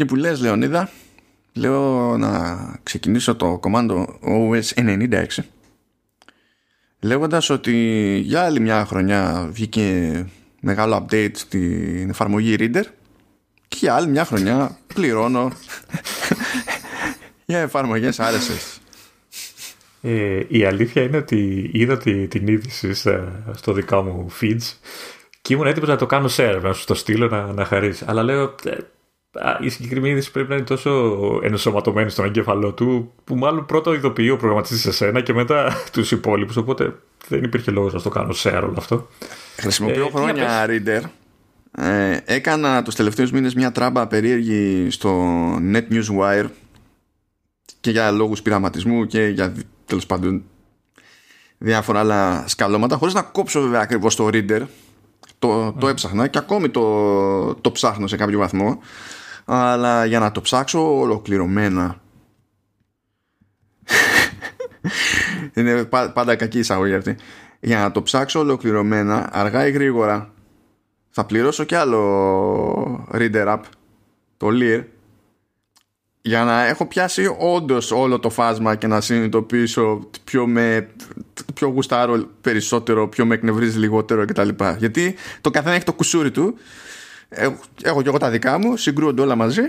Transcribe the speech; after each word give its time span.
Και 0.00 0.06
που 0.06 0.16
λες 0.16 0.40
Λεωνίδα, 0.40 0.90
λέω 1.52 2.16
να 2.16 2.56
ξεκινήσω 2.82 3.36
το 3.36 3.60
command 3.62 4.04
OS 4.24 4.62
96 4.74 5.26
λέγοντας 7.00 7.50
ότι 7.50 7.74
για 8.24 8.42
άλλη 8.42 8.60
μια 8.60 8.84
χρονιά 8.84 9.48
βγήκε 9.52 10.26
μεγάλο 10.60 11.06
update 11.06 11.30
στην 11.32 12.10
εφαρμογή 12.10 12.56
Reader 12.58 12.82
και 13.68 13.76
για 13.80 13.94
άλλη 13.94 14.06
μια 14.08 14.24
χρονιά 14.24 14.78
πληρώνω 14.94 15.52
για 17.46 17.58
εφαρμογές 17.58 18.18
RSS. 18.20 18.78
Ε, 20.00 20.40
η 20.48 20.64
αλήθεια 20.64 21.02
είναι 21.02 21.16
ότι 21.16 21.70
είδα 21.72 21.98
τη, 21.98 22.28
την 22.28 22.46
είδηση 22.46 22.94
στο 23.54 23.72
δικά 23.72 24.02
μου 24.02 24.30
feeds 24.40 24.74
και 25.42 25.54
ήμουν 25.54 25.66
έτοιμος 25.66 25.88
να 25.88 25.96
το 25.96 26.06
κάνω 26.06 26.28
share, 26.36 26.58
να 26.62 26.72
σου 26.72 26.86
το 26.86 26.94
στείλω 26.94 27.28
να, 27.28 27.52
να 27.52 27.64
χαρίσει. 27.64 28.04
Αλλά 28.08 28.22
λέω, 28.22 28.54
ε, 28.64 28.76
η 29.60 29.68
συγκεκριμένη 29.68 30.12
είδηση 30.12 30.30
πρέπει 30.30 30.48
να 30.48 30.54
είναι 30.54 30.64
τόσο 30.64 30.90
ενσωματωμένη 31.42 32.10
στον 32.10 32.24
εγκέφαλό 32.24 32.72
του, 32.72 33.12
που 33.24 33.36
μάλλον 33.36 33.66
πρώτα 33.66 33.94
ειδοποιεί 33.94 34.28
ο 34.32 34.36
προγραμματιστής 34.36 34.80
σε 34.80 34.92
σένα 34.92 35.20
και 35.20 35.32
μετά 35.32 35.72
τους 35.92 36.10
υπόλοιπους. 36.10 36.56
Οπότε 36.56 36.94
δεν 37.28 37.42
υπήρχε 37.42 37.70
λόγος 37.70 37.92
να 37.92 38.00
το 38.00 38.08
κάνω 38.08 38.34
share 38.36 38.62
όλο 38.62 38.74
αυτό. 38.76 39.08
Χρησιμοποιώ 39.56 40.06
ε, 40.06 40.10
χρόνια 40.10 40.66
Reader. 40.68 41.02
Ε, 41.78 42.18
έκανα 42.24 42.82
τους 42.82 42.94
τελευταίους 42.94 43.30
μήνες 43.30 43.54
μια 43.54 43.72
τράμπα 43.72 44.06
περίεργη 44.06 44.90
στο 44.90 45.30
Net 45.72 45.84
News 45.90 46.18
Wire 46.20 46.46
και 47.80 47.90
για 47.90 48.10
λόγους 48.10 48.42
πειραματισμού 48.42 49.06
και 49.06 49.26
για 49.26 49.52
τέλος 49.86 50.06
πάντων 50.06 50.42
διάφορα 51.58 51.98
άλλα 51.98 52.44
σκαλώματα 52.46 52.96
χωρίς 52.96 53.14
να 53.14 53.22
κόψω 53.22 53.60
βέβαια 53.60 53.80
ακριβώς 53.80 54.16
το 54.16 54.28
Reader 54.32 54.62
το, 55.38 55.72
το 55.72 55.88
έψαχνα 55.88 56.26
και 56.26 56.38
ακόμη 56.38 56.68
το, 56.68 57.54
το 57.54 57.72
ψάχνω 57.72 58.06
σε 58.06 58.16
κάποιο 58.16 58.38
βαθμό 58.38 58.78
αλλά 59.44 60.04
για 60.04 60.18
να 60.18 60.32
το 60.32 60.40
ψάξω 60.40 60.98
ολοκληρωμένα 60.98 62.00
είναι 65.54 65.84
πάντα 65.84 66.36
κακή 66.36 66.58
εισαγωγή 66.58 66.94
αυτή 66.94 67.16
για 67.60 67.78
να 67.78 67.90
το 67.90 68.02
ψάξω 68.02 68.38
ολοκληρωμένα 68.40 69.28
αργά 69.32 69.66
ή 69.66 69.70
γρήγορα 69.70 70.32
θα 71.10 71.24
πληρώσω 71.24 71.64
και 71.64 71.76
άλλο 71.76 73.08
reader 73.12 73.46
app 73.46 73.60
το 74.36 74.48
Lear 74.50 74.84
για 76.22 76.44
να 76.44 76.66
έχω 76.66 76.86
πιάσει 76.86 77.36
όντως 77.38 77.90
όλο 77.90 78.18
το 78.18 78.30
φάσμα 78.30 78.74
και 78.74 78.86
να 78.86 79.00
συνειδητοποιήσω 79.00 80.08
ποιο 80.24 80.46
με 80.46 80.88
πιο 81.54 81.68
γουστάρω 81.68 82.28
περισσότερο, 82.40 83.08
ποιο 83.08 83.26
με 83.26 83.34
εκνευρίζει 83.34 83.78
λιγότερο 83.78 84.24
κτλ. 84.24 84.48
Γιατί 84.78 85.14
το 85.40 85.50
καθένα 85.50 85.74
έχει 85.74 85.84
το 85.84 85.92
κουσούρι 85.92 86.30
του. 86.30 86.54
Έχω, 87.82 88.02
και 88.02 88.08
εγώ 88.08 88.18
τα 88.18 88.30
δικά 88.30 88.58
μου, 88.58 88.76
συγκρούονται 88.76 89.22
όλα 89.22 89.36
μαζί 89.36 89.62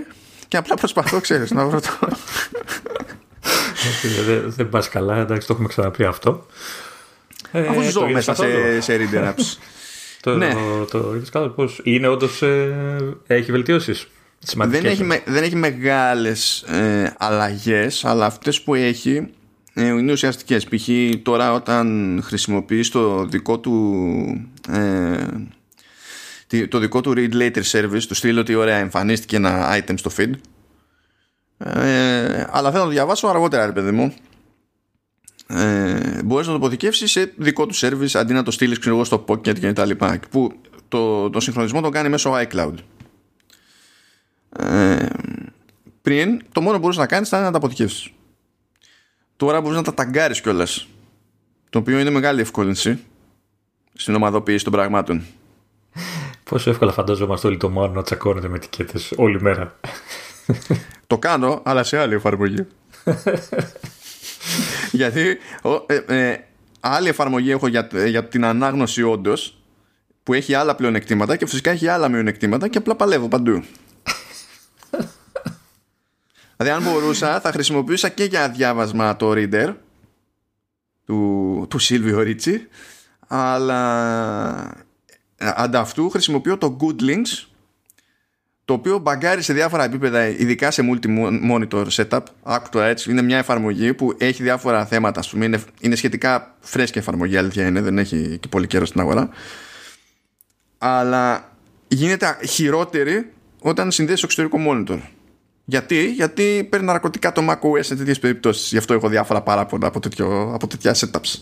και 0.48 0.56
απλά 0.56 0.74
προσπαθώ, 0.74 1.20
ξέρεις, 1.20 1.50
να 1.50 1.66
βρω 1.66 1.80
το. 1.80 2.08
δεν 4.26 4.52
δεν 4.52 4.68
πας 4.68 4.88
καλά, 4.88 5.16
εντάξει, 5.16 5.46
το 5.46 5.52
έχουμε 5.52 5.68
ξαναπεί 5.68 6.04
αυτό. 6.04 6.46
Αφού 7.52 7.80
ε, 7.80 7.90
ζω 7.90 8.08
μέσα 8.08 8.34
σε, 8.34 8.80
σε 8.80 8.96
reader 8.96 9.28
apps. 9.28 9.56
το, 10.22 10.36
ναι. 10.36 10.54
το, 10.90 11.20
το 11.32 11.48
πώς 11.48 11.80
είναι 11.84 12.08
όντως 12.08 12.42
ε, 12.42 13.16
έχει 13.26 13.52
βελτιώσεις; 13.52 14.08
Δεν 14.54 14.84
έχει, 14.84 15.04
με, 15.04 15.22
δεν 15.26 15.42
έχει 15.42 15.56
μεγάλες 15.56 16.62
ε, 16.62 17.14
αλλαγές 17.18 18.04
αλλά 18.04 18.26
αυτές 18.26 18.62
που 18.62 18.74
έχει 18.74 19.28
ε, 19.74 19.86
είναι 19.86 20.12
ουσιαστικές 20.12 20.64
π.χ. 20.64 20.88
τώρα 21.22 21.52
όταν 21.52 22.20
χρησιμοποιείς 22.24 22.90
το 22.90 23.24
δικό 23.24 23.58
του 23.58 24.04
ε, 24.68 25.26
το 26.68 26.78
δικό 26.78 27.00
του 27.00 27.12
read 27.16 27.32
later 27.32 27.62
service 27.70 28.02
του 28.08 28.14
στείλω 28.14 28.40
ότι 28.40 28.54
ωραία 28.54 28.76
εμφανίστηκε 28.76 29.36
ένα 29.36 29.78
item 29.78 29.94
στο 29.94 30.10
feed. 30.16 30.30
Ε, 31.58 32.46
αλλά 32.50 32.70
θέλω 32.70 32.82
να 32.82 32.88
το 32.88 32.88
διαβάσω 32.88 33.26
αργότερα 33.26 33.66
ρε 33.66 33.72
παιδί 33.72 33.90
μου. 33.90 34.14
Ε, 35.46 36.22
μπορείς 36.24 36.46
να 36.46 36.52
το 36.52 36.58
αποθηκεύσεις 36.58 37.10
σε 37.10 37.32
δικό 37.36 37.66
του 37.66 37.74
service 37.74 38.10
αντί 38.12 38.32
να 38.32 38.42
το 38.42 38.50
στείλεις 38.50 38.78
ξέρω 38.78 38.94
εγώ 38.94 39.04
στο 39.04 39.24
pocket 39.28 39.58
και 39.58 39.72
τα 39.72 39.84
λοιπά. 39.84 40.20
Που 40.30 40.60
το, 40.88 41.30
το 41.30 41.40
συγχρονισμό 41.40 41.80
το 41.80 41.88
κάνει 41.88 42.08
μέσω 42.08 42.32
iCloud. 42.34 42.74
Ε, 44.58 45.06
πριν 46.02 46.42
το 46.52 46.60
μόνο 46.60 46.74
που 46.74 46.82
μπορείς 46.82 46.96
να 46.96 47.06
κάνεις 47.06 47.28
ήταν 47.28 47.42
να 47.42 47.50
τα 47.50 47.56
αποθηκεύσεις. 47.56 48.10
Τώρα 49.36 49.60
μπορείς 49.60 49.76
να 49.76 49.82
τα 49.82 49.94
ταγκάρεις 49.94 50.40
κιόλας. 50.40 50.86
το 51.70 51.78
οποίο 51.78 51.98
είναι 51.98 52.10
μεγάλη 52.10 52.40
ευκόλυνση 52.40 52.98
στην 53.94 54.14
ομαδοποίηση 54.14 54.64
των 54.64 54.72
πραγμάτων 54.72 55.24
Πόσο 56.52 56.70
εύκολα 56.70 56.92
φανταζόμαστε 56.92 57.46
όλοι 57.46 57.56
το 57.56 57.70
μόνο 57.70 57.92
να 57.92 58.02
τσακώνεται 58.02 58.48
με 58.48 58.56
ετικέτες 58.56 59.12
όλη 59.16 59.42
μέρα 59.42 59.80
Το 61.06 61.18
κάνω 61.18 61.62
αλλά 61.64 61.82
σε 61.82 61.98
άλλη 61.98 62.14
εφαρμογή 62.14 62.66
Γιατί 65.00 65.38
ε, 65.86 65.94
ε, 66.06 66.44
άλλη 66.80 67.08
εφαρμογή 67.08 67.50
έχω 67.50 67.66
για, 67.66 67.88
για 68.06 68.24
την 68.24 68.44
ανάγνωση 68.44 69.02
όντως 69.02 69.62
που 70.22 70.34
έχει 70.34 70.54
άλλα 70.54 70.74
πλεονεκτήματα 70.74 71.36
και 71.36 71.46
φυσικά 71.46 71.70
έχει 71.70 71.88
άλλα 71.88 72.08
μειονεκτήματα 72.08 72.68
και 72.68 72.78
απλά 72.78 72.96
παλεύω 72.96 73.28
παντού. 73.28 73.52
δηλαδή 76.56 76.76
αν 76.76 76.92
μπορούσα 76.92 77.40
θα 77.40 77.52
χρησιμοποιούσα 77.52 78.08
και 78.08 78.24
για 78.24 78.48
διάβασμα 78.48 79.16
το 79.16 79.32
reader 79.34 79.74
του, 81.06 81.66
του 81.70 81.78
Σίλβιο 81.78 82.20
Ρίτσι 82.20 82.68
αλλά 83.26 84.90
ανταυτού 85.54 86.10
χρησιμοποιώ 86.10 86.58
το 86.58 86.76
Good 86.80 87.02
Links 87.02 87.46
το 88.64 88.72
οποίο 88.72 88.98
μπαγκάρει 88.98 89.42
σε 89.42 89.52
διάφορα 89.52 89.84
επίπεδα, 89.84 90.26
ειδικά 90.26 90.70
σε 90.70 90.82
multi-monitor 90.90 91.86
setup. 91.90 92.20
Άκου 92.42 92.68
το 92.70 92.80
έτσι, 92.80 93.10
είναι 93.10 93.22
μια 93.22 93.38
εφαρμογή 93.38 93.94
που 93.94 94.14
έχει 94.18 94.42
διάφορα 94.42 94.86
θέματα. 94.86 95.20
Ας 95.20 95.28
πούμε, 95.28 95.44
είναι, 95.44 95.62
είναι 95.80 95.94
σχετικά 95.94 96.56
φρέσκια 96.60 97.00
εφαρμογή, 97.00 97.36
αλήθεια 97.36 97.66
είναι, 97.66 97.80
δεν 97.80 97.98
έχει 97.98 98.38
και 98.40 98.48
πολύ 98.48 98.66
καιρό 98.66 98.86
στην 98.86 99.00
αγορά. 99.00 99.28
Αλλά 100.78 101.52
γίνεται 101.88 102.38
χειρότερη 102.48 103.32
όταν 103.60 103.90
συνδέσει 103.90 104.20
το 104.20 104.26
εξωτερικό 104.30 104.58
monitor. 104.68 104.98
Γιατί, 105.64 106.10
γιατί 106.10 106.66
παίρνει 106.70 106.86
ναρκωτικά 106.86 107.32
το 107.32 107.42
macOS 107.50 107.80
σε 107.80 107.96
τέτοιες 107.96 108.18
περιπτώσεις. 108.18 108.70
Γι' 108.70 108.78
αυτό 108.78 108.94
έχω 108.94 109.08
διάφορα 109.08 109.42
παράπονα 109.42 109.86
από, 109.86 110.00
τέτοιο, 110.00 110.50
από 110.54 110.66
τέτοια 110.66 110.94
setups. 110.94 111.38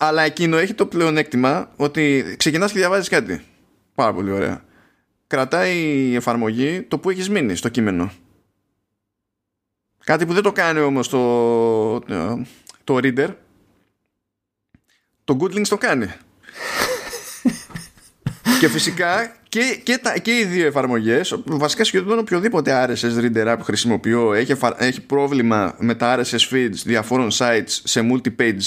Ε, 0.00 0.06
αλλά 0.06 0.22
εκείνο 0.22 0.56
έχει 0.56 0.74
το 0.74 0.86
πλεονέκτημα 0.86 1.70
ότι 1.76 2.34
ξεκινάς 2.36 2.72
και 2.72 2.78
διαβάζεις 2.78 3.08
κάτι. 3.08 3.44
Πάρα 3.94 4.12
πολύ 4.12 4.30
ωραία 4.30 4.68
κρατάει 5.30 5.76
η 6.10 6.14
εφαρμογή 6.14 6.82
το 6.82 6.98
που 6.98 7.10
έχεις 7.10 7.28
μείνει 7.30 7.56
στο 7.56 7.68
κείμενο. 7.68 8.12
Κάτι 10.04 10.26
που 10.26 10.32
δεν 10.32 10.42
το 10.42 10.52
κάνει 10.52 10.80
όμως 10.80 11.08
το, 11.08 12.00
το 12.84 12.96
reader. 12.96 13.34
Το 15.24 15.36
Goodlinks 15.40 15.68
το 15.68 15.78
κάνει. 15.78 16.12
και 18.60 18.68
φυσικά 18.68 19.36
και, 19.48 19.80
και, 19.82 19.98
τα, 19.98 20.18
και 20.18 20.38
οι 20.38 20.44
δύο 20.44 20.66
εφαρμογές 20.66 21.42
βασικά 21.44 21.84
σχεδόν 21.84 22.18
οποιοδήποτε 22.18 22.86
RSS 22.88 23.24
reader 23.24 23.54
που 23.58 23.64
χρησιμοποιώ 23.64 24.32
έχει, 24.32 24.54
έχει 24.76 25.00
πρόβλημα 25.00 25.74
με 25.78 25.94
τα 25.94 26.20
RSS 26.20 26.54
feeds 26.54 26.82
διαφόρων 26.84 27.28
sites 27.32 27.80
σε 27.84 28.08
multi-page 28.12 28.60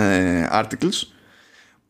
ε, 0.00 0.48
articles 0.52 1.06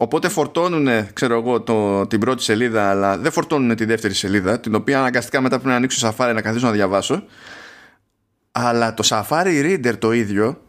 Οπότε 0.02 0.28
φορτώνουν, 0.28 0.88
ξέρω 1.12 1.34
εγώ, 1.34 1.60
το, 1.60 2.06
την 2.06 2.20
πρώτη 2.20 2.42
σελίδα, 2.42 2.90
αλλά 2.90 3.18
δεν 3.18 3.32
φορτώνουν 3.32 3.76
τη 3.76 3.84
δεύτερη 3.84 4.14
σελίδα, 4.14 4.60
την 4.60 4.74
οποία 4.74 4.98
αναγκαστικά 4.98 5.40
μετά 5.40 5.54
πρέπει 5.54 5.70
να 5.70 5.76
ανοίξω 5.76 6.08
Safari 6.08 6.32
να 6.34 6.40
καθίσω 6.40 6.66
να 6.66 6.72
διαβάσω. 6.72 7.24
Αλλά 8.52 8.94
το 8.94 9.02
Safari 9.06 9.64
Reader 9.64 9.98
το 9.98 10.12
ίδιο, 10.12 10.60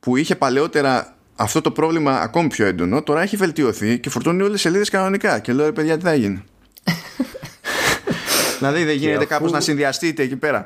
που 0.00 0.16
είχε 0.16 0.36
παλαιότερα 0.36 1.16
αυτό 1.36 1.60
το 1.60 1.70
πρόβλημα 1.70 2.20
ακόμη 2.20 2.48
πιο 2.48 2.66
έντονο, 2.66 3.02
τώρα 3.02 3.20
έχει 3.22 3.36
βελτιωθεί 3.36 4.00
και 4.00 4.10
φορτώνει 4.10 4.40
όλες 4.40 4.52
τις 4.52 4.60
σελίδες 4.60 4.88
κανονικά. 4.88 5.38
Και 5.38 5.52
λέω, 5.52 5.66
ρε 5.66 5.72
παιδιά, 5.72 5.96
τι 5.96 6.04
θα 6.04 6.14
γίνει. 6.14 6.44
Δηλαδή 8.68 8.84
δεν 8.84 8.96
γίνεται 8.96 9.16
αφού... 9.16 9.26
κάπως 9.26 9.52
να 9.52 9.60
συνδυαστείτε 9.60 10.22
εκεί 10.22 10.36
πέρα 10.36 10.64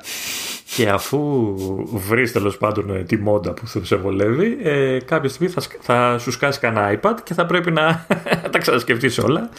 και 0.77 0.89
αφού 0.89 1.55
βρεις 1.93 2.33
τέλος 2.33 2.59
πάντων 2.59 2.97
ε, 2.97 3.03
τη 3.03 3.17
μόντα 3.17 3.53
που 3.53 3.67
θα 3.67 3.85
σε 3.85 3.97
βολεύει, 3.97 4.59
ε, 4.63 4.99
κάποια 5.01 5.29
στιγμή 5.29 5.53
θα, 5.53 5.63
θα 5.81 6.19
σου 6.19 6.31
σκάσει 6.31 6.61
κανένα 6.61 7.01
iPad 7.01 7.15
και 7.23 7.35
θα 7.35 7.47
πρέπει 7.47 7.71
να 7.71 8.07
τα 8.53 8.59
ξανασκεφτείς 8.59 9.19
όλα. 9.19 9.51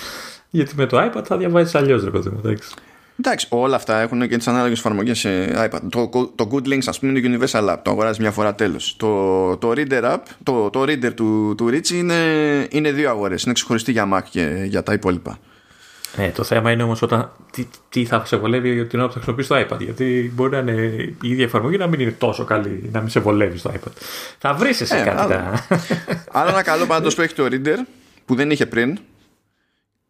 Γιατί 0.50 0.74
με 0.75 0.86
το 0.86 0.98
iPad 1.06 1.24
θα 1.24 1.38
διαβάζει 1.38 1.78
αλλιώς, 1.78 2.04
ρε 2.04 2.10
παιδί 2.10 2.30
μου. 2.30 2.39
Εντάξει. 2.44 2.69
Εντάξει, 3.19 3.48
όλα 3.50 3.75
αυτά 3.75 4.00
έχουν 4.00 4.28
και 4.28 4.38
τις 4.38 4.48
ανάλογες 4.48 4.80
εφαρμογές 4.80 5.19
σε 5.19 5.30
iPad. 5.56 5.80
Το, 5.90 6.10
το 6.36 6.50
Good 6.51 6.68
Links, 6.68 6.86
ας 6.86 7.00
πούμε, 7.00 7.19
είναι 7.19 7.38
Universal 7.38 7.74
App. 7.74 7.78
Το 7.81 7.92
αγοράζεις 7.92 8.19
μια 8.19 8.31
φορά 8.31 8.56
τέλος. 8.56 8.95
Το, 8.98 9.57
το 9.57 9.72
Reader 9.75 10.04
App, 10.04 10.19
το, 10.44 10.69
το 10.69 10.81
Reader 10.81 11.13
του, 11.13 11.54
του 11.57 11.69
Rich 11.69 11.90
είναι, 11.90 12.16
είναι 12.69 12.92
δύο 12.92 13.10
αγορές. 13.10 13.44
Είναι 13.44 13.54
ξεχωριστή 13.54 13.92
για 13.92 14.10
Mac 14.13 14.22
και 14.30 14.63
για 14.66 14.83
τα 14.83 14.94
υπόλοιπα. 14.94 15.40
Ναι, 16.15 16.31
το 16.31 16.44
θέμα 16.44 16.71
είναι 16.71 16.83
όμως 16.83 17.01
όταν 17.01 17.31
τι, 17.51 17.68
τι 17.89 18.06
θα 18.06 18.25
σε 18.25 18.38
βολεύει 18.38 18.86
την 18.86 19.00
ώρα 19.00 19.07
που 19.07 19.13
θα 19.13 19.21
χρησιμοποιήσει 19.21 19.68
το 19.68 19.75
iPad. 19.75 19.80
Γιατί 19.83 20.31
μπορεί 20.36 20.51
να 20.51 20.57
είναι 20.57 20.81
η 21.21 21.30
ίδια 21.30 21.44
εφαρμογή 21.44 21.77
να 21.77 21.88
μην 21.88 22.00
είναι 22.00 22.12
τόσο 22.12 22.44
καλή, 22.44 22.89
να 22.92 23.00
μην 23.00 23.09
σε 23.09 23.19
βολεύει 23.19 23.59
το 23.59 23.71
iPad. 23.74 23.92
Θα 24.38 24.54
βρεις 24.54 24.81
εσύ 24.81 24.95
ε, 24.95 25.01
κάτι. 25.04 25.33
Άλλο, 25.33 25.59
άλλο 26.31 26.50
ένα 26.50 26.63
καλό 26.63 26.86
πάντως 26.86 27.15
που 27.15 27.21
έχει 27.21 27.33
το 27.33 27.45
Reader 27.45 27.77
που 28.25 28.36
δεν 28.36 28.51
είχε 28.51 28.65
πριν 28.65 29.00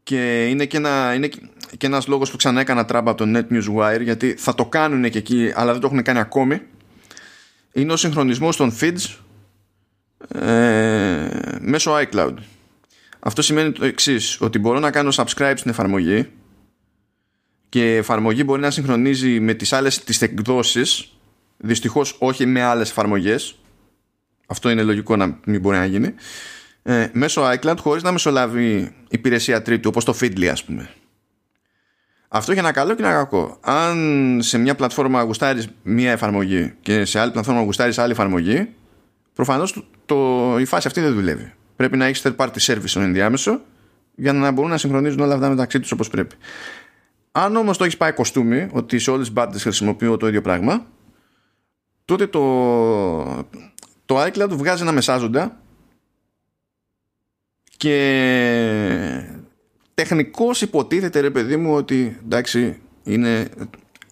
και 0.03 0.45
είναι 0.45 0.65
και, 0.65 0.77
ένα, 0.77 1.13
είναι 1.13 1.29
και 1.77 1.85
ένας 1.85 2.07
λόγος 2.07 2.31
που 2.31 2.37
ξανά 2.37 2.59
έκανα 2.59 2.85
τράμπα 2.85 3.11
από 3.11 3.25
το 3.25 3.31
Net 3.35 3.53
News 3.53 3.75
Wire 3.77 4.01
γιατί 4.01 4.35
θα 4.37 4.55
το 4.55 4.65
κάνουν 4.65 5.09
και 5.09 5.17
εκεί 5.17 5.51
αλλά 5.55 5.71
δεν 5.71 5.81
το 5.81 5.87
έχουν 5.87 6.03
κάνει 6.03 6.19
ακόμη 6.19 6.61
είναι 7.71 7.93
ο 7.93 7.95
συγχρονισμός 7.95 8.55
των 8.55 8.73
feeds 8.79 9.17
ε, 10.27 11.27
μέσω 11.59 11.91
iCloud 11.95 12.33
αυτό 13.19 13.41
σημαίνει 13.41 13.71
το 13.71 13.85
εξής 13.85 14.41
ότι 14.41 14.59
μπορώ 14.59 14.79
να 14.79 14.91
κάνω 14.91 15.09
subscribe 15.13 15.53
στην 15.55 15.71
εφαρμογή 15.71 16.29
και 17.69 17.93
η 17.93 17.95
εφαρμογή 17.95 18.41
μπορεί 18.45 18.61
να 18.61 18.71
συγχρονίζει 18.71 19.39
με 19.39 19.53
τις 19.53 19.73
άλλες 19.73 20.03
τις 20.03 20.21
εκδόσεις 20.21 21.17
δυστυχώς 21.57 22.15
όχι 22.19 22.45
με 22.45 22.61
άλλες 22.61 22.89
εφαρμογές. 22.89 23.59
Αυτό 24.47 24.69
είναι 24.69 24.83
λογικό 24.83 25.15
να 25.15 25.39
μην 25.45 25.61
μπορεί 25.61 25.77
να 25.77 25.85
γίνει. 25.85 26.13
Ε, 26.83 27.09
μέσω 27.13 27.51
iCloud 27.51 27.75
χωρίς 27.79 28.03
να 28.03 28.11
μεσολαβεί 28.11 28.95
υπηρεσία 29.09 29.61
τρίτου 29.61 29.89
όπως 29.89 30.05
το 30.05 30.17
Feedly 30.21 30.45
ας 30.45 30.63
πούμε. 30.63 30.89
Αυτό 32.27 32.51
για 32.51 32.61
ένα 32.61 32.71
καλό 32.71 32.95
και 32.95 33.03
ένα 33.03 33.11
κακό. 33.11 33.57
Αν 33.61 34.39
σε 34.41 34.57
μια 34.57 34.75
πλατφόρμα 34.75 35.21
γουστάρεις 35.21 35.67
μια 35.83 36.11
εφαρμογή 36.11 36.73
και 36.81 37.05
σε 37.05 37.19
άλλη 37.19 37.31
πλατφόρμα 37.31 37.61
γουστάρεις 37.61 37.97
άλλη 37.97 38.11
εφαρμογή 38.11 38.69
προφανώς 39.33 39.89
το, 40.05 40.55
η 40.59 40.65
φάση 40.65 40.87
αυτή 40.87 41.01
δεν 41.01 41.13
δουλεύει 41.13 41.53
πρέπει 41.77 41.97
να 41.97 42.05
έχεις 42.05 42.21
third 42.25 42.35
party 42.35 42.57
service 42.59 42.83
στον 42.85 43.01
ενδιάμεσο 43.01 43.61
για 44.15 44.33
να 44.33 44.51
μπορούν 44.51 44.69
να 44.69 44.77
συγχρονίζουν 44.77 45.19
όλα 45.19 45.33
αυτά 45.33 45.49
μεταξύ 45.49 45.79
τους 45.79 45.91
όπως 45.91 46.09
πρέπει. 46.09 46.35
Αν 47.31 47.55
όμως 47.55 47.77
το 47.77 47.83
έχεις 47.83 47.97
πάει 47.97 48.11
κοστούμι 48.11 48.69
ότι 48.71 48.99
σε 48.99 49.11
όλες 49.11 49.25
τις 49.25 49.33
μπάντες 49.33 49.61
χρησιμοποιώ 49.61 50.17
το 50.17 50.27
ίδιο 50.27 50.41
πράγμα 50.41 50.85
τότε 52.05 52.27
το, 52.27 52.41
το 54.05 54.23
iCloud 54.23 54.49
βγάζει 54.49 54.81
ένα 54.81 54.91
μεσάζοντα 54.91 55.57
και 57.77 57.93
τεχνικώς 59.93 60.61
υποτίθεται 60.61 61.19
ρε 61.19 61.29
παιδί 61.29 61.57
μου 61.57 61.73
ότι 61.73 62.19
εντάξει 62.23 62.79
είναι 63.03 63.49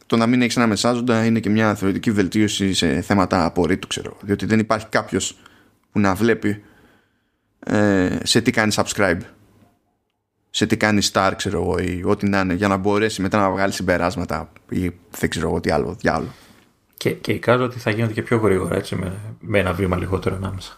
το 0.05 0.17
να 0.17 0.27
μην 0.27 0.41
έχεις 0.41 0.57
ένα 0.57 0.67
μεσάζοντα 0.67 1.25
είναι 1.25 1.39
και 1.39 1.49
μια 1.49 1.75
θεωρητική 1.75 2.11
βελτίωση 2.11 2.73
σε 2.73 3.01
θέματα 3.01 3.45
απορρίτου 3.45 3.87
ξέρω. 3.87 4.17
Διότι 4.21 4.45
δεν 4.45 4.59
υπάρχει 4.59 4.87
κάποιος 4.89 5.37
που 5.91 5.99
να 5.99 6.15
βλέπει 6.15 6.63
ε, 7.67 8.17
σε 8.23 8.41
τι 8.41 8.51
κάνει 8.51 8.73
subscribe 8.75 9.19
σε 10.49 10.65
τι 10.65 10.77
κάνει 10.77 11.01
star 11.11 11.31
ξέρω 11.35 11.61
εγώ 11.61 11.77
ή 11.77 12.01
ό,τι 12.05 12.29
να 12.29 12.39
είναι 12.39 12.53
για 12.53 12.67
να 12.67 12.77
μπορέσει 12.77 13.21
μετά 13.21 13.37
να 13.37 13.49
βγάλει 13.49 13.71
συμπεράσματα 13.71 14.51
ή 14.69 14.91
δεν 15.19 15.29
ξέρω 15.29 15.47
εγώ 15.47 15.59
τι 15.59 15.71
άλλο 15.71 15.93
διάλογο. 15.99 16.33
Και, 16.97 17.11
και 17.11 17.31
εικάζω 17.31 17.63
ότι 17.63 17.79
θα 17.79 17.91
γίνονται 17.91 18.13
και 18.13 18.21
πιο 18.21 18.37
γρήγορα 18.37 18.75
έτσι 18.75 18.95
με, 18.95 19.19
με 19.39 19.59
ένα 19.59 19.73
βήμα 19.73 19.97
λιγότερο 19.97 20.35
ανάμεσα. 20.35 20.77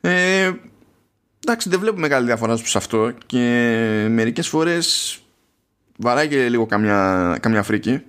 Ε, 0.00 0.52
εντάξει 1.40 1.68
δεν 1.68 1.80
βλέπω 1.80 1.98
μεγάλη 1.98 2.26
διαφορά 2.26 2.56
σε 2.56 2.78
αυτό 2.78 3.12
και 3.26 3.38
μερικές 4.10 4.48
φορές 4.48 5.18
βαράει 5.98 6.28
και 6.28 6.48
λίγο 6.48 6.66
καμιά, 6.66 7.38
καμιά 7.40 7.62
φρίκη 7.62 8.02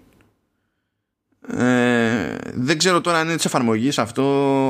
ε, 1.58 2.38
δεν 2.54 2.78
ξέρω 2.78 3.02
τώρα 3.02 3.18
αν 3.18 3.26
είναι 3.26 3.36
της 3.36 3.46
εφαρμογής 3.46 4.00
αυτό, 4.00 4.24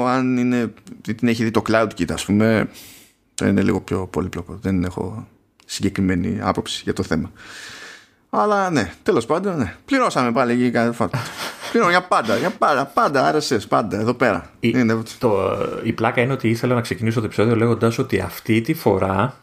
αν 0.08 0.38
είναι, 0.38 0.74
την 1.16 1.28
έχει 1.28 1.44
δει 1.44 1.52
το 1.52 1.62
CloudKit, 1.70 2.12
ας 2.12 2.26
πούμε. 2.26 2.70
Είναι 3.44 3.62
λίγο 3.62 3.82
πιο 3.82 4.08
πολύπλοκο. 4.08 4.60
Δεν 4.62 4.84
έχω 4.84 5.28
συγκεκριμένη 5.66 6.40
άποψη 6.42 6.82
για 6.84 6.94
το 6.94 7.04
θέμα. 7.04 7.32
Αλλά 8.30 8.70
ναι, 8.70 8.94
τέλος 9.04 9.26
πάντων, 9.26 9.58
ναι. 9.58 9.76
Πληρώσαμε 9.86 10.32
πάλι 10.32 10.52
εκεί 10.52 10.72
κάθε 10.72 10.92
φορά. 10.92 11.10
Πληρώνω 11.72 11.92
για 11.92 12.04
πάντα, 12.04 12.38
για 12.38 12.50
πάντα, 12.50 12.86
πάντα, 12.86 13.36
RSS, 13.36 13.68
πάντα, 13.68 14.00
εδώ 14.00 14.14
πέρα. 14.14 14.50
Η, 14.60 14.72
είναι... 14.76 15.04
το, 15.20 15.58
η 15.84 15.94
πλάκα 15.94 16.22
είναι 16.22 16.34
ότι 16.34 16.50
ήθελα 16.50 16.76
να 16.76 16.82
ξεκινήσω 16.82 17.20
το 17.20 17.26
επεισόδιο 17.26 17.56
λέγοντας 17.56 17.98
ότι 17.98 18.20
αυτή 18.20 18.62
τη 18.62 18.74
φορά 18.74 19.36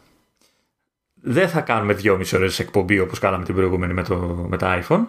δεν 1.21 1.49
θα 1.49 1.61
κάνουμε 1.61 1.93
δυόμιση 1.93 2.35
ώρες 2.35 2.59
εκπομπή 2.59 2.99
όπως 2.99 3.19
κάναμε 3.19 3.43
την 3.43 3.55
προηγούμενη 3.55 3.93
με, 3.93 4.03
το, 4.03 4.15
με 4.49 4.57
τα 4.57 4.83
iPhone. 4.83 5.05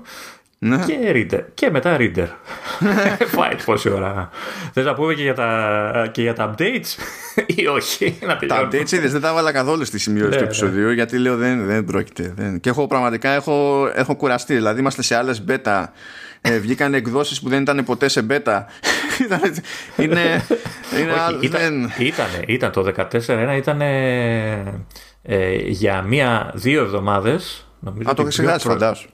Ναι. 0.61 0.85
Και 0.87 0.97
reader. 1.13 1.43
Και 1.55 1.71
μετά 1.71 1.97
reader. 1.99 2.27
Φάει 3.37 3.57
πόση 3.65 3.91
ώρα. 3.91 4.31
Θες 4.73 4.85
να 4.85 4.95
πούμε 4.95 5.15
και 5.15 5.23
για 5.23 5.35
τα, 5.35 6.09
και 6.13 6.23
για 6.23 6.35
τα 6.35 6.55
updates 6.55 6.97
ή 7.57 7.67
όχι. 7.67 8.19
Να 8.27 8.37
τα 8.37 8.69
updates 8.69 8.93
είδες, 8.93 9.13
δεν 9.13 9.21
τα 9.21 9.29
έβαλα 9.29 9.53
καθόλου 9.53 9.85
στη 9.85 9.99
σημειώση 9.99 10.29
του 10.29 10.35
ναι, 10.35 10.41
ναι. 10.41 10.47
επεισοδίου 10.47 10.91
γιατί 10.91 11.19
λέω 11.19 11.37
δεν, 11.37 11.67
δεν 11.67 11.85
πρόκειται. 11.85 12.33
Δεν. 12.37 12.61
Και 12.61 12.69
έχω 12.69 12.87
πραγματικά 12.87 13.31
έχω, 13.31 13.89
έχω 13.95 14.17
κουραστεί. 14.17 14.55
Δηλαδή 14.55 14.81
είμαστε 14.81 15.03
σε 15.03 15.15
άλλες 15.15 15.45
beta. 15.49 15.85
Ε, 16.41 16.59
βγήκαν 16.59 16.95
εκδόσεις 16.95 17.41
που 17.41 17.49
δεν 17.49 17.61
ήταν 17.61 17.85
ποτέ 17.85 18.09
σε 18.09 18.27
beta. 18.31 18.63
είναι. 20.03 20.45
είναι 21.01 21.13
όχι, 21.13 21.47
ήταν, 21.47 21.93
ήταν, 21.99 22.27
ήταν, 22.47 22.73
το 22.73 22.93
14 22.97 23.57
ήταν 23.57 23.81
ε, 23.81 24.63
για 25.67 26.03
μία-δύο 26.03 26.83
εβδομάδες. 26.83 27.67
Α, 28.09 28.15
το 28.15 28.23
έχεις 28.23 28.63
φαντάσου 28.63 29.09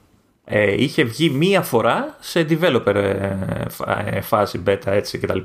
ε, 0.44 0.82
είχε 0.82 1.02
βγει 1.02 1.30
μία 1.30 1.62
φορά 1.62 2.16
σε 2.20 2.46
developer 2.50 2.94
ε, 2.94 3.36
ε 4.04 4.20
φάση, 4.20 4.62
beta 4.66 4.86
έτσι 4.86 5.18
κτλ. 5.18 5.38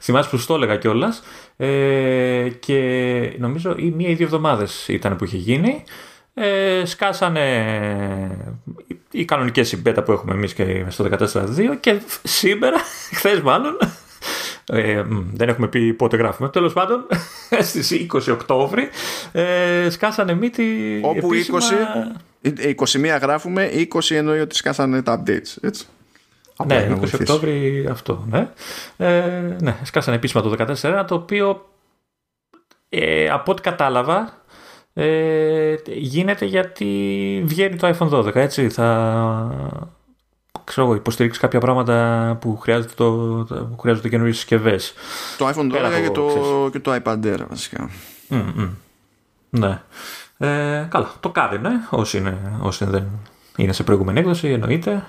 Θυμάσαι 0.00 0.30
που 0.30 0.38
σου 0.38 0.46
το 0.46 0.54
έλεγα 0.54 0.76
κιόλας. 0.76 1.22
Ε, 1.56 2.48
και 2.60 2.80
νομίζω 3.38 3.74
ή 3.78 3.90
μία 3.96 4.08
ή 4.08 4.14
δύο 4.14 4.26
εβδομάδες 4.26 4.88
ήταν 4.88 5.16
που 5.16 5.24
είχε 5.24 5.36
γίνει. 5.36 5.84
Ε, 6.34 6.82
σκάσανε 6.84 7.46
οι 9.10 9.24
κανονικές 9.24 9.82
beta 9.86 10.04
που 10.04 10.12
έχουμε 10.12 10.32
εμείς 10.32 10.54
και 10.54 10.84
στο 10.88 11.08
14.2 11.18 11.46
και 11.80 12.00
σήμερα, 12.22 12.76
χθες 13.16 13.40
μάλλον, 13.40 13.78
ε, 14.66 15.02
δεν 15.32 15.48
έχουμε 15.48 15.68
πει 15.68 15.92
πότε 15.92 16.16
γράφουμε. 16.16 16.48
Τέλος 16.48 16.72
πάντων, 16.72 17.06
στις 17.68 18.06
20 18.12 18.20
Οκτώβρη 18.32 18.88
ε, 19.32 19.90
σκάσανε 19.90 20.34
μύτη. 20.34 21.00
Όπου 21.04 21.32
επίσημα... 21.32 21.58
20, 22.42 22.74
21 22.76 23.18
γράφουμε, 23.20 23.70
20 23.94 24.10
εννοεί 24.10 24.40
ότι 24.40 24.54
σκάσανε 24.54 25.02
τα 25.02 25.22
updates. 25.22 25.56
Έτσι. 25.60 25.86
Ναι, 26.66 26.96
20 27.00 27.08
Οκτώβρη 27.14 27.86
αυτό. 27.90 28.26
Ναι. 28.30 28.48
Ε, 28.96 29.56
ναι, 29.60 29.76
σκάσανε 29.82 30.16
επίσημα 30.16 30.42
το 30.42 30.76
14, 30.82 31.04
το 31.06 31.14
οποίο 31.14 31.68
ε, 32.88 33.28
από 33.28 33.52
ό,τι 33.52 33.62
κατάλαβα 33.62 34.42
ε, 34.92 35.74
γίνεται 35.86 36.44
γιατί 36.44 37.42
βγαίνει 37.46 37.76
το 37.76 37.96
iPhone 37.98 38.10
12, 38.10 38.34
έτσι. 38.34 38.68
Θα 38.68 39.97
ξέρω, 40.68 40.94
υποστηρίξεις 40.94 41.40
κάποια 41.42 41.60
πράγματα 41.60 42.36
που, 42.40 42.56
χρειάζεται 42.56 42.92
το, 42.96 43.10
που 43.48 43.78
χρειάζονται 43.80 44.08
καινούριε 44.08 44.32
συσκευές. 44.32 44.94
Το 45.38 45.48
iPhone 45.48 45.72
12 45.72 46.02
και, 46.02 46.10
το, 46.10 46.68
και 46.72 46.80
το 46.80 47.00
iPad 47.04 47.24
Air 47.24 47.38
βασικά. 47.48 47.90
Mm, 48.30 48.68
Ναι. 49.50 49.82
Ε, 50.38 50.86
καλά. 50.90 51.12
Το 51.20 51.30
κάνει, 51.30 51.58
ναι. 51.58 51.70
Όσοι, 51.90 52.18
είναι, 52.18 52.38
όσοι 52.60 52.84
δεν 52.84 53.06
είναι 53.56 53.72
σε 53.72 53.82
προηγούμενη 53.82 54.18
έκδοση, 54.18 54.48
εννοείται. 54.48 55.04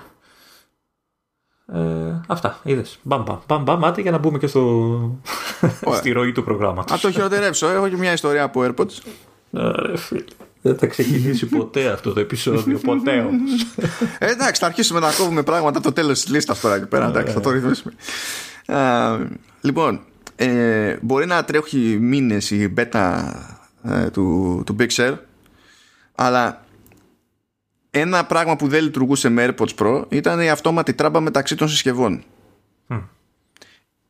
Ε, 1.74 2.20
αυτά, 2.26 2.58
είδες. 2.62 2.98
Μπαμ, 3.02 3.22
μπαμ, 3.46 3.62
μπαμ, 3.62 3.78
μάτι 3.78 4.02
για 4.02 4.10
να 4.10 4.18
μπούμε 4.18 4.38
και 4.38 4.46
στο... 4.46 5.20
στη 5.98 6.10
ροή 6.12 6.32
του 6.32 6.44
προγράμματος. 6.44 6.96
Α 6.96 7.00
το 7.00 7.10
χειροτερέψω. 7.10 7.68
Έχω 7.68 7.88
και 7.88 7.96
μια 7.96 8.12
ιστορία 8.12 8.42
από 8.42 8.60
AirPods. 8.64 8.98
Ωραία, 9.50 9.96
φίλε. 9.96 10.24
Δεν 10.62 10.78
θα 10.78 10.86
ξεκινήσει 10.86 11.46
ποτέ 11.46 11.88
αυτό 11.88 12.12
το 12.12 12.20
επεισόδιο, 12.20 12.78
ποτέ 12.78 13.20
όμως. 13.20 13.66
Ε, 14.18 14.30
εντάξει, 14.30 14.60
θα 14.60 14.66
αρχίσουμε 14.66 15.00
να 15.00 15.12
κόβουμε 15.12 15.42
πράγματα 15.42 15.78
από 15.78 15.86
το 15.86 15.92
τέλος 15.92 16.20
της 16.20 16.32
λίστας 16.32 16.60
τώρα 16.60 16.74
εκεί 16.74 16.86
πέρα. 16.86 17.06
Εντάξει, 17.06 17.32
θα 17.32 17.40
το 17.40 17.50
ρυθμίσουμε. 17.50 17.92
λοιπόν, 19.60 20.00
ε, 20.36 20.96
μπορεί 21.00 21.26
να 21.26 21.44
τρέχει 21.44 21.98
μήνες 22.00 22.50
η 22.50 22.74
beta 22.76 23.32
ε, 23.82 24.10
του, 24.10 24.62
του 24.66 24.76
Big 24.78 24.88
Sur, 24.88 25.14
αλλά 26.14 26.64
ένα 27.90 28.24
πράγμα 28.24 28.56
που 28.56 28.68
δεν 28.68 28.82
λειτουργούσε 28.82 29.28
με 29.28 29.48
AirPods 29.48 29.74
Pro 29.78 30.04
ήταν 30.08 30.40
η 30.40 30.50
αυτόματη 30.50 30.94
τράμπα 30.94 31.20
μεταξύ 31.20 31.54
των 31.54 31.68
συσκευών. 31.68 32.24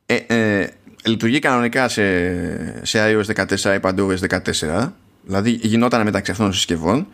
Ε, 0.06 0.66
λειτουργεί 1.04 1.38
κανονικά 1.38 1.88
σε, 1.88 2.86
σε 2.86 2.98
iOS 2.98 3.46
14 3.46 3.58
ή 3.58 3.80
iPadOS 3.82 4.18
14 4.28 4.90
Δηλαδή 5.22 5.50
γινόταν 5.50 6.02
μεταξύ 6.02 6.30
αυτών 6.30 6.46
των 6.46 6.54
συσκευών 6.54 7.06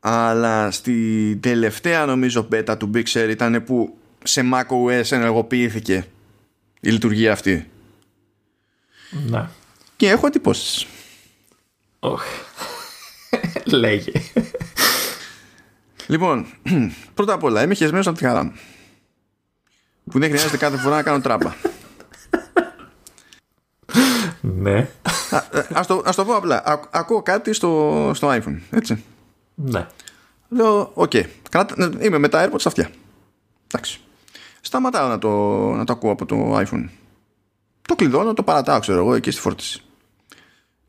αλλά 0.00 0.70
στη 0.70 1.36
τελευταία 1.42 2.06
νομίζω 2.06 2.48
beta 2.52 2.74
του 2.78 2.90
Big 2.94 3.04
Sur 3.12 3.26
ήταν 3.30 3.64
που 3.64 3.96
σε 4.22 4.50
macOS 4.54 5.10
ενεργοποιήθηκε 5.10 6.06
η 6.80 6.90
λειτουργία 6.90 7.32
αυτή. 7.32 7.70
Ναι. 9.10 9.48
Και 9.96 10.08
έχω 10.08 10.26
εντυπώσεις. 10.26 10.86
Όχι. 11.98 12.40
Λέγε. 13.64 14.12
Λοιπόν, 16.06 16.46
πρώτα 17.14 17.32
απ' 17.32 17.42
όλα 17.42 17.62
είμαι 17.62 17.74
χεσμένος 17.74 18.06
από 18.06 18.18
τη 18.18 18.24
χαρά 18.24 18.44
μου. 18.44 18.52
Που 20.10 20.18
δεν 20.18 20.28
χρειάζεται 20.28 20.56
κάθε 20.56 20.76
φορά 20.76 20.96
να 20.96 21.02
κάνω 21.02 21.20
τράμπα. 21.20 21.56
Ναι. 24.42 24.88
Α 25.72 25.84
το, 25.86 26.02
ας 26.04 26.16
το 26.16 26.24
πω 26.24 26.34
απλά. 26.36 26.62
Α, 26.64 26.80
ακούω 26.90 27.22
κάτι 27.22 27.52
στο, 27.52 28.10
στο 28.14 28.28
iPhone. 28.30 28.58
Έτσι. 28.70 29.04
Ναι. 29.54 29.86
Λέω, 30.48 30.90
OK. 30.94 31.10
Okay. 31.14 31.24
Είμαι 32.00 32.18
με 32.18 32.28
τα 32.28 32.48
AirPods 32.48 32.54
στα 32.60 32.68
αυτιά. 32.68 32.90
Εντάξει. 33.66 34.00
Σταματάω 34.60 35.08
να 35.08 35.18
το, 35.18 35.28
να 35.72 35.84
το 35.84 35.92
ακούω 35.92 36.10
από 36.10 36.26
το 36.26 36.58
iPhone. 36.58 36.88
Το 37.82 37.94
κλειδώνω, 37.94 38.34
το 38.34 38.42
παρατάω, 38.42 38.80
ξέρω 38.80 38.98
εγώ, 38.98 39.14
εκεί 39.14 39.30
στη 39.30 39.40
φόρτιση. 39.40 39.82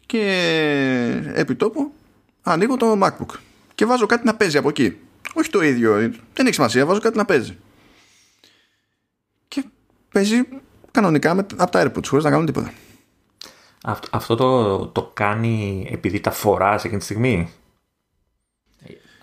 Και 0.05 0.21
επί 1.33 1.55
τόπου 1.55 1.91
ανοίγω 2.41 2.77
το 2.77 2.99
MacBook. 3.03 3.35
και 3.75 3.85
βάζω 3.85 4.05
κάτι 4.05 4.25
να 4.25 4.35
παίζει 4.35 4.57
από 4.57 4.69
εκεί. 4.69 4.97
Όχι 5.33 5.49
το 5.49 5.61
ίδιο, 5.61 5.93
δεν 6.33 6.45
έχει 6.45 6.53
σημασία, 6.53 6.85
βάζω 6.85 6.99
κάτι 6.99 7.17
να 7.17 7.25
παίζει. 7.25 7.57
Και 9.47 9.63
παίζει 10.11 10.41
κανονικά 10.91 11.33
με, 11.33 11.45
από 11.55 11.71
τα 11.71 11.83
AirPods 11.83 12.05
χωρίς 12.07 12.23
να 12.23 12.29
κάνω 12.29 12.43
τίποτα. 12.43 12.73
Αυτό, 13.85 14.07
αυτό 14.11 14.35
το, 14.35 14.87
το 14.87 15.11
κάνει 15.13 15.87
επειδή 15.91 16.19
τα 16.19 16.31
φοράς 16.31 16.83
εκείνη 16.83 16.99
τη 16.99 17.05
στιγμή; 17.05 17.49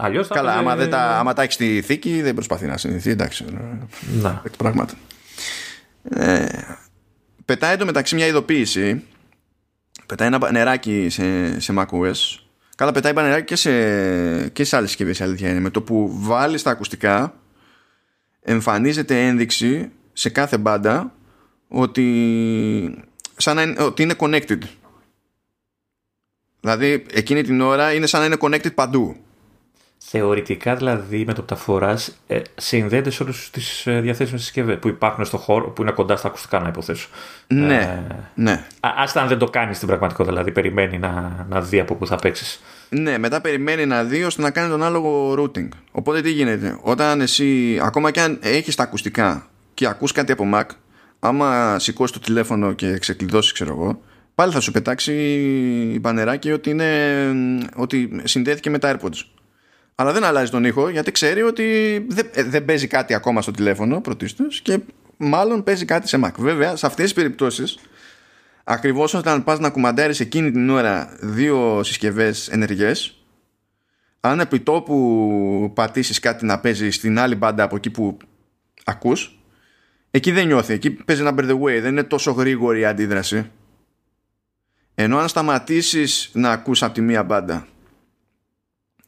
Αλλιώς 0.03 0.27
θα 0.27 0.35
Καλά, 0.35 0.55
άμα, 0.57 0.77
δεν 0.77 0.91
τα, 0.91 1.19
άμα 1.19 1.33
τα 1.33 1.43
έχεις 1.43 1.55
στη 1.55 1.83
θήκη 1.83 2.23
δεν 2.23 2.35
προσπαθεί 2.35 2.67
να 2.67 2.77
συνηθίσει. 2.77 3.11
Εντάξει. 3.11 3.45
Να. 4.21 4.43
Εκ 4.45 4.57
πραγμάτων. 4.57 4.97
Ε, 6.03 6.47
πετάει 7.45 7.75
εντωμεταξύ 7.75 8.15
μια 8.15 8.27
ειδοποίηση. 8.27 9.05
Πετάει 10.07 10.29
ένα 10.29 10.51
νεράκι 10.51 11.09
σε, 11.09 11.61
σε 11.61 11.75
macOS. 11.77 12.39
Καλά, 12.77 12.93
πετάει 12.93 13.15
πανεράκι 13.15 13.45
και 13.45 13.57
σε, 13.57 14.49
και 14.49 14.65
σε 14.65 14.77
άλλες 14.77 14.89
συσκευές. 14.89 15.21
Αλήθεια 15.21 15.51
είναι. 15.51 15.61
Με 15.61 15.71
το 15.71 15.83
που 15.83 16.11
βάλει 16.13 16.63
τα 16.63 16.71
ακουστικά, 16.71 17.35
εμφανίζεται 18.41 19.27
ένδειξη 19.27 19.91
σε 20.13 20.29
κάθε 20.29 20.59
μπάντα 20.59 21.13
ότι, 21.69 23.05
σαν 23.41 23.57
να 23.57 23.63
είναι, 23.63 23.83
ότι 23.83 24.03
είναι 24.03 24.15
connected. 24.19 24.59
Δηλαδή, 26.61 27.05
εκείνη 27.13 27.43
την 27.43 27.61
ώρα 27.61 27.93
είναι 27.93 28.07
σαν 28.07 28.21
να 28.21 28.27
είναι 28.27 28.37
connected 28.41 28.75
παντού. 28.75 29.17
Θεωρητικά 30.03 30.77
δηλαδή 30.77 31.25
με 31.25 31.33
το 31.33 31.41
που 31.41 31.47
τα 31.47 31.57
φοράς 31.57 32.19
ε, 32.27 32.41
συνδέεται 32.55 33.11
σε 33.11 33.23
όλες 33.23 33.51
τις 33.51 33.87
ε, 33.87 34.01
διαθέσιμες 34.01 34.43
συσκευές 34.43 34.79
που 34.79 34.89
υπάρχουν 34.89 35.25
στο 35.25 35.37
χώρο, 35.37 35.69
που 35.71 35.83
είναι 35.83 35.91
κοντά 35.91 36.17
στα 36.17 36.29
ακουστικά, 36.29 36.59
να 36.59 36.69
υποθέσω. 36.69 37.09
Ναι. 37.47 38.05
Ε, 38.09 38.15
ναι. 38.35 38.67
Άστα 38.81 39.21
αν 39.21 39.29
δεν 39.29 39.39
το 39.39 39.47
κάνεις 39.47 39.77
στην 39.77 39.89
πραγματικότητα, 39.89 40.35
δηλαδή 40.35 40.53
περιμένει 40.53 40.99
να, 40.99 41.47
να 41.49 41.61
δει 41.61 41.81
από 41.81 41.95
πού 41.95 42.07
θα 42.07 42.17
παίξεις. 42.17 42.61
Ναι, 42.89 43.19
μετά 43.19 43.41
περιμένει 43.41 43.87
να 43.87 44.05
δει 44.05 44.25
ώστε 44.25 44.43
να 44.43 44.51
κάνει 44.51 44.69
τον 44.69 44.83
άλογο 44.83 45.35
routing. 45.39 45.69
Οπότε 45.93 46.21
τι 46.21 46.31
γίνεται, 46.31 46.79
όταν 46.83 47.21
εσύ, 47.21 47.79
ακόμα 47.83 48.11
και 48.11 48.21
αν 48.21 48.39
έχεις 48.43 48.75
τα 48.75 48.83
ακουστικά 48.83 49.47
και 49.75 49.87
ακούς 49.87 50.13
κάτι 50.13 50.33
από 50.33 50.45
Mac, 50.55 50.65
άμα 51.21 51.79
σηκώσει 51.79 52.13
το 52.13 52.19
τηλέφωνο 52.19 52.73
και 52.73 52.99
ξεκλειδώσει, 52.99 53.53
ξέρω 53.53 53.71
εγώ, 53.71 54.01
πάλι 54.35 54.53
θα 54.53 54.61
σου 54.61 54.73
πετάξει 54.73 55.13
η 55.95 55.99
μπανεράκι 56.01 56.53
ότι, 56.53 56.71
είναι, 56.71 56.89
ότι 57.77 58.21
συνδέθηκε 58.25 58.71
με 58.71 58.79
τα 58.79 58.97
AirPods 58.97 59.25
αλλά 60.01 60.13
δεν 60.13 60.25
αλλάζει 60.25 60.51
τον 60.51 60.65
ήχο 60.65 60.89
γιατί 60.89 61.13
ξέρει 61.13 61.43
ότι 61.43 61.65
δεν, 62.09 62.31
ε, 62.33 62.43
δεν 62.43 62.65
παίζει 62.65 62.87
κάτι 62.87 63.15
ακόμα 63.15 63.43
στο 63.43 63.51
τηλέφωνο 63.51 64.01
πρωτίστως 64.01 64.61
και 64.61 64.79
μάλλον 65.17 65.63
παίζει 65.63 65.85
κάτι 65.85 66.09
σε 66.09 66.21
Mac. 66.25 66.31
Βέβαια, 66.37 66.77
σε 66.77 66.87
αυτές 66.87 67.05
τις 67.05 67.15
περιπτώσεις 67.15 67.79
ακριβώς 68.65 69.15
όταν 69.15 69.45
πας 69.45 69.59
να 69.59 69.71
κουμαντάρεις 69.71 70.21
εκείνη 70.21 70.51
την 70.51 70.71
ώρα 70.71 71.17
δύο 71.21 71.83
συσκευές 71.83 72.49
ενεργές 72.49 73.25
αν 74.21 74.41
επί 74.41 74.61
τόπου 74.61 75.73
πατήσεις 75.75 76.21
κάτι 76.21 76.45
να 76.45 76.61
παίζει 76.61 76.91
στην 76.91 77.19
άλλη 77.19 77.35
μπάντα 77.35 77.63
από 77.63 77.77
εκεί 77.77 77.91
που 77.91 78.17
ακούς 78.85 79.40
εκεί 80.11 80.31
δεν 80.31 80.47
νιώθει, 80.47 80.73
εκεί 80.73 80.91
παίζει 80.91 81.23
ένα 81.23 81.35
the 81.37 81.61
way 81.61 81.81
δεν 81.81 81.87
είναι 81.87 82.03
τόσο 82.03 82.31
γρήγορη 82.31 82.81
η 82.81 82.85
αντίδραση. 82.85 83.51
Ενώ 84.95 85.19
αν 85.19 85.29
σταματήσεις 85.29 86.31
να 86.33 86.51
ακούς 86.51 86.83
από 86.83 86.95
τη 86.95 87.01
μία 87.01 87.23
μπάντα 87.23 87.67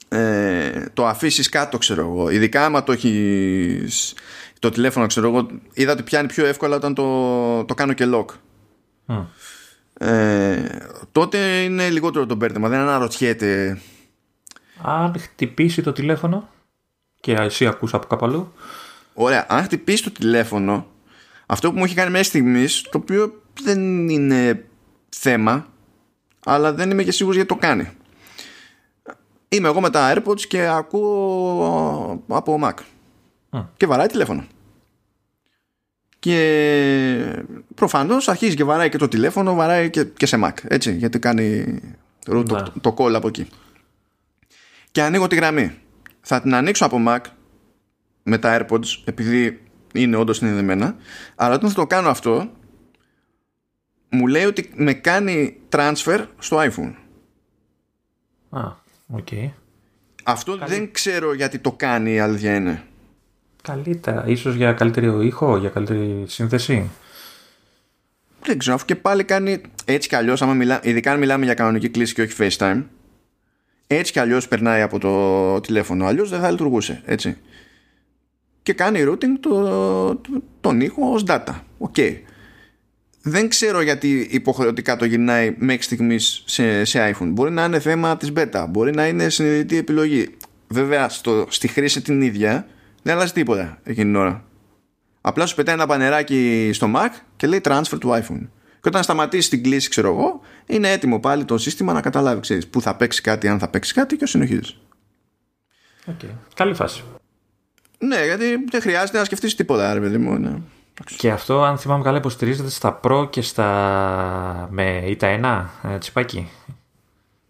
ε, 0.09 0.85
το 0.93 1.07
αφήσεις 1.07 1.49
κάτω 1.49 1.79
ξέρω 1.79 2.01
εγώ. 2.01 2.31
Ειδικά 2.31 2.65
άμα 2.65 2.83
το 2.85 2.93
έχεις 2.93 4.15
το 4.59 4.71
τηλέφωνο 4.71 5.07
ξέρω 5.07 5.29
εγώ 5.29 5.47
είδα 5.73 5.93
ότι 5.93 6.03
πιάνει 6.03 6.29
πιο 6.29 6.47
εύκολα 6.47 6.77
όταν 6.77 6.95
το, 6.95 7.65
το 7.65 7.75
κάνω 7.75 7.93
και 7.93 8.09
lock. 8.15 8.27
Ε, 9.99 10.79
τότε 11.13 11.39
είναι 11.63 11.91
λιγότερο 11.91 12.27
το 12.27 12.35
μπέρδεμα 12.35 12.69
δεν 12.69 12.79
αναρωτιέται. 12.79 13.81
Αν 14.83 15.15
χτυπήσει 15.19 15.83
το 15.83 15.93
τηλέφωνο 15.93 16.49
και 17.21 17.33
εσύ 17.33 17.67
ακούς 17.67 17.95
από 17.95 18.07
κάπου 18.07 18.25
αλλού 18.25 18.53
ωραία 19.15 19.47
αν 19.49 19.63
χτυπήσει 19.63 20.03
το 20.03 20.11
τηλέφωνο 20.11 20.87
αυτό 21.47 21.73
που 21.73 21.79
μου 21.79 21.85
έχει 21.85 21.95
κάνει 21.95 22.11
μέσα 22.11 22.25
στιγμής 22.25 22.83
το 22.83 22.99
οποίο 22.99 23.43
δεν 23.63 24.09
είναι 24.09 24.65
θέμα 25.09 25.67
αλλά 26.45 26.73
δεν 26.73 26.91
είμαι 26.91 27.03
και 27.03 27.13
σίγουρος 27.13 27.37
γιατί 27.37 27.55
το 27.55 27.61
κάνει 27.61 27.89
Είμαι 29.53 29.69
εγώ 29.69 29.81
με 29.81 29.91
τα 29.91 30.15
AirPods 30.15 30.41
και 30.41 30.67
ακούω 30.67 32.25
από 32.29 32.61
Mac. 32.63 32.75
Και 33.77 33.87
βαράει 33.87 34.07
τηλέφωνο. 34.07 34.45
Και 36.19 37.45
προφανώς 37.75 38.29
αρχίζει 38.29 38.57
και 38.57 38.65
βαράει 38.65 38.89
και 38.89 38.97
το 38.97 39.09
τηλέφωνο, 39.09 39.55
βαράει 39.55 39.91
και, 39.91 40.05
και 40.05 40.27
σε 40.27 40.39
Mac. 40.45 40.53
Έτσι, 40.63 40.93
γιατί 40.93 41.19
κάνει 41.19 41.79
το, 42.25 42.43
το, 42.43 42.73
το 42.81 42.95
call 42.99 43.13
από 43.15 43.29
εκεί. 43.29 43.47
Και 44.91 45.03
ανοίγω 45.03 45.27
τη 45.27 45.37
γραμμή. 45.37 45.75
Θα 46.21 46.41
την 46.41 46.55
ανοίξω 46.55 46.85
από 46.85 46.99
Mac 47.09 47.21
με 48.23 48.39
τα 48.39 48.59
AirPods, 48.59 49.03
επειδή 49.05 49.61
είναι 49.95 50.17
όντως 50.17 50.37
συνδεδεμένα. 50.37 50.97
Αλλά 51.35 51.55
όταν 51.55 51.69
θα 51.69 51.75
το 51.75 51.87
κάνω 51.87 52.09
αυτό, 52.09 52.51
μου 54.09 54.27
λέει 54.27 54.45
ότι 54.45 54.71
με 54.75 54.93
κάνει 54.93 55.57
transfer 55.69 56.27
στο 56.39 56.59
iPhone. 56.61 56.95
Α. 58.51 58.61
Okay. 59.17 59.51
Αυτό 60.25 60.57
δεν 60.67 60.93
ξέρω 60.93 61.35
γιατί 61.35 61.59
το 61.59 61.73
κάνει 61.73 62.13
η 62.13 62.19
αλήθεια 62.19 62.55
είναι. 62.55 62.83
Καλύτερα, 63.63 64.27
ίσως 64.27 64.55
για 64.55 64.73
καλύτερο 64.73 65.21
ήχο, 65.21 65.57
για 65.57 65.69
καλύτερη 65.69 66.25
σύνθεση. 66.27 66.91
Δεν 68.43 68.59
ξέρω, 68.59 68.75
αφού 68.75 68.85
και 68.85 68.97
πάλι 68.97 69.25
κάνει 69.25 69.61
έτσι 69.85 70.09
κι 70.09 70.15
αλλιώς, 70.15 70.43
άμα 70.43 70.55
μιλά, 70.55 70.81
ειδικά 70.83 71.13
αν 71.13 71.19
μιλάμε 71.19 71.45
για 71.45 71.55
κανονική 71.55 71.89
κλίση 71.89 72.15
και 72.15 72.23
όχι 72.23 72.35
FaceTime, 72.39 72.83
έτσι 73.87 74.13
κι 74.13 74.19
αλλιώς 74.19 74.49
περνάει 74.49 74.81
από 74.83 74.99
το 74.99 75.61
τηλέφωνο, 75.61 76.07
αλλιώς 76.07 76.31
δεν 76.31 76.41
θα 76.41 76.51
λειτουργούσε, 76.51 77.03
έτσι. 77.05 77.37
Και 78.63 78.73
κάνει 78.73 79.05
routing 79.09 79.39
το, 79.41 79.51
το, 80.15 80.43
τον 80.61 80.81
ήχο 80.81 81.13
ως 81.13 81.25
data. 81.27 81.55
OK. 81.79 81.95
Okay 81.97 82.17
δεν 83.23 83.49
ξέρω 83.49 83.81
γιατί 83.81 84.29
υποχρεωτικά 84.31 84.97
το 84.97 85.05
γυρνάει 85.05 85.55
μέχρι 85.59 85.83
στιγμής 85.83 86.43
σε, 86.47 86.85
σε 86.85 87.15
iPhone. 87.15 87.29
Μπορεί 87.29 87.51
να 87.51 87.65
είναι 87.65 87.81
θέμα 87.81 88.17
της 88.17 88.33
beta, 88.37 88.67
μπορεί 88.69 88.95
να 88.95 89.07
είναι 89.07 89.29
συνειδητή 89.29 89.77
επιλογή. 89.77 90.37
Βέβαια, 90.69 91.09
στο, 91.09 91.47
στη 91.49 91.69
χρήση 91.69 92.03
την 92.03 92.23
ίδια 92.23 92.67
δεν 93.03 93.15
αλλάζει 93.15 93.33
τίποτα 93.33 93.79
εκείνη 93.83 94.07
την 94.07 94.17
ώρα. 94.17 94.45
Απλά 95.21 95.47
σου 95.47 95.55
πετάει 95.55 95.75
ένα 95.75 95.87
πανεράκι 95.87 96.71
στο 96.73 96.93
Mac 96.97 97.09
και 97.37 97.47
λέει 97.47 97.61
transfer 97.65 97.99
του 98.01 98.11
iPhone. 98.11 98.49
Και 98.81 98.89
όταν 98.89 99.03
σταματήσει 99.03 99.51
την 99.51 99.63
κλίση, 99.63 99.89
ξέρω 99.89 100.09
εγώ, 100.09 100.41
είναι 100.67 100.91
έτοιμο 100.91 101.21
πάλι 101.21 101.45
το 101.45 101.59
σύστημα 101.59 101.93
να 101.93 102.01
καταλάβει, 102.01 102.41
ξέρεις, 102.41 102.69
πού 102.69 102.81
θα 102.81 102.97
παίξει 102.97 103.21
κάτι, 103.21 103.49
αν 103.49 103.59
θα 103.59 103.69
παίξει 103.69 103.95
κάτι 103.95 104.17
και 104.17 104.25
ο 104.25 104.27
συνεχίζει. 104.27 104.77
Okay. 106.07 106.31
Καλή 106.55 106.75
φάση. 106.75 107.03
Ναι, 108.03 108.25
γιατί 108.25 108.65
δεν 108.71 108.81
χρειάζεται 108.81 109.19
να 109.19 109.25
σκεφτείς 109.25 109.55
τίποτα, 109.55 109.95
ρε 109.95 110.01
παιδί 110.01 110.19
μου. 110.19 110.39
Ναι. 110.39 110.59
Και 111.17 111.31
αυτό, 111.31 111.63
αν 111.63 111.79
θυμάμαι 111.79 112.03
καλά, 112.03 112.17
υποστηρίζεται 112.17 112.71
στα 112.71 113.01
Pro 113.03 113.27
και 113.31 113.43
στα. 113.43 114.69
με 114.71 115.03
ΙΤΑ 115.07 115.71
1 115.85 115.91
ε, 115.91 115.99
τσιπάκι. 115.99 116.51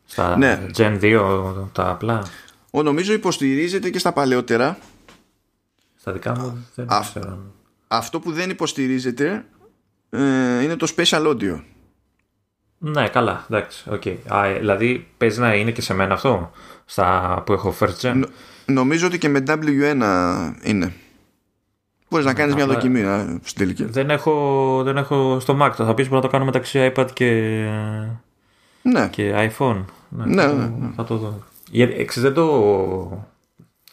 Στα 0.05 0.37
ναι. 0.37 0.67
Gen 0.77 1.01
2 1.01 1.69
τα 1.73 1.91
απλά. 1.91 2.23
Ο 2.71 2.83
νομίζω 2.83 3.13
υποστηρίζεται 3.13 3.91
και 3.91 3.99
στα 3.99 4.13
παλαιότερα. 4.13 4.79
Στα 5.97 6.13
δικά 6.13 6.39
μου 6.39 6.67
δεν 6.75 6.87
ξέρω. 7.01 7.39
Αυτό 7.89 8.21
που 8.21 8.33
δεν 8.33 8.51
υποστηρίζεται 8.51 9.45
ε, 10.11 10.63
είναι 10.63 10.77
το 10.77 10.93
Special 10.97 11.27
Audio. 11.27 11.61
Ναι, 12.85 13.09
καλά, 13.09 13.47
εντάξει, 13.51 13.85
okay. 13.91 14.17
Α, 14.29 14.53
δηλαδή 14.59 15.07
παίζει 15.17 15.41
να 15.41 15.55
είναι 15.55 15.71
και 15.71 15.83
σε 15.83 15.95
μένα 15.95 16.15
αυτό, 16.15 16.51
στα 16.85 17.43
που 17.47 17.53
έχω 17.53 17.75
first 17.81 18.01
gen. 18.01 18.23
νομίζω 18.67 19.07
ότι 19.07 19.19
και 19.19 19.29
με 19.29 19.43
W1 19.47 20.03
είναι. 20.63 20.93
Μπορείς 22.09 22.27
να 22.27 22.35
κάνεις 22.35 22.55
μια 22.55 22.67
δοκιμή 22.67 23.01
στην 23.43 23.59
τελική. 23.59 23.85
Δεν 23.85 24.11
έχω, 24.11 24.83
δεν 24.85 24.97
έχω 24.97 25.41
στο 25.41 25.59
Mac. 25.63 25.71
Θα 25.77 25.95
πεις 25.95 26.09
μπορεί 26.09 26.17
να 26.17 26.21
το 26.21 26.29
κάνω 26.29 26.45
μεταξύ 26.45 26.93
iPad 26.95 27.07
και, 27.13 27.31
ναι. 28.83 29.09
και 29.09 29.51
iPhone. 29.59 29.85
Ναι, 30.09 30.25
ναι, 30.25 30.47
ναι, 30.47 30.53
ναι. 30.53 30.91
Θα 30.97 31.05
το 31.05 31.17
δω. 31.17 31.43
Γιατί 31.71 32.21
δεν 32.21 32.35
το 32.35 33.27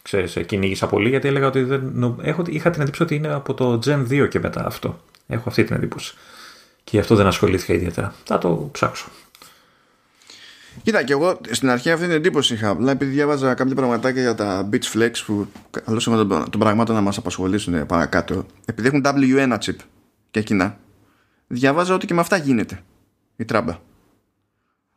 ξέρεις, 0.02 0.38
κυνήγησα 0.46 0.86
πολύ 0.86 1.08
γιατί 1.08 1.28
έλεγα 1.28 1.46
ότι 1.46 1.62
δεν, 1.62 2.14
έχω, 2.22 2.42
είχα 2.46 2.70
την 2.70 2.80
εντύπωση 2.80 3.02
ότι 3.02 3.14
είναι 3.14 3.32
από 3.32 3.54
το 3.54 3.78
Gen 3.84 4.06
2 4.10 4.28
και 4.28 4.40
μετά 4.40 4.66
αυτό. 4.66 5.00
Έχω 5.26 5.48
αυτή 5.48 5.64
την 5.64 5.76
εντύπωση. 5.76 6.14
Και 6.90 6.96
γι' 6.96 7.02
αυτό 7.02 7.14
δεν 7.14 7.26
ασχολήθηκα 7.26 7.72
ιδιαίτερα. 7.72 8.14
Θα 8.24 8.38
το 8.38 8.68
ψάξω. 8.72 9.08
Κοίτα, 10.82 11.02
και 11.02 11.12
εγώ 11.12 11.40
στην 11.50 11.70
αρχή 11.70 11.90
αυτή 11.90 12.04
την 12.04 12.14
εντύπωση 12.14 12.54
είχα. 12.54 12.68
Απλά 12.68 12.90
επειδή 12.90 13.10
διάβαζα 13.10 13.54
κάποια 13.54 13.74
πραγματάκια 13.74 14.22
για 14.22 14.34
τα 14.34 14.68
Beach 14.72 14.96
Flex 14.98 15.10
που 15.26 15.46
καλό 15.84 16.02
είναι 16.06 16.16
των, 16.16 16.50
των 16.50 16.60
πραγμάτων 16.60 16.94
να 16.94 17.00
μας 17.00 17.16
απασχολήσουν 17.16 17.86
παρακάτω. 17.86 18.46
Επειδή 18.64 18.88
έχουν 18.88 19.02
W1 19.04 19.58
chip 19.58 19.76
και 20.30 20.40
εκείνα, 20.40 20.78
διάβαζα 21.46 21.94
ότι 21.94 22.06
και 22.06 22.14
με 22.14 22.20
αυτά 22.20 22.36
γίνεται 22.36 22.82
η 23.36 23.44
τράμπα. 23.44 23.78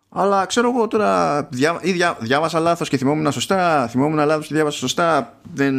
Αλλά 0.10 0.46
ξέρω 0.46 0.70
εγώ 0.70 0.88
τώρα 0.88 1.44
διά, 1.52 1.80
ή 1.82 1.92
διά, 1.92 2.18
διάβασα 2.20 2.60
λάθος 2.60 2.90
και 2.90 2.98
θυμόμουν 2.98 3.32
σωστά, 3.32 3.88
θυμόμουν 3.88 4.26
λάθος 4.26 4.48
και 4.48 4.54
διάβασα 4.54 4.78
σωστά, 4.78 5.40
δεν 5.54 5.76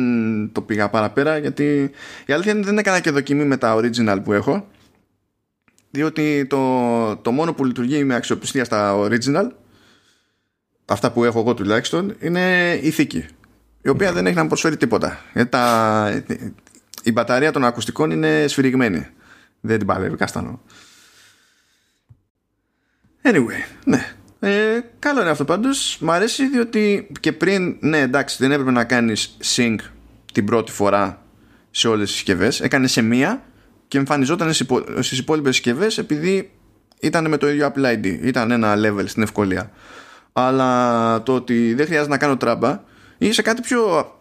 το 0.52 0.60
πήγα 0.60 0.88
παραπέρα 0.88 1.38
γιατί 1.38 1.90
η 2.26 2.32
αλήθεια 2.32 2.52
είναι 2.52 2.62
δεν 2.62 2.78
έκανα 2.78 3.00
και 3.00 3.10
δοκιμή 3.10 3.44
με 3.44 3.56
τα 3.56 3.76
original 3.76 4.18
που 4.24 4.32
έχω 4.32 4.66
διότι 5.94 6.46
το, 6.46 7.16
το 7.16 7.32
μόνο 7.32 7.54
που 7.54 7.64
λειτουργεί 7.64 8.04
με 8.04 8.14
αξιοπιστία 8.14 8.64
στα 8.64 8.96
original 8.98 9.48
αυτά 10.84 11.12
που 11.12 11.24
έχω 11.24 11.38
εγώ 11.38 11.54
τουλάχιστον 11.54 12.16
είναι 12.20 12.74
η 12.82 12.90
θήκη 12.90 13.26
η 13.82 13.88
οποία 13.88 14.12
δεν 14.12 14.26
έχει 14.26 14.36
να 14.36 14.42
μου 14.42 14.48
προσφέρει 14.48 14.76
τίποτα. 14.76 15.20
Γιατί 15.34 15.48
τα, 15.48 16.24
η 17.02 17.12
μπαταρία 17.12 17.52
των 17.52 17.64
ακουστικών 17.64 18.10
είναι 18.10 18.46
σφυριγμένη. 18.48 19.06
Δεν 19.60 19.78
την 19.78 19.86
παλεύει 19.86 20.16
καστανό. 20.16 20.60
Anyway 23.22 23.64
ναι. 23.84 24.14
Ε, 24.40 24.80
καλό 24.98 25.20
είναι 25.20 25.30
αυτό 25.30 25.44
πάντως. 25.44 25.98
Μ' 26.00 26.10
αρέσει 26.10 26.48
διότι 26.48 27.08
και 27.20 27.32
πριν 27.32 27.76
ναι 27.80 27.98
εντάξει 27.98 28.36
δεν 28.40 28.52
έπρεπε 28.52 28.70
να 28.70 28.84
κάνεις 28.84 29.36
sync 29.56 29.76
την 30.32 30.44
πρώτη 30.44 30.72
φορά 30.72 31.22
σε 31.70 31.88
όλες 31.88 32.06
τις 32.06 32.16
συσκευές. 32.16 32.60
έκανες 32.60 32.92
σε 32.92 33.02
μία 33.02 33.42
και 33.94 34.00
εμφανιζόταν 34.00 34.52
στις 35.00 35.18
υπόλοιπες 35.18 35.54
συσκευές 35.54 35.98
επειδή 35.98 36.50
ήταν 37.00 37.28
με 37.28 37.36
το 37.36 37.48
ίδιο 37.48 37.72
Apple 37.74 37.84
ID 37.84 38.18
ήταν 38.22 38.50
ένα 38.50 38.74
level 38.76 39.04
στην 39.06 39.22
ευκολία. 39.22 39.70
Αλλά 40.32 41.22
το 41.22 41.34
ότι 41.34 41.74
δεν 41.74 41.86
χρειάζεται 41.86 42.10
να 42.10 42.18
κάνω 42.18 42.36
τράμπα 42.36 42.82
ή 43.18 43.32
σε 43.32 43.42
κάτι 43.42 43.60
πιο 43.60 44.12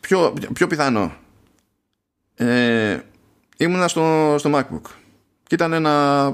πιο, 0.00 0.34
πιο 0.52 0.66
πιθανό. 0.66 1.14
Ε, 2.34 2.98
ήμουνα 3.56 3.88
στο, 3.88 4.34
στο 4.38 4.50
MacBook 4.54 4.90
και 5.46 5.54
ήταν 5.54 5.72
ένα 5.72 6.26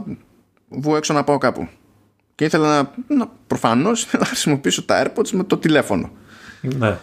βγω 0.68 0.96
έξω 0.96 1.12
να 1.12 1.25
πάω 1.25 1.38
κάπου. 1.38 1.68
Και 2.34 2.44
ήθελα 2.44 2.82
να, 2.82 3.14
να 3.16 3.30
προφανώς 3.46 4.08
να 4.18 4.25
χρησιμοποιήσω 4.25 4.84
τα 4.84 5.02
AirPods 5.04 5.30
με 5.30 5.44
το 5.44 5.58
τηλέφωνο. 5.58 6.10
Ναι. 6.60 6.99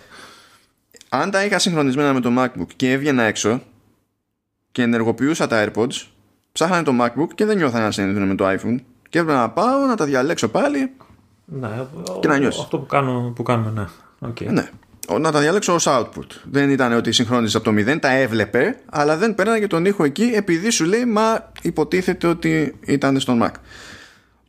αν 1.10 1.32
τα 1.32 1.46
είχα 1.46 1.60
συγχρονισμένα 1.60 2.14
με 2.14 2.20
το 2.20 2.34
MacBook 2.38 2.68
και 2.76 2.92
έβγαινα 2.92 3.24
έξω 3.24 3.62
και 4.78 4.84
ενεργοποιούσα 4.84 5.48
τα 5.48 5.66
AirPods 5.66 6.06
ψάχνανε 6.52 6.84
το 6.84 6.92
MacBook 7.02 7.28
και 7.36 7.46
δεν 7.46 7.58
νιώθανε 7.58 7.84
να 7.84 7.92
συνδυούν 7.92 8.28
με 8.28 8.36
το 8.36 8.48
iPhone 8.48 8.76
και 9.10 9.20
έπρεπε 9.20 9.38
να 9.38 9.50
πάω 9.50 9.86
να 9.86 9.96
τα 9.96 10.06
διαλέξω 10.06 10.48
πάλι 10.48 10.92
ναι, 11.46 11.70
και 12.20 12.28
να 12.28 12.38
νιώσει. 12.38 12.60
Αυτό 12.62 12.80
που, 12.80 12.86
κάνω, 12.86 13.34
που 13.36 13.44
κάνουμε, 13.44 13.72
ναι. 13.72 13.86
Okay. 14.30 14.46
Ναι. 14.46 14.70
Να 15.20 15.32
τα 15.32 15.40
διαλέξω 15.40 15.74
ως 15.74 15.86
output. 15.88 16.26
Δεν 16.44 16.70
ήταν 16.70 16.94
ότι 16.94 17.12
συγχρόνιζες 17.12 17.56
από 17.56 17.64
το 17.64 17.92
0, 17.92 17.98
τα 18.00 18.12
έβλεπε, 18.12 18.80
αλλά 18.90 19.18
δεν 19.18 19.36
πέρανε 19.36 19.68
τον 19.68 19.86
ήχο 19.86 20.04
εκεί 20.04 20.32
επειδή 20.36 20.70
σου 20.70 20.86
λέει 20.86 21.06
μα 21.06 21.52
υποτίθεται 21.62 22.28
ότι 22.28 22.80
ήταν 22.86 23.20
στον 23.20 23.44
Mac. 23.44 23.52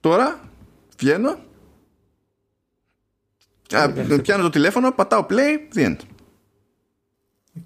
Τώρα 0.01 0.41
βγαίνω, 0.99 1.37
α, 3.71 3.91
πιάνω 4.23 4.43
το 4.43 4.51
τηλέφωνο, 4.51 4.93
πατάω 4.93 5.27
play, 5.31 5.77
the 5.79 5.87
end. 5.87 5.97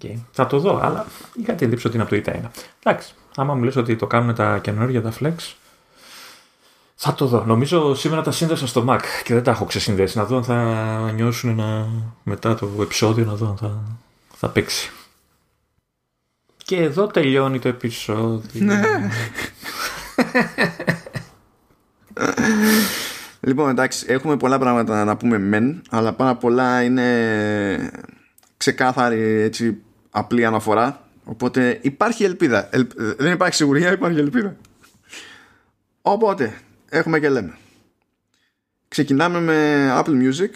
Okay. 0.01 0.15
Θα 0.31 0.47
το 0.47 0.59
δω, 0.59 0.79
αλλά 0.83 1.05
είχα 1.33 1.53
την 1.53 1.69
λήψη 1.69 1.87
ότι 1.87 1.95
είναι 1.95 2.05
από 2.05 2.15
το 2.15 2.31
e 2.31 2.49
Εντάξει, 2.83 3.13
άμα 3.35 3.53
μου 3.53 3.63
λες 3.63 3.75
ότι 3.75 3.95
το 3.95 4.07
κάνουν 4.07 4.35
τα 4.35 4.59
καινούργια 4.59 5.01
τα 5.01 5.13
Flex, 5.19 5.53
θα 6.95 7.13
το 7.13 7.25
δω. 7.25 7.43
Νομίζω 7.45 7.95
σήμερα 7.95 8.21
τα 8.21 8.31
σύνδεσα 8.31 8.67
στο 8.67 8.85
Mac 8.89 8.99
και 9.23 9.33
δεν 9.33 9.43
τα 9.43 9.51
έχω 9.51 9.65
ξεσυνδέσει. 9.65 10.17
Να 10.17 10.25
δω 10.25 10.37
αν 10.37 10.43
θα 10.43 11.11
νιώσουν 11.15 11.49
ένα... 11.49 11.87
μετά 12.23 12.55
το 12.55 12.69
επεισόδιο, 12.81 13.25
να 13.25 13.33
δω 13.33 13.47
αν 13.49 13.57
θα, 13.57 13.81
θα 14.35 14.49
παίξει. 14.49 14.91
Και 16.57 16.77
εδώ 16.77 17.07
τελειώνει 17.07 17.59
το 17.59 17.67
επεισόδιο. 17.67 18.65
Ναι. 18.65 18.81
λοιπόν, 23.39 23.69
εντάξει, 23.69 24.05
έχουμε 24.09 24.37
πολλά 24.37 24.59
πράγματα 24.59 25.03
να 25.03 25.17
πούμε 25.17 25.37
μεν, 25.37 25.81
αλλά 25.89 26.13
πάρα 26.13 26.35
πολλά 26.35 26.83
είναι 26.83 27.91
ξεκάθαρη 28.57 29.21
έτσι 29.21 29.82
απλή 30.13 30.45
αναφορά. 30.45 31.07
Οπότε 31.23 31.79
υπάρχει 31.81 32.23
ελπίδα. 32.23 32.69
Δεν 33.17 33.31
υπάρχει 33.33 33.55
σιγουριά, 33.55 33.91
υπάρχει 33.91 34.19
ελπίδα. 34.19 34.55
Οπότε, 36.01 36.53
έχουμε 36.89 37.19
και 37.19 37.29
λέμε. 37.29 37.57
Ξεκινάμε 38.87 39.39
με 39.39 39.87
Apple 39.99 40.23
Music 40.23 40.51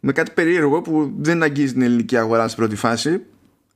με 0.00 0.12
κάτι 0.12 0.30
περίεργο 0.30 0.82
που 0.82 1.12
δεν 1.18 1.42
αγγίζει 1.42 1.72
την 1.72 1.82
ελληνική 1.82 2.16
αγορά 2.16 2.48
στην 2.48 2.58
πρώτη 2.58 2.76
φάση 2.76 3.22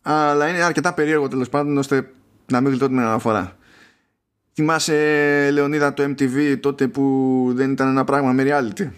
αλλά 0.03 0.49
είναι 0.49 0.63
αρκετά 0.63 0.95
περίεργο 0.95 1.29
τέλος 1.29 1.49
πάντων 1.49 1.79
ώστε 1.79 2.11
να 2.47 2.61
μην 2.61 2.71
γλιτώ 2.71 2.87
την 2.87 2.99
αναφορά. 2.99 3.57
Θυμάσαι 4.55 5.49
Λεωνίδα 5.53 5.95
το 5.95 6.03
MTV 6.03 6.59
τότε 6.61 6.89
που 6.89 7.45
δεν 7.55 7.71
ήταν 7.71 7.89
ένα 7.89 8.05
πράγμα 8.05 8.33
με 8.33 8.45
reality; 8.47 8.89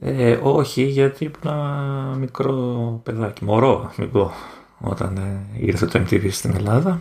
Ε, 0.00 0.38
όχι 0.42 0.82
γιατί 0.82 1.24
ήμουν 1.24 1.36
ένα 1.42 2.14
μικρό 2.18 3.00
παιδάκι, 3.02 3.44
μωρό 3.44 3.92
μην 3.96 4.10
πω, 4.10 4.32
όταν 4.78 5.16
ε, 5.16 5.40
ήρθε 5.58 5.86
το 5.86 5.98
MTV 5.98 6.28
στην 6.30 6.54
Ελλάδα. 6.56 7.00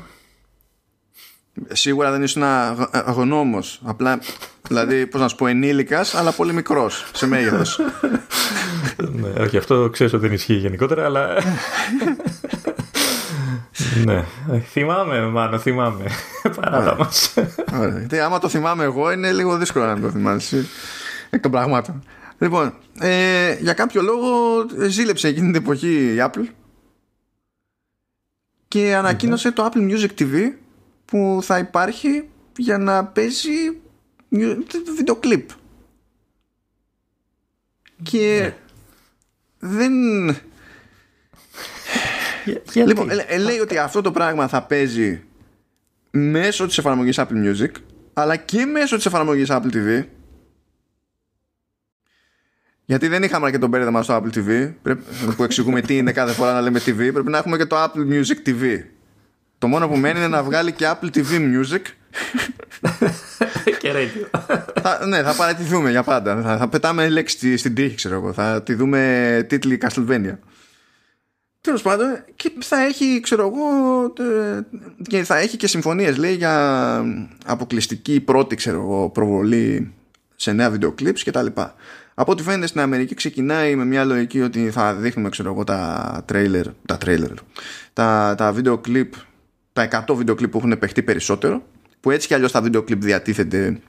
Σίγουρα 1.71 2.11
δεν 2.11 2.23
ήσουν 2.23 2.43
αγωνόμος. 2.91 3.79
Απλά, 3.83 4.19
δηλαδή, 4.67 5.07
πώς 5.07 5.21
να 5.21 5.27
σου 5.27 5.35
πω, 5.35 5.47
ενήλικας, 5.47 6.15
αλλά 6.15 6.31
πολύ 6.31 6.53
μικρός 6.53 7.09
σε 7.13 7.27
μέγεθος. 7.27 7.79
ναι, 9.21 9.43
όχι, 9.43 9.57
αυτό 9.57 9.89
ξέρω 9.89 10.09
ότι 10.13 10.25
δεν 10.25 10.35
ισχύει 10.35 10.53
γενικότερα, 10.53 11.05
αλλά. 11.05 11.27
ναι, 14.05 14.25
θυμάμαι, 14.59 15.21
μάλλον 15.21 15.59
θυμάμαι. 15.59 16.05
Παράτα 16.61 16.95
μας. 16.95 17.33
Γιατί 17.97 18.19
άμα 18.19 18.39
το 18.39 18.49
θυμάμαι 18.49 18.83
εγώ, 18.83 19.11
είναι 19.11 19.31
λίγο 19.31 19.57
δύσκολο 19.57 19.85
να 19.85 19.99
το 19.99 20.09
θυμάσαι. 20.09 20.65
Εκ 21.29 21.41
των 21.41 21.51
πραγμάτων. 21.51 22.03
Λοιπόν, 22.39 22.73
ε, 22.99 23.57
για 23.59 23.73
κάποιο 23.73 24.01
λόγο 24.01 24.65
ζήλεψε 24.87 25.27
εκείνη 25.27 25.51
την 25.51 25.61
εποχή 25.61 26.13
η 26.13 26.17
Apple 26.19 26.45
και 28.67 28.95
ανακοίνωσε 28.95 29.51
το 29.51 29.69
Apple 29.71 29.91
Music 29.91 30.09
TV 30.19 30.51
που 31.05 31.39
θα 31.41 31.57
υπάρχει 31.57 32.29
για 32.57 32.77
να 32.77 33.05
παίζει 33.05 33.81
βίντεο 34.95 35.15
κλιπ. 35.15 35.49
Και 38.03 38.39
ναι. 38.41 38.55
δεν... 39.59 39.91
Λοιπόν, 42.73 43.09
λέει 43.39 43.59
ότι 43.59 43.77
αυτό 43.77 44.01
το 44.01 44.11
πράγμα 44.11 44.47
θα 44.47 44.63
παίζει 44.63 45.23
μέσω 46.11 46.65
της 46.65 46.77
εφαρμογής 46.77 47.19
Apple 47.19 47.45
Music 47.45 47.71
αλλά 48.13 48.35
και 48.35 48.65
μέσω 48.65 48.95
της 48.95 49.05
εφαρμογής 49.05 49.47
Apple 49.51 49.73
TV 49.73 50.05
γιατί 52.89 53.07
δεν 53.07 53.23
είχαμε 53.23 53.51
και 53.51 53.57
τον 53.57 53.71
πέρδεμα 53.71 54.03
στο 54.03 54.21
Apple 54.23 54.37
TV 54.37 54.71
που 55.35 55.43
εξηγούμε 55.43 55.81
τι 55.81 55.97
είναι 55.97 56.11
κάθε 56.11 56.33
φορά 56.33 56.53
να 56.53 56.61
λέμε 56.61 56.79
TV 56.79 56.95
πρέπει 56.95 57.29
να 57.29 57.37
έχουμε 57.37 57.57
και 57.57 57.65
το 57.65 57.83
Apple 57.83 58.13
Music 58.13 58.49
TV 58.49 58.83
το 59.57 59.67
μόνο 59.67 59.87
που 59.87 59.97
μένει 59.97 60.17
είναι 60.17 60.27
να 60.27 60.43
βγάλει 60.43 60.71
και 60.71 60.85
Apple 60.87 61.17
TV 61.17 61.39
Music. 61.39 61.81
και 63.79 63.91
radio. 63.93 64.39
θα, 64.81 65.05
ναι, 65.05 65.23
θα 65.23 65.33
παρατηθούμε 65.33 65.89
για 65.89 66.03
πάντα. 66.03 66.41
Θα, 66.41 66.57
θα 66.57 66.67
πετάμε 66.67 67.09
λέξη 67.09 67.57
στην 67.57 67.75
τύχη, 67.75 67.95
ξέρω 67.95 68.15
εγώ. 68.15 68.33
Θα 68.33 68.63
τη 68.63 68.73
δούμε 68.73 69.45
τίτλοι 69.49 69.79
Castlevania. 69.81 70.37
Τέλος 71.61 71.81
πάντων, 71.81 72.23
και 72.35 72.51
θα 72.59 72.83
έχει, 72.83 73.19
ξέρω 73.19 73.47
εγώ, 73.47 74.13
και 75.07 75.23
θα 75.23 75.37
έχει 75.37 75.57
και 75.57 75.67
συμφωνίες, 75.67 76.17
λέει, 76.17 76.33
για 76.33 77.03
αποκλειστική 77.45 78.19
πρώτη, 78.19 78.55
ξέρω 78.55 78.81
εγώ, 78.81 79.09
προβολή 79.09 79.93
σε 80.35 80.51
νέα 80.51 80.69
βίντεο 80.69 80.93
clips 80.99 81.19
κτλ. 81.25 81.45
Από 82.19 82.31
ό,τι 82.31 82.43
φαίνεται 82.43 82.67
στην 82.67 82.79
Αμερική 82.79 83.15
ξεκινάει 83.15 83.75
με 83.75 83.85
μια 83.85 84.05
λογική 84.05 84.41
ότι 84.41 84.69
θα 84.71 84.95
δείχνουμε, 84.95 85.29
ξέρω 85.29 85.51
εγώ, 85.51 85.63
τα 85.63 86.25
trailer, 86.31 86.63
τα 86.85 86.97
trailer, 87.05 87.33
τα, 87.93 88.35
τα 88.37 88.51
βίντεο 88.51 88.81
clip 88.87 89.09
τα 89.77 90.05
100 90.07 90.15
βίντεο 90.15 90.35
κλιπ 90.35 90.51
που 90.51 90.57
έχουν 90.57 90.79
παιχτεί 90.79 91.03
περισσότερο 91.03 91.63
που 91.99 92.11
έτσι 92.11 92.27
κι 92.27 92.33
αλλιώς 92.33 92.51
τα 92.51 92.61
βίντεο 92.61 92.83
κλιπ 92.83 93.01
διατίθενται 93.03 93.79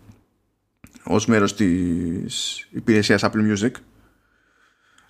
ως 1.02 1.26
μέρος 1.26 1.54
της 1.54 2.66
υπηρεσίας 2.70 3.24
Apple 3.24 3.52
Music. 3.52 3.70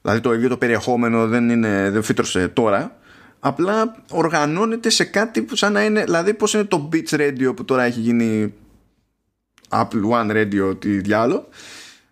Δηλαδή 0.02 0.20
το 0.20 0.34
ίδιο 0.34 0.48
το 0.48 0.56
περιεχόμενο 0.56 1.26
δεν, 1.26 1.48
είναι, 1.48 1.90
δεν 1.90 2.02
φύτρωσε 2.02 2.48
τώρα 2.48 2.96
απλά 3.38 4.02
οργανώνεται 4.10 4.90
σε 4.90 5.04
κάτι 5.04 5.42
που 5.42 5.56
σαν 5.56 5.72
να 5.72 5.84
είναι 5.84 6.04
δηλαδή 6.04 6.34
πως 6.34 6.54
είναι 6.54 6.64
το 6.64 6.88
Beats 6.92 7.14
Radio 7.14 7.56
που 7.56 7.64
τώρα 7.64 7.82
έχει 7.82 8.00
γίνει 8.00 8.54
Apple 9.68 10.10
One 10.10 10.30
Radio 10.30 10.80
τι 10.80 11.00
διάλο. 11.00 11.48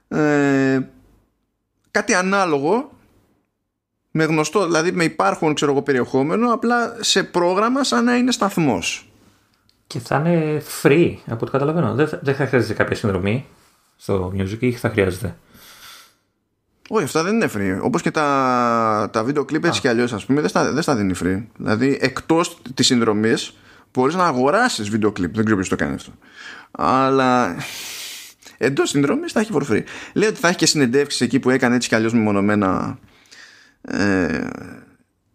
Ε, 0.08 0.80
κάτι 1.96 2.14
ανάλογο 2.14 2.90
με 4.10 4.24
γνωστό, 4.24 4.64
δηλαδή 4.64 4.92
με 4.92 5.04
υπάρχον 5.04 5.54
ξέρω 5.54 5.72
εγώ 5.72 5.82
περιεχόμενο 5.82 6.52
απλά 6.52 6.96
σε 7.00 7.22
πρόγραμμα 7.22 7.84
σαν 7.84 8.04
να 8.04 8.16
είναι 8.16 8.32
σταθμός. 8.32 9.08
Και 9.86 9.98
θα 9.98 10.16
είναι 10.16 10.62
free 10.82 11.14
από 11.26 11.38
ό,τι 11.40 11.50
καταλαβαίνω. 11.50 11.94
Δεν 11.94 12.08
θα, 12.08 12.20
δεν 12.22 12.34
θα 12.34 12.46
χρειάζεται 12.46 12.74
κάποια 12.74 12.96
συνδρομή 12.96 13.46
στο 13.96 14.32
Music 14.36 14.56
ή 14.58 14.72
θα 14.72 14.90
χρειάζεται; 14.90 15.36
Όχι, 16.88 17.04
αυτά 17.04 17.22
δεν 17.22 17.34
είναι 17.34 17.50
free. 17.54 17.78
Όπως 17.82 18.02
και 18.02 18.10
τα, 18.10 19.08
τα 19.12 19.24
βίντεο 19.24 19.44
κλιπ 19.44 19.64
έτσι 19.64 19.80
κι 19.80 19.88
αλλιώς 19.88 20.12
ας 20.12 20.24
πούμε 20.24 20.40
δεν 20.40 20.50
στα, 20.50 20.72
δεν 20.72 20.82
στα 20.82 20.96
δίνει 20.96 21.14
free. 21.22 21.42
Δηλαδή 21.56 21.98
εκτός 22.00 22.58
της 22.74 22.86
συνδρομής 22.86 23.56
μπορείς 23.92 24.14
να 24.14 24.26
αγοράσεις 24.26 24.88
βίντεο 24.88 25.12
κλιπ. 25.12 25.34
Δεν 25.34 25.44
ξέρω 25.44 25.56
ποιος 25.56 25.68
το 25.68 25.76
κάνει 25.76 25.94
αυτό. 25.94 26.12
Αλλά 26.70 27.56
εντός 28.58 28.88
συνδρομής 28.88 29.32
θα 29.32 29.40
έχει 29.40 29.50
for 29.54 29.62
free. 29.70 29.82
Λέει 30.14 30.28
ότι 30.28 30.38
θα 30.38 30.48
έχει 30.48 30.56
και 30.56 30.66
συνεντεύξεις 30.66 31.20
εκεί 31.20 31.38
που 31.38 31.50
έκανε 31.50 31.74
έτσι 31.74 31.88
κι 31.88 31.94
αλλιώς 31.94 32.12
μεμονωμένα 32.12 32.98
ε, 33.80 34.46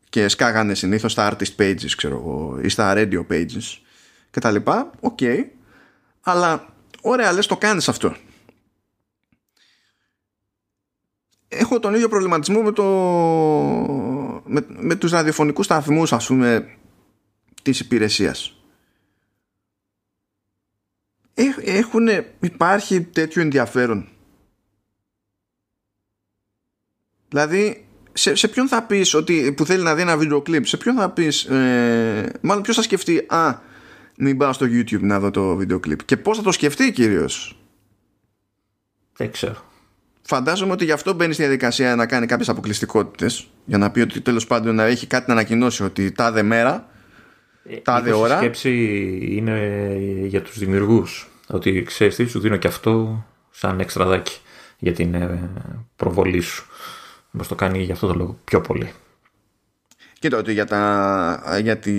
και 0.10 0.28
σκάγανε 0.28 0.74
συνήθως 0.74 1.12
στα 1.12 1.32
artist 1.32 1.56
pages 1.62 1.92
ξέρω 1.98 2.16
εγώ 2.16 2.60
ή 2.62 2.70
στα 2.70 2.94
radio 2.96 3.26
pages 3.32 3.80
και 4.32 4.40
τα 4.40 4.52
λοιπά 4.52 4.92
OK 5.00 5.18
okay. 5.22 5.46
αλλά 6.22 6.74
ωραία 7.02 7.32
λες 7.32 7.46
το 7.46 7.58
κάνεις 7.58 7.90
αυτό 7.90 8.16
έχω 11.48 11.80
τον 11.80 11.94
ίδιο 11.94 12.10
προβληματισμό 12.10 12.62
με, 12.62 12.72
το, 12.72 12.84
με, 14.46 14.66
με 14.68 14.96
τους 14.96 15.12
ραδιοφωνικούς 15.12 15.66
σταθμούς 15.66 16.14
ας 16.14 16.28
πούμε 16.28 16.68
της 17.62 17.80
υπηρεσίας 17.80 18.61
έχουν, 21.64 22.08
υπάρχει 22.40 23.02
τέτοιο 23.02 23.42
ενδιαφέρον; 23.42 24.08
Δηλαδή 27.32 27.86
σε, 28.14 28.36
σε 28.36 28.48
ποιον 28.48 28.68
θα 28.68 28.84
πεις 28.84 29.14
ότι, 29.14 29.54
που 29.58 29.66
θέλει 29.66 29.84
να 29.84 29.96
δει 29.96 30.02
ένα 30.02 30.18
βίντεο 30.18 30.42
κλιπ 30.42 30.66
σε 30.66 30.78
ποιον 30.78 30.96
θα 30.96 31.10
πεις 31.10 31.44
ε, 31.44 32.32
μάλλον 32.42 32.64
ποιος 32.64 32.76
θα 32.76 32.82
σκεφτεί 32.82 33.26
α 33.28 33.60
μην 34.18 34.38
πάω 34.38 34.54
στο 34.54 34.66
YouTube 34.66 35.02
να 35.02 35.20
δω 35.20 35.32
το 35.32 35.56
βίντεο 35.56 35.80
κλιπ 35.80 36.06
και 36.06 36.18
πώς 36.18 36.38
θα 36.38 36.44
το 36.44 36.52
σκεφτεί 36.52 36.92
κυρίως; 36.92 37.60
Δεν 39.18 39.32
ξέρω. 39.32 39.70
Φαντάζομαι 40.22 40.72
ότι 40.72 40.86
γι' 40.86 40.92
αυτό 40.92 41.14
μπαίνει 41.14 41.34
στη 41.34 41.42
διαδικασία 41.42 41.96
να 41.96 42.06
κάνει 42.06 42.26
κάποιες 42.26 42.50
αποκλειστικότητες 42.50 43.48
για 43.66 43.78
να 43.78 43.92
πει 43.92 44.00
ότι 44.00 44.22
τέλος 44.22 44.48
πάντων 44.48 44.76
να 44.76 44.84
έχει 44.84 45.08
κάτι 45.08 45.26
να 45.28 45.34
ανακοινώσει 45.34 45.84
ότι 45.84 46.12
τάδε 46.12 46.42
μέρα 46.44 46.90
ε, 47.64 47.76
τάδε 47.76 48.12
ώρα 48.12 48.36
η 48.36 48.38
σκέψη 48.38 48.70
είναι 49.22 49.86
για 50.26 50.42
τους 50.42 50.60
δημιουργούς 50.60 51.31
ότι 51.52 51.84
ξέρεις 51.84 52.16
τι 52.16 52.26
σου 52.26 52.40
δίνω 52.40 52.58
και 52.58 52.68
αυτό 52.68 53.26
σαν 53.50 53.80
εξτραδάκι 53.80 54.40
για 54.78 54.94
την 54.94 55.14
ε, 55.14 55.50
προβολή 55.96 56.40
σου 56.40 56.66
Μας 57.32 57.48
το 57.48 57.56
κάνει 57.56 57.84
για 57.84 57.94
αυτό 57.94 58.08
το 58.08 58.14
λόγο 58.14 58.38
πιο 58.44 58.62
πολύ 58.62 58.92
Κοίτα 60.20 60.38
ότι 60.38 60.54
για, 60.54 60.66
τα, 60.66 61.60
για 61.62 61.78
τη, 61.78 61.94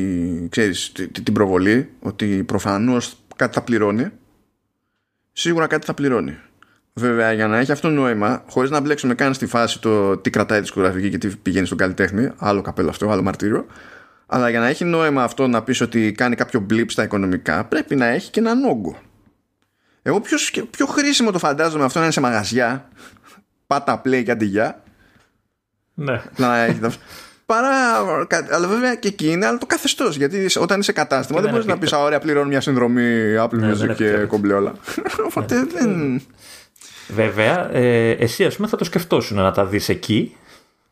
ξέρεις, 0.48 0.92
την 1.22 1.32
προβολή 1.32 1.90
ότι 2.00 2.44
προφανώς 2.44 3.16
κάτι 3.36 3.54
θα 3.54 3.62
πληρώνει 3.62 4.10
σίγουρα 5.32 5.66
κάτι 5.66 5.86
θα 5.86 5.94
πληρώνει 5.94 6.38
Βέβαια, 6.94 7.32
για 7.32 7.46
να 7.46 7.58
έχει 7.58 7.72
αυτό 7.72 7.88
νόημα, 7.88 8.44
χωρίς 8.48 8.70
να 8.70 8.80
μπλέξουμε 8.80 9.14
καν 9.14 9.34
στη 9.34 9.46
φάση 9.46 9.80
το 9.80 10.16
τι 10.16 10.30
κρατάει 10.30 10.58
τη 10.58 10.64
δισκογραφική 10.64 11.10
και 11.10 11.18
τι 11.18 11.28
πηγαίνει 11.28 11.66
στον 11.66 11.78
καλλιτέχνη, 11.78 12.30
άλλο 12.36 12.62
καπέλο 12.62 12.88
αυτό, 12.88 13.10
άλλο 13.10 13.22
μαρτύριο. 13.22 13.66
Αλλά 14.26 14.48
για 14.48 14.60
να 14.60 14.66
έχει 14.66 14.84
νόημα 14.84 15.22
αυτό 15.22 15.46
να 15.46 15.62
πεις 15.62 15.80
ότι 15.80 16.12
κάνει 16.12 16.34
κάποιο 16.34 16.60
μπλιπ 16.60 16.90
στα 16.90 17.02
οικονομικά, 17.02 17.64
πρέπει 17.64 17.94
να 17.94 18.06
έχει 18.06 18.30
και 18.30 18.40
έναν 18.40 18.64
όγκο. 18.64 18.98
Εγώ 20.02 20.20
πιο, 20.20 20.66
πιο 20.70 20.86
χρήσιμο 20.86 21.30
το 21.30 21.38
φαντάζομαι 21.38 21.84
αυτό 21.84 21.98
να 21.98 22.04
είναι 22.04 22.14
σε 22.14 22.20
μαγαζιά. 22.20 22.88
Πάτα 23.66 24.02
play 24.04 24.22
και 24.24 24.30
αντιγιά. 24.30 24.82
Ναι. 25.94 26.22
Να 26.36 26.58
έχει 26.58 26.80
Παρά, 27.46 27.98
αλλά 28.50 28.68
βέβαια 28.68 28.94
και 28.94 29.08
εκεί 29.08 29.30
είναι 29.30 29.46
άλλο 29.46 29.58
το 29.58 29.66
καθεστώς. 29.66 30.16
Γιατί 30.16 30.46
όταν 30.58 30.80
είσαι 30.80 30.92
κατάστημα 30.92 31.40
δεν 31.40 31.50
μπορείς 31.50 31.66
να 31.66 31.78
πεις 31.78 31.92
Ωραία, 31.92 32.18
πληρώνω 32.18 32.46
μια 32.46 32.60
συνδρομή 32.60 33.34
Apple 33.38 33.52
ναι, 33.52 33.72
Music 33.72 33.94
και 33.94 34.12
κομπλέ 34.12 34.54
Οπότε 35.28 35.54
ναι. 35.54 35.64
δεν. 35.64 36.22
Βέβαια, 37.08 37.72
ε, 37.72 38.10
εσύ 38.10 38.44
ας 38.44 38.56
πούμε 38.56 38.68
θα 38.68 38.76
το 38.76 38.84
σκεφτόσουν 38.84 39.36
να 39.36 39.52
τα 39.52 39.64
δεις 39.64 39.88
εκεί, 39.88 40.36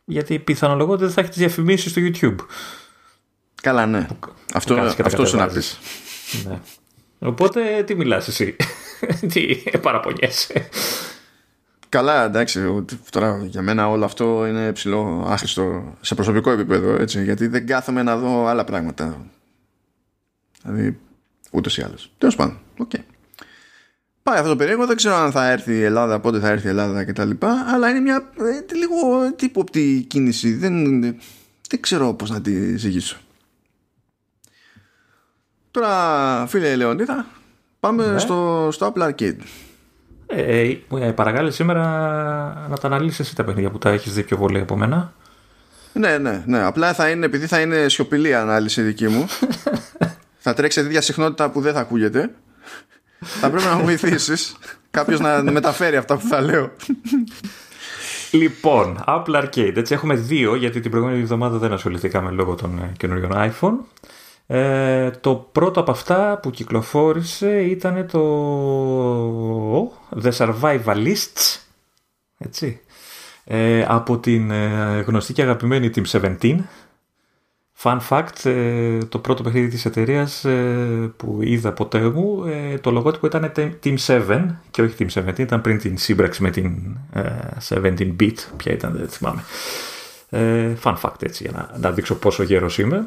γιατί 0.04 0.38
πιθανολογώ 0.38 0.92
ότι 0.92 1.04
δεν 1.04 1.12
θα 1.12 1.20
έχεις 1.20 1.34
τι 1.34 1.40
διαφημίσεις 1.40 1.90
στο 1.90 2.00
YouTube. 2.04 2.46
Καλά, 3.62 3.86
ναι. 3.86 4.06
αυτό 4.54 4.94
αυτό 5.04 5.26
σου 5.26 5.36
να 5.36 5.46
πεις. 5.46 5.78
Ναι. 6.48 6.58
Οπότε 7.22 7.82
τι 7.86 7.94
μιλάς 7.94 8.28
εσύ, 8.28 8.56
τι 9.32 9.62
παραπονιέσαι; 9.80 10.68
Καλά, 11.90 12.24
εντάξει. 12.24 12.84
Τώρα 13.10 13.44
για 13.44 13.62
μένα 13.62 13.88
όλο 13.88 14.04
αυτό 14.04 14.46
είναι 14.46 14.72
ψιλοάχρηστο 14.72 15.94
σε 16.00 16.14
προσωπικό 16.14 16.50
επίπεδο, 16.50 16.94
έτσι, 16.94 17.24
γιατί 17.24 17.46
δεν 17.46 17.66
κάθομαι 17.66 18.02
να 18.02 18.16
δω 18.16 18.46
άλλα 18.46 18.64
πράγματα. 18.64 19.26
Δηλαδή, 20.62 20.98
ούτως 21.50 21.78
ή 21.78 21.82
άλλως. 21.82 22.12
Τέλος 22.18 22.36
πάντων, 22.36 22.58
OK. 22.78 22.90
Okay. 22.94 23.00
Πάει 24.22 24.38
αυτό 24.38 24.48
το 24.48 24.56
περίεργο, 24.56 24.86
δεν 24.86 24.96
ξέρω 24.96 25.14
αν 25.14 25.32
θα 25.32 25.50
έρθει 25.50 25.72
η 25.72 25.82
Ελλάδα, 25.82 26.20
πότε 26.20 26.38
θα 26.38 26.48
έρθει 26.48 26.66
η 26.66 26.68
Ελλάδα 26.68 27.04
κτλ. 27.04 27.30
Αλλά 27.74 27.88
είναι 27.88 28.00
μια 28.00 28.30
ε, 28.38 28.74
λίγο 28.74 29.32
ύποπτη 29.36 30.04
κίνηση. 30.08 30.54
Δεν, 30.54 31.00
δεν 31.68 31.80
ξέρω 31.80 32.14
πώς 32.14 32.30
να 32.30 32.40
τη 32.40 32.76
ζυγίσω. 32.76 33.16
Τώρα, 35.70 36.46
φίλε 36.46 36.76
Λεωνίδα, 36.76 37.26
πάμε 37.80 38.06
ναι. 38.06 38.18
στο, 38.18 38.68
στο 38.72 38.92
Apple 38.94 39.02
Arcade. 39.02 39.36
Ε, 40.26 40.60
ε, 40.60 40.78
ε 41.00 41.12
παρακάλε 41.12 41.50
σήμερα 41.50 41.82
να 42.68 42.76
τα 42.76 42.86
αναλύσεις 42.86 43.18
εσύ 43.20 43.34
τα 43.34 43.44
παιχνίδια 43.44 43.70
που 43.70 43.78
τα 43.78 43.90
έχεις 43.90 44.12
δει 44.12 44.22
πιο 44.22 44.36
πολύ 44.36 44.60
από 44.60 44.76
μένα. 44.76 45.12
Ναι, 45.92 46.18
ναι, 46.18 46.42
ναι. 46.46 46.62
Απλά 46.62 46.94
θα 46.94 47.08
είναι, 47.08 47.26
επειδή 47.26 47.46
θα 47.46 47.60
είναι 47.60 47.88
σιωπηλή 47.88 48.34
ανάλυση 48.34 48.82
δική 48.82 49.08
μου, 49.08 49.26
θα 50.44 50.54
τρέξεις 50.54 50.82
τέτοια 50.82 51.00
συχνότητα 51.00 51.50
που 51.50 51.60
δεν 51.60 51.72
θα 51.72 51.80
ακούγεται. 51.80 52.30
θα 53.18 53.50
πρέπει 53.50 53.66
να 53.66 53.74
μου 53.74 53.84
βοηθήσεις 53.84 54.56
κάποιος 54.90 55.20
να 55.20 55.42
μεταφέρει 55.42 55.96
αυτά 55.96 56.16
που 56.16 56.26
θα 56.26 56.40
λέω. 56.40 56.70
Λοιπόν, 58.30 59.04
Apple 59.06 59.42
Arcade. 59.42 59.76
Έτσι 59.76 59.94
έχουμε 59.94 60.14
δύο, 60.14 60.54
γιατί 60.54 60.80
την 60.80 60.90
προηγούμενη 60.90 61.20
εβδομάδα 61.20 61.58
δεν 61.58 61.72
ασχοληθήκαμε 61.72 62.30
λόγω 62.30 62.54
των 62.54 62.78
ε, 62.78 62.92
καινούριων 62.96 63.32
iPhone. 63.34 63.74
Ε, 64.52 65.10
το 65.10 65.48
πρώτο 65.52 65.80
από 65.80 65.90
αυτά 65.90 66.38
που 66.42 66.50
κυκλοφόρησε 66.50 67.60
ήταν 67.60 68.06
το 68.06 69.86
The 70.22 70.30
Survivalists 70.32 71.60
έτσι, 72.38 72.80
ε, 73.44 73.84
από 73.88 74.18
την 74.18 74.50
ε, 74.50 75.00
γνωστή 75.06 75.32
και 75.32 75.42
αγαπημένη 75.42 75.90
Team 75.94 76.36
17 76.40 76.56
Fun 77.82 77.98
fact, 78.08 78.44
ε, 78.50 78.98
το 78.98 79.18
πρώτο 79.18 79.42
παιχνίδι 79.42 79.68
της 79.68 79.84
εταιρείας 79.84 80.46
που 81.16 81.38
είδα 81.40 81.72
ποτέ 81.72 82.00
μου, 82.00 82.44
το 82.80 82.90
λογότυπο 82.90 83.26
ήταν 83.26 83.52
Team 83.56 83.96
7 84.06 84.46
και 84.70 84.82
όχι 84.82 84.94
Team 84.98 85.28
17, 85.28 85.38
ήταν 85.38 85.60
πριν 85.60 85.78
την 85.78 85.98
σύμπραξη 85.98 86.42
με 86.42 86.50
την 86.50 86.96
17-bit, 87.68 88.34
ποια 88.56 88.72
ήταν 88.72 88.92
δεν 88.96 89.08
θυμάμαι. 89.08 89.44
Fun 90.82 90.96
fact 91.00 91.22
έτσι, 91.22 91.42
για 91.42 91.52
να, 91.52 91.78
να 91.78 91.90
δείξω 91.90 92.14
πόσο 92.14 92.42
γέρος 92.42 92.78
είμαι. 92.78 93.04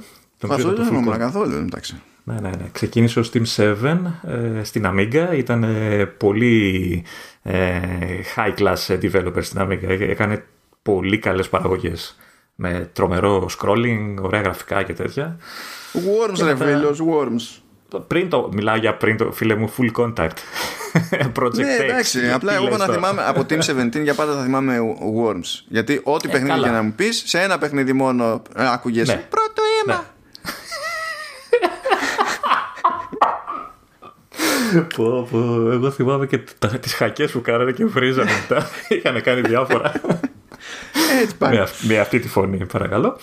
Αυτό 0.49 0.73
δεν 0.73 0.85
θυμάμαι 0.85 1.17
καθόλου, 1.17 1.55
εντάξει. 1.55 2.01
Ναι, 2.23 2.33
ναι, 2.33 2.49
ναι. 2.49 2.69
Ξεκίνησε 2.71 3.19
ως 3.19 3.31
Team 3.33 3.43
7 3.55 3.97
ε, 4.27 4.63
στην 4.63 4.85
Amiga. 4.87 5.27
Ήταν 5.35 5.63
ε, 5.63 6.05
πολύ 6.05 7.03
ε, 7.41 7.79
high 8.35 8.53
class 8.57 8.99
developer 9.01 9.43
στην 9.43 9.61
Amiga. 9.61 9.99
Έκανε 9.99 10.43
πολύ 10.81 11.17
καλές 11.17 11.49
παραγωγές. 11.49 12.17
Με 12.55 12.89
τρομερό 12.93 13.49
scrolling, 13.59 14.15
ωραία 14.21 14.41
γραφικά 14.41 14.83
και 14.83 14.93
τέτοια. 14.93 15.37
Worms 15.93 16.33
και 16.33 16.43
ρε 16.43 16.53
μετά... 16.53 16.65
φίλος, 16.65 17.01
Worms. 17.01 17.61
Πριν 18.07 18.29
το, 18.29 18.49
μιλάω 18.53 18.75
για 18.75 18.95
πριν 18.95 19.17
το 19.17 19.31
φίλε 19.31 19.55
μου 19.55 19.73
full 19.77 20.01
contact. 20.01 20.37
Project 21.39 21.55
ναι, 21.55 21.75
εντάξει. 21.75 22.31
Απλά 22.31 22.53
εγώ 22.53 22.77
να 22.77 22.85
θυμάμαι 22.85 23.23
από 23.25 23.45
Team 23.49 23.59
17 23.93 24.01
για 24.03 24.13
πάντα 24.13 24.33
θα 24.33 24.43
θυμάμαι 24.43 24.77
Worms. 25.23 25.63
Γιατί 25.67 26.01
ό,τι 26.03 26.29
ε, 26.29 26.31
παιχνίδι 26.31 26.59
για 26.59 26.71
να 26.71 26.81
μου 26.81 26.93
πεις, 26.95 27.23
σε 27.25 27.41
ένα 27.41 27.57
παιχνίδι 27.57 27.93
μόνο 27.93 28.41
άκουγες. 28.53 29.07
Ναι. 29.07 29.25
Πρώτο 29.29 29.61
αίμα. 29.83 30.12
Πω, 34.81 35.27
πω. 35.31 35.71
Εγώ 35.71 35.91
θυμάμαι 35.91 36.27
και 36.27 36.39
τις 36.81 36.93
χακές 36.93 37.31
που 37.31 37.41
κάνανε 37.41 37.71
και 37.71 37.85
βρίζανε 37.85 38.31
μετά. 38.31 38.69
Είχαν 38.95 39.21
κάνει 39.21 39.41
διάφορα. 39.41 39.91
Έτσι 41.21 41.37
πάει. 41.37 41.57
Με, 41.57 41.67
με, 41.81 41.99
αυτή 41.99 42.19
τη 42.19 42.27
φωνή, 42.27 42.65
παρακαλώ. 42.65 43.17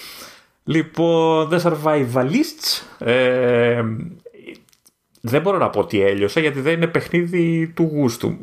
Λοιπόν, 0.65 1.49
The 1.53 1.61
Survivalists. 1.61 2.83
Ε, 2.99 3.83
δεν 5.23 5.41
μπορώ 5.41 5.59
να 5.59 5.71
πω 5.71 5.81
ότι 5.81 6.01
έλειωσα 6.01 6.41
γιατί 6.41 6.61
δεν 6.61 6.73
είναι 6.73 6.87
παιχνίδι 6.87 7.73
του 7.75 7.83
γούστου 7.83 8.37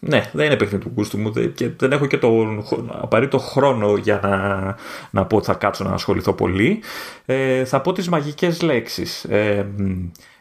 Ναι, 0.00 0.30
δεν 0.32 0.46
είναι 0.46 0.56
παιχνίδι 0.56 0.84
του 0.84 0.92
γούστου 0.96 1.18
μου 1.18 1.30
και 1.54 1.70
δεν 1.76 1.92
έχω 1.92 2.06
και 2.06 2.18
τον 2.18 2.64
απαραίτητο 2.88 3.38
χρόνο 3.38 3.96
για 3.96 4.20
να, 4.22 4.76
να 5.10 5.26
πω 5.26 5.36
ότι 5.36 5.46
θα 5.46 5.54
κάτσω 5.54 5.84
να 5.84 5.90
ασχοληθώ 5.90 6.32
πολύ. 6.32 6.82
Ε, 7.24 7.64
θα 7.64 7.80
πω 7.80 7.92
τις 7.92 8.08
μαγικές 8.08 8.62
λέξεις. 8.62 9.24
Ε, 9.24 9.66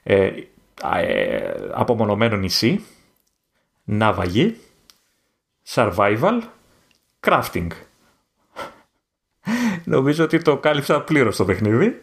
ε, 0.04 0.24
ε, 0.26 0.32
απομονωμένο 1.74 2.36
νησί, 2.36 2.86
ναυαγή, 3.84 4.58
survival, 5.74 6.42
crafting. 7.28 7.68
Νομίζω 9.84 10.24
ότι 10.24 10.42
το 10.42 10.58
κάλυψα 10.58 11.02
πλήρως 11.02 11.36
το 11.36 11.46
παιχνίδι. 11.46 12.02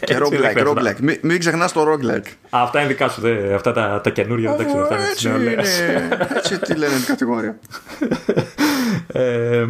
Και 0.00 0.18
roguelike, 0.18 0.66
roguelike. 0.66 1.00
Μην, 1.00 1.18
μην 1.22 1.38
ξεχνάς 1.38 1.72
το 1.72 1.92
roguelike. 1.92 2.28
Αυτά 2.50 2.78
είναι 2.78 2.88
δικά 2.88 3.08
σου, 3.08 3.20
δε, 3.20 3.54
αυτά 3.54 3.72
τα, 3.72 4.00
τα 4.00 4.10
καινούργια 4.10 4.56
δεν 4.56 4.66
ξέρω. 4.66 4.82
Αυτά 4.82 4.98
έτσι, 4.98 5.28
είναι, 5.28 5.56
έτσι 6.34 6.58
τι 6.58 6.74
λένε 6.74 6.94
την 6.94 7.04
κατηγορία. 7.04 7.58
ε, 9.06 9.66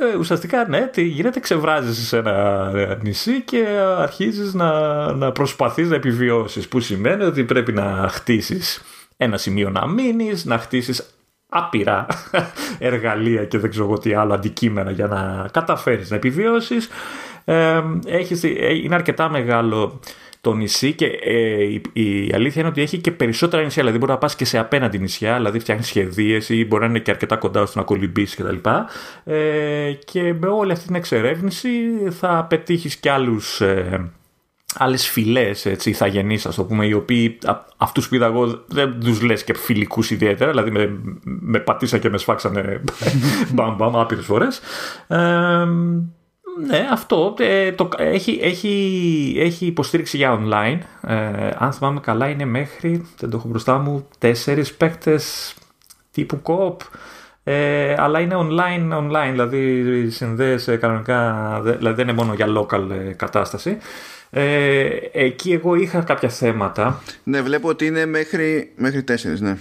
ε, 0.00 0.16
ουσιαστικά 0.16 0.68
ναι, 0.68 0.86
τι 0.86 1.02
γίνεται, 1.02 1.40
ξεβράζεις 1.40 2.08
σε 2.08 2.16
ένα 2.16 2.70
νησί 3.02 3.42
και 3.42 3.66
αρχίζεις 3.98 4.54
να, 4.54 4.72
να 5.12 5.32
προσπαθείς 5.32 5.88
να 5.88 5.94
επιβιώσεις 5.94 6.68
που 6.68 6.80
σημαίνει 6.80 7.24
ότι 7.24 7.44
πρέπει 7.44 7.72
να 7.72 8.08
χτίσεις 8.10 8.82
ένα 9.16 9.36
σημείο 9.36 9.70
να 9.70 9.86
μείνεις, 9.86 10.44
να 10.44 10.58
χτίσεις 10.58 11.14
άπειρα 11.48 12.06
εργαλεία 12.78 13.44
και 13.44 13.58
δεν 13.58 13.70
ξέρω 13.70 13.98
τι 13.98 14.14
άλλο 14.14 14.34
αντικείμενα 14.34 14.90
για 14.90 15.06
να 15.06 15.48
καταφέρεις 15.52 16.10
να 16.10 16.16
επιβιώσεις. 16.16 16.88
Ε, 17.44 17.82
έχεις, 18.06 18.44
ε, 18.44 18.74
είναι 18.82 18.94
αρκετά 18.94 19.28
μεγάλο 19.30 20.00
το 20.48 20.54
νησί 20.54 20.92
και 20.92 21.06
ε, 21.06 21.62
η, 21.62 21.82
η, 21.92 22.30
αλήθεια 22.34 22.60
είναι 22.60 22.70
ότι 22.70 22.80
έχει 22.80 22.98
και 22.98 23.10
περισσότερα 23.10 23.62
νησιά. 23.62 23.82
Δηλαδή 23.82 23.98
μπορεί 23.98 24.12
να 24.12 24.18
πας 24.18 24.36
και 24.36 24.44
σε 24.44 24.58
απέναντι 24.58 24.98
νησιά, 24.98 25.36
δηλαδή 25.36 25.58
φτιάχνεις 25.58 25.86
σχεδίες 25.86 26.48
ή 26.48 26.64
μπορεί 26.64 26.82
να 26.82 26.88
είναι 26.88 26.98
και 26.98 27.10
αρκετά 27.10 27.36
κοντά 27.36 27.60
ώστε 27.60 27.78
να 27.78 27.84
κολυμπήσεις 27.84 28.36
κτλ. 28.36 28.68
Ε, 29.24 29.92
και 30.04 30.34
με 30.40 30.46
όλη 30.46 30.72
αυτή 30.72 30.86
την 30.86 30.94
εξερεύνηση 30.94 31.70
θα 32.10 32.46
πετύχεις 32.48 32.96
κι 32.96 33.08
άλλους. 33.08 33.60
Ε, 33.60 34.10
άλλες 34.74 35.08
φυλές 35.08 35.66
έτσι, 35.66 35.90
ηθαγενείς 35.90 36.46
ας 36.46 36.54
το 36.54 36.64
πούμε 36.64 36.86
οι 36.86 36.92
οποίοι 36.92 37.38
αυτούς 37.76 38.08
που 38.08 38.14
είδα 38.14 38.26
εγώ 38.26 38.64
δεν 38.66 39.00
τους 39.00 39.22
λες 39.22 39.44
και 39.44 39.54
φιλικούς 39.54 40.10
ιδιαίτερα 40.10 40.50
δηλαδή 40.50 40.70
με, 40.70 40.98
με 41.22 41.58
πατήσα 41.58 41.98
και 41.98 42.10
με 42.10 42.18
σφάξανε 42.18 42.80
μπαμ 43.54 43.76
μπαμ 43.76 43.98
άπειρες 43.98 44.24
φορές 44.24 44.60
ε, 45.06 45.66
ναι, 46.66 46.88
αυτό 46.90 47.34
ε, 47.38 47.72
το, 47.72 47.88
έχει, 47.96 48.38
έχει, 48.42 49.34
έχει 49.38 49.66
υποστήριξη 49.66 50.16
για 50.16 50.40
online. 50.40 50.78
Ε, 51.10 51.50
αν 51.58 51.72
θυμάμαι 51.72 52.00
καλά 52.00 52.28
είναι 52.28 52.44
μέχρι, 52.44 53.06
δεν 53.18 53.30
το 53.30 53.36
έχω 53.36 53.48
μπροστά 53.48 53.78
μου, 53.78 54.08
τέσσερις 54.18 54.74
παίκτες 54.74 55.54
τύπου 56.10 56.40
co 56.42 56.76
ε, 57.50 57.94
αλλά 57.98 58.20
είναι 58.20 58.34
online, 58.38 58.92
online, 58.92 59.30
δηλαδή 59.30 60.10
συνδέεσαι 60.10 60.76
κανονικά, 60.76 61.60
δηλαδή 61.62 61.94
δεν 61.96 62.08
είναι 62.08 62.16
μόνο 62.16 62.34
για 62.34 62.46
local 62.46 62.90
ε, 62.90 63.12
κατάσταση. 63.12 63.78
Ε, 64.30 64.88
εκεί 65.12 65.52
εγώ 65.52 65.74
είχα 65.74 66.00
κάποια 66.00 66.28
θέματα. 66.28 67.02
Ναι, 67.24 67.40
βλέπω 67.40 67.68
ότι 67.68 67.86
είναι 67.86 68.06
μέχρι, 68.06 68.72
μέχρι 68.76 69.02
τέσσερις, 69.02 69.40
ναι. 69.40 69.56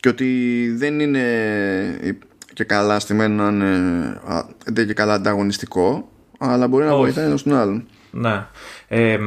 Και 0.00 0.08
ότι 0.08 0.70
δεν 0.76 1.00
είναι 1.00 1.22
και 2.52 2.64
καλά 2.64 3.00
στημένο 3.00 3.50
να 3.50 3.66
είναι 3.66 4.20
δεν 4.66 4.86
και 4.86 4.94
καλά 4.94 5.14
ανταγωνιστικό 5.14 6.08
αλλά 6.38 6.68
μπορεί 6.68 6.84
να 6.84 6.96
βοηθάει 6.96 7.24
ένας 7.24 7.42
τον 7.42 7.54
άλλον. 7.54 7.86
Ναι. 8.10 8.46
Ε, 8.88 9.18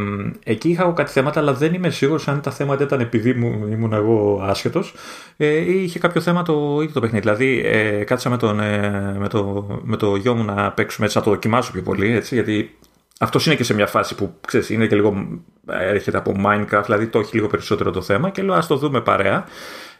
εκεί 0.43 0.69
είχα 0.69 0.91
κάτι 0.95 1.11
θέματα, 1.11 1.39
αλλά 1.39 1.53
δεν 1.53 1.73
είμαι 1.73 1.89
σίγουρος 1.89 2.27
αν 2.27 2.41
τα 2.41 2.51
θέματα 2.51 2.83
ήταν 2.83 2.99
επειδή 2.99 3.33
μου, 3.33 3.67
ήμουν 3.71 3.93
εγώ 3.93 4.41
άσχετος 4.43 4.93
ε, 5.37 5.47
ή 5.47 5.83
είχε 5.83 5.99
κάποιο 5.99 6.21
θέμα 6.21 6.43
το 6.43 6.77
ίδιο 6.81 6.93
το 6.93 6.99
παιχνίδι. 6.99 7.23
Δηλαδή, 7.23 7.61
ε, 7.65 8.03
κάτσα 8.03 8.29
με, 8.29 8.37
τον, 8.37 8.59
ε, 8.59 9.15
με, 9.19 9.27
το, 9.27 9.67
με 9.83 9.97
το 9.97 10.15
γιο 10.15 10.35
μου 10.35 10.43
να 10.43 10.71
παίξουμε 10.71 11.05
έτσι, 11.05 11.17
να 11.17 11.23
το 11.23 11.29
δοκιμάσω 11.29 11.71
πιο 11.71 11.81
πολύ, 11.81 12.11
έτσι, 12.11 12.35
γιατί 12.35 12.77
αυτός 13.19 13.45
είναι 13.45 13.55
και 13.55 13.63
σε 13.63 13.73
μια 13.73 13.87
φάση 13.87 14.15
που 14.15 14.33
ξέρεις, 14.47 14.69
είναι 14.69 14.87
και 14.87 14.95
λίγο. 14.95 15.41
έρχεται 15.67 16.17
από 16.17 16.33
Minecraft, 16.45 16.83
δηλαδή 16.85 17.07
το 17.07 17.19
έχει 17.19 17.35
λίγο 17.35 17.47
περισσότερο 17.47 17.91
το 17.91 18.01
θέμα 18.01 18.29
και 18.29 18.41
λέω 18.41 18.55
ας 18.55 18.67
το 18.67 18.75
δούμε 18.75 19.01
παρέα. 19.01 19.45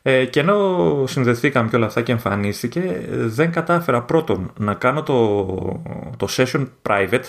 Ε, 0.09 0.25
και 0.25 0.39
ενώ 0.39 1.03
συνδεθήκαμε 1.07 1.69
και 1.69 1.75
όλα 1.75 1.85
αυτά 1.85 2.01
και 2.01 2.11
εμφανίστηκε, 2.11 3.05
δεν 3.09 3.51
κατάφερα 3.51 4.01
πρώτον 4.03 4.53
να 4.57 4.73
κάνω 4.73 5.03
το, 5.03 5.45
το 6.17 6.27
session 6.29 6.67
private, 6.81 7.23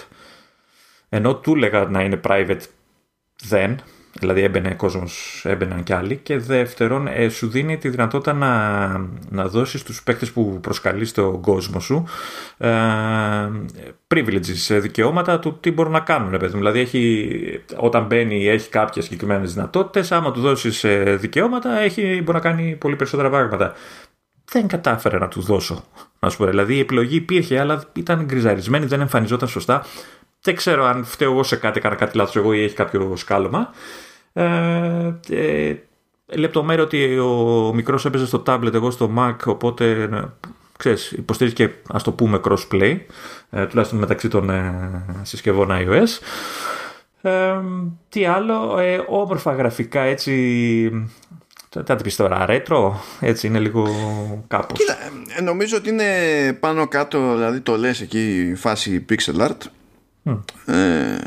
ενώ 1.09 1.37
του 1.37 1.55
έλεγα 1.55 1.85
να 1.85 2.03
είναι 2.03 2.21
private 2.25 2.61
δεν, 3.43 3.81
δηλαδή 4.21 4.43
έμπαινε 4.43 4.75
κόσμος, 4.75 5.43
έμπαιναν 5.45 5.83
κι 5.83 5.93
άλλοι. 5.93 6.17
Και 6.17 6.39
δεύτερον, 6.39 7.07
ε, 7.07 7.29
σου 7.29 7.49
δίνει 7.49 7.79
τη 7.79 7.89
δυνατότητα 7.89 8.33
να, 8.33 8.89
να 9.31 9.49
δώσεις 9.49 9.81
στου 9.81 9.95
παίκτες 10.05 10.31
που 10.31 10.59
προσκαλείς 10.61 11.09
στον 11.09 11.41
κόσμο 11.41 11.81
σου 11.81 12.05
ε, 12.59 12.71
privileges, 14.15 14.79
δικαιώματα 14.81 15.39
του 15.39 15.59
τι 15.61 15.71
μπορούν 15.71 15.93
να 15.93 16.01
κάνουν. 16.01 16.39
Παιδί. 16.39 16.57
Δηλαδή, 16.57 16.81
έχει, 16.81 17.29
όταν 17.77 18.07
μπαίνει, 18.07 18.49
έχει 18.49 18.69
κάποιες 18.69 19.05
συγκεκριμένες 19.05 19.55
δυνατότητες. 19.55 20.13
Άμα 20.13 20.33
του 20.33 20.41
δώσεις 20.41 20.85
ε, 20.85 21.17
δικαιώματα, 21.21 21.79
έχει, 21.79 22.03
μπορεί 22.03 22.33
να 22.33 22.41
κάνει 22.41 22.77
πολύ 22.77 22.97
περισσότερα 22.97 23.31
πράγματα. 23.31 23.75
Δεν 24.53 24.67
κατάφερε 24.67 25.19
να 25.19 25.29
του 25.29 25.41
δώσω. 25.41 25.85
Να 26.21 26.31
σου 26.31 26.37
πω. 26.37 26.47
Δηλαδή, 26.47 26.75
η 26.75 26.79
επιλογή 26.79 27.17
υπήρχε, 27.17 27.61
αλλά 27.61 27.83
ήταν 27.93 28.25
γκριζαρισμένη, 28.25 28.87
δεν 28.87 29.01
εμφανιζόταν 29.01 29.49
σωστά. 29.49 29.85
Δεν 30.43 30.55
ξέρω 30.57 30.85
αν 30.85 31.05
φταίω 31.05 31.33
εγώ 31.33 31.43
σε 31.43 31.57
κάτι, 31.57 31.79
έκανα 31.79 31.95
κάτι 31.95 32.17
λάθος 32.17 32.37
εγώ 32.37 32.53
ή 32.53 32.63
έχει 32.63 32.75
κάποιο 32.75 33.17
σκάλωμα. 33.17 33.71
Ε, 34.33 35.15
ε, 35.29 35.75
λεπτομέρεια 36.27 36.85
ότι 36.85 37.19
ο 37.19 37.73
μικρός 37.75 38.05
έπαιζε 38.05 38.27
στο 38.27 38.43
tablet, 38.47 38.75
εγώ 38.75 38.91
στο 38.91 39.11
Mac, 39.17 39.37
οπότε 39.45 40.03
ε, 40.03 40.25
ξέρεις, 40.77 41.13
υποστηρίζει 41.13 41.55
και 41.55 41.71
ας 41.89 42.03
το 42.03 42.13
πούμε 42.13 42.41
crossplay, 42.45 42.99
ε, 43.51 43.67
τουλάχιστον 43.67 43.99
μεταξύ 43.99 44.29
των 44.29 44.51
ε, 44.51 44.73
συσκευών 45.23 45.69
iOS. 45.71 46.19
Ε, 47.23 47.61
τι 48.09 48.25
άλλο, 48.25 48.79
ε, 48.79 49.05
όμορφα 49.09 49.53
γραφικά 49.53 50.01
έτσι 50.01 51.09
θα 51.71 51.83
την 51.83 52.03
πεις 52.03 52.17
τώρα, 52.17 52.47
ρέτρο, 52.47 53.01
έτσι 53.21 53.47
είναι 53.47 53.59
λίγο 53.59 53.85
κάπως. 54.49 54.79
Κοίτα, 54.79 54.97
ε, 55.37 55.43
νομίζω 55.43 55.77
ότι 55.77 55.89
είναι 55.89 56.05
πάνω 56.61 56.89
κάτω, 56.89 57.35
δηλαδή 57.35 57.61
το 57.61 57.77
λες 57.77 58.01
εκεί 58.01 58.53
φάση 58.57 59.05
pixel 59.09 59.49
art 59.49 59.57
ε, 60.67 61.19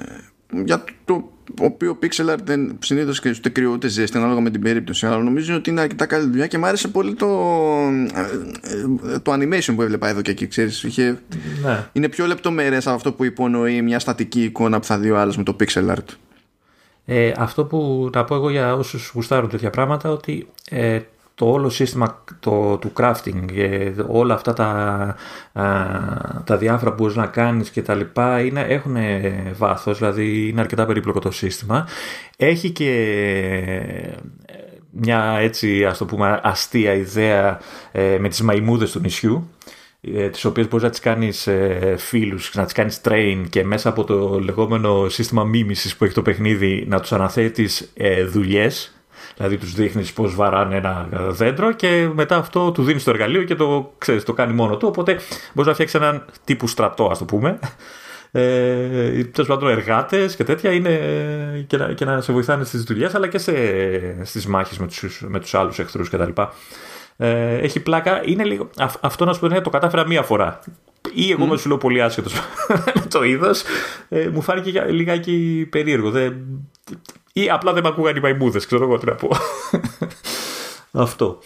για 0.63 0.83
το 1.05 1.32
οποίος 1.61 1.97
pixel 2.01 2.33
art 2.33 2.37
δεν 2.43 2.77
συνήθως 2.79 3.19
και 3.19 3.29
ούτε 3.29 3.49
κρύο 3.49 3.71
ούτε 3.71 3.87
ζέστη 3.87 4.17
ανάλογα 4.17 4.41
με 4.41 4.49
την 4.49 4.61
περίπτωση. 4.61 5.05
Αλλά 5.05 5.17
νομίζω 5.17 5.55
ότι 5.55 5.69
είναι 5.69 5.81
αρκετά 5.81 6.05
καλή 6.05 6.29
δουλειά 6.29 6.47
και 6.47 6.57
μου 6.57 6.65
άρεσε 6.65 6.87
πολύ 6.87 7.13
το, 7.13 7.27
ε, 9.03 9.19
το 9.19 9.33
animation 9.33 9.73
που 9.75 9.81
έβλεπα 9.81 10.09
εδώ 10.09 10.21
και 10.21 10.31
εκεί 10.31 10.47
ξέρεις. 10.47 10.83
Είχε, 10.83 11.19
ναι. 11.63 11.87
είναι 11.91 12.09
πιο 12.09 12.25
λεπτομέρειες 12.25 12.87
από 12.87 12.95
αυτό 12.95 13.13
που 13.13 13.23
υπονοεί 13.23 13.81
μια 13.81 13.99
στατική 13.99 14.43
εικόνα 14.43 14.79
που 14.79 14.85
θα 14.85 14.97
δει 14.97 15.11
ο 15.11 15.17
άλλος 15.17 15.37
με 15.37 15.43
το 15.43 15.55
pixel 15.59 15.89
art. 15.89 16.15
Ε, 17.05 17.31
αυτό 17.37 17.65
που 17.65 18.09
να 18.13 18.23
πω 18.23 18.35
εγώ 18.35 18.49
για 18.49 18.75
όσους 18.75 19.11
γουστάρουν 19.13 19.49
τέτοια 19.49 19.69
πράγματα 19.69 20.09
ότι 20.09 20.47
ε, 20.69 20.99
το 21.35 21.51
όλο 21.51 21.69
σύστημα 21.69 22.23
το, 22.39 22.77
του 22.77 22.91
crafting, 22.97 23.45
όλα 24.07 24.33
αυτά 24.33 24.53
τα, 24.53 25.15
τα 26.43 26.57
διάφορα 26.57 26.91
που 26.91 26.97
μπορείς 26.97 27.15
να 27.15 27.27
κάνεις 27.27 27.69
και 27.69 27.81
τα 27.81 27.95
λοιπά 27.95 28.39
είναι, 28.39 28.61
έχουν 28.61 28.95
βάθος, 29.53 29.97
δηλαδή 29.97 30.47
είναι 30.47 30.61
αρκετά 30.61 30.85
περίπλοκο 30.85 31.19
το 31.19 31.31
σύστημα. 31.31 31.87
Έχει 32.37 32.69
και 32.69 32.91
ε, 34.45 34.61
μια 34.91 35.37
έτσι 35.39 35.85
ας 35.85 35.97
το 35.97 36.05
πούμε 36.05 36.39
αστεία 36.43 36.93
ιδέα 36.93 37.59
ε, 37.91 38.17
με 38.19 38.29
τις 38.29 38.41
μαϊμούδες 38.41 38.91
του 38.91 38.99
νησιού 38.99 39.49
ε, 40.01 40.29
τις 40.29 40.45
οποίες 40.45 40.67
μπορείς 40.67 40.83
να 40.83 40.89
τις 40.89 40.99
κάνεις 40.99 41.49
φίλους, 41.97 42.51
να 42.55 42.63
τις 42.63 42.73
κάνεις 42.73 43.01
train 43.03 43.43
και 43.49 43.63
μέσα 43.63 43.89
από 43.89 44.03
το 44.03 44.39
λεγόμενο 44.39 45.09
σύστημα 45.09 45.43
μίμησης 45.43 45.95
που 45.95 46.03
έχει 46.03 46.13
το 46.13 46.21
παιχνίδι 46.21 46.85
να 46.87 46.99
τους 46.99 47.11
αναθέτεις 47.11 47.93
δουλειές 48.27 48.93
Δηλαδή 49.35 49.57
τους 49.57 49.73
δείχνεις 49.73 50.13
πώς 50.13 50.35
βαράνε 50.35 50.75
ένα 50.75 51.07
δέντρο 51.11 51.71
και 51.71 52.09
μετά 52.13 52.35
αυτό 52.35 52.71
του 52.71 52.83
δίνεις 52.83 53.03
το 53.03 53.09
εργαλείο 53.09 53.43
και 53.43 53.55
το, 53.55 53.93
ξέρεις, 53.97 54.23
το 54.23 54.33
κάνει 54.33 54.53
μόνο 54.53 54.77
του. 54.77 54.87
Οπότε 54.87 55.19
μπορείς 55.53 55.67
να 55.67 55.73
φτιάξεις 55.73 56.01
έναν 56.01 56.25
τύπου 56.43 56.67
στρατό, 56.67 57.07
ας 57.11 57.17
το 57.17 57.25
πούμε. 57.25 57.59
Ε, 58.31 59.23
Τέλος 59.23 59.47
πάντων, 59.47 59.69
εργάτες 59.69 60.35
και 60.35 60.43
τέτοια 60.43 60.71
είναι 60.71 60.99
και 61.67 61.77
να, 61.77 61.93
και 61.93 62.05
να 62.05 62.21
σε 62.21 62.33
βοηθάνε 62.33 62.63
στις 62.63 62.83
δουλειές 62.83 63.15
αλλά 63.15 63.27
και 63.27 63.37
στις 64.23 64.45
μάχες 64.47 64.77
με 64.77 64.87
τους 64.87 65.21
με 65.27 65.39
τους 65.39 65.53
άλλους 65.53 65.79
εχθρούς 65.79 66.09
κτλ. 66.09 66.41
Ε, 67.17 67.57
έχει 67.57 67.79
πλάκα. 67.79 68.21
Είναι 68.25 68.43
λίγο, 68.43 68.69
αυτό 69.01 69.25
να 69.25 69.33
σου 69.33 69.39
πω 69.39 69.61
το 69.61 69.69
κατάφερα 69.69 70.07
μία 70.07 70.21
φορά. 70.21 70.59
Ή 71.13 71.31
εγώ 71.31 71.45
mm. 71.45 71.47
με 71.47 71.57
σου 71.57 71.67
λέω 71.67 71.77
πολύ 71.77 72.01
άσχετος 72.01 72.33
με 72.99 73.05
το 73.09 73.23
είδος. 73.23 73.63
Ε, 74.09 74.29
μου 74.33 74.41
φάνηκε 74.41 74.85
λιγάκι 74.89 75.67
περίεργο. 75.71 76.09
Δεν, 76.09 76.35
ή 77.33 77.49
απλά 77.49 77.73
δεν 77.73 77.83
με 77.83 77.89
ακούγαν 77.89 78.15
οι 78.15 78.19
μαϊμούδες, 78.19 78.65
ξέρω 78.65 78.83
εγώ 78.83 78.97
τι 78.97 79.05
να 79.05 79.15
πω. 79.15 79.29
Αυτό. 80.91 81.39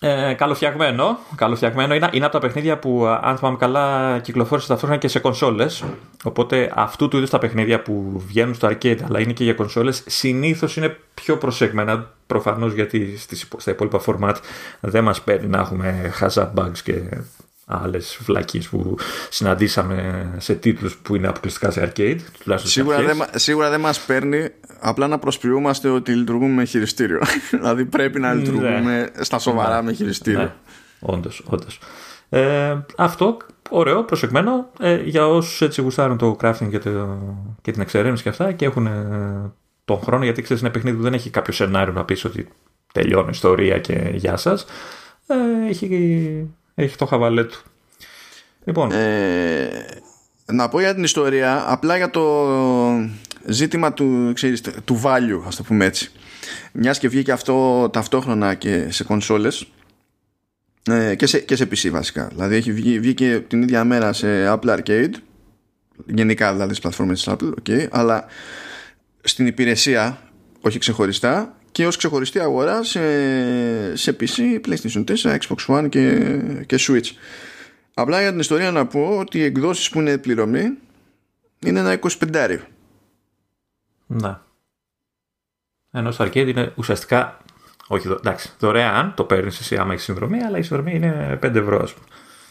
Ε, 0.00 0.32
καλοφτιαγμένο. 0.32 1.18
καλοφτιαγμένο. 1.34 1.94
Είναι, 1.94 2.08
είναι 2.12 2.24
από 2.24 2.34
τα 2.34 2.46
παιχνίδια 2.46 2.78
που, 2.78 3.06
αν 3.06 3.36
θυμάμαι 3.36 3.56
καλά, 3.56 4.18
κυκλοφόρησε 4.18 4.68
ταυτόχρονα 4.68 5.00
και 5.00 5.08
σε 5.08 5.18
κονσόλες. 5.18 5.84
Οπότε 6.24 6.72
αυτού 6.74 7.08
του 7.08 7.16
είδους 7.16 7.30
τα 7.30 7.38
παιχνίδια 7.38 7.82
που 7.82 8.22
βγαίνουν 8.26 8.54
στο 8.54 8.68
arcade 8.68 8.98
αλλά 9.04 9.20
είναι 9.20 9.32
και 9.32 9.44
για 9.44 9.54
κονσόλες, 9.54 10.02
συνήθως 10.06 10.76
είναι 10.76 10.96
πιο 11.14 11.36
προσεγμένα. 11.36 12.10
Προφανώς 12.26 12.72
γιατί 12.72 13.18
στις, 13.18 13.48
στα 13.56 13.70
υπόλοιπα 13.70 14.00
format 14.06 14.34
δεν 14.80 15.04
μας 15.04 15.22
παίρνει 15.22 15.46
να 15.46 15.58
έχουμε 15.58 16.12
hazard 16.20 16.50
bugs 16.54 16.78
και 16.84 17.02
άλλες 17.68 18.18
βλακίε 18.20 18.60
που 18.70 18.96
συναντήσαμε 19.30 20.28
σε 20.38 20.54
τίτλους 20.54 20.96
που 20.96 21.16
είναι 21.16 21.26
αποκλειστικά 21.26 21.70
σε 21.70 21.92
arcade. 21.92 22.18
Σίγουρα 22.54 23.02
δεν, 23.02 23.22
σίγουρα 23.34 23.70
δεν 23.70 23.80
μας 23.80 24.00
παίρνει 24.00 24.48
απλά 24.80 25.06
να 25.06 25.18
προσποιούμαστε 25.18 25.88
ότι 25.88 26.14
λειτουργούμε 26.14 26.52
με 26.52 26.64
χειριστήριο. 26.64 27.20
δηλαδή 27.50 27.84
πρέπει 27.84 28.20
να 28.20 28.34
λειτουργούμε 28.34 28.80
ναι. 28.80 29.24
στα 29.24 29.38
σοβαρά 29.38 29.76
ναι. 29.76 29.82
με 29.82 29.92
χειριστήριο. 29.92 30.38
Ναι. 30.38 30.52
Όντως, 31.00 31.42
όντως. 31.46 31.78
Ε, 32.28 32.76
αυτό 32.96 33.36
ωραίο, 33.70 34.04
προσεγμένο 34.04 34.70
ε, 34.80 35.02
για 35.02 35.26
όσους 35.26 35.60
έτσι 35.60 35.80
γουστάρουν 35.80 36.18
το 36.18 36.36
crafting 36.40 36.68
και, 36.70 36.78
το, 36.78 37.18
και 37.62 37.72
την 37.72 37.80
εξερεύνηση 37.80 38.22
και 38.22 38.28
αυτά 38.28 38.52
και 38.52 38.64
έχουν 38.64 38.86
ε, 38.86 39.52
τον 39.84 40.00
χρόνο 40.00 40.24
γιατί 40.24 40.42
ξέρεις 40.42 40.62
είναι 40.62 40.70
παιχνίδι 40.70 40.96
που 40.96 41.02
δεν 41.02 41.14
έχει 41.14 41.30
κάποιο 41.30 41.52
σενάριο 41.52 41.92
να 41.92 42.04
πεις 42.04 42.24
ότι 42.24 42.48
τελειώνει 42.92 43.26
η 43.26 43.30
ιστορία 43.32 43.78
και 43.78 44.10
γεια 44.14 44.36
σας. 44.36 44.66
Ε, 45.26 45.68
έχει, 45.68 45.86
έχει 46.78 46.96
το 46.96 47.06
χαβαλέ 47.06 47.44
του. 47.44 47.62
Λοιπόν. 48.64 48.92
Ε, 48.92 49.86
να 50.52 50.68
πω 50.68 50.80
για 50.80 50.94
την 50.94 51.04
ιστορία, 51.04 51.64
απλά 51.66 51.96
για 51.96 52.10
το 52.10 52.46
ζήτημα 53.46 53.92
του, 53.92 54.32
ξέρεις, 54.34 54.60
του 54.60 55.00
value, 55.04 55.42
ας 55.46 55.56
το 55.56 55.62
πούμε 55.62 55.84
έτσι. 55.84 56.10
Μιας 56.72 56.98
και 56.98 57.08
βγήκε 57.08 57.32
αυτό 57.32 57.88
ταυτόχρονα 57.92 58.54
και 58.54 58.86
σε 58.90 59.04
κονσόλες 59.04 59.66
ε, 60.90 61.14
και, 61.14 61.26
σε, 61.26 61.38
και 61.38 61.56
σε 61.56 61.64
PC 61.64 61.90
βασικά. 61.90 62.26
Δηλαδή 62.26 62.54
έχει 62.54 62.72
βγει, 62.72 63.00
βγήκε 63.00 63.44
την 63.48 63.62
ίδια 63.62 63.84
μέρα 63.84 64.12
σε 64.12 64.26
Apple 64.48 64.78
Arcade, 64.78 65.12
γενικά 66.06 66.52
δηλαδή 66.52 66.68
στις 66.68 66.80
πλατφόρμες 66.80 67.22
της 67.24 67.34
Apple, 67.34 67.52
okay, 67.62 67.86
αλλά 67.90 68.26
στην 69.20 69.46
υπηρεσία, 69.46 70.22
όχι 70.60 70.78
ξεχωριστά, 70.78 71.57
και 71.78 71.86
ως 71.86 71.96
ξεχωριστή 71.96 72.40
αγορά 72.40 72.82
σε, 72.82 73.00
σε 73.96 74.16
PC, 74.20 74.60
PlayStation 74.66 75.04
4, 75.04 75.38
Xbox 75.38 75.66
One 75.66 75.88
και, 75.88 76.18
και 76.66 76.76
Switch. 76.80 77.10
Απλά 77.94 78.20
για 78.20 78.30
την 78.30 78.38
ιστορία 78.38 78.70
να 78.70 78.86
πω 78.86 79.18
ότι 79.18 79.38
οι 79.38 79.42
εκδόσεις 79.42 79.90
που 79.90 80.00
είναι 80.00 80.18
πληρωμή 80.18 80.78
είναι 81.58 81.78
ένα 81.80 81.98
25 82.00 82.58
Να. 84.06 84.46
Ενώ 85.90 86.10
στο 86.10 86.24
arcade 86.24 86.48
είναι 86.48 86.72
ουσιαστικά 86.76 87.40
όχι, 87.88 88.08
εντάξει, 88.08 88.52
δωρεάν 88.58 89.14
το 89.14 89.24
παίρνεις 89.24 89.58
εσύ 89.58 89.76
άμα 89.76 89.92
έχεις 89.92 90.04
συνδρομή, 90.04 90.42
αλλά 90.42 90.58
η 90.58 90.62
συνδρομή 90.62 90.94
είναι 90.94 91.38
5 91.42 91.54
ευρώ, 91.54 91.82
ας 91.82 91.94
πούμε. 91.94 92.06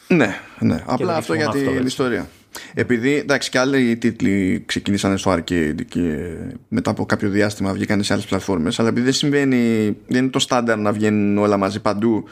Ναι, 0.08 0.40
ναι. 0.60 0.84
Απλά 0.86 1.16
αυτό 1.16 1.34
για 1.34 1.50
την 1.50 1.86
ιστορία. 1.86 2.30
Επειδή 2.74 3.16
εντάξει 3.16 3.50
και 3.50 3.60
άλλοι 3.60 3.98
τίτλοι 3.98 4.64
ξεκινήσαν 4.66 5.18
στο 5.18 5.32
arcade 5.34 5.86
και 5.88 6.36
μετά 6.68 6.92
από 6.92 7.06
κάποιο 7.06 7.30
διάστημα 7.30 7.74
βγήκαν 7.74 8.04
σε 8.04 8.14
άλλες 8.14 8.26
πλατφόρμες 8.26 8.80
αλλά 8.80 8.90
επειδή 8.90 9.06
δεν 9.06 9.14
συμβαίνει, 9.14 9.96
δεν 10.08 10.22
είναι 10.22 10.32
το 10.32 10.40
στάνταρ 10.40 10.78
να 10.78 10.92
βγαίνουν 10.92 11.38
όλα 11.38 11.58
μαζί 11.58 11.80
παντού 11.80 12.24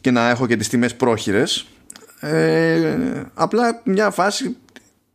και 0.00 0.10
να 0.10 0.28
έχω 0.30 0.46
και 0.46 0.56
τις 0.56 0.68
τιμές 0.68 0.94
πρόχειρες 0.94 1.66
ε, 2.20 3.22
απλά 3.34 3.80
μια 3.84 4.10
φάση 4.10 4.56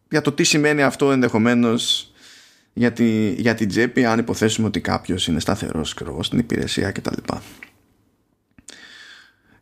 για 0.10 0.22
το 0.22 0.32
τι 0.32 0.44
σημαίνει 0.44 0.84
αυτό 0.84 1.12
ενδεχομένως 1.12 2.14
για, 2.74 2.92
τη, 2.92 3.30
για 3.30 3.56
την 3.56 3.68
τσέπη 3.68 4.06
αν 4.06 4.20
υποθέσουμε 4.20 4.68
ότι 4.68 4.82
κάποιος 4.82 5.28
είναι 5.28 5.40
σταθερός 5.40 5.96
στην 6.20 6.40
υπηρεσία 6.40 6.92
κτλ. 6.92 7.34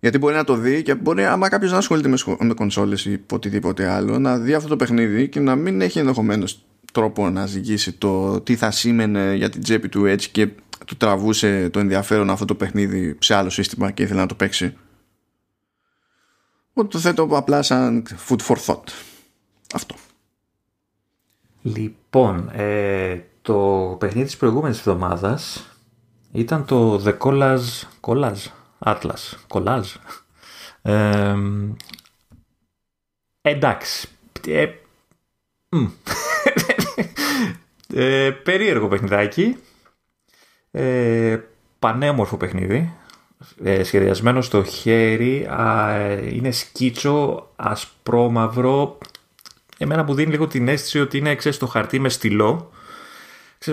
Γιατί 0.01 0.17
μπορεί 0.17 0.35
να 0.35 0.43
το 0.43 0.55
δει 0.55 0.81
και 0.81 0.95
μπορεί, 0.95 1.25
άμα 1.25 1.49
κάποιος 1.49 1.71
να 1.71 1.77
ασχολείται 1.77 2.07
με, 2.07 2.17
με 2.39 2.53
κονσόλες 2.53 3.05
ή 3.05 3.23
οτιδήποτε 3.31 3.87
άλλο, 3.87 4.19
να 4.19 4.37
δει 4.37 4.53
αυτό 4.53 4.67
το 4.67 4.75
παιχνίδι 4.75 5.29
και 5.29 5.39
να 5.39 5.55
μην 5.55 5.81
έχει 5.81 5.99
ενδεχομένως 5.99 6.65
τρόπο 6.93 7.29
να 7.29 7.45
ζυγίσει 7.45 7.93
το 7.93 8.41
τι 8.41 8.55
θα 8.55 8.71
σήμαινε 8.71 9.35
για 9.35 9.49
την 9.49 9.61
τσέπη 9.61 9.89
του 9.89 10.05
έτσι 10.05 10.29
και 10.29 10.47
του 10.85 10.97
τραβούσε 10.97 11.69
το 11.69 11.79
ενδιαφέρον 11.79 12.29
αυτό 12.29 12.45
το 12.45 12.55
παιχνίδι 12.55 13.17
σε 13.19 13.35
άλλο 13.35 13.49
σύστημα 13.49 13.91
και 13.91 14.03
ήθελε 14.03 14.19
να 14.19 14.25
το 14.25 14.35
παίξει. 14.35 14.77
Οπότε 16.69 16.87
το 16.87 16.99
θέτω 16.99 17.23
απλά 17.31 17.61
σαν 17.61 18.05
food 18.27 18.39
for 18.47 18.55
thought. 18.65 18.83
Αυτό. 19.73 19.95
Λοιπόν, 21.61 22.49
ε, 22.53 23.19
το 23.41 23.95
παιχνίδι 23.99 24.25
της 24.25 24.37
προηγούμενης 24.37 24.77
εβδομάδας 24.77 25.69
ήταν 26.31 26.65
το 26.65 27.01
The 27.05 27.17
Collage, 27.17 27.83
Collage 28.01 28.60
Atlas, 28.85 29.33
Collage. 29.47 29.95
Ε, 30.81 31.35
εντάξει. 33.41 34.07
Ε, 34.47 34.67
ε, 37.93 38.31
περίεργο 38.31 38.87
παιχνιδάκι. 38.87 39.57
Ε, 40.71 41.39
πανέμορφο 41.79 42.37
παιχνίδι. 42.37 42.93
Ε, 43.63 43.83
σχεδιασμένο 43.83 44.41
στο 44.41 44.63
χέρι. 44.63 45.45
Α, 45.45 45.95
είναι 46.21 46.51
σκίτσο, 46.51 47.49
ασπρόμαυρο 47.55 48.97
εμένα 49.83 50.03
μου 50.03 50.13
δίνει 50.13 50.31
λίγο 50.31 50.47
την 50.47 50.67
αίσθηση 50.67 50.99
ότι 50.99 51.17
είναι 51.17 51.35
ξέρεις, 51.35 51.57
το 51.57 51.67
χαρτί 51.67 51.99
με 51.99 52.09
στυλό 52.09 52.71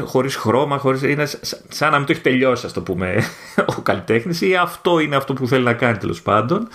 χωρίς 0.04 0.36
χρώμα, 0.36 0.78
χωρίς... 0.78 1.02
είναι 1.02 1.26
σαν 1.68 1.90
να 1.90 1.96
μην 1.96 2.06
το 2.06 2.12
έχει 2.12 2.20
τελειώσει 2.20 2.66
ας 2.66 2.72
το 2.72 2.80
πούμε 2.80 3.24
ο 3.78 3.80
καλλιτέχνης 3.80 4.40
ή 4.40 4.56
αυτό 4.56 4.98
είναι 4.98 5.16
αυτό 5.16 5.34
που 5.34 5.46
θέλει 5.48 5.64
να 5.64 5.72
κάνει 5.72 5.96
τέλος 5.96 6.22
πάντων. 6.22 6.68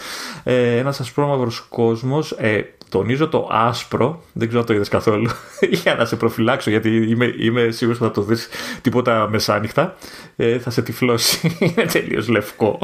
Ε, 0.44 0.78
ένας 0.78 1.00
ασπρόμαυρος 1.00 1.66
κόσμος 1.70 2.32
ε, 2.32 2.62
τονίζω 2.90 3.28
το 3.28 3.48
άσπρο 3.52 4.24
δεν 4.34 4.48
ξέρω 4.48 4.62
αν 4.62 4.68
το 4.68 4.74
είδες 4.74 4.90
καθόλου 4.90 5.30
για 5.84 5.96
να 5.96 6.06
σε 6.06 6.16
προφυλάξω 6.16 6.70
γιατί 6.70 7.10
είμαι, 7.10 7.34
είμαι 7.38 7.72
σίγουρος 7.72 8.02
ότι 8.02 8.10
θα 8.10 8.22
το 8.22 8.22
δεις 8.22 8.50
τίποτα 8.82 9.28
μεσάνυχτα. 9.30 9.96
Ε, 10.36 10.60
θα 10.60 10.70
σε 10.70 10.82
τυφλώσει 10.82 11.56
είναι 11.60 11.86
τελείως 11.86 12.28
λευκό 12.28 12.80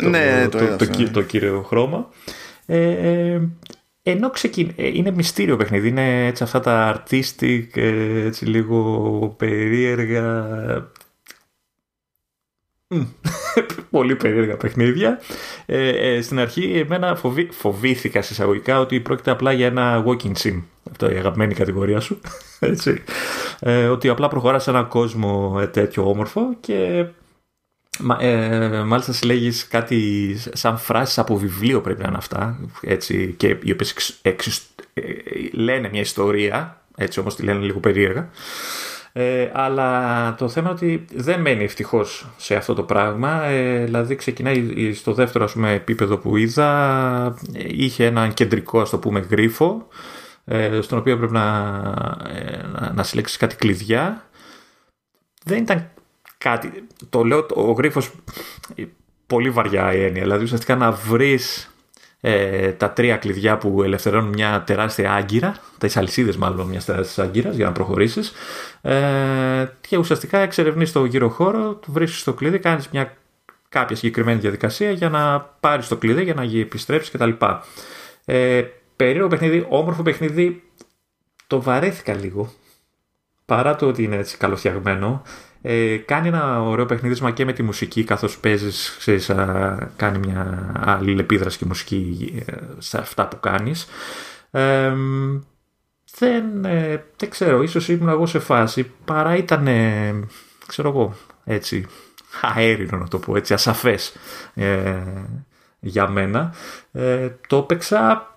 ναι, 0.00 0.48
το, 0.50 0.58
το, 0.58 0.76
το, 0.76 0.86
το, 0.86 1.10
το, 1.10 1.22
κύριο 1.22 1.64
χρώμα. 1.68 2.08
Ε, 2.66 2.90
ε 2.90 3.40
ενώ 4.02 4.30
ξεκιν... 4.30 4.72
Ε, 4.76 4.86
είναι 4.86 5.10
μυστήριο 5.10 5.56
παιχνίδι, 5.56 5.88
είναι 5.88 6.26
έτσι 6.26 6.42
αυτά 6.42 6.60
τα 6.60 7.02
artistic, 7.02 7.66
ε, 7.74 8.24
έτσι 8.24 8.44
λίγο 8.44 9.34
περίεργα, 9.38 10.46
πολύ 13.90 14.16
περίεργα 14.16 14.56
παιχνίδια. 14.56 15.20
Ε, 15.66 15.88
ε, 15.88 16.22
στην 16.22 16.38
αρχή 16.38 16.72
εμένα 16.78 17.16
φοβή... 17.16 17.48
φοβήθηκα 17.50 18.22
συσσαγωγικά 18.22 18.80
ότι 18.80 19.00
πρόκειται 19.00 19.30
απλά 19.30 19.52
για 19.52 19.66
ένα 19.66 20.04
walking 20.06 20.32
sim. 20.42 20.62
Αυτό 20.90 21.10
η 21.10 21.16
αγαπημένη 21.16 21.54
κατηγορία 21.54 22.00
σου. 22.00 22.20
Έτσι. 22.60 23.02
Ε, 23.60 23.86
ότι 23.86 24.08
απλά 24.08 24.28
προχωράς 24.28 24.62
σε 24.62 24.70
ένα 24.70 24.82
κόσμο 24.82 25.60
τέτοιο 25.72 26.08
όμορφο 26.08 26.56
και 26.60 27.06
ε, 28.20 28.82
μάλιστα 28.82 29.12
συλλέγεις 29.12 29.68
κάτι 29.68 30.36
σαν 30.52 30.78
φράσεις 30.78 31.18
από 31.18 31.36
βιβλίο 31.36 31.80
πρέπει 31.80 32.02
να 32.02 32.08
είναι 32.08 32.16
αυτά 32.16 32.58
έτσι, 32.80 33.34
και 33.36 33.56
οι 33.62 33.72
οποίες 33.72 34.20
ε, 34.22 34.32
λένε 35.52 35.88
μια 35.88 36.00
ιστορία 36.00 36.82
έτσι 36.96 37.20
όμως 37.20 37.34
τη 37.36 37.42
λένε 37.42 37.64
λίγο 37.64 37.78
περίεργα 37.78 38.30
ε, 39.14 39.50
αλλά 39.52 40.34
το 40.34 40.48
θέμα 40.48 40.70
είναι 40.70 40.76
ότι 40.76 41.04
δεν 41.14 41.40
μένει 41.40 41.64
ευτυχώς 41.64 42.26
σε 42.36 42.54
αυτό 42.54 42.74
το 42.74 42.82
πράγμα. 42.82 43.44
Ε, 43.44 43.84
δηλαδή, 43.84 44.14
ξεκινάει 44.14 44.92
στο 44.94 45.12
δεύτερο 45.12 45.44
ας 45.44 45.52
πούμε, 45.52 45.72
επίπεδο 45.72 46.16
που 46.18 46.36
είδα. 46.36 47.34
Είχε 47.52 48.06
έναν 48.06 48.34
κεντρικό, 48.34 48.80
ας 48.80 48.90
το 48.90 48.98
πούμε, 48.98 49.20
γρίφο, 49.20 49.88
ε, 50.44 50.80
στον 50.80 50.98
οποίο 50.98 51.18
πρέπει 51.18 51.32
να, 51.32 51.66
ε, 52.28 52.66
να, 52.66 52.92
να 52.92 53.02
συλλέξεις 53.02 53.36
κάτι 53.36 53.56
κλειδιά. 53.56 54.30
Δεν 55.44 55.58
ήταν 55.62 55.90
κάτι. 56.42 56.86
Το 57.08 57.24
λέω 57.24 57.46
ο 57.54 57.72
γρίφος 57.72 58.10
πολύ 59.26 59.50
βαριά 59.50 59.94
η 59.94 60.04
έννοια. 60.04 60.22
Δηλαδή 60.22 60.44
ουσιαστικά 60.44 60.76
να 60.76 60.92
βρεις 60.92 61.74
ε, 62.20 62.72
τα 62.72 62.90
τρία 62.90 63.16
κλειδιά 63.16 63.58
που 63.58 63.82
ελευθερώνουν 63.82 64.28
μια 64.28 64.62
τεράστια 64.66 65.12
άγκυρα, 65.12 65.56
τα 65.78 65.88
αλυσίδε 65.94 66.34
μάλλον 66.38 66.66
μιας 66.66 66.84
τεράστιας 66.84 67.26
άγκυρας 67.26 67.56
για 67.56 67.66
να 67.66 67.72
προχωρήσεις. 67.72 68.32
Ε, 68.82 69.66
και 69.80 69.96
ουσιαστικά 69.96 70.38
εξερευνείς 70.38 70.92
το 70.92 71.04
γύρο 71.04 71.28
χώρο, 71.28 71.80
βρίσκεις 71.86 72.22
το 72.22 72.32
κλειδί, 72.32 72.58
κάνεις 72.58 72.88
μια 72.88 73.16
κάποια 73.68 73.96
συγκεκριμένη 73.96 74.40
διαδικασία 74.40 74.90
για 74.90 75.08
να 75.08 75.40
πάρεις 75.40 75.88
το 75.88 75.96
κλειδί, 75.96 76.22
για 76.22 76.34
να 76.34 76.42
επιστρέψεις 76.42 77.10
κτλ. 77.10 77.30
Ε, 78.24 78.62
περίεργο 78.96 79.28
παιχνίδι, 79.28 79.66
όμορφο 79.68 80.02
παιχνίδι. 80.02 80.62
Το 81.46 81.62
βαρέθηκα 81.62 82.14
λίγο. 82.14 82.52
Παρά 83.44 83.76
το 83.76 83.86
ότι 83.86 84.02
είναι 84.02 84.16
έτσι 84.16 84.36
καλοφτιαγμένο. 84.36 85.22
Ε, 85.64 85.96
κάνει 85.96 86.28
ένα 86.28 86.62
ωραίο 86.62 86.86
παιχνίδισμα 86.86 87.30
και 87.30 87.44
με 87.44 87.52
τη 87.52 87.62
μουσική 87.62 88.04
καθώς 88.04 88.38
παίζεις, 88.38 88.96
ξέρεις, 88.98 89.30
κάνει 89.96 90.18
μια 90.18 90.72
αλληλεπίδραση 90.74 91.58
και 91.58 91.64
μουσική 91.64 92.32
ε, 92.46 92.52
σε 92.78 92.98
αυτά 92.98 93.28
που 93.28 93.40
κάνεις. 93.40 93.88
Ε, 94.50 94.92
δεν, 96.18 96.64
ε, 96.64 97.04
δεν 97.16 97.30
ξέρω, 97.30 97.62
ίσως 97.62 97.88
ήμουν 97.88 98.08
εγώ 98.08 98.26
σε 98.26 98.38
φάση 98.38 98.90
παρά 99.04 99.36
ήταν, 99.36 99.68
ξέρω 100.66 100.88
εγώ, 100.88 101.14
έτσι, 101.44 101.86
αέρινο 102.40 102.98
να 102.98 103.08
το 103.08 103.18
πω, 103.18 103.36
έτσι, 103.36 103.54
ασαφές 103.54 104.16
για 105.80 106.08
μένα. 106.08 106.54
το 107.46 107.56
έπαιξα, 107.56 108.36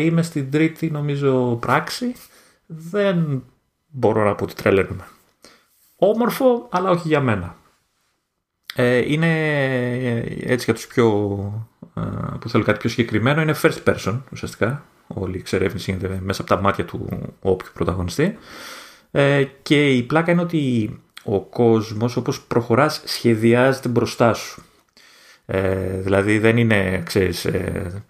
είμαι 0.00 0.22
στην 0.22 0.50
τρίτη 0.50 0.90
νομίζω 0.90 1.56
πράξη, 1.60 2.14
δεν 2.66 3.44
μπορώ 3.86 4.24
να 4.24 4.34
πω 4.34 4.44
ότι 4.44 4.54
τρελαίνουμε 4.54 5.04
όμορφο, 6.06 6.68
αλλά 6.70 6.90
όχι 6.90 7.08
για 7.08 7.20
μένα. 7.20 7.56
Ε, 8.74 9.12
είναι 9.12 9.30
έτσι 10.40 10.64
για 10.64 10.74
τους 10.74 10.86
πιο 10.86 11.06
ε, 11.94 12.00
που 12.40 12.48
θέλω 12.48 12.64
κάτι 12.64 12.78
πιο 12.78 12.88
συγκεκριμένο 12.88 13.40
είναι 13.40 13.54
first 13.62 13.82
person 13.84 14.20
ουσιαστικά. 14.32 14.84
Όλη 15.06 15.36
η 15.36 15.38
εξερεύνηση 15.38 15.90
γίνεται 15.90 16.20
μέσα 16.22 16.42
από 16.42 16.54
τα 16.54 16.60
μάτια 16.60 16.84
του 16.84 17.08
όποιου 17.40 17.68
πρωταγωνιστή. 17.74 18.38
Ε, 19.10 19.44
και 19.62 19.90
η 19.90 20.02
πλάκα 20.02 20.32
είναι 20.32 20.40
ότι 20.40 20.90
ο 21.24 21.40
κόσμος 21.40 22.16
όπως 22.16 22.42
προχωράς 22.42 23.02
σχεδιάζεται 23.04 23.88
μπροστά 23.88 24.34
σου. 24.34 24.62
Ε, 25.46 26.00
δηλαδή 26.00 26.38
δεν 26.38 26.56
είναι 26.56 27.02
ξέρεις, 27.04 27.44
ε, 27.44 28.04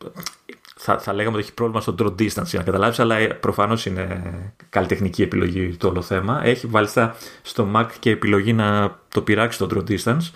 θα, 0.85 0.99
θα 0.99 1.13
λέγαμε 1.13 1.37
ότι 1.37 1.45
έχει 1.45 1.55
πρόβλημα 1.55 1.81
στο 1.81 1.95
draw 1.99 2.07
distance 2.07 2.45
για 2.45 2.59
να 2.59 2.63
καταλάβεις, 2.63 3.01
αλλά 3.01 3.17
ε, 3.17 3.27
προφανώς 3.27 3.87
είναι 3.87 4.23
καλλιτεχνική 4.69 5.23
επιλογή 5.23 5.77
το 5.77 5.89
όλο 5.89 6.03
θέμα. 6.03 6.45
Έχει 6.45 6.67
βάλιστα 6.67 7.17
στο 7.43 7.71
Mac 7.75 7.87
και 7.99 8.11
επιλογή 8.11 8.53
να 8.53 8.99
το 9.09 9.23
πειράξει 9.23 9.59
το 9.59 9.69
draw 9.73 9.91
distance. 9.91 10.31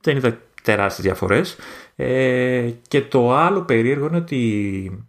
Δεν 0.00 0.16
είδα 0.16 0.38
τεράστιες 0.62 1.06
διαφορές. 1.06 1.56
Ε, 1.96 2.70
και 2.88 3.02
το 3.02 3.34
άλλο 3.34 3.62
περίεργο 3.62 4.06
είναι 4.06 4.16
ότι 4.16 5.04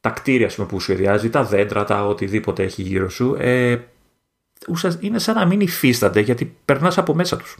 τα 0.00 0.10
κτίρια 0.10 0.50
που 0.68 0.80
σχεδιάζει, 0.80 1.30
τα 1.30 1.44
δέντρα, 1.44 1.84
τα 1.84 2.06
οτιδήποτε 2.06 2.62
έχει 2.62 2.82
γύρω 2.82 3.08
σου, 3.08 3.36
ε, 3.38 3.78
είναι 5.00 5.18
σαν 5.18 5.34
να 5.34 5.44
μην 5.46 5.60
υφίστανται 5.60 6.20
γιατί 6.20 6.56
περνάς 6.64 6.98
από 6.98 7.14
μέσα 7.14 7.36
τους. 7.36 7.56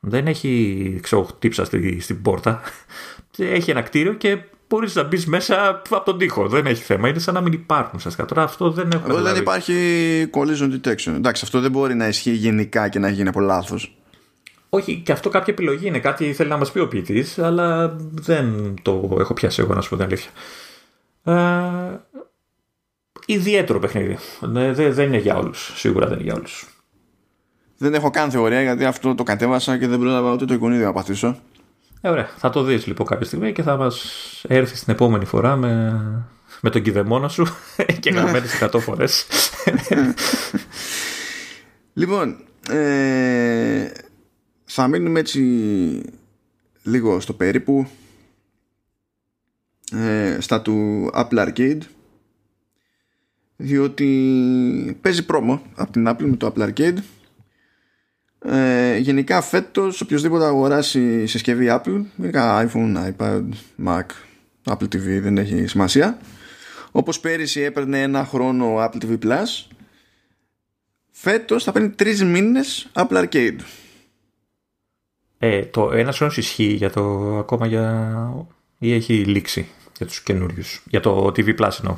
Δεν 0.00 0.26
έχει 0.26 0.98
ξέρω, 1.02 1.28
τύψα 1.38 1.64
στην 1.98 2.22
πόρτα. 2.22 2.60
Έχει 3.38 3.70
ένα 3.70 3.82
κτίριο 3.82 4.14
και 4.14 4.38
μπορείς 4.68 4.94
να 4.94 5.02
μπεις 5.02 5.26
μέσα 5.26 5.68
από 5.68 6.04
τον 6.04 6.18
τοίχο. 6.18 6.48
Δεν 6.48 6.66
έχει 6.66 6.82
θέμα. 6.82 7.08
Είναι 7.08 7.18
σαν 7.18 7.34
να 7.34 7.40
μην 7.40 7.52
υπάρχουν 7.52 8.00
σα. 8.00 8.24
Τώρα 8.24 8.42
αυτό 8.42 8.70
δεν 8.70 8.90
έχω 8.92 9.04
Εδώ 9.08 9.20
δεν 9.20 9.36
υπάρχει 9.36 9.74
collision 10.34 10.80
detection. 10.80 11.12
Εντάξει, 11.14 11.42
αυτό 11.44 11.60
δεν 11.60 11.70
μπορεί 11.70 11.94
να 11.94 12.08
ισχύει 12.08 12.32
γενικά 12.32 12.88
και 12.88 12.98
να 12.98 13.08
γίνει 13.08 13.28
από 13.28 13.40
λάθος. 13.40 13.96
Όχι, 14.68 15.02
και 15.04 15.12
αυτό 15.12 15.28
κάποια 15.28 15.52
επιλογή 15.52 15.86
είναι. 15.86 15.98
Κάτι 15.98 16.32
θέλει 16.32 16.48
να 16.48 16.56
μας 16.56 16.72
πει 16.72 16.78
ο 16.78 16.88
ποιητής, 16.88 17.38
αλλά 17.38 17.96
δεν 18.12 18.74
το 18.82 19.16
έχω 19.20 19.34
πιάσει 19.34 19.60
εγώ 19.60 19.74
να 19.74 19.80
σου 19.80 19.88
πω 19.88 19.96
την 19.96 20.04
αλήθεια. 20.04 20.30
Ε, 21.24 22.00
ιδιαίτερο 23.26 23.78
παιχνίδι. 23.78 24.18
Δεν, 24.40 24.74
δεν 24.94 25.06
είναι 25.06 25.18
για 25.18 25.36
όλους. 25.36 25.72
Σίγουρα 25.74 26.06
δεν 26.06 26.14
είναι 26.14 26.24
για 26.24 26.34
όλους. 26.34 26.66
Δεν 27.78 27.94
έχω 27.94 28.10
καν 28.10 28.30
θεωρία 28.30 28.62
γιατί 28.62 28.84
αυτό 28.84 29.14
το 29.14 29.22
κατέβασα 29.22 29.78
και 29.78 29.86
δεν 29.86 29.98
πρόλαβα 29.98 30.32
ούτε 30.32 30.44
το 30.44 30.54
εικονίδιο 30.54 30.86
να 30.86 30.92
πατήσω. 30.92 31.38
Ε, 32.06 32.08
ωραία. 32.08 32.30
Θα 32.36 32.50
το 32.50 32.62
δεις 32.62 32.86
λοιπόν 32.86 33.06
κάποια 33.06 33.26
στιγμή 33.26 33.52
και 33.52 33.62
θα 33.62 33.76
μας 33.76 34.04
έρθεις 34.48 34.84
την 34.84 34.92
επόμενη 34.92 35.24
φορά 35.24 35.56
με, 35.56 36.00
με 36.60 36.70
τον 36.70 36.82
κυδεμόνα 36.82 37.28
σου 37.28 37.46
και 38.00 38.10
γραμμένες 38.10 38.62
100 38.62 38.80
φορές. 38.80 39.26
λοιπόν, 41.92 42.36
ε, 42.68 43.90
θα 44.64 44.88
μείνουμε 44.88 45.20
έτσι 45.20 45.42
λίγο 46.82 47.20
στο 47.20 47.32
περίπου 47.32 47.86
ε, 49.92 50.36
στα 50.40 50.62
του 50.62 51.10
Apple 51.14 51.48
Arcade 51.48 51.80
διότι 53.56 54.98
παίζει 55.00 55.26
πρόμο 55.26 55.62
από 55.74 55.92
την 55.92 56.08
Apple 56.08 56.24
με 56.24 56.36
το 56.36 56.52
Apple 56.54 56.72
Arcade 56.72 56.98
ε, 58.48 58.96
γενικά 58.98 59.40
φέτος 59.40 60.00
οποιοδήποτε 60.00 60.44
αγοράσει 60.44 61.26
συσκευή 61.26 61.66
Apple 61.70 62.04
γενικά 62.16 62.68
iPhone, 62.70 63.12
iPad, 63.12 63.44
Mac 63.86 64.04
Apple 64.64 64.84
TV 64.84 65.20
δεν 65.20 65.38
έχει 65.38 65.66
σημασία 65.66 66.18
όπως 66.90 67.20
πέρυσι 67.20 67.60
έπαιρνε 67.60 68.02
ένα 68.02 68.24
χρόνο 68.24 68.84
Apple 68.84 69.04
TV 69.04 69.18
Plus 69.18 69.66
φέτος 71.10 71.64
θα 71.64 71.72
παίρνει 71.72 71.90
τρεις 71.90 72.24
μήνες 72.24 72.88
Apple 72.92 73.24
Arcade 73.24 73.58
ε, 75.38 75.64
το 75.64 75.92
ένας 75.92 76.16
χρόνος 76.16 76.36
ισχύει 76.36 76.72
για 76.72 76.90
το 76.90 77.36
ακόμα 77.38 77.66
για 77.66 78.46
ή 78.78 78.92
έχει 78.92 79.14
λήξει 79.14 79.68
για 79.96 80.06
τους 80.06 80.22
καινούριους; 80.22 80.82
για 80.90 81.00
το 81.00 81.26
TV 81.26 81.58
Plus 81.58 81.70
εννοώ 81.78 81.96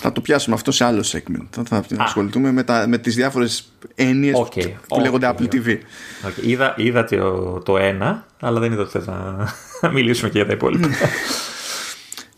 θα 0.00 0.12
το 0.12 0.20
πιάσουμε 0.20 0.54
αυτό 0.54 0.72
σε 0.72 0.84
άλλο 0.84 1.04
segment. 1.12 1.46
Θα, 1.50 1.62
θα 1.64 1.84
ασχοληθούμε 1.98 2.52
με, 2.52 2.62
τα, 2.62 2.86
με 2.88 2.98
τις 2.98 3.14
διάφορες 3.14 3.72
έννοιες 3.94 4.36
okay, 4.38 4.72
που 4.88 4.96
okay, 4.96 5.00
λέγονται 5.00 5.34
Apple 5.34 5.54
TV. 5.54 5.66
Okay. 5.66 6.42
Είδα, 6.42 6.74
είδα 6.76 7.04
το, 7.04 7.58
το 7.58 7.78
ένα, 7.78 8.26
αλλά 8.40 8.60
δεν 8.60 8.72
είδα 8.72 8.82
ότι 8.82 8.90
θες 8.90 9.06
να 9.06 9.48
μιλήσουμε 9.94 10.30
και 10.30 10.38
για 10.38 10.46
τα 10.46 10.52
υπόλοιπα. 10.52 10.88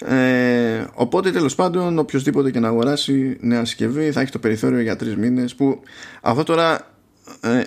Ε, 0.07 0.85
οπότε 0.95 1.31
τέλος 1.31 1.55
πάντων 1.55 1.99
οποιοδήποτε 1.99 2.51
και 2.51 2.61
να 2.61 2.69
αγοράσει 2.69 3.37
νέα 3.41 3.65
συσκευή 3.65 4.13
θα 4.13 4.21
έχει 4.21 4.31
το 4.31 4.39
περιθώριο 4.39 4.81
για 4.81 4.97
τρεις 4.97 5.17
μήνες 5.17 5.55
που 5.55 5.83
αυτό 6.21 6.43
τώρα 6.43 6.95
ε, 7.41 7.63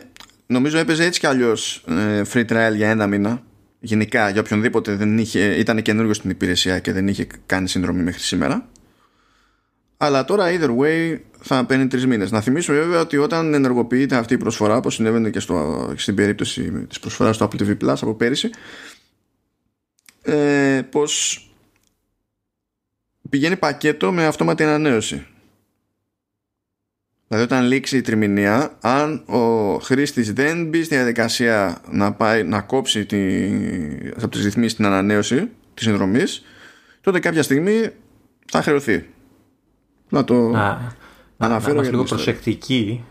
νομίζω 0.48 0.78
έπαιζε 0.78 1.06
έτσι 1.06 1.20
κι 1.20 1.28
αλλιώς 1.28 1.84
ε, 1.88 2.22
free 2.34 2.46
trial 2.46 2.76
για 2.76 2.90
ένα 2.90 3.08
μήνα 3.08 3.42
γενικά 3.80 4.30
για 4.30 4.42
οποιονδήποτε 4.42 4.96
δεν 4.96 5.18
είχε, 5.18 5.56
ήταν 5.56 5.82
καινούριο 5.82 6.14
στην 6.14 6.30
υπηρεσία 6.30 6.80
και 6.80 6.92
δεν 6.92 7.08
είχε 7.08 7.28
κάνει 7.46 7.68
συνδρομή 7.68 8.04
μέχρι 8.04 8.22
σήμερα 8.22 8.68
αλλά 9.98 10.26
τώρα 10.26 10.46
either 10.48 10.78
way 10.78 11.20
θα 11.40 11.66
παίρνει 11.66 11.88
τρεις 11.88 12.06
μήνες. 12.06 12.32
Να 12.32 12.42
θυμίσουμε 12.42 12.80
βέβαια 12.80 13.00
ότι 13.00 13.18
όταν 13.18 13.54
ενεργοποιείται 13.54 14.16
αυτή 14.16 14.34
η 14.34 14.38
προσφορά, 14.38 14.78
όπως 14.78 14.94
συνέβαινε 14.94 15.30
και 15.30 15.40
στο, 15.40 15.94
στην 15.98 16.16
περίπτωση 16.16 16.72
της 16.72 17.00
προσφοράς 17.00 17.38
του 17.38 17.50
Apple 17.50 17.62
TV 17.62 17.78
Plus 17.78 17.96
από 18.02 18.14
πέρυσι, 18.14 18.50
ε, 20.22 20.82
πως 20.90 21.42
πηγαίνει 23.30 23.58
πακέτο 23.58 24.12
με 24.12 24.26
αυτόματη 24.26 24.64
ανανέωση. 24.64 25.26
Δηλαδή 27.28 27.46
όταν 27.46 27.66
λήξει 27.66 27.98
η 27.98 28.02
τριμηνία, 28.02 28.78
αν 28.82 29.24
ο 29.26 29.74
χρήστης 29.78 30.34
δεν 30.34 30.66
μπει 30.66 30.84
στη 30.84 30.96
διαδικασία 30.96 31.82
να, 31.92 32.14
πάει, 32.14 32.44
να 32.44 32.62
κόψει 32.62 33.06
τη, 33.06 33.48
από 34.16 34.28
τις 34.28 34.44
ρυθμίσεις 34.44 34.76
την 34.76 34.86
ανανέωση 34.86 35.50
της 35.74 35.84
συνδρομής, 35.86 36.46
τότε 37.02 37.20
κάποια 37.20 37.44
στιγμή 37.44 37.90
θα 38.52 38.62
χρεωθεί 38.62 39.06
να 40.10 40.24
το 40.24 40.34
να, 40.34 40.96
αναφέρω. 41.38 41.68
Να 41.68 41.74
είμαστε 41.74 41.92
λίγο 41.92 42.04
προσεκτικοί 42.04 43.04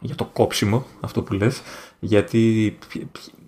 για 0.00 0.14
το 0.14 0.24
κόψιμο, 0.24 0.86
αυτό 1.00 1.22
που 1.22 1.32
λες, 1.32 1.62
γιατί 2.00 2.78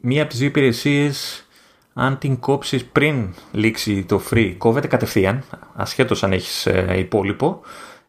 μία 0.00 0.20
από 0.20 0.30
τις 0.30 0.38
δύο 0.38 0.48
υπηρεσίες, 0.48 1.46
αν 1.94 2.18
την 2.18 2.38
κόψεις 2.38 2.84
πριν 2.84 3.34
λήξει 3.52 4.04
το 4.04 4.22
free, 4.30 4.54
κόβεται 4.58 4.86
κατευθείαν, 4.86 5.42
ασχέτως 5.74 6.22
αν 6.22 6.32
έχεις 6.32 6.66
ε, 6.66 6.94
υπόλοιπο, 6.98 7.60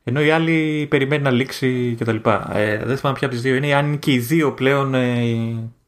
ενώ 0.03 0.21
η 0.21 0.31
άλλη 0.31 0.88
περιμένει 0.89 1.23
να 1.23 1.31
λήξει 1.31 1.95
κτλ. 1.99 2.15
Ε, 2.53 2.86
δεν 2.86 2.97
θυμάμαι 2.97 3.17
ποια 3.17 3.27
από 3.27 3.29
τις 3.29 3.41
δύο 3.41 3.55
είναι, 3.55 3.73
αν 3.73 3.99
και 3.99 4.11
οι 4.11 4.19
δύο 4.19 4.51
πλέον 4.51 4.93
ε, 4.93 5.19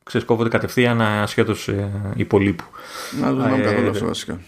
ξεσκόβονται 0.03 0.49
κατευθείαν 0.49 1.01
ασχέτως 1.01 1.67
ε, 1.67 1.91
υπολείπου. 2.15 2.63
Να 3.21 3.27
το 3.27 3.35
δούμε 3.35 3.57
καθόλου 3.57 3.89
αυτό 3.89 4.05
βασικά 4.05 4.39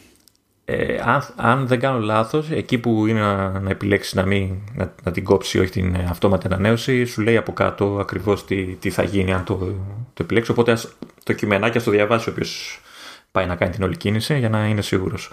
ε, 0.69 0.99
αν, 1.03 1.27
αν, 1.35 1.67
δεν 1.67 1.79
κάνω 1.79 1.99
λάθος, 1.99 2.51
εκεί 2.51 2.77
που 2.77 3.07
είναι 3.07 3.19
να, 3.19 3.59
να 3.59 3.69
επιλέξεις 3.69 4.13
να, 4.13 4.25
μην, 4.25 4.55
να, 4.75 4.93
να, 5.03 5.11
την 5.11 5.23
κόψεις 5.23 5.61
όχι 5.61 5.71
την 5.71 5.95
αυτόματη 5.95 6.45
ανανέωση, 6.45 7.05
σου 7.05 7.21
λέει 7.21 7.37
από 7.37 7.53
κάτω 7.53 7.97
ακριβώς 8.01 8.45
τι, 8.45 8.63
τι 8.65 8.89
θα 8.89 9.03
γίνει 9.03 9.33
αν 9.33 9.43
το, 9.43 9.55
το 10.13 10.23
επιλέξεις. 10.23 10.53
Οπότε 10.53 10.71
ας, 10.71 10.95
το 11.23 11.33
κειμενάκι 11.33 11.77
ας 11.77 11.83
το 11.83 11.91
διαβάσει 11.91 12.29
όποιος 12.29 12.81
πάει 13.31 13.45
να 13.45 13.55
κάνει 13.55 13.71
την 13.71 13.83
όλη 13.83 13.97
κίνηση 13.97 14.39
για 14.39 14.49
να 14.49 14.67
είναι 14.67 14.81
σίγουρος. 14.81 15.31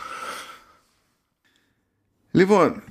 Λοιπόν, 2.30 2.82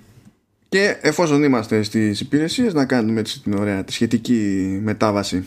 και 0.69 0.97
εφόσον 1.01 1.43
είμαστε 1.43 1.83
στις 1.83 2.19
υπηρεσίες 2.19 2.73
να 2.73 2.85
κάνουμε 2.85 3.19
έτσι 3.19 3.41
την 3.41 3.53
ωραία 3.53 3.83
τη 3.83 3.91
σχετική 3.91 4.79
μετάβαση 4.83 5.45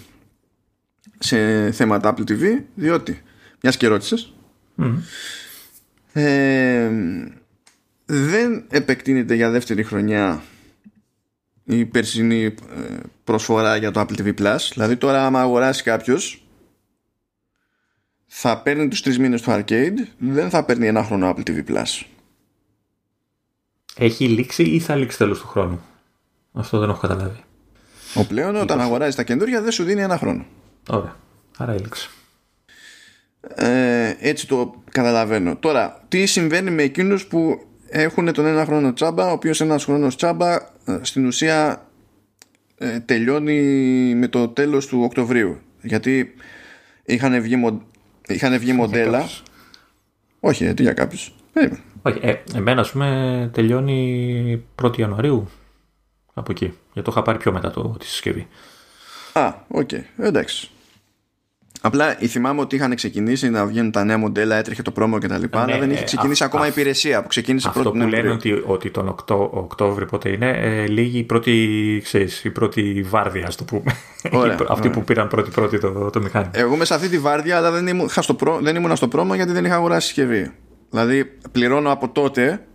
σε 1.18 1.70
θέματα 1.72 2.14
Apple 2.14 2.30
TV 2.30 2.62
διότι 2.74 3.22
μιας 3.60 3.76
και 3.76 3.86
ρώτησες 3.86 4.32
ε, 6.18 6.90
δεν 8.04 8.64
επεκτείνεται 8.68 9.34
για 9.34 9.50
δεύτερη 9.50 9.82
χρονιά 9.82 10.42
η 11.64 11.84
περσινή 11.84 12.44
ε, 12.44 12.54
προσφορά 13.24 13.76
για 13.76 13.90
το 13.90 14.00
Apple 14.00 14.20
TV 14.20 14.34
Plus. 14.34 14.56
Δηλαδή 14.72 14.96
τώρα 14.96 15.26
άμα 15.26 15.40
αγοράσει 15.40 15.82
κάποιος 15.82 16.46
θα 18.26 18.62
παίρνει 18.62 18.88
τους 18.88 19.02
τρεις 19.02 19.18
μήνες 19.18 19.42
του 19.42 19.50
Arcade 19.50 19.94
δεν 20.18 20.50
θα 20.50 20.64
παίρνει 20.64 20.86
ένα 20.86 21.04
χρόνο 21.04 21.34
Apple 21.34 21.50
TV 21.50 21.64
Plus. 21.68 22.02
Έχει 23.96 24.28
λήξει 24.28 24.62
ή 24.62 24.78
θα 24.78 24.94
λήξει 24.96 25.18
τέλος 25.18 25.40
του 25.40 25.46
χρόνου; 25.46 25.80
Αυτό 26.52 26.78
δεν 26.78 26.88
έχω 26.88 27.00
καταλάβει. 27.00 27.44
Ο 28.14 28.24
πλέον 28.24 28.56
όταν 28.56 28.80
αγοράζει 28.80 29.16
τα 29.16 29.22
καινούργια 29.22 29.62
δεν 29.62 29.72
σου 29.72 29.84
δίνει 29.84 30.02
ένα 30.02 30.18
χρόνο. 30.18 30.46
Ωραία. 30.88 31.16
Άρα 31.56 31.72
έληξε. 31.72 32.08
Ε, 33.54 34.14
έτσι 34.20 34.46
το 34.46 34.82
καταλαβαίνω. 34.90 35.56
Τώρα, 35.56 36.04
τι 36.08 36.26
συμβαίνει 36.26 36.70
με 36.70 36.82
εκείνους 36.82 37.26
που 37.26 37.66
έχουν 37.88 38.32
τον 38.32 38.46
ένα 38.46 38.64
χρόνο 38.64 38.92
τσάμπα, 38.92 39.28
ο 39.28 39.32
οποίος 39.32 39.60
ένας 39.60 39.84
χρόνος 39.84 40.16
τσάμπα 40.16 40.54
ε, 40.54 40.98
στην 41.02 41.26
ουσία 41.26 41.86
ε, 42.78 43.00
τελειώνει 43.00 43.60
με 44.14 44.28
το 44.28 44.48
τέλος 44.48 44.86
του 44.86 45.00
Οκτωβρίου. 45.02 45.58
Γιατί 45.82 46.34
είχαν 47.04 47.42
βγει, 47.42 47.56
μο... 47.56 47.82
είχαν 48.26 48.58
βγει 48.58 48.72
μοντέλα. 48.72 49.28
Όχι, 50.40 50.64
ε, 50.64 50.74
τι 50.74 50.82
για 50.82 50.92
κάποιους. 50.92 51.34
Όχι, 52.02 52.18
ε, 52.22 52.34
εμένα 52.54 52.80
ας 52.80 52.90
πούμε 52.90 53.50
τελειώνει 53.52 54.64
1η 54.82 54.98
Ιανουαρίου 54.98 55.48
από 56.34 56.50
εκεί. 56.50 56.64
Γιατί 56.64 57.02
το 57.02 57.10
είχα 57.10 57.22
πάρει 57.22 57.38
πιο 57.38 57.52
μετά 57.52 57.70
το, 57.70 57.96
τη 57.98 58.06
συσκευή. 58.06 58.48
Α, 59.32 59.54
OK, 59.68 59.88
okay. 59.92 60.02
εντάξει. 60.18 60.70
Απλά 61.86 62.14
θυμάμαι 62.14 62.60
ότι 62.60 62.76
είχαν 62.76 62.94
ξεκινήσει 62.94 63.50
να 63.50 63.66
βγαίνουν 63.66 63.90
τα 63.90 64.04
νέα 64.04 64.18
μοντέλα, 64.18 64.56
έτρεχε 64.56 64.82
το 64.82 64.90
promo 64.90 65.18
κτλ. 65.18 65.34
Ναι, 65.34 65.48
αλλά 65.52 65.78
δεν 65.78 65.90
είχε 65.90 66.04
ξεκινήσει 66.04 66.42
α, 66.42 66.46
ακόμα 66.46 66.66
η 66.66 66.68
υπηρεσία 66.68 67.22
που 67.22 67.28
ξεκίνησε 67.28 67.68
αυτό 67.68 67.80
πρώτη 67.80 67.98
που 67.98 68.06
λένε 68.06 68.30
ότι, 68.30 68.62
ότι 68.66 68.90
τον 68.90 69.08
Οκτώβριο 69.50 70.06
πότε 70.06 70.28
είναι, 70.28 70.50
ε, 70.50 70.86
λίγη 70.86 71.18
η 71.18 71.22
πρώτη, 71.22 72.00
ξέρεις, 72.02 72.44
η 72.44 72.50
πρώτη 72.50 73.04
βάρδια, 73.08 73.46
ας 73.46 73.56
το 73.56 73.64
πούμε. 73.64 73.94
Ωραία, 74.32 74.56
Αυτοί 74.68 74.90
που 74.90 75.04
πήραν 75.04 75.28
πρώτη-πρώτη 75.28 75.78
το, 75.78 76.10
το 76.10 76.20
μηχάνημα. 76.20 76.50
Εγώ 76.54 76.74
είμαι 76.74 76.84
σε 76.84 76.94
αυτή 76.94 77.08
τη 77.08 77.18
βάρδια, 77.18 77.56
αλλά 77.56 77.70
δεν, 77.70 77.86
ήμουν, 77.86 78.08
στο 78.08 78.34
προ, 78.34 78.58
δεν 78.62 78.76
ήμουν 78.76 78.96
στο 78.96 79.08
πρόμο 79.08 79.34
γιατί 79.34 79.52
δεν 79.52 79.64
είχα 79.64 79.74
αγοράσει 79.74 80.06
συσκευή. 80.06 80.52
Δηλαδή 80.90 81.24
πληρώνω 81.52 81.90
από 81.90 82.08
τότε. 82.08 82.66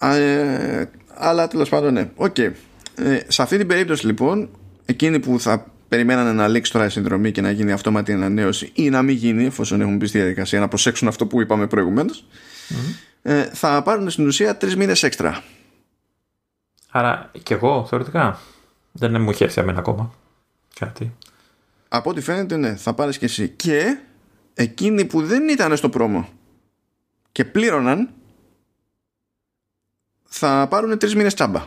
Ε, 0.00 0.84
αλλά 1.14 1.48
τέλος 1.48 1.68
πάντων 1.68 1.92
ναι. 1.92 2.10
Okay. 2.16 2.50
Ε, 2.94 3.18
σε 3.26 3.42
αυτή 3.42 3.58
την 3.58 3.66
περίπτωση 3.66 4.06
λοιπόν, 4.06 4.50
εκείνη 4.86 5.18
που 5.18 5.40
θα 5.40 5.66
περιμένανε 5.88 6.32
να 6.32 6.48
λήξει 6.48 6.72
τώρα 6.72 6.84
η 6.84 6.88
συνδρομή 6.88 7.32
και 7.32 7.40
να 7.40 7.50
γίνει 7.50 7.72
αυτόματη 7.72 8.12
ανανέωση 8.12 8.70
ή 8.74 8.90
να 8.90 9.02
μην 9.02 9.16
γίνει 9.16 9.44
εφόσον 9.44 9.80
έχουν 9.80 9.96
μπει 9.96 10.06
στη 10.06 10.18
διαδικασία 10.18 10.60
να 10.60 10.68
προσέξουν 10.68 11.08
αυτό 11.08 11.26
που 11.26 11.40
είπαμε 11.40 11.66
ε, 13.22 13.44
θα 13.44 13.82
πάρουν 13.82 14.10
στην 14.10 14.26
ουσία 14.26 14.56
τρεις 14.56 14.76
μήνες 14.76 15.02
έξτρα. 15.02 15.42
Άρα 16.90 17.30
και 17.42 17.54
εγώ 17.54 17.86
θεωρητικά 17.88 18.40
δεν 18.92 19.20
μου 19.20 19.30
έχει 19.30 19.44
έρθει 19.44 19.60
αμένα 19.60 19.78
ακόμα 19.78 20.14
κάτι. 20.78 21.14
Από 21.88 22.10
ό,τι 22.10 22.20
φαίνεται 22.20 22.56
ναι 22.56 22.76
θα 22.76 22.94
πάρεις 22.94 23.18
και 23.18 23.24
εσύ 23.24 23.48
και 23.48 23.98
εκείνοι 24.54 25.04
που 25.04 25.22
δεν 25.22 25.48
ήταν 25.48 25.76
στο 25.76 25.88
πρόμο 25.88 26.28
και 27.32 27.44
πλήρωναν 27.44 28.10
θα 30.24 30.66
πάρουν 30.70 30.98
τρεις 30.98 31.14
μήνες 31.14 31.34
τσάμπα. 31.34 31.66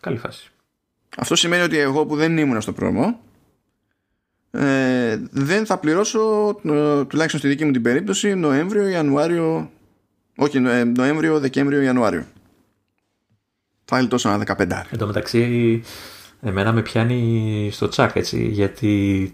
Καλή 0.00 0.18
φάση. 0.18 0.50
Αυτό 1.20 1.36
σημαίνει 1.36 1.62
ότι 1.62 1.78
εγώ 1.78 2.06
που 2.06 2.16
δεν 2.16 2.38
ήμουν 2.38 2.60
στο 2.60 2.72
πρόμο 2.72 3.20
ε, 4.50 5.18
δεν 5.30 5.66
θα 5.66 5.78
πληρώσω 5.78 6.20
ε, 6.64 7.04
τουλάχιστον 7.04 7.40
στη 7.40 7.48
δική 7.48 7.64
μου 7.64 7.70
την 7.70 7.82
περίπτωση 7.82 8.34
Νοέμβριο, 8.34 8.86
Ιανουάριο 8.86 9.70
όχι 10.36 10.56
ε, 10.56 10.84
Νοέμβριο, 10.84 11.40
Δεκέμβριο, 11.40 11.80
Ιανουάριο 11.80 12.24
θα 13.84 14.08
τόσο 14.08 14.30
ένα 14.30 14.56
15 14.58 14.70
Εν 14.90 14.98
τω 14.98 15.06
μεταξύ 15.06 15.82
εμένα 16.40 16.72
με 16.72 16.82
πιάνει 16.82 17.68
στο 17.72 17.88
τσάκ 17.88 18.16
έτσι 18.16 18.46
γιατί 18.46 19.32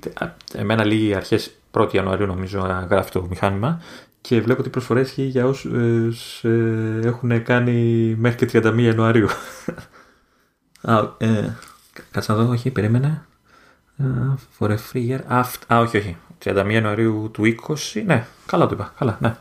εμένα 0.54 0.84
λίγοι 0.84 1.14
αρχές 1.14 1.54
1η 1.70 1.94
Ιανουαρίου 1.94 2.26
νομίζω 2.26 2.86
γράφει 2.90 3.10
το 3.10 3.26
μηχάνημα 3.28 3.82
και 4.20 4.40
βλέπω 4.40 4.60
ότι 4.60 4.70
προσφορέ 4.70 5.00
έχει 5.00 5.22
για 5.22 5.46
όσους 5.46 6.44
ε, 6.44 7.00
έχουν 7.04 7.42
κάνει 7.42 8.14
μέχρι 8.18 8.46
και 8.46 8.60
31 8.64 8.78
Ιανουαρίου. 8.78 9.28
Α, 10.82 10.98
ε, 11.18 11.56
κάτσε 12.10 12.32
να 12.32 12.38
δω, 12.38 12.50
όχι, 12.50 12.70
περίμενε. 12.70 13.26
For 14.58 14.68
a 14.68 14.76
free 14.92 15.10
year. 15.10 15.44
Α, 15.66 15.78
όχι, 15.80 15.96
όχι. 15.96 16.16
31 16.44 16.66
Ιανουαρίου 16.70 17.30
του 17.32 17.54
20. 17.66 18.02
Ναι, 18.04 18.26
καλά 18.46 18.66
το 18.66 18.74
είπα. 18.74 18.92
Καλά, 18.98 19.18
ναι. 19.20 19.36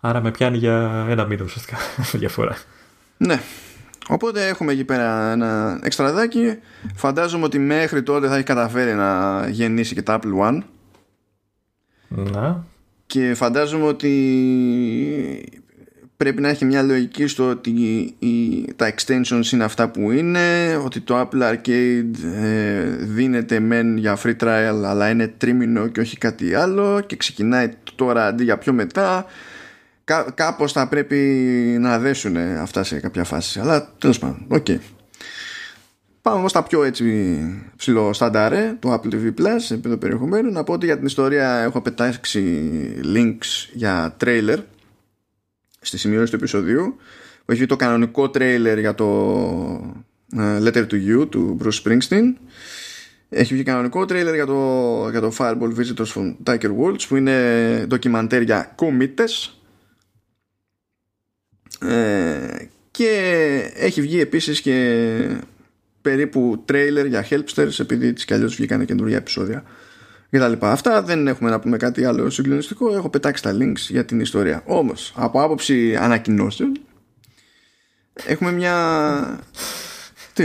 Άρα 0.00 0.20
με 0.20 0.30
πιάνει 0.30 0.56
για 0.56 1.06
ένα 1.08 1.24
μήνα 1.24 1.44
ουσιαστικά 1.44 1.76
διαφορά. 2.18 2.56
Ναι. 3.16 3.40
Οπότε 4.08 4.46
έχουμε 4.46 4.72
εκεί 4.72 4.84
πέρα 4.84 5.30
ένα 5.30 5.80
εξτραδάκι. 5.82 6.58
Φαντάζομαι 6.94 7.44
ότι 7.44 7.58
μέχρι 7.58 8.02
τότε 8.02 8.28
θα 8.28 8.34
έχει 8.34 8.44
καταφέρει 8.44 8.94
να 8.94 9.48
γεννήσει 9.48 9.94
και 9.94 10.02
τα 10.02 10.20
Apple 10.22 10.48
One. 10.48 10.60
Να. 12.08 12.64
Και 13.06 13.34
φαντάζομαι 13.34 13.86
ότι 13.86 15.62
πρέπει 16.20 16.40
να 16.40 16.48
έχει 16.48 16.64
μια 16.64 16.82
λογική 16.82 17.26
στο 17.26 17.48
ότι 17.48 17.70
η, 18.18 18.64
τα 18.76 18.94
extensions 18.94 19.52
είναι 19.52 19.64
αυτά 19.64 19.88
που 19.88 20.10
είναι 20.10 20.76
ότι 20.84 21.00
το 21.00 21.20
Apple 21.20 21.42
Arcade 21.42 22.10
ε, 22.42 22.80
δίνεται 22.98 23.60
μεν 23.60 23.96
για 23.96 24.18
free 24.22 24.36
trial 24.40 24.82
αλλά 24.84 25.10
είναι 25.10 25.28
τρίμηνο 25.28 25.86
και 25.86 26.00
όχι 26.00 26.18
κάτι 26.18 26.54
άλλο 26.54 27.00
και 27.06 27.16
ξεκινάει 27.16 27.68
τώρα 27.94 28.26
αντί 28.26 28.44
για 28.44 28.58
πιο 28.58 28.72
μετά. 28.72 29.26
Κά, 30.04 30.30
κάπως 30.34 30.72
θα 30.72 30.88
πρέπει 30.88 31.16
να 31.80 31.98
δέσουν 31.98 32.36
αυτά 32.36 32.82
σε 32.82 33.00
κάποια 33.00 33.24
φάση 33.24 33.60
αλλά 33.60 33.92
τέλος 33.98 34.18
πάντων, 34.18 34.44
OK. 34.48 34.66
Okay. 34.68 34.78
Πάμε 36.22 36.38
όμως 36.38 36.50
στα 36.50 36.62
πιο 36.62 36.84
έτσι 36.84 37.38
ψιλοστάνταρ 37.76 38.12
ρε 38.12 38.76
το 38.78 38.92
Apple 38.92 39.14
TV 39.14 39.26
Plus 39.26 39.70
επίπεδο 39.70 39.96
περιεχομένου. 39.96 40.52
Να 40.52 40.64
πω 40.64 40.72
ότι 40.72 40.86
για 40.86 40.96
την 40.96 41.06
ιστορία 41.06 41.58
έχω 41.58 41.80
πετάξει 41.80 42.42
links 43.14 43.68
για 43.72 44.16
trailer 44.24 44.58
στη 45.80 45.98
σημείωση 45.98 46.30
του 46.30 46.36
επεισοδίου 46.36 46.96
που 47.44 47.52
έχει 47.52 47.66
το 47.66 47.76
κανονικό 47.76 48.30
τρέιλερ 48.30 48.78
για 48.78 48.94
το 48.94 49.06
ε, 50.36 50.58
Letter 50.62 50.86
to 50.86 50.92
You 50.92 51.30
του 51.30 51.58
Bruce 51.62 51.82
Springsteen. 51.82 52.34
Έχει 53.28 53.54
βγει 53.54 53.62
κανονικό 53.62 54.04
τρέιλερ 54.04 54.34
για 54.34 54.46
το, 54.46 55.08
για 55.10 55.20
το 55.20 55.32
Fireball 55.38 55.72
Visitors 55.76 56.12
from 56.14 56.36
Tiger 56.44 56.70
Woods 56.80 57.02
που 57.08 57.16
είναι 57.16 57.84
ντοκιμαντέρ 57.86 58.42
για 58.42 58.72
κομίτες. 58.74 59.60
Ε, 61.80 62.64
και 62.90 63.72
έχει 63.74 64.00
βγει 64.00 64.20
επίσης 64.20 64.60
και 64.60 65.36
περίπου 66.02 66.62
τρέιλερ 66.64 67.06
για 67.06 67.26
Helpsters 67.30 67.78
επειδή 67.78 68.12
τις 68.12 68.24
κι 68.24 68.34
αλλιώς 68.34 68.54
βγήκαν 68.54 68.84
καινούργια 68.84 69.16
επεισόδια 69.16 69.64
και 70.30 70.38
τα 70.38 70.48
λοιπά. 70.48 70.72
Αυτά 70.72 71.02
δεν 71.02 71.26
έχουμε 71.26 71.50
να 71.50 71.60
πούμε 71.60 71.76
κάτι 71.76 72.04
άλλο 72.04 72.30
συγκλονιστικό. 72.30 72.94
Έχω 72.94 73.08
πετάξει 73.08 73.42
τα 73.42 73.56
links 73.60 73.78
για 73.88 74.04
την 74.04 74.20
ιστορία. 74.20 74.62
Όμως, 74.66 75.12
από 75.16 75.42
άποψη 75.42 75.96
ανακοινώσεων, 75.96 76.76
έχουμε 78.26 78.52
μια... 78.52 79.40
Τι 80.32 80.44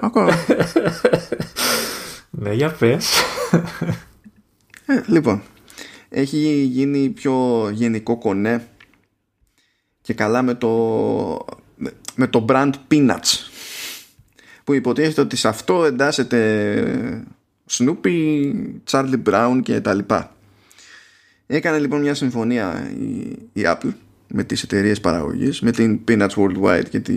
ακόμα. 0.00 0.32
Ναι, 2.30 2.52
για 2.52 2.70
πες. 2.70 3.12
Ε, 4.86 5.02
λοιπόν, 5.06 5.42
έχει 6.08 6.62
γίνει 6.62 7.08
πιο 7.08 7.68
γενικό 7.72 8.18
κονέ 8.18 8.68
και 10.00 10.14
καλά 10.14 10.42
με 10.42 10.54
το, 10.54 10.68
με 12.14 12.26
το 12.26 12.44
brand 12.48 12.70
Peanuts 12.90 13.38
που 14.64 14.72
υποτίθεται 14.72 15.20
ότι 15.20 15.36
σε 15.36 15.48
αυτό 15.48 15.84
εντάσσεται 15.84 17.24
Snoopy, 17.70 18.52
Charlie 18.90 19.22
Brown 19.24 19.60
και 19.62 19.80
τα 19.80 19.94
λοιπά. 19.94 20.36
Έκανε 21.46 21.78
λοιπόν 21.78 22.00
μια 22.00 22.14
συμφωνία 22.14 22.90
η, 22.98 23.38
η 23.52 23.62
Apple 23.64 23.92
με 24.28 24.44
τις 24.44 24.62
εταιρείες 24.62 25.00
παραγωγής, 25.00 25.60
με 25.60 25.70
την 25.70 26.00
Peanuts 26.08 26.34
Worldwide 26.34 26.88
και 26.90 27.00
τη 27.00 27.14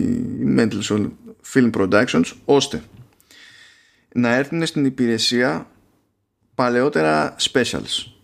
Mendelssohn 0.56 1.08
Film 1.52 1.70
Productions, 1.70 2.32
ώστε 2.44 2.82
να 4.14 4.34
έρθουν 4.34 4.66
στην 4.66 4.84
υπηρεσία 4.84 5.70
παλαιότερα 6.54 7.36
specials 7.40 7.72
ε, 7.72 8.17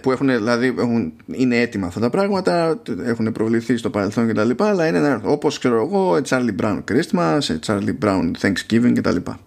που 0.00 0.12
έχουν, 0.12 0.26
δηλαδή, 0.26 0.74
έχουν, 0.78 1.12
είναι 1.26 1.60
έτοιμα 1.60 1.86
αυτά 1.86 2.00
τα 2.00 2.10
πράγματα, 2.10 2.82
έχουν 3.04 3.32
προβληθεί 3.32 3.76
στο 3.76 3.90
παρελθόν 3.90 4.26
και 4.26 4.32
τα 4.32 4.44
λοιπά, 4.44 4.68
αλλά 4.68 4.86
είναι 4.86 5.20
όπως 5.24 5.58
ξέρω 5.58 5.82
εγώ, 5.82 6.20
Charlie 6.28 6.54
Brown 6.60 6.82
Christmas, 6.90 7.38
Charlie 7.66 7.98
Brown 8.02 8.30
Thanksgiving 8.40 8.92
και 8.94 9.00
τα 9.00 9.12
λοιπά. 9.12 9.40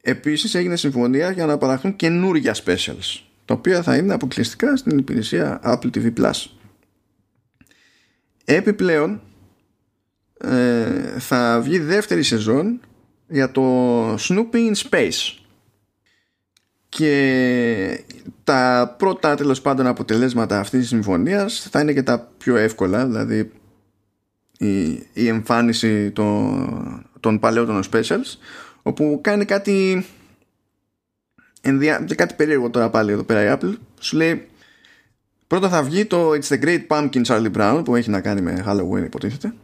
Επίσης 0.00 0.54
έγινε 0.54 0.76
συμφωνία 0.76 1.30
για 1.30 1.46
να 1.46 1.58
παραχθούν 1.58 1.96
καινούργια 1.96 2.54
specials, 2.54 3.20
τα 3.44 3.54
οποία 3.54 3.82
θα 3.82 3.96
είναι 3.96 4.14
αποκλειστικά 4.14 4.76
στην 4.76 4.98
υπηρεσία 4.98 5.60
Apple 5.64 5.90
TV+. 5.94 6.12
Plus. 6.16 6.46
Επιπλέον, 8.44 9.20
ε, 10.40 11.18
θα 11.18 11.60
βγει 11.60 11.78
δεύτερη 11.78 12.22
σεζόν 12.22 12.80
για 13.28 13.50
το 13.50 14.14
Snoopy 14.14 14.54
in 14.54 14.74
Space 14.88 15.39
και 16.90 18.04
τα 18.44 18.94
πρώτα 18.98 19.34
τέλος 19.34 19.60
πάντων 19.60 19.86
αποτελέσματα 19.86 20.58
αυτής 20.58 20.80
της 20.80 20.88
συμφωνίας 20.88 21.68
θα 21.70 21.80
είναι 21.80 21.92
και 21.92 22.02
τα 22.02 22.28
πιο 22.38 22.56
εύκολα 22.56 23.06
δηλαδή 23.06 23.50
η, 24.58 24.90
η 25.12 25.28
εμφάνιση 25.28 26.10
των, 26.10 27.06
των 27.20 27.38
παλαιότερων 27.38 27.82
specials 27.92 28.38
όπου 28.82 29.18
κάνει 29.22 29.44
κάτι 29.44 30.06
ενδια... 31.60 32.06
κάτι 32.14 32.34
περίεργο 32.34 32.70
τώρα 32.70 32.90
πάλι 32.90 33.12
εδώ 33.12 33.22
πέρα 33.22 33.44
η 33.44 33.58
Apple. 33.60 33.74
Σου 34.00 34.16
λέει 34.16 34.48
πρώτα 35.46 35.68
θα 35.68 35.82
βγει 35.82 36.04
το 36.04 36.30
It's 36.30 36.48
the 36.48 36.62
Great 36.64 36.86
Pumpkin 36.86 37.24
Charlie 37.24 37.52
Brown 37.52 37.82
που 37.84 37.96
έχει 37.96 38.10
να 38.10 38.20
κάνει 38.20 38.40
με 38.40 38.64
Halloween 38.66 39.04
υποτίθεται. 39.04 39.54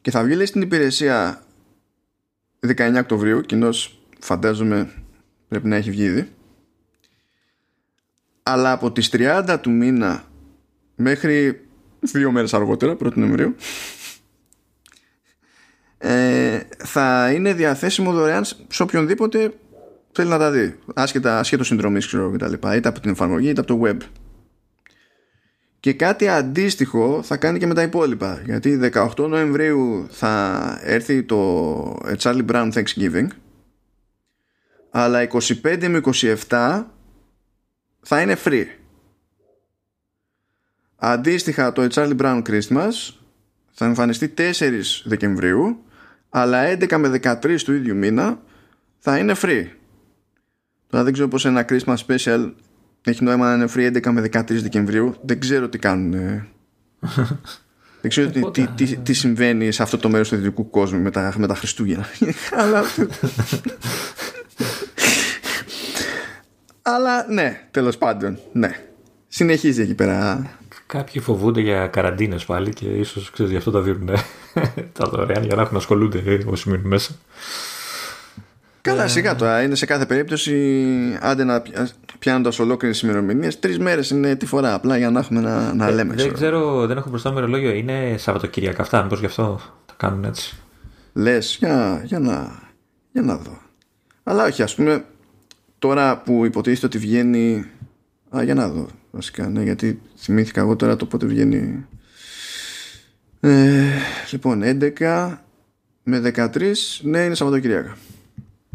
Και 0.00 0.10
θα 0.10 0.22
βγει 0.22 0.34
λέει 0.34 0.46
στην 0.46 0.62
υπηρεσία 0.62 1.42
19 2.66 2.94
Οκτωβρίου 2.98 3.40
κοινώς 3.40 4.00
φαντάζομαι 4.20 4.90
πρέπει 5.48 5.68
να 5.68 5.76
έχει 5.76 5.90
βγει 5.90 6.04
ήδη. 6.04 6.28
Αλλά 8.42 8.72
από 8.72 8.92
τις 8.92 9.10
30 9.12 9.58
του 9.60 9.70
μήνα 9.70 10.24
μέχρι 10.94 11.60
δύο 12.00 12.30
μέρες 12.30 12.54
αργότερα 12.54 12.96
1η 13.00 13.14
Νοεμβρίου 13.14 13.54
ε, 15.98 16.60
θα 16.78 17.32
είναι 17.32 17.52
διαθέσιμο 17.52 18.12
δωρεάν 18.12 18.44
σε 18.68 18.82
οποιονδήποτε 18.82 19.52
θέλει 20.12 20.28
να 20.28 20.38
τα 20.38 20.50
δει. 20.50 20.78
Άσχετα, 20.94 21.38
ασχέτω 21.38 21.64
συνδρομής 21.64 22.06
ξέρω 22.06 22.30
και 22.30 22.36
τα 22.36 22.48
λοιπά 22.48 22.76
είτε 22.76 22.88
από 22.88 23.00
την 23.00 23.10
εφαρμογή 23.10 23.48
είτε 23.48 23.60
από 23.60 23.76
το 23.76 23.80
web. 23.84 23.96
Και 25.80 25.92
κάτι 25.92 26.28
αντίστοιχο 26.28 27.22
θα 27.22 27.36
κάνει 27.36 27.58
και 27.58 27.66
με 27.66 27.74
τα 27.74 27.82
υπόλοιπα 27.82 28.42
γιατί 28.44 28.90
18 28.92 29.28
Νοεμβρίου 29.28 30.06
θα 30.10 30.78
έρθει 30.82 31.22
το 31.22 31.82
Charlie 32.18 32.46
Brown 32.46 32.72
Thanksgiving 32.72 33.26
αλλά 34.90 35.28
25 35.30 35.88
με 35.88 36.00
27 36.48 36.84
θα 38.00 38.20
είναι 38.20 38.36
free. 38.44 38.64
Αντίστοιχα 40.96 41.72
το 41.72 41.86
Charlie 41.90 42.16
Brown 42.16 42.42
Christmas 42.42 42.90
θα 43.70 43.84
εμφανιστεί 43.84 44.34
4 44.38 44.50
Δεκεμβρίου 45.04 45.82
αλλά 46.28 46.64
11 46.72 46.96
με 46.96 47.20
13 47.22 47.60
του 47.60 47.72
ίδιου 47.72 47.96
μήνα 47.96 48.40
θα 48.98 49.18
είναι 49.18 49.34
free. 49.42 49.66
Τώρα 50.90 51.04
δεν 51.04 51.12
ξέρω 51.12 51.28
πως 51.28 51.44
ένα 51.44 51.64
Christmas 51.68 51.96
special 52.06 52.52
έχει 53.02 53.24
νόημα 53.24 53.46
να 53.46 53.54
είναι 53.54 53.72
free 53.74 54.06
11 54.06 54.10
με 54.10 54.28
13 54.32 54.42
Δεκεμβρίου. 54.48 55.14
Δεν 55.22 55.40
ξέρω 55.40 55.68
τι 55.68 55.78
κάνουν. 55.78 56.12
δεν 58.00 58.10
ξέρω 58.10 58.30
τι, 58.30 58.50
τι, 58.50 58.66
τι, 58.66 58.96
τι, 58.96 59.12
συμβαίνει 59.12 59.72
σε 59.72 59.82
αυτό 59.82 59.98
το 59.98 60.08
μέρος 60.08 60.28
του 60.28 60.36
δυτικού 60.36 60.70
κόσμου 60.70 61.00
με 61.00 61.10
τα, 61.10 61.34
με 61.36 61.46
τα 61.46 61.54
Χριστούγεννα. 61.54 62.06
αλλά 62.52 62.82
αλλά 66.94 67.26
ναι, 67.32 67.60
τέλος 67.70 67.98
πάντων, 67.98 68.38
ναι. 68.52 68.80
Συνεχίζει 69.28 69.82
εκεί 69.82 69.94
πέρα. 69.94 70.50
Κάποιοι 70.86 71.20
φοβούνται 71.20 71.60
για 71.60 71.86
καραντίνες 71.86 72.44
πάλι 72.44 72.72
και 72.72 72.86
ίσως 72.86 73.30
ξέρεις, 73.30 73.50
γι' 73.50 73.58
αυτό 73.58 73.70
τα 73.70 73.80
δίνουν 73.80 74.10
τα 74.98 75.08
δωρεάν 75.10 75.44
για 75.44 75.54
να 75.54 75.62
έχουν 75.62 75.76
ασχολούνται 75.76 76.44
όσοι 76.46 76.70
μείνουν 76.70 76.86
μέσα. 76.86 77.12
Καλά, 78.80 79.04
ε... 79.04 79.08
σιγά 79.08 79.34
τώρα. 79.34 79.62
Είναι 79.62 79.74
σε 79.74 79.86
κάθε 79.86 80.06
περίπτωση, 80.06 80.84
άντε 81.20 81.44
να 81.44 81.62
πιάνοντας 82.18 82.58
ολόκληρες 82.58 83.00
ημερομηνίες, 83.00 83.58
τρεις 83.58 83.78
μέρες 83.78 84.10
είναι 84.10 84.36
τη 84.36 84.46
φορά. 84.46 84.74
Απλά 84.74 84.96
για 84.96 85.10
να 85.10 85.20
έχουμε 85.20 85.40
να, 85.40 85.74
να 85.74 85.86
ε, 85.86 85.90
λέμε. 85.90 86.14
Δεν 86.14 86.32
ξέρω, 86.32 86.86
δεν 86.86 86.96
έχω 86.96 87.08
μπροστά 87.08 87.28
μου 87.28 87.34
μερολόγιο. 87.34 87.70
Είναι 87.70 88.14
Σαββατοκύριακα 88.18 88.82
αυτά. 88.82 89.02
Μήπως 89.02 89.20
γι' 89.20 89.26
αυτό 89.26 89.60
τα 89.86 89.94
κάνουν 89.96 90.24
έτσι. 90.24 90.56
Λες, 91.12 91.56
για, 91.58 92.02
για, 92.04 92.18
να, 92.18 92.62
για 93.12 93.22
να 93.22 93.36
δω. 93.36 93.58
Αλλά 94.24 94.44
όχι, 94.44 94.62
ας 94.62 94.74
πούμε, 94.74 95.04
τώρα 95.78 96.18
που 96.18 96.44
υποτίθεται 96.44 96.86
ότι 96.86 96.98
βγαίνει. 96.98 97.64
Α, 98.36 98.42
για 98.42 98.54
να 98.54 98.68
δω 98.68 98.88
βασικά, 99.10 99.48
ναι, 99.48 99.62
γιατί 99.62 100.00
θυμήθηκα 100.16 100.60
εγώ 100.60 100.76
τώρα 100.76 100.96
το 100.96 101.06
πότε 101.06 101.26
βγαίνει. 101.26 101.86
Ε, 103.40 103.84
λοιπόν, 104.30 104.62
11 104.98 105.38
με 106.02 106.32
13, 106.34 106.72
ναι, 107.02 107.18
είναι 107.18 107.34
Σαββατοκυριακά. 107.34 107.96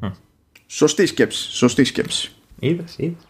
Mm. 0.01 0.11
Σωστή 0.67 1.05
σκέψη. 1.05 1.51
Σωστή 1.51 1.83
σκέψη. 1.83 2.31
Είδες, 2.59 2.95
είδες. 2.97 3.27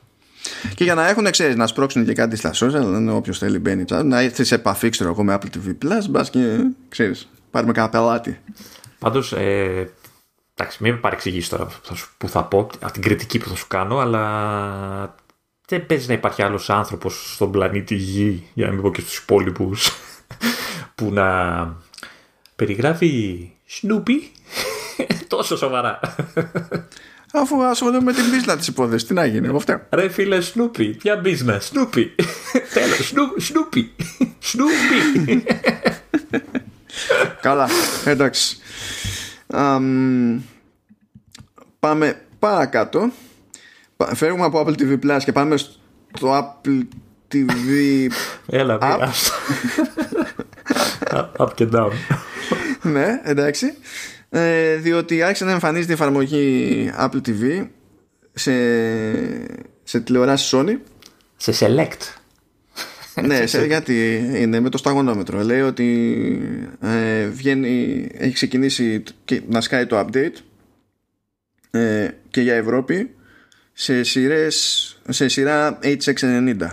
Και 0.75 0.83
για 0.83 0.93
να 0.93 1.09
έχουν, 1.09 1.29
ξέρεις, 1.29 1.55
να 1.55 1.67
σπρώξουν 1.67 2.05
και 2.05 2.13
κάτι 2.13 2.35
στα 2.35 2.51
social, 2.53 3.07
όποιος 3.09 3.37
θέλει 3.37 3.59
μπαίνει, 3.59 3.85
να 4.03 4.19
έρθεις 4.19 4.47
σε 4.47 4.55
επαφή, 4.55 4.89
ξέρω 4.89 5.09
εγώ, 5.09 5.23
με 5.23 5.37
Apple 5.39 5.57
TV 5.57 5.85
Plus, 5.85 6.09
μπας 6.09 6.29
και 6.29 6.67
ξέρεις, 6.89 7.29
πάρουμε 7.51 7.71
κανένα 7.71 7.91
πελάτη. 7.91 8.39
Πάντως, 8.99 9.33
ε, 9.33 9.89
εντάξει, 10.55 10.77
μην 10.83 10.93
με 10.93 10.99
παρεξηγήσεις 10.99 11.49
τώρα 11.49 11.65
που 11.65 11.71
θα, 11.83 11.95
που 12.17 12.29
θα 12.29 12.43
πω, 12.43 12.69
από 12.79 12.91
την 12.91 13.01
κριτική 13.01 13.39
που 13.39 13.49
θα 13.49 13.55
σου 13.55 13.67
κάνω, 13.67 13.97
αλλά 13.97 15.15
δεν 15.67 15.85
παίζει 15.85 16.07
να 16.07 16.13
υπάρχει 16.13 16.41
άλλος 16.41 16.69
άνθρωπος 16.69 17.33
στον 17.33 17.51
πλανήτη 17.51 17.95
Γη, 17.95 18.47
για 18.53 18.65
να 18.65 18.71
μην 18.73 18.81
πω 18.81 18.91
και 18.91 19.01
στους 19.01 19.17
υπόλοιπους, 19.17 19.91
που 20.95 21.11
να 21.11 21.27
περιγράφει 22.55 23.51
Snoopy 23.81 24.19
τόσο 25.27 25.57
σοβαρά. 25.57 25.99
Αφού 27.35 27.63
ασχολούμαι 27.63 28.01
με 28.01 28.13
την 28.13 28.23
business 28.23 28.57
της 28.57 28.67
υπόθεσης, 28.67 29.07
τι 29.07 29.13
να 29.13 29.25
γίνει 29.25 29.47
από 29.47 29.57
αυτά. 29.57 29.87
Ρε 29.89 30.09
φίλε, 30.09 30.37
Snoopy, 30.53 30.97
ποια 30.97 31.21
business, 31.23 31.59
Snoopy. 31.59 32.05
Τέλος, 32.73 33.13
Snoopy. 33.13 33.83
Snoopy. 34.41 35.41
Καλά, 37.41 37.69
εντάξει. 38.05 38.57
Πάμε 41.79 42.21
παρακάτω. 42.39 43.11
Φεύγουμε 44.13 44.45
από 44.45 44.65
Apple 44.65 44.81
TV 44.81 44.99
Plus 44.99 45.19
και 45.23 45.31
πάμε 45.31 45.57
στο 45.57 46.29
Apple 46.39 46.81
TV 47.33 48.07
Έλα, 48.59 48.77
Up. 48.81 49.09
Up 51.37 51.53
και 51.55 51.67
down. 51.73 51.91
ναι, 52.93 53.21
εντάξει. 53.23 53.73
Ε, 54.29 54.75
διότι 54.75 55.21
άρχισε 55.21 55.45
να 55.45 55.51
εμφανίζεται 55.51 55.91
η 55.91 55.95
εφαρμογή 55.95 56.91
Apple 56.99 57.21
TV 57.27 57.67
σε, 58.33 58.53
σε 59.83 59.99
τηλεοράσει 59.99 60.57
Sony. 60.57 60.77
Σε 61.37 61.53
Select. 61.59 62.22
Ναι, 63.21 63.45
σε, 63.45 63.65
γιατί 63.65 64.27
είναι 64.35 64.59
με 64.59 64.69
το 64.69 64.77
σταγονόμετρο. 64.77 65.43
Λέει 65.43 65.61
ότι 65.61 66.39
ε, 66.81 67.25
βγαίνει, 67.27 68.07
έχει 68.17 68.33
ξεκινήσει 68.33 69.03
και, 69.25 69.41
να 69.49 69.61
σκάει 69.61 69.85
το 69.85 69.99
update 69.99 70.35
ε, 71.71 72.07
και 72.29 72.41
για 72.41 72.53
Ευρώπη 72.53 73.09
σε, 73.73 74.03
σειρές, 74.03 74.97
σε 75.09 75.27
σειρά 75.27 75.79
HX90. 75.81 76.67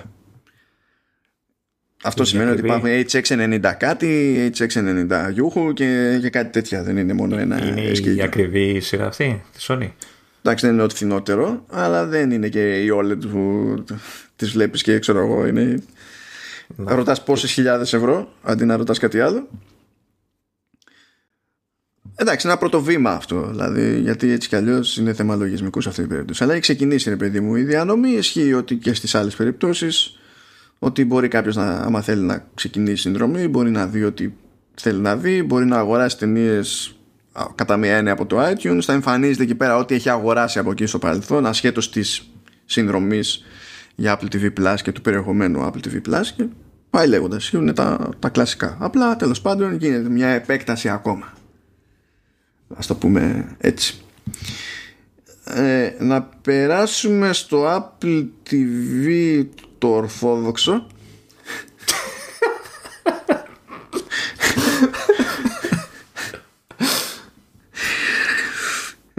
Αυτό 2.02 2.24
σημαίνει 2.24 2.50
ότι 2.50 2.60
υπάρχουν 2.60 2.88
HX90 3.10 3.72
κάτι, 3.78 4.52
HX90 4.56 5.30
γιούχου 5.32 5.72
και, 5.72 6.18
και 6.20 6.30
κάτι 6.30 6.50
τέτοια. 6.50 6.82
Δεν 6.82 6.96
είναι 6.96 7.12
μόνο 7.12 7.38
ένα 7.38 7.66
Είναι 7.66 7.80
η 8.16 8.22
ακριβή 8.22 8.80
σειρά 8.80 9.06
αυτή 9.06 9.42
τη 9.52 9.64
Sony. 9.68 9.90
Εντάξει, 10.42 10.66
δεν 10.66 10.74
είναι 10.74 10.82
ό,τι 10.82 10.94
φθηνότερο, 10.94 11.64
αλλά 11.70 12.06
δεν 12.06 12.30
είναι 12.30 12.48
και 12.48 12.82
η 12.82 12.90
OLED 12.94 13.28
που 13.30 13.74
τις 14.36 14.50
βλέπεις 14.50 14.82
και 14.82 14.98
ξέρω 14.98 15.18
εγώ. 15.18 15.46
Είναι... 15.46 15.82
Να. 16.76 16.94
Ρωτάς 16.94 17.22
πόσες 17.22 17.52
χιλιάδες 17.52 17.92
ευρώ 17.92 18.32
αντί 18.42 18.64
να 18.64 18.76
ρωτάς 18.76 18.98
κάτι 18.98 19.20
άλλο. 19.20 19.48
Εντάξει, 22.16 22.46
ένα 22.46 22.58
πρώτο 22.58 22.82
βήμα 22.82 23.10
αυτό. 23.10 23.46
Δηλαδή, 23.50 24.00
γιατί 24.00 24.30
έτσι 24.30 24.48
κι 24.48 24.56
αλλιώς 24.56 24.96
είναι 24.96 25.12
θέμα 25.12 25.34
λογισμικού 25.34 25.80
σε 25.80 25.88
αυτή 25.88 26.00
την 26.00 26.10
περίπτωση. 26.10 26.42
Αλλά 26.42 26.52
έχει 26.52 26.60
ξεκινήσει, 26.60 27.08
ρε 27.08 27.16
παιδί 27.16 27.40
μου, 27.40 27.56
η 27.56 27.62
διανομή. 27.62 28.10
Ισχύει 28.10 28.52
ότι 28.52 28.76
και 28.76 28.94
στις 28.94 29.14
άλλες 29.14 29.34
περιπτώσεις 29.34 30.18
ότι 30.78 31.04
μπορεί 31.04 31.28
κάποιος 31.28 31.56
να, 31.56 31.70
άμα 31.70 32.00
θέλει 32.00 32.22
να 32.22 32.46
ξεκινήσει 32.54 33.02
συνδρομή, 33.02 33.48
μπορεί 33.48 33.70
να 33.70 33.86
δει 33.86 34.04
ότι 34.04 34.36
θέλει 34.74 35.00
να 35.00 35.16
δει, 35.16 35.42
μπορεί 35.42 35.64
να 35.64 35.78
αγοράσει 35.78 36.18
ταινίες 36.18 36.94
κατά 37.54 37.76
μία 37.76 37.96
έννοια 37.96 38.12
από 38.12 38.26
το 38.26 38.36
iTunes, 38.40 38.80
θα 38.80 38.92
εμφανίζεται 38.92 39.42
εκεί 39.42 39.54
πέρα 39.54 39.76
ό,τι 39.76 39.94
έχει 39.94 40.08
αγοράσει 40.08 40.58
από 40.58 40.70
εκεί 40.70 40.86
στο 40.86 40.98
παρελθόν, 40.98 41.46
ασχέτως 41.46 41.90
της 41.90 42.30
συνδρομής 42.64 43.44
για 44.00 44.18
Apple 44.18 44.34
TV 44.34 44.52
Plus 44.60 44.76
και 44.82 44.92
του 44.92 45.00
περιεχομένου 45.00 45.64
Apple 45.64 45.86
TV 45.86 46.08
Plus 46.08 46.26
και 46.36 46.46
πάει 46.90 47.06
λέγοντας. 47.06 47.50
Είναι 47.50 47.72
τα, 47.72 48.08
τα 48.18 48.28
κλασικά. 48.28 48.76
Απλά 48.80 49.16
τέλος 49.16 49.40
πάντων 49.40 49.76
γίνεται 49.76 50.08
μια 50.08 50.28
επέκταση 50.28 50.88
ακόμα. 50.88 51.26
Α 52.72 52.78
το 52.86 52.94
πούμε 52.94 53.46
έτσι. 53.58 54.00
Ε, 55.44 55.92
να 55.98 56.22
περάσουμε 56.22 57.32
στο 57.32 57.64
Apple 57.76 58.26
TV 58.50 59.44
το 59.78 59.88
ορθόδοξο 59.88 60.86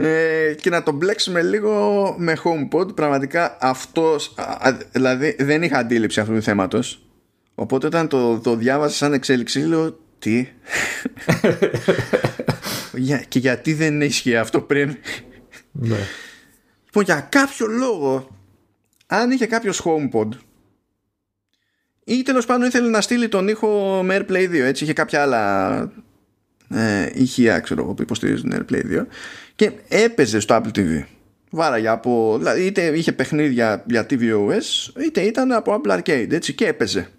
ε, 0.02 0.54
και 0.54 0.70
να 0.70 0.84
το 0.84 0.92
μπλέξουμε 0.92 1.42
λίγο 1.42 2.16
με 2.18 2.38
HomePod 2.44 2.96
πραγματικά 2.96 3.58
αυτός 3.62 4.36
δηλαδή 4.92 5.36
δεν 5.40 5.64
είχα 5.64 5.78
αντίληψη 5.78 6.20
αυτού 6.20 6.34
του 6.34 6.42
θέματος 6.42 7.06
οπότε 7.56 7.88
όταν 7.88 8.08
το, 8.08 8.40
το 8.40 8.56
διάβασα 8.56 8.96
σαν 8.96 9.14
εξέλιξη 9.14 9.60
λέω 9.60 10.00
τι; 10.20 10.48
Και 13.28 13.40
γιατί 13.40 13.74
δεν 13.74 14.02
ίσχυε 14.02 14.38
αυτό 14.38 14.62
πριν; 14.62 14.98
Ναι. 15.72 15.98
λοιπόν 16.86 17.04
για 17.04 17.28
κάποιο 17.32 17.68
λόγο 17.68 18.38
αν 19.08 19.32
είχε 19.32 19.46
κάποιος 19.46 19.82
HomePod 19.86 20.30
ή 22.04 22.22
τέλος 22.22 22.46
πάντων 22.46 22.68
ήθελε 22.68 22.90
να 22.90 23.02
στείλει 23.02 23.28
τον 23.28 23.48
ήχο 23.48 24.02
με 24.04 24.18
AirPlay 24.20 24.50
2 24.50 24.54
έτσι 24.54 24.84
είχε 24.84 24.94
κάποια 24.94 25.22
άλλα 25.22 25.78
ε, 26.70 27.10
ηχεία 27.14 27.60
ξέρω 27.60 27.84
εγώ 27.84 27.94
που 27.94 28.02
υποστηρίζουν 28.02 28.54
AirPlay 28.54 28.82
2 29.00 29.06
και 29.62 29.72
έπαιζε 29.88 30.40
στο 30.40 30.62
Apple 30.62 30.78
TV 30.78 31.04
βάραγε 31.50 31.88
από 31.88 32.36
δηλαδή 32.38 32.66
είτε 32.66 32.98
είχε 32.98 33.12
παιχνίδια 33.12 33.84
για 33.88 34.06
tvOS 34.10 35.02
είτε 35.06 35.22
ήταν 35.22 35.52
από 35.52 35.82
Apple 35.82 35.98
Arcade 35.98 36.28
έτσι 36.32 36.54
και 36.54 36.68
έπαιζε. 36.68 37.10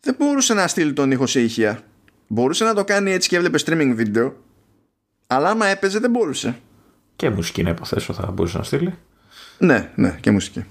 Δεν 0.00 0.14
μπορούσε 0.18 0.54
να 0.54 0.66
στείλει 0.66 0.92
τον 0.92 1.10
ήχο 1.10 1.26
σε 1.26 1.40
ηχεία. 1.40 1.80
Μπορούσε 2.26 2.64
να 2.64 2.74
το 2.74 2.84
κάνει 2.84 3.10
έτσι 3.10 3.28
και 3.28 3.36
έβλεπε 3.36 3.58
streaming 3.66 3.92
βίντεο 3.94 4.36
αλλά 5.26 5.50
άμα 5.50 5.66
έπαιζε 5.66 5.98
δεν 5.98 6.10
μπορούσε. 6.10 6.58
Και 7.16 7.30
μουσική 7.30 7.62
να 7.62 7.70
υποθέσω 7.70 8.12
θα 8.12 8.30
μπορούσε 8.30 8.58
να 8.58 8.64
στείλει. 8.64 8.94
Ναι, 9.58 9.90
ναι, 9.94 10.18
και 10.20 10.30
μουσική. 10.30 10.64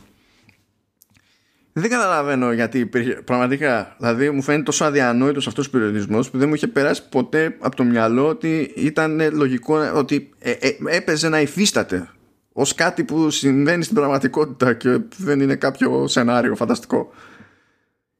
Δεν 1.80 1.89
καταλαβαίνω 1.89 2.51
γιατί 2.51 2.80
υπήρχε. 2.80 3.13
Πραγματικά, 3.13 3.95
δηλαδή 3.97 4.30
μου 4.30 4.41
φαίνεται 4.41 4.63
τόσο 4.63 4.86
αδιανόητος 4.86 5.47
αυτός 5.47 5.67
ο 5.67 5.69
περιορισμός 5.69 6.30
που 6.30 6.38
δεν 6.38 6.47
μου 6.47 6.53
είχε 6.53 6.67
περάσει 6.67 7.09
ποτέ 7.09 7.55
από 7.59 7.75
το 7.75 7.84
μυαλό 7.84 8.28
ότι 8.28 8.71
ήταν 8.75 9.21
λογικό 9.34 9.78
ότι 9.95 10.30
ε, 10.39 10.51
ε, 10.51 10.69
έπαιζε 10.86 11.30
να 11.30 11.41
υφίσταται 11.41 12.09
ως 12.53 12.75
κάτι 12.75 13.03
που 13.03 13.30
συμβαίνει 13.30 13.84
στην 13.84 13.95
πραγματικότητα 13.95 14.73
και 14.73 14.99
δεν 15.17 15.39
είναι 15.39 15.55
κάποιο 15.55 16.07
σενάριο 16.07 16.55
φανταστικό. 16.55 17.09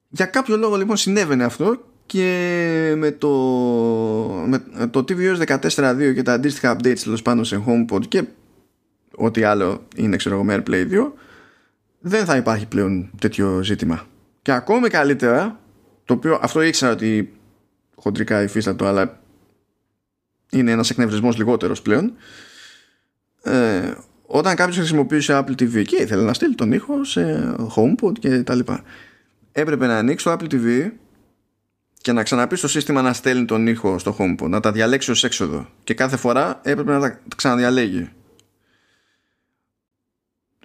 Για 0.08 0.26
κάποιο 0.26 0.58
λόγο 0.58 0.76
λοιπόν 0.76 0.98
συνέβαινε 0.98 1.44
αυτό 1.44 1.86
και 2.06 2.94
με 2.98 3.12
το, 3.12 3.30
με 4.46 4.88
το 4.92 5.06
tvOS 5.08 5.60
14.2 5.60 6.14
και 6.14 6.24
τα 6.24 6.34
αντίστοιχα 6.34 6.76
updates 6.76 7.00
τέλος 7.04 7.22
πάνω 7.22 7.44
σε 7.44 7.64
HomePod 7.68 8.08
και 8.08 8.24
ό,τι 9.16 9.44
άλλο 9.44 9.88
είναι 9.96 10.16
ξέρω 10.16 10.36
εγώ 10.36 10.44
με 10.44 10.64
AirPlay 10.64 10.92
2 10.92 11.12
δεν 12.00 12.26
θα 12.26 12.36
υπάρχει 12.36 12.66
πλέον 12.68 13.10
τέτοιο 13.20 13.64
ζήτημα. 13.64 14.06
Και 14.42 14.52
ακόμη 14.52 14.90
καλύτερα, 14.90 15.60
το 16.06 16.14
οποίο 16.14 16.40
αυτό 16.42 16.62
ήξερα 16.62 16.92
ότι 16.92 17.34
χοντρικά 17.96 18.42
υφίστατο, 18.42 18.86
αλλά 18.86 19.20
είναι 20.50 20.72
ένας 20.72 20.90
εκνευρισμός 20.90 21.38
λιγότερος 21.38 21.82
πλέον, 21.82 22.14
ε, 23.44 23.92
όταν 24.26 24.56
κάποιος 24.56 24.78
χρησιμοποιούσε 24.78 25.44
Apple 25.44 25.62
TV 25.62 25.84
και 25.86 26.02
ήθελε 26.02 26.24
να 26.24 26.34
στείλει 26.34 26.56
τον 26.56 26.72
ήχο 26.72 27.04
σε 27.04 27.56
HomePod 27.76 28.20
και 28.20 28.44
τα 28.44 28.56
λοιπά, 28.56 28.84
έπρεπε 29.52 29.88
να 29.88 29.98
ανοίξει 29.98 30.26
το 30.26 30.32
Apple 30.32 30.54
TV 30.54 30.92
και 32.02 32.12
να 32.12 32.24
ξαναπεί 32.24 32.56
στο 32.56 32.68
σύστημα 32.68 33.02
να 33.02 33.14
στέλνει 33.14 33.46
τον 33.46 33.68
ήχο 33.68 34.00
στο 34.00 34.16
HomePod, 34.20 34.50
να 34.50 34.60
τα 34.60 34.72
διαλέξει 34.72 35.12
ως 35.12 35.24
έξοδο 35.24 35.70
και 35.84 35.94
κάθε 35.94 36.18
φορά 36.18 36.60
έπρεπε 36.64 36.92
να 36.92 37.00
τα 37.00 37.20
ξαναδιαλέγει 37.36 38.10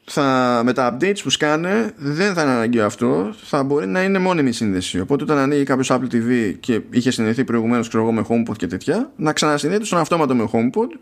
θα, 0.04 0.60
με 0.64 0.72
τα 0.72 0.96
updates 0.96 1.18
που 1.22 1.30
σκάνε 1.30 1.92
δεν 1.96 2.34
θα 2.34 2.42
είναι 2.42 2.50
αναγκαίο 2.50 2.86
αυτό. 2.86 3.34
Θα 3.42 3.62
μπορεί 3.62 3.86
να 3.86 4.02
είναι 4.02 4.18
μόνιμη 4.18 4.52
σύνδεση. 4.52 5.00
Οπότε 5.00 5.22
όταν 5.22 5.38
ανοίγει 5.38 5.64
κάποιος 5.64 5.90
Apple 5.92 6.14
TV 6.14 6.54
και 6.60 6.80
είχε 6.90 7.10
συνδεθεί 7.10 7.44
προηγουμένως 7.44 7.88
ξέρω 7.88 8.02
εγώ 8.02 8.12
με 8.12 8.26
HomePod 8.28 8.56
και 8.56 8.66
τέτοια 8.66 9.12
να 9.16 9.32
ξανασυνδέεται 9.32 9.84
στον 9.84 9.98
αυτόματο 9.98 10.34
με 10.34 10.48
HomePod 10.52 10.98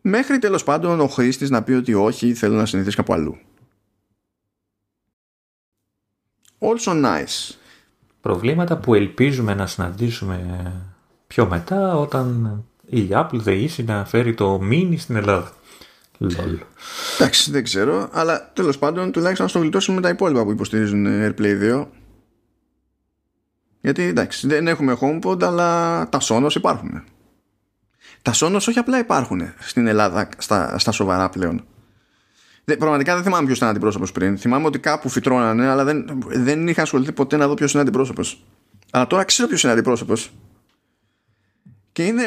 μέχρι 0.00 0.38
τέλος 0.38 0.64
πάντων 0.64 1.00
ο 1.00 1.06
χρήστης 1.06 1.50
να 1.50 1.62
πει 1.62 1.72
ότι 1.72 1.94
όχι 1.94 2.34
θέλω 2.34 2.56
να 2.56 2.66
συνηθίσει 2.66 2.96
κάπου 2.96 3.12
αλλού. 3.12 3.38
Also 6.58 7.04
nice. 7.04 7.54
Προβλήματα 8.20 8.76
που 8.76 8.94
ελπίζουμε 8.94 9.54
να 9.54 9.66
συναντήσουμε 9.66 10.72
πιο 11.26 11.46
μετά 11.46 11.96
όταν 11.96 12.56
η 12.86 13.08
Apple 13.10 13.38
δεήσει 13.38 13.82
να 13.84 14.04
φέρει 14.04 14.34
το 14.34 14.60
mini 14.70 14.94
στην 14.98 15.16
Ελλάδα. 15.16 15.52
Λολ. 16.22 16.58
Εντάξει, 17.18 17.50
δεν 17.50 17.62
ξέρω, 17.62 18.08
αλλά 18.12 18.50
τέλος 18.52 18.78
πάντων 18.78 19.12
τουλάχιστον 19.12 19.46
να 19.46 19.52
το 19.52 19.58
γλιτώσουμε 19.58 20.00
τα 20.00 20.08
υπόλοιπα 20.08 20.44
που 20.44 20.50
υποστηρίζουν 20.50 21.06
AirPlay 21.06 21.82
2. 21.82 21.86
Γιατί 23.80 24.02
εντάξει, 24.02 24.46
δεν 24.46 24.66
έχουμε 24.66 24.96
HomePod, 25.00 25.42
αλλά 25.42 26.08
τα 26.08 26.18
Sonos 26.22 26.54
υπάρχουν. 26.54 27.02
Τα 28.22 28.32
Sonos 28.34 28.64
όχι 28.68 28.78
απλά 28.78 28.98
υπάρχουν 28.98 29.52
στην 29.58 29.86
Ελλάδα 29.86 30.28
στα, 30.38 30.78
στα 30.78 30.92
σοβαρά 30.92 31.28
πλέον. 31.28 31.64
Δεν, 32.64 32.76
πραγματικά 32.76 33.14
δεν 33.14 33.22
θυμάμαι 33.22 33.46
ποιος 33.46 33.56
ήταν 33.56 33.68
αντιπρόσωπος 33.68 34.12
πριν. 34.12 34.38
Θυμάμαι 34.38 34.66
ότι 34.66 34.78
κάπου 34.78 35.08
φυτρώνανε, 35.08 35.66
αλλά 35.68 35.84
δεν, 35.84 36.22
δεν 36.26 36.68
είχα 36.68 36.82
ασχοληθεί 36.82 37.12
ποτέ 37.12 37.36
να 37.36 37.48
δω 37.48 37.54
ποιος 37.54 37.72
είναι 37.72 37.82
αντιπρόσωπος. 37.82 38.44
Αλλά 38.90 39.06
τώρα 39.06 39.24
ξέρω 39.24 39.48
ποιος 39.48 39.62
είναι 39.62 39.72
αντιπρόσωπος. 39.72 40.32
Και, 41.92 42.04
είναι, 42.04 42.24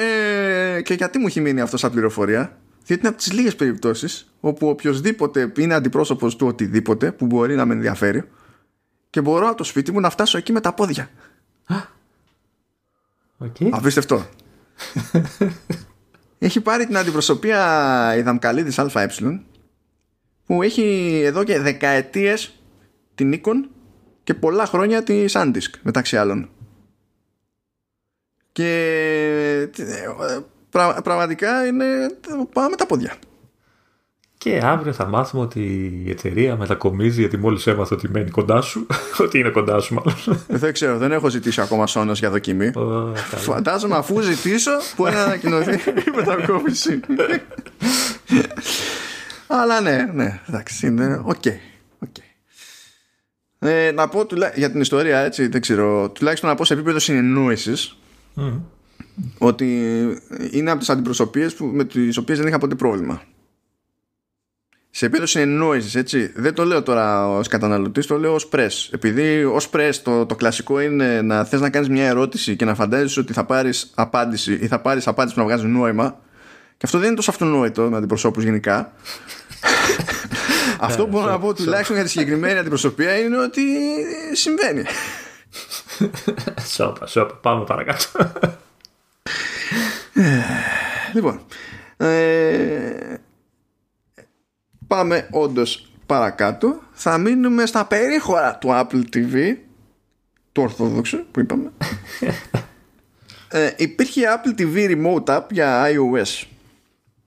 και 0.83 0.93
γιατί 0.93 1.19
μου 1.19 1.27
έχει 1.27 1.41
μείνει 1.41 1.61
αυτό 1.61 1.77
σαν 1.77 1.91
πληροφορία, 1.91 2.57
διότι 2.85 3.01
είναι 3.01 3.09
από 3.09 3.17
τις 3.17 3.31
λίγες 3.31 3.55
περιπτώσεις 3.55 4.33
όπου 4.39 4.67
οποιοδήποτε 4.67 5.51
είναι 5.57 5.73
αντιπρόσωπος 5.73 6.35
του 6.35 6.47
οτιδήποτε 6.47 7.11
που 7.11 7.25
μπορεί 7.25 7.55
να 7.55 7.65
με 7.65 7.73
ενδιαφέρει 7.73 8.23
και 9.09 9.21
μπορώ 9.21 9.47
από 9.47 9.57
το 9.57 9.63
σπίτι 9.63 9.91
μου 9.91 9.99
να 9.99 10.09
φτάσω 10.09 10.37
εκεί 10.37 10.51
με 10.51 10.61
τα 10.61 10.73
πόδια. 10.73 11.09
Okay. 13.39 13.69
Απίστευτο. 13.71 14.25
έχει 16.37 16.61
πάρει 16.61 16.85
την 16.85 16.97
αντιπροσωπεία 16.97 18.15
η 18.17 18.21
Δαμκαλίδης 18.21 18.79
ΑΕ 18.79 19.09
που 20.45 20.61
έχει 20.61 21.21
εδώ 21.23 21.43
και 21.43 21.59
δεκαετίες 21.59 22.59
την 23.15 23.33
Nikon 23.33 23.69
και 24.23 24.33
πολλά 24.33 24.65
χρόνια 24.65 25.03
τη 25.03 25.25
SanDisk 25.29 25.69
μεταξύ 25.81 26.17
άλλων. 26.17 26.49
Και 28.51 28.69
ε, 29.77 30.39
πρα, 30.75 31.01
πραγματικά 31.01 31.65
είναι 31.65 31.85
πάμε 32.53 32.75
τα 32.75 32.85
πόδια. 32.85 33.15
Και 34.37 34.61
αύριο 34.63 34.93
θα 34.93 35.05
μάθουμε 35.05 35.43
ότι 35.43 35.61
η 36.05 36.09
εταιρεία 36.09 36.55
μετακομίζει 36.55 37.19
γιατί 37.19 37.37
μόλις 37.37 37.67
έμαθα 37.67 37.95
ότι 37.95 38.09
μένει 38.09 38.29
κοντά 38.29 38.61
σου. 38.61 38.87
ότι 39.23 39.39
είναι 39.39 39.49
κοντά 39.49 39.79
σου, 39.79 39.93
μάλλον. 39.93 40.43
Δεν 40.47 40.73
ξέρω, 40.73 40.97
δεν 40.97 41.11
έχω 41.11 41.29
ζητήσει 41.29 41.61
ακόμα 41.61 41.87
σόνος 41.87 42.19
για 42.19 42.29
δοκιμή. 42.29 42.71
Oh, 42.75 43.15
Φαντάζομαι 43.15 43.95
αφού 43.95 44.21
ζητήσω 44.21 44.71
που 44.95 45.03
να 45.03 45.23
ανακοινωθεί 45.23 45.73
η 46.07 46.11
μετακόμιση. 46.15 46.99
Αλλά 49.47 49.81
ναι, 49.81 50.09
ναι, 50.13 50.39
εντάξει, 50.49 50.87
είναι 50.87 51.21
OK. 51.23 51.35
Okay, 51.43 51.57
okay. 52.05 52.23
Ε, 53.59 53.91
να 53.91 54.07
πω 54.07 54.25
τουλά... 54.25 54.51
για 54.55 54.71
την 54.71 54.81
ιστορία 54.81 55.19
έτσι, 55.19 55.47
δεν 55.47 55.61
ξέρω, 55.61 56.09
τουλάχιστον 56.09 56.49
να 56.49 56.55
πω 56.55 56.65
σε 56.65 56.73
επίπεδο 56.73 56.99
συνεννόησης 56.99 57.97
Mm. 58.37 58.61
Ότι 59.37 59.65
είναι 60.51 60.69
από 60.69 60.79
τις 60.79 60.89
αντιπροσωπείες 60.89 61.53
που, 61.53 61.65
με 61.65 61.83
τις 61.83 62.17
οποίες 62.17 62.37
δεν 62.37 62.47
είχα 62.47 62.57
ποτέ 62.57 62.75
πρόβλημα. 62.75 63.21
Σε 64.89 65.05
επίπεδο 65.05 65.25
συνεννόησης, 65.25 65.95
έτσι, 65.95 66.31
δεν 66.35 66.53
το 66.53 66.65
λέω 66.65 66.83
τώρα 66.83 67.29
ως 67.29 67.47
καταναλωτής, 67.47 68.05
το 68.05 68.17
λέω 68.17 68.33
ως 68.33 68.49
press. 68.51 68.89
Επειδή 68.91 69.43
ως 69.43 69.69
press 69.73 69.91
το, 70.03 70.25
το 70.25 70.35
κλασικό 70.35 70.79
είναι 70.79 71.21
να 71.21 71.43
θες 71.43 71.61
να 71.61 71.69
κάνεις 71.69 71.89
μια 71.89 72.05
ερώτηση 72.05 72.55
και 72.55 72.65
να 72.65 72.75
φαντάζεσαι 72.75 73.19
ότι 73.19 73.33
θα 73.33 73.45
πάρεις 73.45 73.91
απάντηση 73.95 74.53
ή 74.61 74.67
θα 74.67 74.79
πάρεις 74.79 75.07
απάντηση 75.07 75.35
που 75.35 75.41
να 75.41 75.47
βγάζει 75.47 75.67
νόημα 75.67 76.19
και 76.77 76.85
αυτό 76.85 76.97
δεν 76.97 77.07
είναι 77.07 77.15
τόσο 77.15 77.31
αυτονόητο 77.31 77.81
με 77.81 77.97
αντιπροσώπους 77.97 78.43
γενικά. 78.43 78.91
αυτό 80.79 81.03
που 81.03 81.09
μπορώ 81.09 81.25
να 81.25 81.39
πω 81.39 81.53
τουλάχιστον 81.53 81.95
για 81.95 82.05
τη 82.05 82.11
συγκεκριμένη 82.11 82.59
αντιπροσωπεία 82.59 83.17
είναι 83.17 83.37
ότι 83.37 83.61
συμβαίνει. 84.33 84.83
Σόπα, 86.75 87.05
σόπα, 87.05 87.35
πάμε 87.35 87.63
παρακάτω. 87.63 88.05
Λοιπόν, 91.13 91.39
ε, 91.97 93.15
πάμε 94.87 95.27
όντως 95.31 95.91
παρακάτω. 96.05 96.79
Θα 96.91 97.17
μείνουμε 97.17 97.65
στα 97.65 97.85
περίχωρα 97.85 98.57
του 98.57 98.67
Apple 98.71 99.03
TV, 99.15 99.55
του 100.51 100.61
ορθόδοξου 100.63 101.25
που 101.31 101.39
είπαμε. 101.39 101.71
ε, 103.49 103.71
υπήρχε 103.77 104.21
Apple 104.35 104.59
TV 104.61 104.75
Remote 104.75 105.23
App 105.37 105.43
για 105.51 105.83
iOS. 105.89 106.43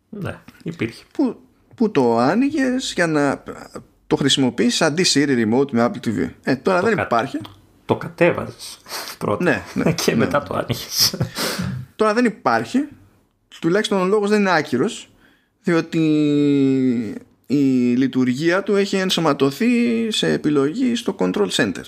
ναι, 0.09 0.39
υπήρχε. 0.63 1.05
Που, 1.13 1.41
που 1.75 1.91
το 1.91 2.19
άνοιγες 2.19 2.93
για 2.95 3.07
να 3.07 3.43
το 4.07 4.17
χρησιμοποιήσεις 4.17 4.83
αντί 4.83 5.05
Siri 5.09 5.47
Remote 5.47 5.71
με 5.71 5.85
Apple 5.91 6.07
TV. 6.09 6.31
Ε, 6.43 6.57
τώρα 6.57 6.81
δεν 6.81 6.97
κα- 6.97 7.03
υπάρχει. 7.03 7.41
Το 7.85 7.97
κατέβαζες 7.97 8.79
πρώτα. 9.19 9.45
Ναι, 9.45 9.63
ναι, 9.75 9.93
και 10.05 10.11
ναι. 10.11 10.17
μετά 10.17 10.43
το 10.43 10.55
άνοιγες. 10.55 11.15
Τώρα 11.99 12.15
δεν 12.15 12.25
υπάρχει. 12.25 12.89
Τουλάχιστον 13.61 14.01
ο 14.01 14.05
λόγος 14.05 14.31
δεν 14.31 14.41
είναι 14.41 14.51
άκυρος 14.51 15.11
διότι 15.63 16.01
η 17.47 17.95
λειτουργία 17.97 18.63
του 18.63 18.77
έχει 18.77 18.97
ενσωματωθεί 18.97 19.71
σε 20.11 20.33
επιλογή 20.33 20.95
στο 20.95 21.15
Control 21.19 21.49
Center 21.49 21.83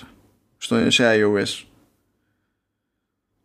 στο, 0.57 0.91
σε 0.91 1.03
iOS. 1.15 1.65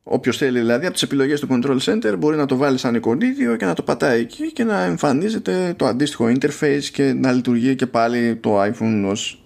Όποιος 0.03 0.37
θέλει 0.37 0.59
δηλαδή 0.59 0.85
από 0.85 0.93
τις 0.93 1.03
επιλογές 1.03 1.41
του 1.41 1.49
Control 1.51 1.79
Center 1.79 2.15
μπορεί 2.19 2.37
να 2.37 2.47
το 2.47 2.57
βάλει 2.57 2.79
σαν 2.79 2.95
εικονίδιο 2.95 3.57
και 3.57 3.65
να 3.65 3.75
το 3.75 3.83
πατάει 3.83 4.21
εκεί 4.21 4.53
και 4.53 4.65
να 4.65 4.83
εμφανίζεται 4.83 5.75
το 5.77 5.87
αντίστοιχο 5.87 6.25
interface 6.25 6.85
και 6.93 7.13
να 7.13 7.33
λειτουργεί 7.33 7.75
και 7.75 7.87
πάλι 7.87 8.37
το 8.37 8.63
iPhone 8.63 9.05
ως 9.07 9.45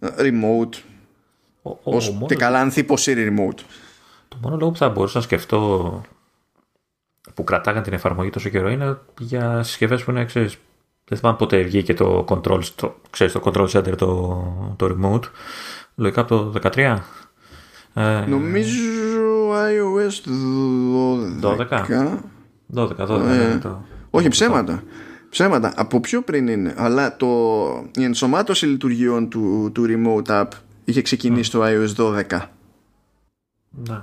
remote 0.00 0.74
Ο, 1.62 1.70
ο, 1.70 1.78
ως 1.82 2.08
ο, 2.08 2.26
και 2.26 2.34
καλά 2.34 2.60
ανθίπο 2.60 2.94
Siri 2.98 3.28
remote. 3.28 3.58
Το 4.28 4.36
μόνο 4.40 4.56
λόγο 4.56 4.70
που 4.70 4.78
θα 4.78 4.88
μπορούσα 4.88 5.18
να 5.18 5.24
σκεφτώ 5.24 6.02
που 7.34 7.44
κρατάγαν 7.44 7.82
την 7.82 7.92
εφαρμογή 7.92 8.30
τόσο 8.30 8.48
καιρό 8.48 8.68
είναι 8.68 8.98
για 9.18 9.62
συσκευές 9.62 10.04
που 10.04 10.10
είναι, 10.10 10.24
ξέρεις, 10.24 10.58
δεν 11.04 11.18
θυμάμαι 11.18 11.36
πότε 11.36 11.62
βγήκε 11.62 11.94
το 11.94 12.24
control, 12.28 12.64
το, 12.74 12.94
ξέρεις, 13.10 13.32
το 13.32 13.40
control 13.44 13.68
center, 13.68 13.96
το, 13.96 14.74
το 14.76 14.96
remote. 14.96 15.24
Λογικά 15.94 16.20
από 16.20 16.50
το 16.50 16.70
13. 16.74 16.98
Ε, 17.94 18.24
Νομίζω 18.26 18.80
iOS 19.52 20.28
12. 21.42 21.56
12. 21.58 22.18
12, 22.74 22.88
12 23.08 23.20
Ε, 23.20 23.36
ναι, 23.36 23.58
το, 23.58 23.84
Όχι 24.10 24.28
ψέματα. 24.28 24.82
Ψέματα. 25.30 25.72
Από 25.76 26.00
πιο 26.00 26.22
πριν 26.22 26.48
είναι. 26.48 26.74
Αλλά 26.76 27.16
το, 27.16 27.26
η 27.94 28.04
ενσωμάτωση 28.04 28.66
λειτουργιών 28.66 29.28
του, 29.28 29.70
του 29.74 29.84
Remote 29.88 30.30
App 30.40 30.48
είχε 30.84 31.02
ξεκινήσει 31.02 31.44
στο 31.44 31.62
iOS 31.64 31.94
12. 31.96 32.40
ναι. 33.70 34.02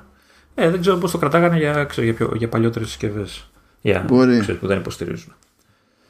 Ε, 0.56 0.70
δεν 0.70 0.82
ξέρω 0.82 0.98
πώς 0.98 1.12
το 1.12 1.18
κρατάγανε 1.18 1.58
για, 1.58 1.84
ξέρω, 1.84 2.06
για, 2.06 2.14
πιο, 2.16 2.32
για 2.36 2.50
παλιότερες 2.50 2.88
συσκευές. 2.88 3.50
Για, 3.82 4.06
Μπορεί. 4.08 4.40
ξέρεις, 4.40 4.60
που 4.60 4.68
δεν 4.68 4.78
υποστηρίζουν. 4.78 5.34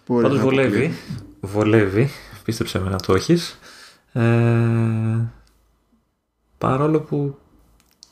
Μπορεί 0.08 0.24
Πάντως 0.24 0.38
να 0.38 0.44
βολεύει. 0.44 0.68
αποκλείει. 0.86 0.98
Βολεύει. 1.42 2.10
Πίστεψε 2.44 2.80
με 2.80 2.90
να 2.90 3.00
το 3.00 3.14
έχεις. 3.14 3.60
Ε, 4.14 4.22
παρόλο 6.58 7.00
που 7.00 7.38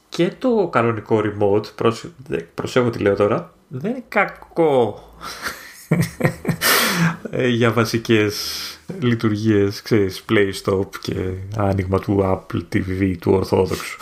και 0.10 0.32
το 0.40 0.68
κανονικό 0.72 1.22
remote, 1.24 1.76
προσ- 1.76 2.06
δε- 2.28 2.42
προσέχω 2.54 2.90
τι 2.90 3.00
λέω 3.00 3.16
τώρα, 3.16 3.54
δεν 3.68 3.92
είναι 3.92 4.04
κακό 4.08 5.04
ε, 7.30 7.48
για 7.60 7.72
βασικές 7.72 8.36
λειτουργίες, 9.00 9.82
ξέρεις, 9.82 10.26
play 10.30 10.52
stop 10.64 10.88
και 11.02 11.34
άνοιγμα 11.58 12.00
του 12.00 12.20
Apple 12.24 12.62
TV, 12.74 13.16
του 13.22 13.32
ορθόδοξου. 13.32 13.98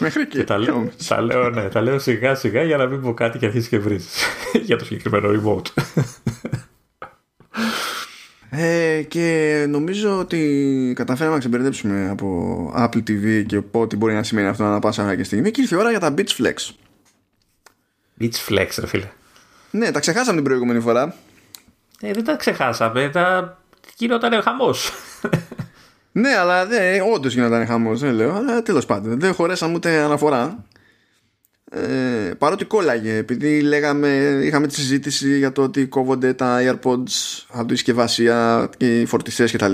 Μέχρι 0.00 0.26
και. 0.26 0.38
Και 0.38 0.44
τα 0.44 0.58
λέω, 0.58 0.90
τα 1.08 1.20
λέω, 1.20 1.50
ναι, 1.50 1.68
τα 1.68 1.80
λέω 1.80 1.98
σιγά 1.98 2.34
σιγά 2.34 2.62
για 2.62 2.76
να 2.76 2.86
μην 2.86 3.00
πω 3.00 3.14
κάτι 3.14 3.38
και 3.38 3.46
αρχίσει 3.46 3.68
και 3.68 3.78
βρίζεις 3.78 4.24
για 4.66 4.76
το 4.76 4.84
συγκεκριμένο 4.84 5.28
remote. 5.30 5.82
Ε, 8.52 9.02
και 9.02 9.66
νομίζω 9.68 10.18
ότι 10.18 10.92
καταφέραμε 10.96 11.34
να 11.34 11.40
ξεμπερδέψουμε 11.40 12.08
από 12.08 12.72
Apple 12.76 12.98
TV 12.98 13.44
και 13.46 13.60
ό,τι 13.70 13.96
μπορεί 13.96 14.14
να 14.14 14.22
σημαίνει 14.22 14.48
αυτό 14.48 14.64
ανά 14.64 14.78
πάσα 14.78 15.04
ώρα 15.04 15.16
και 15.16 15.24
στιγμή. 15.24 15.50
Και 15.50 15.60
ήρθε 15.60 15.76
η 15.76 15.78
ώρα 15.78 15.90
για 15.90 16.00
τα 16.00 16.14
Beats 16.16 16.42
Flex. 16.42 16.54
Beach 18.20 18.48
flex, 18.48 18.68
ρε 18.78 18.86
φίλε. 18.86 19.08
Ναι, 19.70 19.90
τα 19.90 20.00
ξεχάσαμε 20.00 20.34
την 20.34 20.44
προηγούμενη 20.44 20.80
φορά. 20.80 21.14
Ε, 22.00 22.12
δεν 22.12 22.24
τα 22.24 22.36
ξεχάσαμε. 22.36 23.08
Τα 23.08 23.58
γινόταν 23.96 24.42
χαμός. 24.42 24.92
Ναι, 26.12 26.28
αλλά 26.28 26.66
δεν, 26.66 27.02
όντως 27.14 27.34
γινόταν 27.34 27.66
χαμός, 27.66 28.00
δεν 28.00 28.14
λέω. 28.14 28.34
Αλλά 28.34 28.62
τέλος 28.62 28.86
πάντων, 28.86 29.20
δεν 29.20 29.34
χωρέσαμε 29.34 29.74
ούτε 29.74 29.98
αναφορά. 29.98 30.64
Ε, 31.72 32.32
παρότι 32.38 32.64
κόλλαγε, 32.64 33.16
επειδή 33.16 33.60
λέγαμε, 33.60 34.40
είχαμε 34.42 34.66
τη 34.66 34.74
συζήτηση 34.74 35.38
για 35.38 35.52
το 35.52 35.62
ότι 35.62 35.86
κόβονται 35.86 36.34
τα 36.34 36.58
AirPods 36.60 37.44
από 37.48 37.66
τη 37.66 37.74
συσκευασία 37.76 38.68
και 38.76 39.00
οι 39.00 39.06
φορτιστές 39.06 39.52
κτλ. 39.52 39.72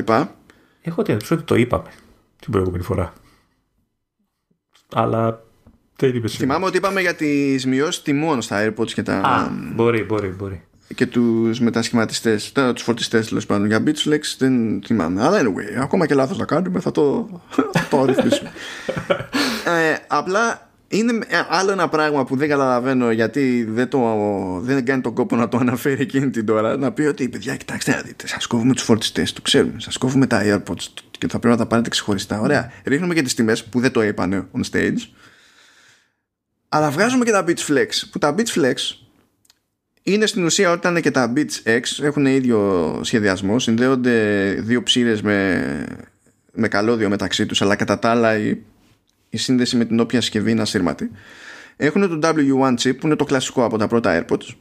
Έχω 0.83 1.03
την 1.03 1.15
εντύπωση 1.15 1.33
ότι 1.33 1.43
το 1.43 1.55
είπαμε 1.55 1.89
την 2.41 2.53
προηγούμενη 2.53 2.83
φορά. 2.83 3.13
Αλλά 4.93 5.43
δεν 5.97 6.15
είπε 6.15 6.29
σίγουρα. 6.29 6.47
Θυμάμαι 6.47 6.67
ότι 6.67 6.77
είπαμε 6.77 7.01
για 7.01 7.15
τις 7.15 7.67
μειώσεις 7.67 8.03
τιμών 8.03 8.43
στα 8.43 8.67
AirPods 8.67 8.91
και 8.91 9.03
τα. 9.03 9.21
Α, 9.21 9.51
μπορεί, 9.75 10.03
μπορεί, 10.03 10.29
μπορεί. 10.29 10.65
Και 10.95 11.07
τους 11.07 11.61
μετασχηματιστές, 11.61 12.53
τους 12.75 12.83
φορτιστές 12.83 13.29
τέλος 13.29 13.47
πάντων 13.47 13.67
για 13.67 13.83
Beachflex 13.87 14.21
δεν 14.39 14.83
θυμάμαι. 14.87 15.23
Αλλά 15.23 15.41
anyway, 15.41 15.81
ακόμα 15.81 16.07
και 16.07 16.15
λάθος 16.15 16.39
να 16.39 16.45
κάνουμε 16.45 16.81
θα 16.81 16.91
το, 16.91 17.29
θα 17.51 17.87
το 17.91 18.05
ρυθμίσουμε. 18.05 18.53
ε, 19.91 19.97
απλά 20.07 20.67
είναι 20.89 21.27
άλλο 21.49 21.73
ένα 21.73 21.89
πράγμα 21.89 22.25
που 22.25 22.37
δεν 22.37 22.49
καταλαβαίνω 22.49 23.11
γιατί 23.11 23.65
δεν, 23.65 23.89
το, 23.89 24.01
δεν 24.63 24.85
κάνει 24.85 25.01
τον 25.01 25.15
κόπο 25.15 25.37
να 25.37 25.49
το 25.49 25.59
αναφέρει 25.59 26.03
εκείνη 26.03 26.31
την 26.31 26.47
τώρα 26.47 26.77
να 26.77 26.93
πει 26.93 27.03
ότι 27.03 27.29
παιδιά 27.29 27.57
κοιτάξτε 27.57 27.91
να 27.91 28.01
δείτε 28.01 28.27
σας 28.27 28.47
κόβουμε 28.47 28.75
τους 28.75 28.83
φορτιστές 28.83 29.33
το 29.33 29.41
ξέρουμε 29.43 29.81
σας 29.81 29.97
κόβουμε 29.97 30.27
τα 30.27 30.43
airpods 30.45 30.87
και 31.19 31.29
θα 31.29 31.39
πρέπει 31.39 31.47
να 31.47 31.57
τα 31.57 31.67
πάρετε 31.67 31.89
ξεχωριστά 31.89 32.41
ωραία 32.41 32.73
ρίχνουμε 32.85 33.15
και 33.15 33.23
τις 33.23 33.35
τιμές 33.35 33.65
που 33.65 33.81
δεν 33.81 33.93
το 33.93 34.03
είπανε 34.03 34.47
on 34.53 34.61
stage 34.73 34.99
αλλά 36.69 36.91
βγάζουμε 36.91 37.25
και 37.25 37.31
τα 37.31 37.45
Beats 37.47 37.73
Flex 37.73 37.89
που 38.11 38.19
τα 38.19 38.35
Beats 38.39 38.61
Flex 38.61 38.75
είναι 40.07 40.27
στην 40.27 40.45
ουσία 40.45 40.71
όταν 40.71 41.01
και 41.01 41.11
τα 41.11 41.33
Beats 41.37 41.63
X 41.65 42.05
έχουν 42.05 42.27
ίδιο 42.27 43.01
σχεδιασμό 43.03 43.59
συνδέονται 43.59 44.53
δύο 44.59 44.83
ψήρες 44.83 45.23
με, 45.23 45.87
με 46.53 46.69
καλώδιο 46.69 47.09
μεταξύ 47.09 47.47
τους 47.47 47.63
αλλά 47.63 47.77
κατά 47.77 47.99
τα 47.99 48.11
άλλα 48.11 48.37
η, 48.39 48.57
η 49.31 49.37
σύνδεση 49.37 49.77
με 49.77 49.85
την 49.85 50.01
όποια 50.01 50.21
συσκευή 50.21 50.51
είναι 50.51 50.63
ασύρματη. 50.63 51.11
Έχουν 51.77 52.21
το 52.21 52.29
W1 52.35 52.75
chip 52.75 52.97
που 52.99 53.07
είναι 53.07 53.17
το 53.17 53.25
κλασικό 53.25 53.65
από 53.65 53.79
τα 53.79 53.89
πρώτα 53.89 54.25
AirPods. 54.29 54.55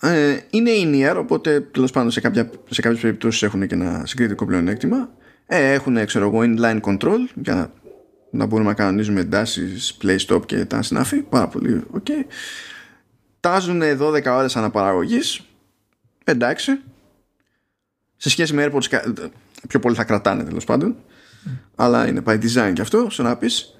Ε, 0.00 0.36
είναι 0.50 0.70
in-ear 0.82 1.16
οπότε 1.16 1.60
τέλος 1.60 1.90
πάντων 1.90 2.10
σε, 2.10 2.20
κάποια, 2.20 2.50
σε 2.70 2.80
κάποιες 2.80 3.00
περιπτώσεις 3.00 3.42
έχουν 3.42 3.66
και 3.66 3.74
ένα 3.74 4.02
συγκριτικό 4.06 4.46
πλεονέκτημα. 4.46 5.10
Ε, 5.46 5.72
έχουν 5.72 6.06
ξέρω 6.06 6.26
εγώ 6.26 6.40
inline 6.42 6.80
control 6.80 7.18
για 7.34 7.72
να 8.30 8.46
μπορούμε 8.46 8.68
να 8.68 8.74
κανονίζουμε 8.74 9.20
εντάσεις, 9.20 9.96
play 10.02 10.18
stop 10.26 10.46
και 10.46 10.64
τα 10.64 10.82
συνάφη. 10.82 11.16
Πάρα 11.16 11.48
πολύ 11.48 11.82
ok 11.94 12.10
τάζουν 13.40 13.82
12 13.82 14.24
ώρες 14.26 14.56
αναπαραγωγής. 14.56 15.40
Εντάξει. 16.24 16.80
Σε 18.16 18.30
σχέση 18.30 18.54
με 18.54 18.66
AirPods 18.66 18.84
πιο 19.68 19.78
πολύ 19.78 19.94
θα 19.94 20.04
κρατάνε 20.04 20.44
τέλος 20.44 20.64
πάντων. 20.64 20.96
Αλλά 21.74 22.08
είναι 22.08 22.22
by 22.26 22.42
design 22.42 22.72
και 22.74 22.80
αυτό 22.80 23.10
στο 23.10 23.22
να 23.22 23.36
πεις. 23.36 23.78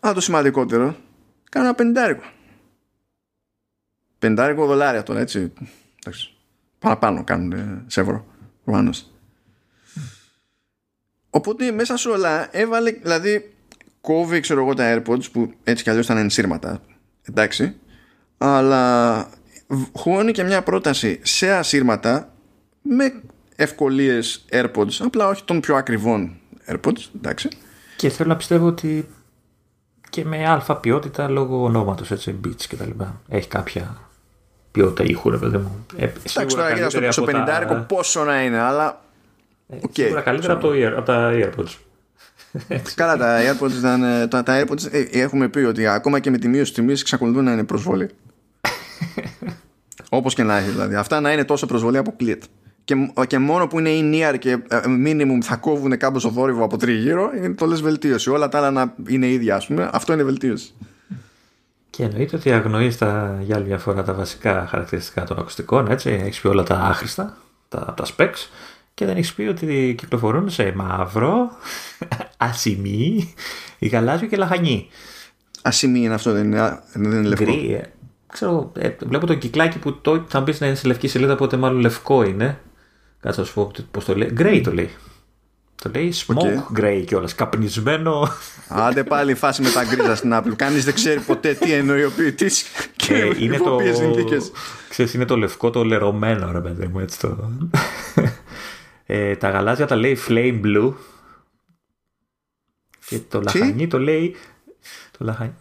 Αλλά 0.00 0.14
το 0.14 0.20
σημαντικότερο 0.20 0.96
κάνω 1.50 1.66
ένα 1.66 1.74
πεντάρικο. 1.74 2.22
Πεντάρικο 4.18 4.66
δολάρια 4.66 5.02
τώρα 5.02 5.20
έτσι. 5.20 5.52
Εντάξει. 5.98 6.34
παραπάνω 6.78 7.24
κάνουν 7.24 7.82
σε 7.86 8.00
ευρώ 8.00 8.26
προφανώς. 8.64 9.10
Οπότε 11.30 11.70
μέσα 11.70 11.96
σε 11.96 12.08
όλα 12.08 12.56
έβαλε 12.56 12.90
δηλαδή 12.90 13.54
κόβει 14.00 14.40
ξέρω 14.40 14.60
εγώ 14.60 14.74
τα 14.74 14.94
AirPods 14.94 15.30
που 15.32 15.54
έτσι 15.64 15.82
κι 15.82 15.90
αλλιώς 15.90 16.04
ήταν 16.04 16.16
ενσύρματα. 16.16 16.80
Εντάξει 17.22 17.76
αλλά 18.38 19.26
χώνει 19.92 20.32
και 20.32 20.42
μια 20.42 20.62
πρόταση 20.62 21.20
σε 21.22 21.52
ασύρματα 21.52 22.32
με 22.82 23.12
ευκολίες 23.56 24.44
AirPods. 24.50 24.96
Απλά 24.98 25.28
όχι 25.28 25.44
των 25.44 25.60
πιο 25.60 25.76
ακριβών 25.76 26.36
AirPods 26.66 27.04
εντάξει. 27.16 27.48
και 27.96 28.08
θέλω 28.08 28.28
να 28.28 28.36
πιστεύω 28.36 28.66
ότι 28.66 29.08
και 30.10 30.24
με 30.24 30.48
αλφα 30.48 30.76
ποιότητα 30.76 31.28
λόγω 31.28 31.62
ονόματος 31.62 32.10
έτσι 32.10 32.40
beats 32.44 32.62
και 32.68 32.76
τα 32.76 32.86
λοιπά. 32.86 33.20
Έχει 33.28 33.48
κάποια 33.48 33.96
ποιότητα 34.72 35.04
ήχου 35.04 35.30
ρε 35.30 35.36
παιδί 35.36 35.56
μου. 35.56 35.86
Ε, 35.96 36.04
εντάξει 36.04 36.56
τώρα 36.56 36.90
στο, 36.90 37.12
στο 37.12 37.24
50 37.28 37.28
τα... 37.46 37.84
πόσο 37.88 38.24
να 38.24 38.42
είναι 38.42 38.58
αλλά 38.58 39.02
okay, 39.70 39.90
σίγουρα 39.92 40.20
καλύτερα 40.20 40.52
από, 40.52 40.68
το 40.68 40.72
ear, 40.74 40.92
από 40.96 41.06
τα 41.06 41.32
AirPods. 41.34 41.76
Καλά, 42.94 43.16
τα 43.16 43.38
AirPods, 43.40 43.72
ήταν, 43.78 44.28
τα, 44.28 44.42
τα 44.42 44.62
AirPods 44.62 44.92
ε, 44.92 45.00
έχουμε 45.10 45.48
πει 45.48 45.58
ότι 45.58 45.86
ακόμα 45.86 46.18
και 46.18 46.30
με 46.30 46.38
τη 46.38 46.48
μείωση 46.48 46.72
τιμής 46.72 47.00
εξακολουθούν 47.00 47.44
να 47.44 47.52
είναι 47.52 47.64
προσβολή. 47.64 48.10
Όπως 50.10 50.34
και 50.34 50.42
να 50.42 50.56
έχει 50.56 50.70
δηλαδή. 50.70 50.94
Αυτά 50.94 51.20
να 51.20 51.32
είναι 51.32 51.44
τόσο 51.44 51.66
προσβολή 51.66 51.96
αποκλείεται. 51.96 52.46
Και, 52.84 52.94
και 53.26 53.38
μόνο 53.38 53.66
που 53.66 53.78
είναι 53.78 53.90
in-ear 53.92 54.38
και 54.38 54.50
ε, 54.50 54.80
minimum 54.86 55.38
θα 55.42 55.56
κόβουν 55.56 55.96
κάπως 55.96 56.22
το 56.22 56.30
θόρυβο 56.30 56.64
από 56.64 56.76
τριγύρω 56.76 57.30
είναι 57.36 57.54
το 57.54 57.66
λες 57.66 57.80
βελτίωση. 57.80 58.30
Όλα 58.30 58.48
τα 58.48 58.58
άλλα 58.58 58.70
να 58.70 58.94
είναι 59.08 59.26
ίδια, 59.26 59.56
ας 59.56 59.66
πούμε. 59.66 59.90
Αυτό 59.92 60.12
είναι 60.12 60.22
βελτίωση. 60.22 60.74
Και 61.90 62.02
εννοείται 62.02 62.36
ότι 62.36 62.52
αγνοείς 62.52 62.96
για 63.40 63.56
άλλη 63.56 63.64
μια 63.66 63.78
φορά 63.78 64.02
τα 64.02 64.12
βασικά 64.12 64.66
χαρακτηριστικά 64.70 65.24
των 65.24 65.38
ακουστικών. 65.38 65.90
Έτσι, 65.90 66.10
έχεις 66.10 66.40
πει 66.40 66.48
όλα 66.48 66.62
τα 66.62 66.74
άχρηστα, 66.74 67.36
τα, 67.68 67.94
τα 67.96 68.04
specs 68.16 68.48
και 68.96 69.04
δεν 69.06 69.16
έχεις 69.16 69.34
πει 69.34 69.42
ότι 69.42 69.94
κυκλοφορούν 69.98 70.50
σε 70.50 70.72
μαύρο, 70.76 71.50
ασημή, 72.36 73.34
γαλάζιο 73.80 74.28
και 74.28 74.36
λαχανί. 74.36 74.88
Ασημή 75.62 75.98
είναι 75.98 76.14
αυτό, 76.14 76.32
δεν 76.32 76.44
είναι, 76.44 76.80
δεν 76.92 77.12
είναι 77.12 77.28
λευκό. 77.28 77.44
Γκρι, 77.44 77.74
ε, 77.74 77.82
ξέρω, 78.36 78.72
ε, 78.78 78.90
βλέπω 79.06 79.26
το 79.26 79.34
κυκλάκι 79.34 79.78
που 79.78 80.00
το, 80.00 80.24
θα 80.28 80.40
μπεις 80.40 80.60
να 80.60 80.66
είναι 80.66 80.76
σε 80.76 80.86
λευκή 80.86 81.08
σελίδα, 81.08 81.32
οπότε 81.32 81.56
μάλλον 81.56 81.80
λευκό 81.80 82.22
είναι. 82.22 82.60
Κάτσε 83.20 83.40
να 83.40 83.46
σου 83.46 83.54
πω 83.54 83.70
πώς 83.90 84.04
το 84.04 84.16
λέει. 84.16 84.30
Γκρέι 84.32 84.60
το 84.60 84.72
λέει. 84.72 84.90
Το 85.82 85.90
λέει 85.94 86.12
smoke 86.26 86.34
okay. 86.36 86.80
grey 86.80 87.04
κιόλας. 87.06 87.34
Καπνισμένο. 87.34 88.28
Άντε 88.68 89.04
πάλι 89.04 89.34
φάση 89.34 89.62
με 89.62 89.70
τα 89.70 89.84
γκρίζα 89.84 90.14
στην 90.14 90.30
Apple. 90.34 90.52
Κανείς 90.56 90.84
δεν 90.84 90.94
ξέρει 90.94 91.20
ποτέ 91.20 91.54
τι 91.54 91.72
εννοεί 91.72 92.04
ο 92.04 92.10
ποιητής 92.16 92.64
και 92.96 93.14
ε, 93.14 93.30
είναι 93.38 93.58
το... 93.58 93.78
συνθήκε. 93.92 94.36
Ξέρεις, 94.88 95.14
είναι 95.14 95.24
το 95.24 95.36
λευκό 95.36 95.70
το 95.70 95.84
λερωμένο, 95.84 96.52
ρε 96.52 96.60
παιδί 96.60 96.86
μου, 96.86 96.98
έτσι 96.98 97.18
το. 97.18 97.50
ε, 99.06 99.36
τα 99.36 99.50
γαλάζια 99.50 99.86
τα 99.86 99.96
λέει 99.96 100.18
flame 100.28 100.60
blue. 100.64 100.92
Και 103.06 103.18
το 103.28 103.40
λαχανί 103.40 103.86
το 103.86 103.98
λέει 103.98 104.36
το 105.18 105.24
λαχανί. 105.24 105.52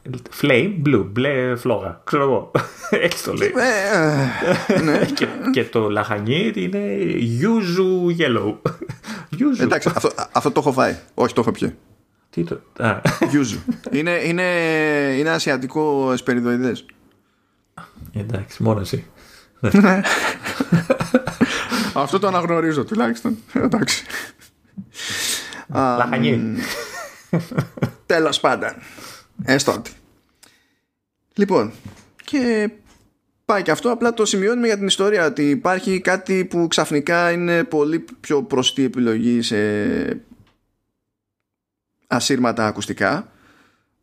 Flame 0.42 0.82
blue, 0.86 1.06
μπλε 1.12 1.56
φλόγα. 1.56 2.02
Ξέρω 2.04 2.24
εγώ. 2.24 2.52
Έτσι 3.06 3.24
το 3.24 3.34
λέει. 3.34 3.54
Ε, 3.56 4.74
ε, 4.74 4.82
ναι. 4.82 5.06
και, 5.16 5.28
και, 5.52 5.64
το 5.64 5.90
λαχανί 5.90 6.52
είναι 6.56 6.98
yuzu 7.42 8.22
yellow. 8.22 8.56
yuzu. 9.40 9.62
Εντάξει, 9.62 9.92
αυτό, 9.96 10.12
αυτό 10.32 10.52
το 10.52 10.60
έχω 10.60 10.72
φάει. 10.72 10.96
Όχι, 11.14 11.34
το 11.34 11.42
έχω 11.42 11.52
πιει. 11.52 11.76
Τι 12.30 12.44
το. 12.44 12.60
Yuzu. 13.20 13.74
είναι, 13.92 14.12
είναι, 14.12 14.44
είναι 15.18 15.30
ασιατικό 15.30 16.12
εσπεριδοειδές. 16.12 16.86
Εντάξει, 18.14 18.64
μόνο 18.64 18.80
εσύ. 18.80 19.06
Ναι. 19.60 20.02
αυτό 21.94 22.20
το 22.20 22.28
αναγνωρίζω 22.28 22.84
τουλάχιστον. 22.86 23.38
Εντάξει. 23.54 24.06
Λαχανί. 25.74 26.56
Τέλος 28.06 28.40
πάντων. 28.40 28.70
Έστω 29.44 29.74
ότι. 29.74 29.92
Λοιπόν, 31.34 31.72
και 32.24 32.70
πάει 33.46 33.62
και 33.62 33.72
αυτό. 33.72 33.92
Απλά 33.92 34.14
το 34.14 34.26
σημειώνουμε 34.26 34.68
για 34.68 34.78
την 34.78 34.88
ιστορία 34.88 35.26
ότι 35.26 35.50
υπάρχει 35.50 36.00
κάτι 36.00 36.46
που 36.46 36.68
ξαφνικά 36.68 37.32
είναι 37.32 37.64
πολύ 37.64 38.06
πιο 38.20 38.44
προστή 38.44 38.84
επιλογή 38.84 39.42
σε 39.42 39.58
ασύρματα 42.08 42.68
ακουστικά 42.68 43.32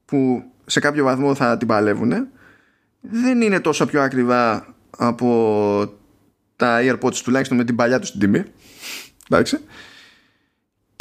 που 0.04 0.42
σε 0.66 0.80
κάποιο 0.80 1.04
βαθμό 1.04 1.34
θα 1.34 1.56
την 1.56 1.68
παλεύουν. 1.68 2.28
Δεν 3.00 3.40
είναι 3.40 3.60
τόσο 3.60 3.86
πιο 3.86 4.02
ακριβά 4.02 4.74
από 4.90 5.98
τα 6.56 6.80
AirPods 6.82 7.14
τουλάχιστον 7.14 7.56
με 7.56 7.64
την 7.64 7.76
παλιά 7.76 7.98
τους 7.98 8.08
στην 8.08 8.20
τιμή. 8.20 8.44
Εντάξει. 9.30 9.58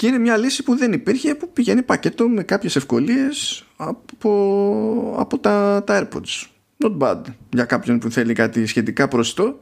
Και 0.01 0.07
είναι 0.07 0.17
μια 0.17 0.37
λύση 0.37 0.63
που 0.63 0.75
δεν 0.75 0.93
υπήρχε 0.93 1.35
που 1.35 1.51
πηγαίνει 1.53 1.81
πακέτο 1.81 2.27
με 2.27 2.43
κάποιες 2.43 2.75
ευκολίες 2.75 3.65
από, 3.75 5.15
από 5.17 5.39
τα, 5.39 5.83
τα 5.85 6.07
AirPods. 6.07 6.47
Not 6.83 6.97
bad 6.97 7.21
για 7.49 7.65
κάποιον 7.65 7.99
που 7.99 8.11
θέλει 8.11 8.33
κάτι 8.33 8.65
σχετικά 8.65 9.07
προσιτό 9.07 9.59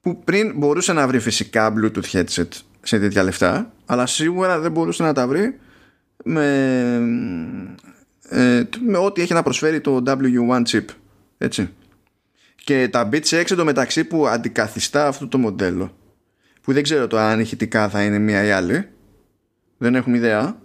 που 0.00 0.24
πριν 0.24 0.52
μπορούσε 0.56 0.92
να 0.92 1.06
βρει 1.06 1.18
φυσικά 1.18 1.74
Bluetooth 1.76 2.10
headset 2.12 2.48
σε 2.82 2.98
τέτοια 2.98 3.22
λεφτά 3.22 3.72
αλλά 3.86 4.06
σίγουρα 4.06 4.58
δεν 4.58 4.72
μπορούσε 4.72 5.02
να 5.02 5.12
τα 5.12 5.26
βρει 5.26 5.58
με, 6.24 6.46
ε, 8.28 8.62
με 8.86 8.98
ό,τι 8.98 9.22
έχει 9.22 9.32
να 9.32 9.42
προσφέρει 9.42 9.80
το 9.80 10.02
W1 10.06 10.62
chip 10.66 10.84
έτσι 11.38 11.70
και 12.64 12.88
τα 12.88 13.08
Beats 13.12 13.44
6 13.56 13.62
μεταξύ 13.64 14.04
που 14.04 14.26
αντικαθιστά 14.26 15.06
αυτό 15.06 15.28
το 15.28 15.38
μοντέλο 15.38 15.96
που 16.60 16.72
δεν 16.72 16.82
ξέρω 16.82 17.06
το 17.06 17.18
αν 17.18 17.40
ηχητικά 17.40 17.88
θα 17.88 18.02
είναι 18.02 18.18
μία 18.18 18.44
ή 18.44 18.50
άλλη 18.50 18.86
δεν 19.82 19.94
έχουμε 19.94 20.16
ιδέα. 20.16 20.56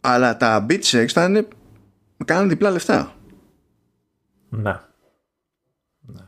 Αλλά 0.00 0.36
τα 0.36 0.66
Beats 0.68 1.06
θα 1.06 1.24
είναι 1.24 1.48
κάνουν 2.24 2.48
διπλά 2.48 2.70
λεφτά. 2.70 3.16
Ναι. 4.48 4.80
ναι. 6.00 6.20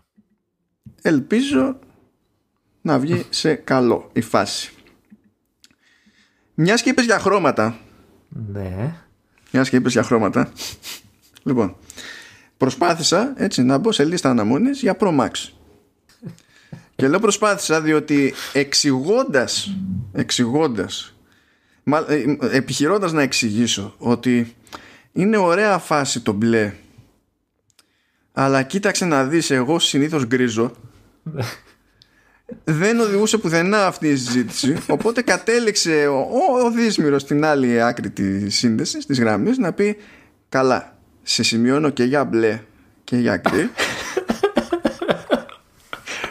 Ελπίζω 1.03 1.79
να 2.81 2.99
βγει 2.99 3.27
σε 3.31 3.55
καλό 3.55 4.11
η 4.13 4.21
φάση. 4.21 4.73
Μιας 6.55 6.83
και 6.83 6.91
είπες 6.91 7.05
για 7.05 7.19
χρώματα. 7.19 7.79
Ναι. 8.29 8.95
Μιας 9.53 9.69
και 9.69 9.77
είπες 9.77 9.93
για 9.93 10.03
χρώματα. 10.03 10.53
Λοιπόν 11.43 11.77
προσπάθησα 12.57 13.33
έτσι 13.37 13.63
να 13.63 13.79
μπω 13.79 13.93
σε 13.93 14.05
λίστα 14.05 14.31
αναμονής 14.31 14.81
για 14.81 14.97
Pro 15.01 15.19
Max 15.19 15.31
και 17.01 17.09
λέω 17.09 17.19
προσπάθησα 17.19 17.81
διότι 17.81 18.35
εξηγώντας, 18.53 19.77
εξηγώντας 20.13 21.15
ε, 22.09 22.25
επιχειρώντας 22.57 23.13
να 23.13 23.23
εξηγήσω 23.23 23.95
ότι 23.99 24.57
είναι 25.13 25.37
ωραία 25.37 25.79
φάση 25.79 26.21
το 26.21 26.33
μπλε 26.33 26.73
αλλά 28.33 28.63
κοίταξε 28.63 29.05
να 29.05 29.25
δεις 29.25 29.51
εγώ 29.51 29.79
συνήθως 29.79 30.27
γκρίζω. 30.27 30.73
Δεν 32.65 33.01
οδηγούσε 33.01 33.39
πουθενά 33.39 33.87
αυτή 33.87 34.09
η 34.09 34.17
συζήτηση 34.17 34.77
οπότε 34.89 35.23
κατέληξε 35.23 36.07
ο, 36.07 36.19
ο, 36.19 36.65
ο 36.65 36.71
Δίσμυρος 36.71 37.23
στην 37.23 37.45
άλλη 37.45 37.83
άκρη 37.83 38.11
της 38.11 38.57
σύνδεσης 38.57 39.07
της 39.07 39.21
γραμμής 39.21 39.59
να 39.59 39.73
πει 39.73 39.97
καλά 40.49 40.99
σε 41.23 41.43
σημειώνω 41.43 41.91
και 41.91 42.05
για 42.05 42.25
μπλε 42.25 42.61
και 43.05 43.17
για 43.17 43.37
γκρι 43.37 43.71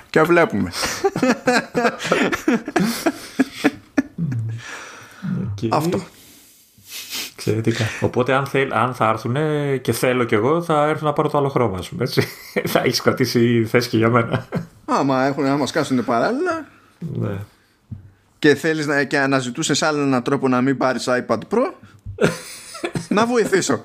και 0.09 0.21
βλέπουμε 0.21 0.71
αυτό 5.69 6.01
Εξαιρετικά. 7.35 7.85
Οπότε 8.01 8.33
αν, 8.33 8.45
θέλ, 8.45 8.73
αν 8.73 8.93
θα 8.93 9.09
έρθουν 9.09 9.35
και 9.81 9.91
θέλω 9.91 10.23
κι 10.23 10.33
εγώ 10.33 10.61
θα 10.61 10.87
έρθουν 10.87 11.07
να 11.07 11.13
πάρω 11.13 11.29
το 11.29 11.37
άλλο 11.37 11.49
χρώμα 11.49 11.81
σου. 11.81 11.97
Έτσι. 11.99 12.21
θα 12.71 12.79
έχεις 12.79 13.01
κρατήσει 13.01 13.65
θέση 13.65 13.89
και 13.89 13.97
για 13.97 14.09
μένα. 14.09 14.47
Άμα, 14.85 15.25
έχουν, 15.25 15.45
άμα 15.45 15.65
σκάσουν 15.65 16.05
παράλληλα. 16.05 16.67
Ναι. 16.99 17.37
Και 18.39 18.55
θέλεις 18.55 18.85
να, 18.85 19.03
και 19.03 19.19
αναζητούσες 19.19 19.81
άλλο 19.81 20.01
έναν 20.01 20.23
τρόπο 20.23 20.47
να 20.47 20.61
μην 20.61 20.77
πάρεις 20.77 21.07
iPad 21.07 21.39
Pro 21.49 21.71
να 23.09 23.25
βοηθήσω. 23.25 23.83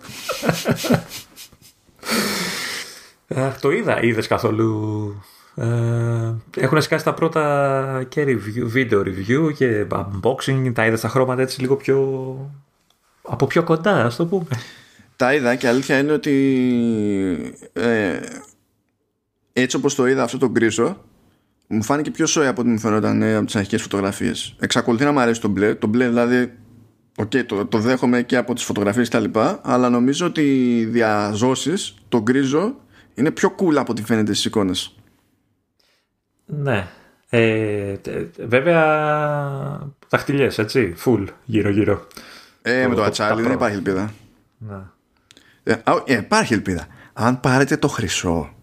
Αχ, 3.34 3.60
το 3.60 3.70
είδα. 3.70 4.02
Είδες 4.02 4.26
καθόλου 4.26 5.22
ε, 5.22 5.33
έχουν 6.56 6.82
σκάσει 6.82 7.04
τα 7.04 7.14
πρώτα 7.14 8.04
και 8.08 8.24
review, 8.26 8.76
video 8.76 8.98
review 8.98 9.52
και 9.56 9.86
unboxing, 9.90 10.72
τα 10.74 10.86
είδα 10.86 10.96
στα 10.96 11.08
χρώματα 11.08 11.42
έτσι 11.42 11.60
λίγο 11.60 11.76
πιο 11.76 11.98
από 13.22 13.46
πιο 13.46 13.62
κοντά, 13.62 14.04
ας 14.04 14.16
το 14.16 14.26
πούμε. 14.26 14.46
Τα 15.16 15.34
είδα 15.34 15.54
και 15.54 15.68
αλήθεια 15.68 15.98
είναι 15.98 16.12
ότι 16.12 17.54
ε, 17.72 18.20
έτσι 19.52 19.76
όπως 19.76 19.94
το 19.94 20.06
είδα 20.06 20.22
αυτό 20.22 20.38
το 20.38 20.50
γκρίζο 20.50 20.96
μου 21.66 21.82
φάνηκε 21.82 22.10
πιο 22.10 22.26
σόι 22.26 22.46
από 22.46 22.60
ό,τι 22.60 22.70
μου 22.70 22.78
φαίνονταν 22.78 23.22
ε, 23.22 23.34
από 23.34 23.46
τις 23.46 23.56
αρχικές 23.56 23.82
φωτογραφίες. 23.82 24.56
Εξακολουθεί 24.60 25.04
να 25.04 25.12
μου 25.12 25.20
αρέσει 25.20 25.40
το 25.40 25.48
μπλε. 25.48 25.74
Το 25.74 25.86
μπλε 25.86 26.08
δηλαδή 26.08 26.52
okay, 27.16 27.44
το, 27.46 27.66
το 27.66 27.78
δέχομαι 27.78 28.22
και 28.22 28.36
από 28.36 28.54
τις 28.54 28.64
φωτογραφίες 28.64 29.08
και 29.08 29.16
τα 29.16 29.22
λοιπά, 29.22 29.60
αλλά 29.64 29.90
νομίζω 29.90 30.26
ότι 30.26 30.76
οι 30.78 30.84
διαζώσεις, 30.84 31.94
το 32.08 32.22
γκρίζο 32.22 32.76
είναι 33.14 33.30
πιο 33.30 33.54
cool 33.58 33.74
από 33.74 33.92
ό,τι 33.92 34.02
φαίνεται 34.02 34.32
στις 34.32 34.44
εικόνες. 34.44 34.94
Ναι. 36.46 36.88
Ε, 37.28 37.94
βέβαια 38.38 38.82
δαχτυλιές 40.08 40.58
έτσι, 40.58 40.94
full 41.04 41.24
γύρω 41.44 41.70
γύρω. 41.70 42.06
Ε, 42.62 42.86
με 42.86 42.94
το, 42.94 43.02
ατσάλι 43.02 43.42
δεν 43.42 43.52
υπάρχει 43.52 43.76
ελπίδα. 43.76 44.12
Ναι. 44.58 44.80
Ε, 45.62 45.74
ε, 46.06 46.16
υπάρχει 46.16 46.52
ελπίδα. 46.54 46.86
Αν 47.12 47.40
πάρετε 47.40 47.76
το 47.76 47.88
χρυσό. 47.88 48.54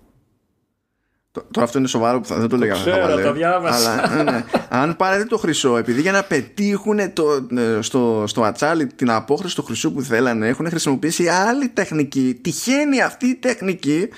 Τώρα 1.32 1.66
αυτό 1.66 1.78
είναι 1.78 1.88
σοβαρό 1.88 2.20
που 2.20 2.28
θα, 2.28 2.36
δεν 2.36 2.50
το 2.50 2.58
λέγαμε. 2.58 2.80
Ξέρω, 2.80 3.22
το 3.22 3.34
διάβασα. 3.34 3.92
Αλλά, 3.92 4.24
ναι, 4.24 4.32
ναι. 4.32 4.44
Αν 4.70 4.96
πάρετε 4.96 5.24
το 5.24 5.38
χρυσό, 5.38 5.78
επειδή 5.78 6.02
για 6.02 6.12
να 6.12 6.24
πετύχουν 6.24 7.14
το, 7.14 7.48
ε, 7.58 7.82
στο, 7.82 8.24
στο 8.28 8.44
ατσάλι 8.44 8.88
την 8.88 9.12
απόχρωση 9.12 9.56
του 9.56 9.64
χρυσού 9.64 9.94
που 9.94 10.02
θέλανε, 10.02 10.48
έχουν 10.48 10.70
χρησιμοποιήσει 10.70 11.28
άλλη 11.28 11.68
τεχνική. 11.68 12.40
Τυχαίνει 12.42 13.02
αυτή 13.02 13.28
η 13.28 13.36
τεχνική 13.36 14.10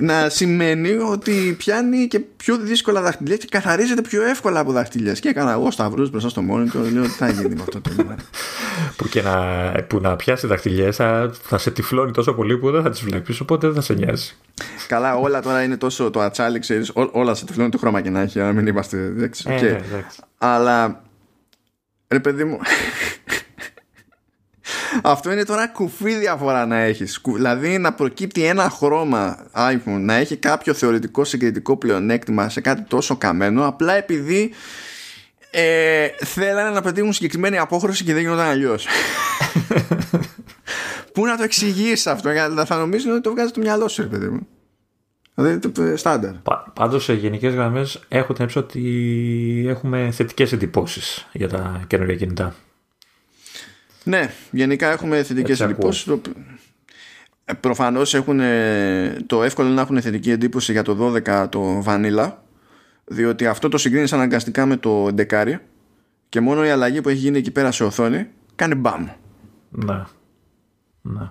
να 0.00 0.28
σημαίνει 0.28 0.92
ότι 0.92 1.54
πιάνει 1.58 2.06
και 2.06 2.20
πιο 2.20 2.56
δύσκολα 2.58 3.00
δαχτυλιά 3.00 3.36
και 3.36 3.46
καθαρίζεται 3.50 4.02
πιο 4.02 4.22
εύκολα 4.22 4.60
από 4.60 4.72
δαχτυλιέ. 4.72 5.12
Και 5.12 5.28
έκανα 5.28 5.52
εγώ 5.52 5.70
σταυρούς 5.70 6.10
μπροστά 6.10 6.28
στο 6.28 6.42
monitor, 6.50 6.92
λέω 6.92 7.02
τι 7.02 7.08
θα 7.08 7.30
γίνει 7.30 7.54
με 7.54 7.60
αυτό 7.60 7.80
το 7.80 7.90
πράγμα. 7.94 8.14
που 8.96 9.08
και 9.08 9.22
να, 9.22 9.72
που 9.86 10.00
να 10.00 10.16
πιάσει 10.16 10.46
δαχτυλιέ 10.46 10.92
θα, 10.92 11.30
θα 11.42 11.58
σε 11.58 11.70
τυφλώνει 11.70 12.10
τόσο 12.10 12.32
πολύ 12.32 12.58
που 12.58 12.70
δεν 12.70 12.82
θα 12.82 12.90
τις 12.90 13.00
βλέπεις, 13.00 13.40
οπότε 13.40 13.66
δεν 13.66 13.76
θα 13.76 13.82
σε 13.82 13.94
νοιάζει. 13.94 14.36
Καλά, 14.86 15.16
όλα 15.16 15.42
τώρα 15.42 15.62
είναι 15.62 15.76
τόσο 15.76 16.10
το 16.10 16.20
ατσάλι, 16.20 16.58
ξέρεις, 16.58 16.92
όλα 16.94 17.34
σε 17.34 17.44
τυφλώνει 17.44 17.70
το 17.70 17.78
χρώμα 17.78 18.00
και 18.00 18.10
να 18.10 18.20
έχει, 18.20 18.38
να 18.38 18.52
μην 18.52 18.66
είμαστε. 18.66 18.96
Εντάξει, 18.96 19.44
okay. 19.48 19.62
ε, 19.62 19.80
Αλλά 20.38 21.02
ρε 22.08 22.20
παιδί 22.20 22.44
μου, 22.44 22.58
αυτό 25.02 25.32
είναι 25.32 25.44
τώρα 25.44 25.68
κουφή 25.68 26.14
διαφορά 26.14 26.66
να 26.66 26.78
έχεις. 26.78 27.20
Δηλαδή 27.24 27.78
να 27.78 27.92
προκύπτει 27.92 28.44
ένα 28.44 28.70
χρώμα 28.70 29.46
iPhone 29.54 30.00
να 30.00 30.14
έχει 30.14 30.36
κάποιο 30.36 30.74
θεωρητικό 30.74 31.24
συγκριτικό 31.24 31.76
πλεονέκτημα 31.76 32.48
σε 32.48 32.60
κάτι 32.60 32.82
τόσο 32.82 33.16
καμένο 33.16 33.66
απλά 33.66 33.94
επειδή 33.94 34.50
ε, 35.50 36.08
θέλανε 36.24 36.70
να 36.70 36.82
πετύχουν 36.82 37.12
συγκεκριμένη 37.12 37.58
απόχρωση 37.58 38.04
και 38.04 38.12
δεν 38.12 38.22
γινόταν 38.22 38.46
αλλιώς. 38.46 38.86
Πού 41.12 41.26
να 41.26 41.36
το 41.36 41.42
εξηγήσει 41.42 42.10
αυτό, 42.10 42.30
γιατί 42.30 42.64
θα 42.64 42.76
νομίζουν 42.76 43.12
ότι 43.12 43.20
το 43.20 43.30
βγάζει 43.30 43.52
το 43.52 43.60
μυαλό 43.60 43.88
σου, 43.88 44.08
παιδί 44.08 44.28
μου. 44.28 44.46
Δηλαδή, 45.34 45.96
στάνταρ. 45.96 46.32
Πάντως, 46.72 47.04
σε 47.04 47.12
γενικές 47.12 47.54
γραμμές, 47.54 48.00
έχω 48.08 48.32
την 48.32 48.48
ότι 48.54 49.64
έχουμε 49.68 50.10
θετικές 50.12 50.52
εντυπώσεις 50.52 51.28
για 51.32 51.48
τα 51.48 51.84
καινούργια 51.86 52.16
κινητά. 52.16 52.54
Ναι, 54.04 54.30
γενικά 54.50 54.90
έχουμε 54.90 55.22
θετικές 55.22 55.60
εντυπώσεις. 55.60 56.06
Ε, 57.44 57.52
Προφανώς 57.52 58.14
έχουν 58.14 58.40
το 59.26 59.42
εύκολο 59.42 59.68
να 59.68 59.80
έχουν 59.80 60.00
θετική 60.00 60.30
εντύπωση 60.30 60.72
για 60.72 60.82
το 60.82 61.12
12 61.26 61.46
το 61.48 61.82
Vanilla, 61.86 62.32
διότι 63.04 63.46
αυτό 63.46 63.68
το 63.68 63.78
συγκρίνεις 63.78 64.12
αναγκαστικά 64.12 64.66
με 64.66 64.76
το 64.76 65.08
11 65.30 65.54
και 66.28 66.40
μόνο 66.40 66.64
η 66.64 66.70
αλλαγή 66.70 67.00
που 67.00 67.08
έχει 67.08 67.18
γίνει 67.18 67.38
εκεί 67.38 67.50
πέρα 67.50 67.72
σε 67.72 67.84
οθόνη 67.84 68.26
κάνει 68.54 68.74
μπαμ. 68.74 69.06
Ναι. 69.70 70.02
ναι. 71.02 71.30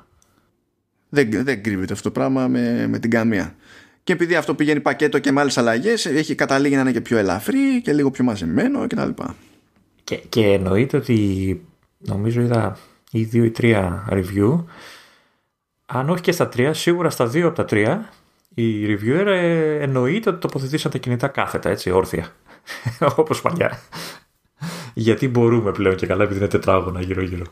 Δεν, 1.09 1.30
δεν 1.43 1.63
κρύβεται 1.63 1.93
αυτό 1.93 2.11
το 2.11 2.20
πράγμα 2.20 2.47
με, 2.47 2.88
με 2.88 2.99
την 2.99 3.09
καμία. 3.09 3.55
Και 4.03 4.13
επειδή 4.13 4.36
αυτό 4.36 4.55
πηγαίνει 4.55 4.80
πακέτο 4.80 5.20
και 5.20 5.32
με 5.32 5.41
άλλες 5.41 5.57
αλλαγές, 5.57 6.05
έχει 6.05 6.36
καταλήγει 6.36 6.76
να 6.76 6.82
είναι 6.82 6.91
και 6.91 7.01
πιο 7.01 7.17
ελαφρύ 7.17 7.82
και 7.82 7.93
λίγο 7.93 8.11
πιο 8.11 8.24
μαζεμένο 8.24 8.88
κτλ. 8.88 9.09
Και, 10.03 10.15
και 10.15 10.45
εννοείται 10.45 10.97
ότι 10.97 11.61
νομίζω 12.00 12.41
είδα 12.41 12.78
ή 13.12 13.24
δύο 13.24 13.43
ή 13.43 13.52
τρία 13.52 14.08
review. 14.12 14.64
Αν 15.86 16.10
όχι 16.10 16.22
και 16.22 16.32
στα 16.32 16.47
τρία, 16.47 16.74
σίγουρα 16.74 17.10
στα 17.10 17.28
δύο 17.28 17.47
από 17.47 17.56
τα 17.56 17.66
τρία, 17.66 18.10
οι 18.54 18.86
reviewer 18.86 19.26
ε, 19.26 19.80
εννοείται 19.80 20.30
ότι 20.30 20.39
τοποθετήσαν 20.39 20.91
τα 20.91 20.97
κινητά 20.97 21.28
κάθετα, 21.28 21.70
έτσι, 21.70 21.91
όρθια. 21.91 22.28
Όπως 23.16 23.41
παλιά. 23.41 23.80
Γιατί 24.93 25.28
μπορούμε 25.28 25.72
πλέον 25.72 25.95
και 25.95 26.06
καλά, 26.06 26.24
επειδή 26.24 26.39
είναι 26.39 26.47
τετράγωνα 26.47 27.02
γύρω-γύρω. 27.02 27.45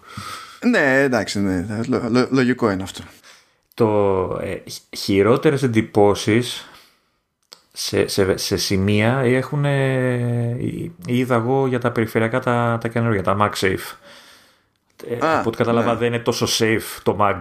Ναι, 0.70 1.02
εντάξει, 1.02 1.40
ναι. 1.40 1.66
λογικό 2.32 2.72
είναι 2.72 2.84
αυτό. 2.84 3.04
Το 3.74 4.40
ε, 4.42 4.64
χειρότερες 4.98 5.64
εντυπώσεις 5.64 6.70
σε, 7.74 8.08
σε, 8.08 8.38
σε 8.38 8.58
σημεία 8.58 9.20
έχουν 9.20 9.66
ε, 9.66 10.58
είδα 11.06 11.36
εγώ 11.36 11.68
για 11.68 11.80
τα 11.80 11.92
περιφερειακά 11.92 12.40
τα, 12.40 12.78
τα 12.82 12.88
καινούργια, 12.88 13.24
τα 13.24 13.38
MagSafe. 13.40 13.96
Ε, 15.06 15.18
από 15.20 15.50
ό,τι 15.50 15.58
κατάλαβα 15.58 15.92
ναι. 15.94 15.98
δεν 15.98 16.08
είναι 16.08 16.20
τόσο 16.20 16.48
safe 16.60 17.00
το 17.04 17.18
mag. 17.20 17.38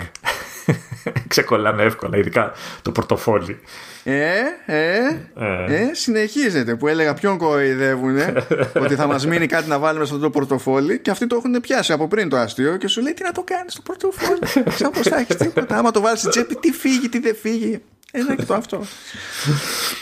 Ξεκολλάνε 1.28 1.82
εύκολα, 1.82 2.16
ειδικά 2.18 2.52
το 2.82 2.92
πορτοφόλι. 2.92 3.60
Ε, 4.08 4.34
ε, 4.66 4.96
ε, 5.34 5.74
ε, 5.74 5.94
συνεχίζεται 5.94 6.76
που 6.76 6.88
έλεγα 6.88 7.14
ποιον 7.14 7.38
κοροϊδεύουν 7.38 8.16
ότι 8.84 8.94
θα 8.94 9.06
μας 9.06 9.26
μείνει 9.26 9.46
κάτι 9.46 9.68
να 9.68 9.78
βάλουμε 9.78 10.04
στο 10.04 10.18
το 10.18 10.30
πορτοφόλι 10.30 10.98
και 10.98 11.10
αυτοί 11.10 11.26
το 11.26 11.36
έχουν 11.36 11.60
πιάσει 11.60 11.92
από 11.92 12.08
πριν 12.08 12.28
το 12.28 12.36
αστείο 12.36 12.76
και 12.76 12.88
σου 12.88 13.02
λέει 13.02 13.12
τι 13.12 13.22
να 13.22 13.32
το 13.32 13.42
κάνεις 13.42 13.72
στο 13.72 13.82
πορτοφόλι 13.82 14.38
σαν 14.70 14.90
πως 14.90 15.06
θα 15.06 15.16
έχεις 15.16 15.36
τίποτα 15.36 15.78
άμα 15.78 15.90
το 15.90 16.00
βάλεις 16.00 16.18
στην 16.18 16.30
τσέπη 16.30 16.54
τι 16.54 16.72
φύγει, 16.72 17.08
τι 17.08 17.18
δεν 17.18 17.36
φύγει 17.36 17.82
ένα 18.12 18.34
και 18.34 18.44
το 18.44 18.54
αυτό 18.54 18.82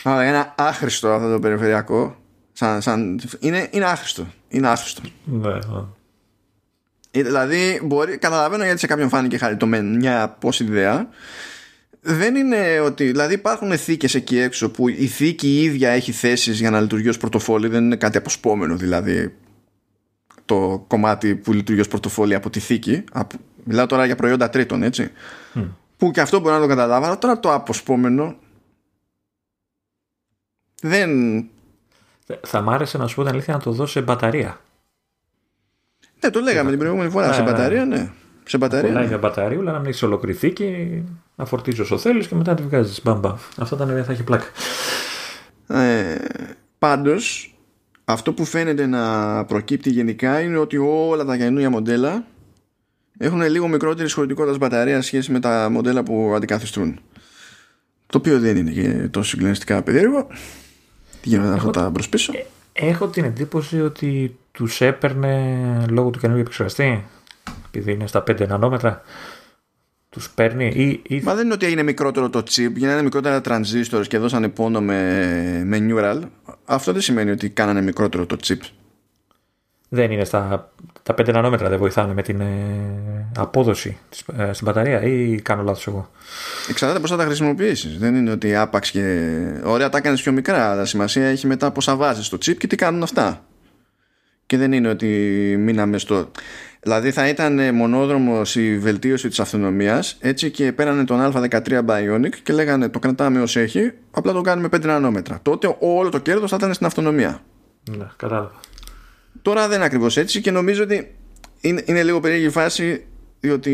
Άρα, 0.02 0.22
ένα 0.22 0.54
άχρηστο 0.56 1.12
αυτό 1.12 1.32
το 1.32 1.38
περιφερειακό 1.38 2.16
σαν, 2.52 2.82
σαν, 2.82 3.20
είναι, 3.38 3.68
είναι 3.70 3.84
άχρηστο 3.84 4.26
είναι 4.48 4.68
άχρηστο 4.68 5.00
ναι, 5.24 5.48
ε, 5.48 5.58
δηλαδή, 7.22 7.80
μπορεί, 7.84 8.18
καταλαβαίνω 8.18 8.64
γιατί 8.64 8.78
σε 8.78 8.86
κάποιον 8.86 9.08
φάνηκε 9.08 9.38
χαριτωμένη 9.38 9.96
μια 9.96 10.36
πώς 10.40 10.60
ιδέα. 10.60 11.08
Δεν 12.00 12.34
είναι 12.34 12.80
ότι. 12.80 13.04
Δηλαδή, 13.04 13.34
υπάρχουν 13.34 13.78
θήκες 13.78 14.14
εκεί 14.14 14.38
έξω 14.38 14.70
που 14.70 14.88
η 14.88 15.06
θήκη 15.06 15.48
η 15.48 15.62
ίδια 15.62 15.90
έχει 15.90 16.12
θέσεις 16.12 16.58
για 16.58 16.70
να 16.70 16.80
λειτουργεί 16.80 17.08
ως 17.08 17.16
πορτοφόλι. 17.16 17.68
Δεν 17.68 17.84
είναι 17.84 17.96
κάτι 17.96 18.16
αποσπόμενο 18.16 18.76
δηλαδή 18.76 19.34
το 20.44 20.84
κομμάτι 20.86 21.34
που 21.34 21.52
λειτουργεί 21.52 21.80
ως 21.80 21.88
πορτοφόλι 21.88 22.34
από 22.34 22.50
τη 22.50 22.60
θήκη. 22.60 23.04
Μιλάω 23.64 23.86
τώρα 23.86 24.06
για 24.06 24.16
προϊόντα 24.16 24.50
τρίτων, 24.50 24.82
έτσι. 24.82 25.10
Που 25.96 26.10
και 26.10 26.20
αυτό 26.20 26.40
μπορεί 26.40 26.54
να 26.54 26.60
το 26.60 26.66
καταλάβω. 26.66 27.18
τώρα 27.18 27.40
το 27.40 27.52
αποσπόμενο 27.52 28.36
δεν. 30.82 31.10
Θα 32.46 32.60
μ' 32.60 32.70
άρεσε 32.70 32.98
να 32.98 33.06
σου 33.06 33.14
πω 33.14 33.22
την 33.22 33.32
αλήθεια 33.32 33.54
να 33.54 33.60
το 33.60 33.72
δώσω 33.72 33.92
σε 33.92 34.00
μπαταρία. 34.00 34.60
Ναι, 36.24 36.30
το 36.30 36.40
λέγαμε 36.40 36.70
την 36.70 36.78
προηγούμενη 36.78 37.10
φορά. 37.10 37.32
σε 37.32 37.40
ναι, 37.40 37.46
ναι. 37.46 37.52
μπαταρία, 37.52 37.84
ναι. 37.84 38.10
Σε 38.44 38.58
μπαταρία. 38.58 38.90
Ναι. 38.92 39.06
μια 39.06 39.18
μπαταρία, 39.18 39.58
αλλά 39.58 39.72
να 39.72 39.88
έχεις 39.88 40.02
ολοκληρωθεί 40.02 40.52
και 40.52 40.86
να 41.34 41.44
φορτίζεις 41.44 41.80
όσο 41.80 41.98
θέλεις 41.98 42.26
και 42.26 42.34
μετά 42.34 42.54
τη 42.54 42.62
βγάζεις. 42.62 43.02
Μπαμπα. 43.02 43.34
Αυτό 43.58 43.74
ήταν, 43.76 44.04
θα 44.04 44.12
έχει 44.12 44.22
πλάκα. 44.22 44.44
Ε, 45.68 46.14
Πάντως, 46.78 47.54
αυτό 48.04 48.32
που 48.32 48.44
φαίνεται 48.44 48.86
να 48.86 49.44
προκύπτει 49.44 49.90
γενικά 49.90 50.40
είναι 50.40 50.58
ότι 50.58 50.76
όλα 50.76 51.24
τα 51.24 51.36
καινούργια 51.36 51.70
μοντέλα 51.70 52.24
έχουν 53.18 53.42
λίγο 53.42 53.68
μικρότερη 53.68 54.08
σχολητικότητα 54.08 54.56
μπαταρίας 54.56 55.06
σχέση 55.06 55.32
με 55.32 55.40
τα 55.40 55.68
μοντέλα 55.70 56.02
που 56.02 56.32
αντικαθιστούν. 56.36 57.00
το 58.06 58.18
οποίο 58.18 58.38
δεν 58.38 58.56
είναι 58.56 58.70
και 58.70 58.88
τόσο 59.10 59.28
συγκλονιστικά 59.28 59.82
περίεργο. 59.82 60.26
Τι 61.20 61.28
γίνονται 61.28 61.54
αυτά 61.54 61.70
τα 61.70 61.90
μπρος 61.90 62.08
πίσω; 62.08 62.32
Ε, 62.76 62.86
έχω 62.86 63.08
την 63.08 63.24
εντύπωση 63.24 63.80
ότι 63.80 64.38
τους 64.52 64.80
έπαιρνε 64.80 65.84
λόγω 65.88 66.10
του 66.10 66.18
καινούργιου 66.18 66.42
επεξεργαστή, 66.42 67.04
επειδή 67.66 67.92
είναι 67.92 68.06
στα 68.06 68.22
5 68.26 68.46
νανόμετρα. 68.48 69.02
Τους 70.08 70.30
παίρνει 70.30 70.66
ή, 70.66 71.02
ή... 71.14 71.20
Μα 71.20 71.34
δεν 71.34 71.44
είναι 71.44 71.54
ότι 71.54 71.66
έγινε 71.66 71.82
μικρότερο 71.82 72.30
το 72.30 72.38
chip, 72.38 72.72
γίνανε 72.74 73.02
μικρότερα 73.02 73.40
transistors 73.44 74.06
και 74.08 74.18
δώσανε 74.18 74.48
πόνο 74.48 74.80
με, 74.80 75.62
με 75.64 75.78
neural. 75.80 76.20
Αυτό 76.64 76.92
δεν 76.92 77.00
σημαίνει 77.00 77.30
ότι 77.30 77.50
κάνανε 77.50 77.82
μικρότερο 77.82 78.26
το 78.26 78.36
chip 78.44 78.58
δεν 79.94 80.10
είναι 80.10 80.24
στα 80.24 80.68
τα 81.02 81.14
5 81.18 81.32
νανόμετρα, 81.32 81.68
δεν 81.68 81.78
βοηθάνε 81.78 82.14
με 82.14 82.22
την 82.22 82.40
ε, 82.40 82.46
απόδοση 83.36 83.98
της, 84.08 84.24
ε, 84.38 84.52
στην 84.52 84.66
μπαταρία 84.66 85.02
ή 85.02 85.40
κάνω 85.40 85.62
λάθος 85.62 85.86
εγώ. 85.86 86.10
Εξαρτάται 86.68 87.00
πώς 87.00 87.10
θα 87.10 87.16
τα 87.16 87.24
χρησιμοποιήσεις. 87.24 87.98
Δεν 87.98 88.14
είναι 88.14 88.30
ότι 88.30 88.56
άπαξ 88.56 88.90
και 88.90 89.32
ωραία 89.64 89.88
τα 89.88 90.00
κάνεις 90.00 90.22
πιο 90.22 90.32
μικρά, 90.32 90.70
αλλά 90.70 90.84
σημασία 90.84 91.26
έχει 91.26 91.46
μετά 91.46 91.70
πόσα 91.70 91.96
βάζεις 91.96 92.26
στο 92.26 92.36
chip 92.36 92.56
και 92.56 92.66
τι 92.66 92.76
κάνουν 92.76 93.02
αυτά. 93.02 93.44
Και 94.46 94.56
δεν 94.56 94.72
είναι 94.72 94.88
ότι 94.88 95.06
μείναμε 95.58 95.98
στο... 95.98 96.30
Δηλαδή 96.80 97.10
θα 97.10 97.28
ήταν 97.28 97.74
μονόδρομος 97.74 98.56
η 98.56 98.78
βελτίωση 98.78 99.28
της 99.28 99.40
αυτονομίας 99.40 100.16
έτσι 100.20 100.50
και 100.50 100.72
πέρανε 100.72 101.04
τον 101.04 101.32
Α13 101.32 101.84
Bionic 101.86 102.34
και 102.42 102.52
λέγανε 102.52 102.88
το 102.88 102.98
κρατάμε 102.98 103.40
ως 103.40 103.56
έχει 103.56 103.92
απλά 104.10 104.32
το 104.32 104.40
κάνουμε 104.40 104.68
5 104.72 104.80
νανόμετρα. 104.80 105.38
Τότε 105.42 105.76
όλο 105.80 106.08
το 106.08 106.18
κέρδος 106.18 106.50
θα 106.50 106.56
ήταν 106.56 106.74
στην 106.74 106.86
αυτονομία. 106.86 107.40
Ναι, 107.90 108.06
κατάλαβα. 108.16 108.60
Τώρα 109.42 109.66
δεν 109.68 109.76
είναι 109.76 109.84
ακριβώς 109.84 110.16
έτσι 110.16 110.40
και 110.40 110.50
νομίζω 110.50 110.82
ότι 110.82 111.14
είναι, 111.60 111.82
είναι 111.86 112.02
λίγο 112.02 112.20
περίεργη 112.20 112.48
φάση 112.48 113.04
διότι 113.40 113.72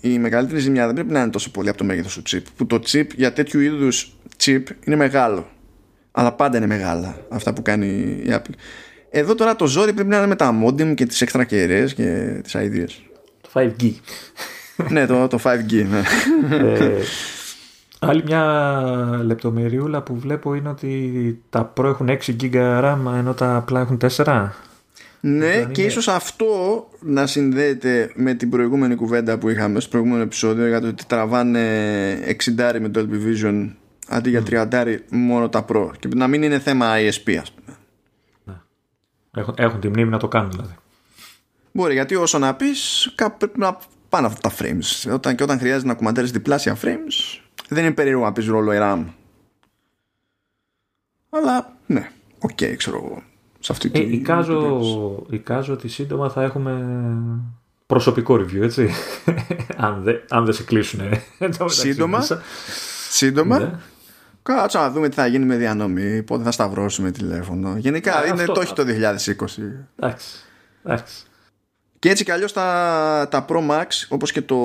η 0.00 0.18
μεγαλύτερη 0.18 0.60
ζημιά 0.60 0.86
δεν 0.86 0.94
πρέπει 0.94 1.12
να 1.12 1.20
είναι 1.20 1.30
τόσο 1.30 1.50
πολύ 1.50 1.68
από 1.68 1.78
το 1.78 1.84
μέγεθος 1.84 2.14
του 2.14 2.22
chip. 2.30 2.42
Που 2.56 2.66
το 2.66 2.80
chip 2.86 3.06
για 3.16 3.32
τέτοιου 3.32 3.60
είδους 3.60 4.16
chip 4.44 4.62
είναι 4.84 4.96
μεγάλο. 4.96 5.48
Αλλά 6.10 6.32
πάντα 6.32 6.56
είναι 6.56 6.66
μεγάλα 6.66 7.16
αυτά 7.28 7.52
που 7.52 7.62
κάνει 7.62 7.86
η 8.26 8.28
Apple. 8.28 8.54
Εδώ 9.10 9.34
τώρα 9.34 9.56
το 9.56 9.66
ζόρι 9.66 9.92
πρέπει 9.92 10.08
να 10.08 10.16
είναι 10.16 10.26
με 10.26 10.36
τα 10.36 10.54
modem 10.64 10.94
και 10.94 11.06
τις 11.06 11.20
έξτρα 11.20 11.44
κεραίες 11.44 11.94
και 11.94 12.40
τις 12.42 12.56
ideas. 12.56 12.90
Το 13.40 13.48
5G. 13.54 13.92
ναι, 14.90 15.06
το, 15.06 15.26
το 15.26 15.38
5G, 15.44 15.86
ναι. 15.88 16.02
ε, 16.56 16.90
άλλη 17.98 18.22
μια 18.24 19.22
λεπτομεριούλα 19.24 20.02
που 20.02 20.16
βλέπω 20.16 20.54
είναι 20.54 20.68
ότι 20.68 21.42
τα 21.50 21.72
Pro 21.76 21.84
έχουν 21.84 22.08
6 22.08 22.36
GB 22.40 22.54
RAM 22.54 22.98
ενώ 23.16 23.34
τα 23.34 23.56
απλά 23.56 23.80
έχουν 23.80 23.98
4. 24.16 24.48
Ναι, 25.28 25.64
και 25.72 25.80
είναι... 25.80 25.90
ίσως 25.90 26.08
αυτό 26.08 26.88
να 27.00 27.26
συνδέεται 27.26 28.12
με 28.14 28.34
την 28.34 28.50
προηγούμενη 28.50 28.94
κουβέντα 28.94 29.38
που 29.38 29.48
είχαμε 29.48 29.80
στο 29.80 29.90
προηγούμενο 29.90 30.22
επεισόδιο 30.22 30.66
για 30.66 30.80
το 30.80 30.86
ότι 30.86 31.06
τραβάνε 31.06 32.36
60 32.44 32.78
με 32.80 32.90
Dolby 32.94 33.26
Vision 33.26 33.70
αντί 34.08 34.30
για 34.30 34.42
30 34.72 34.96
μόνο 35.10 35.48
τα 35.48 35.64
Pro. 35.68 35.90
Και 35.98 36.08
να 36.14 36.26
μην 36.26 36.42
είναι 36.42 36.58
θέμα 36.58 36.94
ISP, 36.96 37.36
ας 37.40 37.52
πούμε. 37.52 37.76
Ναι. 38.44 38.54
Έχουν, 39.40 39.54
έχουν 39.58 39.80
τη 39.80 39.88
μνήμη 39.88 40.10
να 40.10 40.18
το 40.18 40.28
κάνουν 40.28 40.50
δηλαδή. 40.50 40.74
Μπορεί, 41.72 41.92
γιατί 41.92 42.14
όσο 42.14 42.38
να 42.38 42.54
πεις, 42.54 43.12
πρέπει 43.38 43.58
να 43.58 43.78
πάνε 44.08 44.26
αυτά 44.26 44.48
τα 44.48 44.54
frames. 44.58 45.12
Όταν, 45.12 45.34
και 45.34 45.42
όταν 45.42 45.58
χρειάζεται 45.58 45.86
να 45.86 45.94
κουμαντέρεις 45.94 46.30
διπλάσια 46.30 46.76
frames, 46.82 47.40
δεν 47.68 47.84
είναι 47.84 47.94
περίεργο 47.94 48.24
να 48.24 48.32
πεις 48.32 48.46
ρόλο 48.46 48.72
RAM. 48.74 49.04
Αλλά 51.30 51.76
ναι, 51.86 52.10
OK, 52.38 52.50
okay, 52.50 52.74
ξέρω 52.76 52.96
εγώ 52.96 53.22
σε 53.66 53.72
αυτή 53.72 53.90
ε, 53.94 54.00
εικάζω, 54.00 55.26
εικάζω 55.30 55.72
ότι 55.72 55.88
σύντομα 55.88 56.30
θα 56.30 56.42
έχουμε 56.42 56.86
προσωπικό 57.86 58.34
review, 58.34 58.60
έτσι. 58.60 58.90
αν, 59.76 60.02
δεν, 60.02 60.20
αν 60.28 60.44
δεν 60.44 60.54
σε 60.54 60.62
κλείσουν. 60.62 61.00
σύντομα. 61.66 62.24
σύντομα. 63.10 63.58
Ναι. 63.58 63.78
Κάτσε 64.42 64.78
να 64.78 64.90
δούμε 64.90 65.08
τι 65.08 65.14
θα 65.14 65.26
γίνει 65.26 65.44
με 65.44 65.56
διανομή, 65.56 66.22
πότε 66.22 66.42
θα 66.42 66.50
σταυρώσουμε 66.50 67.10
τηλέφωνο. 67.10 67.76
Γενικά 67.76 68.26
είναι 68.26 68.40
αυτό, 68.40 68.52
το 68.52 68.60
όχι 68.60 68.72
το 68.72 68.82
2020. 68.82 68.88
Εντάξει. 69.96 70.44
Εντάξει. 70.84 71.26
Και 71.98 72.10
έτσι 72.10 72.24
κι 72.24 72.30
αλλιώς 72.30 72.52
τα, 72.52 73.28
τα 73.30 73.44
Pro 73.48 73.70
Max 73.70 73.86
όπως 74.08 74.32
και 74.32 74.42
το 74.42 74.58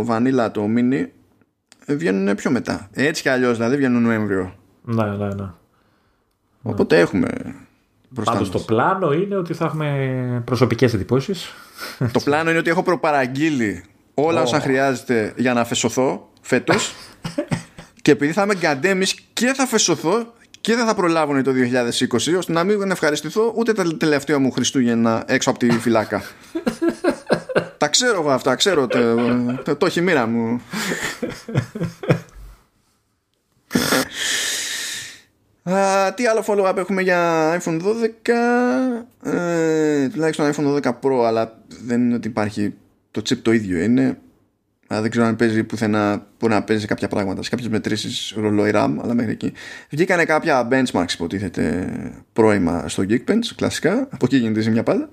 Vanilla 0.00 0.48
το 0.52 0.66
Mini 0.76 1.06
βγαίνουν 1.86 2.34
πιο 2.34 2.50
μετά. 2.50 2.88
Έτσι 2.92 3.22
κι 3.22 3.28
αλλιώς 3.28 3.56
δηλαδή 3.56 3.76
βγαίνουν 3.76 4.02
Νοέμβριο. 4.02 4.54
Ναι, 4.82 5.04
ναι, 5.04 5.34
ναι. 5.34 5.50
Οπότε 6.62 6.98
έχουμε 6.98 7.28
Πάντως 8.24 8.50
το 8.50 8.58
πλάνο 8.58 9.12
είναι 9.12 9.36
ότι 9.36 9.54
θα 9.54 9.64
έχουμε 9.64 10.42
προσωπικές 10.44 10.94
εντυπώσεις. 10.94 11.54
Το 12.12 12.20
πλάνο 12.20 12.50
είναι 12.50 12.58
ότι 12.58 12.70
έχω 12.70 12.82
προπαραγγείλει 12.82 13.84
όλα 14.14 14.42
όσα 14.42 14.60
χρειάζεται 14.60 15.32
για 15.36 15.54
να 15.54 15.64
φεσωθώ 15.64 16.28
φέτος. 16.40 16.94
και 18.02 18.10
επειδή 18.10 18.32
θα 18.32 18.42
είμαι 18.42 18.54
γκαντέμις 18.54 19.14
και 19.32 19.52
θα 19.56 19.66
φεσωθώ 19.66 20.32
και 20.60 20.74
δεν 20.74 20.86
θα 20.86 20.94
προλάβουν 20.94 21.42
το 21.42 21.52
2020 22.10 22.36
ώστε 22.38 22.52
να 22.52 22.64
μην 22.64 22.90
ευχαριστηθώ 22.90 23.52
ούτε 23.56 23.72
τα 23.72 23.96
τελευταία 23.96 24.38
μου 24.38 24.50
Χριστούγεννα 24.50 25.24
έξω 25.26 25.50
από 25.50 25.58
τη 25.58 25.70
φυλάκα. 25.70 26.22
τα 27.78 27.88
ξέρω 27.88 28.20
εγώ 28.20 28.30
αυτά, 28.30 28.54
ξέρω 28.54 28.86
το, 28.86 28.98
το, 29.64 29.76
το 29.76 29.86
έχει 29.86 30.00
μοίρα 30.00 30.26
μου. 30.26 30.60
τι 36.14 36.26
άλλο 36.26 36.44
follow-up 36.46 36.76
έχουμε 36.76 37.02
για 37.02 37.52
iPhone 37.60 37.80
12 37.80 39.32
ε, 39.32 40.08
τουλάχιστον 40.08 40.52
iPhone 40.52 40.82
12 40.82 40.92
Pro 41.02 41.24
αλλά 41.26 41.58
δεν 41.84 42.00
είναι 42.00 42.14
ότι 42.14 42.28
υπάρχει 42.28 42.74
το 43.10 43.22
chip 43.28 43.36
το 43.42 43.52
ίδιο 43.52 43.78
είναι. 43.82 44.18
Αλλά 44.86 45.00
δεν 45.00 45.10
ξέρω 45.10 45.26
αν 45.26 45.36
παίζει 45.36 45.64
πουθενά 45.64 46.26
μπορεί 46.38 46.52
να 46.52 46.62
παίζει 46.62 46.86
κάποια 46.86 47.08
πράγματα 47.08 47.42
σε 47.42 47.50
κάποιες 47.50 47.68
μετρήσεις 47.68 48.34
ρολόι 48.36 48.70
RAM 48.74 48.94
αλλά 49.02 49.14
μέχρι 49.14 49.32
εκεί. 49.32 49.52
Βγήκανε 49.90 50.24
κάποια 50.24 50.68
benchmarks 50.70 51.12
υποτίθεται 51.14 51.88
πρώιμα 52.32 52.88
στο 52.88 53.04
Geekbench 53.08 53.46
κλασικά. 53.56 54.08
Από 54.10 54.24
εκεί 54.24 54.36
γίνεται 54.36 54.62
σε 54.62 54.70
μια 54.70 54.82
πάντα. 54.82 55.10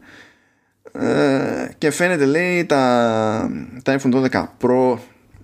Ε, 0.92 1.70
και 1.78 1.92
φαίνεται 1.92 2.26
λέει 2.26 2.66
τα, 2.66 3.52
τα 3.84 4.00
iPhone 4.00 4.30
12 4.30 4.46
Pro 4.62 4.98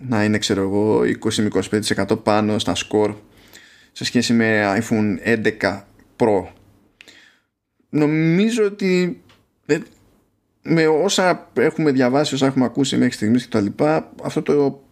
να 0.07 0.23
είναι 0.23 0.37
ξέρω 0.37 0.61
εγώ 0.61 1.01
20-25% 2.07 2.23
πάνω 2.23 2.59
στα 2.59 2.73
score 2.75 3.13
σε 3.93 4.05
σχέση 4.05 4.33
με 4.33 4.77
iPhone 4.81 5.37
11 5.61 5.81
Pro. 6.17 6.47
Νομίζω 7.89 8.65
ότι 8.65 9.21
ε, 9.65 9.77
με 10.61 10.87
όσα 10.87 11.49
έχουμε 11.53 11.91
διαβάσει, 11.91 12.33
όσα 12.33 12.45
έχουμε 12.45 12.65
ακούσει 12.65 12.97
μέχρι 12.97 13.13
στιγμής 13.13 13.43
και 13.43 13.49
τα 13.49 13.61
λοιπά 13.61 14.11
αυτό 14.23 14.41
το 14.41 14.83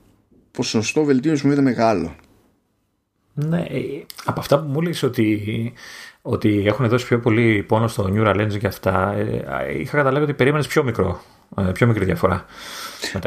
ποσοστό 0.52 1.04
βελτίωσης 1.04 1.44
μου 1.44 1.52
είναι 1.52 1.62
μεγάλο. 1.62 2.16
Ναι, 3.34 3.60
ε, 3.60 4.06
από 4.26 4.40
αυτά 4.40 4.60
που 4.60 4.68
μου 4.68 4.80
έλεγε 4.80 5.06
ότι, 5.06 5.74
ότι 6.22 6.64
έχουν 6.66 6.88
δώσει 6.88 7.06
πιο 7.06 7.20
πολύ 7.20 7.64
πόνο 7.68 7.88
στο 7.88 8.14
Neural 8.16 8.42
Engine 8.42 8.58
και 8.60 8.68
αυτά, 8.68 9.14
ε, 9.14 9.80
είχα 9.80 9.98
καταλάβει 9.98 10.24
ότι 10.24 10.34
περίμενες 10.34 10.68
πιο 10.68 10.84
μικρό, 10.84 11.22
πιο 11.74 11.88
μικρή 11.88 12.06
διαφορά. 12.06 12.46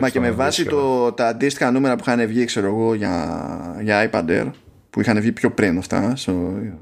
Μα 0.00 0.08
και 0.08 0.20
με 0.20 0.30
βάση 0.30 0.64
το, 0.64 1.12
τα 1.12 1.28
αντίστοιχα 1.28 1.70
νούμερα 1.70 1.96
που 1.96 2.04
είχαν 2.06 2.26
βγει, 2.26 2.44
ξέρω 2.44 2.66
εγώ, 2.66 2.94
για, 2.94 3.80
για 3.82 4.10
iPad 4.10 4.28
Air, 4.28 4.50
που 4.94 5.00
είχαν 5.00 5.20
βγει 5.20 5.32
πιο 5.32 5.50
πριν 5.50 5.78
αυτά, 5.78 6.14
so, 6.16 6.32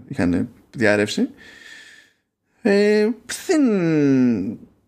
είχαν 0.08 0.48
διαρρεύσει, 0.70 1.28
ε, 2.62 3.08
δεν 3.46 3.62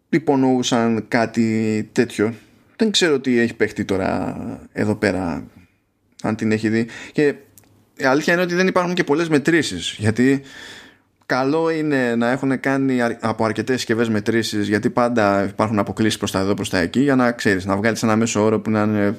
υπονοούσαν 0.09 1.05
κάτι 1.09 1.89
τέτοιο. 1.93 2.35
Δεν 2.77 2.91
ξέρω 2.91 3.21
τι 3.21 3.39
έχει 3.39 3.55
παίχτη 3.55 3.85
τώρα 3.85 4.37
εδώ 4.73 4.95
πέρα, 4.95 5.47
αν 6.23 6.37
την 6.37 6.53
έχει 6.53 6.69
δει. 6.69 6.87
Και 7.13 7.35
η 7.97 8.05
αλήθεια 8.05 8.33
είναι 8.33 8.43
ότι 8.43 8.55
δεν 8.55 8.67
υπάρχουν 8.67 8.95
και 8.95 9.05
πολλές 9.05 9.29
μετρήσεις, 9.29 9.97
γιατί 9.99 10.43
καλό 11.27 11.71
είναι 11.71 12.15
να 12.15 12.31
έχουν 12.31 12.61
κάνει 12.61 12.99
από 13.21 13.45
αρκετές 13.45 13.77
συσκευές 13.77 14.09
μετρήσεις, 14.09 14.69
γιατί 14.69 14.91
πάντα 14.91 15.45
υπάρχουν 15.45 15.79
αποκλήσεις 15.79 16.19
προς 16.19 16.31
τα 16.31 16.39
εδώ, 16.39 16.55
προς 16.55 16.71
τα 16.71 16.79
εκεί, 16.79 17.01
για 17.01 17.15
να 17.15 17.33
ξέρεις, 17.33 17.65
να 17.65 17.77
βγάλεις 17.77 18.03
ένα 18.03 18.17
μέσο 18.17 18.45
όρο 18.45 18.61
που 18.61 18.71
να 18.71 18.83
είναι 18.83 19.17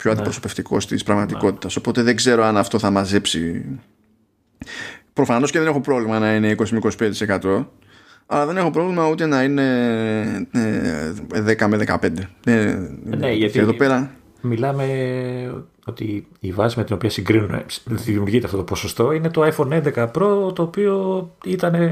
πιο 0.00 0.10
ναι. 0.10 0.16
αντιπροσωπευτικό 0.16 0.76
της 0.76 1.02
πραγματικότητας. 1.02 1.74
Ναι. 1.74 1.80
Οπότε 1.80 2.02
δεν 2.02 2.16
ξέρω 2.16 2.44
αν 2.44 2.56
αυτό 2.56 2.78
θα 2.78 2.90
μαζέψει. 2.90 3.64
Προφανώς 5.12 5.50
και 5.50 5.58
δεν 5.58 5.68
έχω 5.68 5.80
πρόβλημα 5.80 6.18
να 6.18 6.34
είναι 6.34 6.54
20-25%. 7.40 7.64
Αλλά 8.26 8.46
δεν 8.46 8.56
έχω 8.56 8.70
πρόβλημα 8.70 9.08
ούτε 9.08 9.26
να 9.26 9.42
είναι 9.42 9.62
10 10.52 10.56
ε, 11.60 11.66
με 11.66 11.84
15. 11.86 12.10
Ε, 12.44 12.78
ναι, 13.04 13.32
γιατί 13.32 13.58
εδώ 13.58 13.72
πέρα... 13.72 14.10
μιλάμε 14.40 14.84
ότι 15.84 16.26
η 16.40 16.52
βάση 16.52 16.78
με 16.78 16.84
την 16.84 16.94
οποία 16.94 17.10
συγκρίνουν 17.10 17.62
δημιουργείται 17.84 18.44
αυτό 18.44 18.56
το 18.56 18.64
ποσοστό 18.64 19.12
είναι 19.12 19.30
το 19.30 19.52
iPhone 19.56 19.82
11 19.82 20.06
Pro 20.06 20.54
το 20.54 20.62
οποίο 20.62 21.30
ήταν 21.44 21.90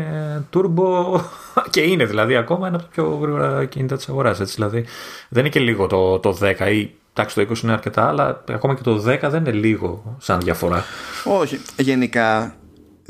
turbo 0.55 1.21
και 1.71 1.81
είναι 1.81 2.05
δηλαδή 2.05 2.37
ακόμα 2.37 2.67
ένα 2.67 2.77
από 2.77 2.85
τα 2.85 2.91
πιο 2.93 3.19
γρήγορα 3.23 3.65
κινητά 3.65 3.97
της 3.97 4.09
αγοράς. 4.09 4.55
δηλαδή 4.55 4.85
δεν 5.29 5.41
είναι 5.41 5.53
και 5.53 5.61
λίγο 5.61 5.87
το, 5.87 6.19
το 6.19 6.39
10 6.41 6.73
ή 6.73 6.91
Εντάξει, 7.19 7.35
το 7.35 7.47
20 7.51 7.63
είναι 7.63 7.73
αρκετά, 7.73 8.09
αλλά 8.09 8.45
ακόμα 8.51 8.75
και 8.75 8.83
το 8.83 9.05
10 9.07 9.19
δεν 9.23 9.35
είναι 9.35 9.53
λίγο 9.53 10.17
σαν 10.21 10.41
διαφορά. 10.41 10.85
Όχι. 11.25 11.61
Γενικά, 11.77 12.57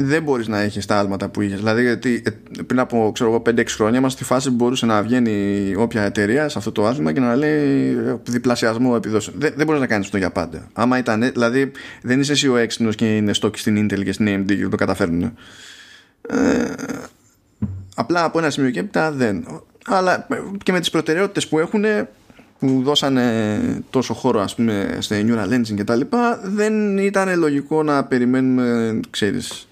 δεν 0.00 0.22
μπορείς 0.22 0.48
να 0.48 0.60
έχεις 0.60 0.86
τα 0.86 0.98
άλματα 0.98 1.28
που 1.28 1.40
είχες. 1.40 1.58
Δηλαδή, 1.58 1.82
γιατί 1.82 2.22
ε, 2.26 2.62
πριν 2.62 2.78
από 2.78 3.12
5-6 3.20 3.64
χρόνια 3.66 3.98
είμαστε 3.98 4.18
στη 4.18 4.32
φάση 4.32 4.48
που 4.48 4.54
μπορούσε 4.54 4.86
να 4.86 5.02
βγαίνει 5.02 5.74
όποια 5.76 6.02
εταιρεία 6.02 6.48
σε 6.48 6.58
αυτό 6.58 6.72
το 6.72 6.86
άθλημα 6.86 7.12
και 7.12 7.20
να 7.20 7.36
λέει 7.36 7.96
ε, 8.06 8.16
διπλασιασμό 8.22 8.92
επιδόσεων. 8.96 9.36
Δεν, 9.38 9.52
δεν 9.56 9.66
μπορείς 9.66 9.80
να 9.80 9.86
κάνεις 9.86 10.06
αυτό 10.06 10.18
για 10.18 10.30
πάντα. 10.30 10.68
Άμα 10.72 10.98
ήταν, 10.98 11.32
δηλαδή, 11.32 11.72
δεν 12.02 12.20
είσαι 12.20 12.32
εσύ 12.32 12.48
ο 12.48 12.56
έξυπνος 12.56 12.94
και 12.94 13.16
είναι 13.16 13.32
στόκι 13.32 13.58
στην 13.58 13.84
Intel 13.84 14.04
και 14.04 14.12
στην 14.12 14.26
AMD 14.28 14.56
και 14.56 14.68
το 14.68 14.76
καταφέρνουν. 14.76 15.22
Ε, 16.28 16.72
απλά 17.94 18.24
από 18.24 18.38
ένα 18.38 18.50
σημείο 18.50 18.70
και 18.70 18.80
έπειτα 18.80 19.12
δεν. 19.12 19.46
Αλλά 19.86 20.26
και 20.62 20.72
με 20.72 20.80
τις 20.80 20.90
προτεραιότητες 20.90 21.48
που 21.48 21.58
έχουν 21.58 21.84
που 22.58 22.80
δώσανε 22.82 23.60
τόσο 23.90 24.14
χώρο 24.14 24.40
ας 24.40 24.54
πούμε 24.54 24.98
στο 25.00 25.16
Neural 25.18 25.52
Engine 25.52 25.74
και 25.74 25.84
τα 25.84 25.96
λοιπά 25.96 26.40
δεν 26.42 26.98
ήταν 26.98 27.38
λογικό 27.38 27.82
να 27.82 28.04
περιμένουμε 28.04 29.00
ξέρεις 29.10 29.68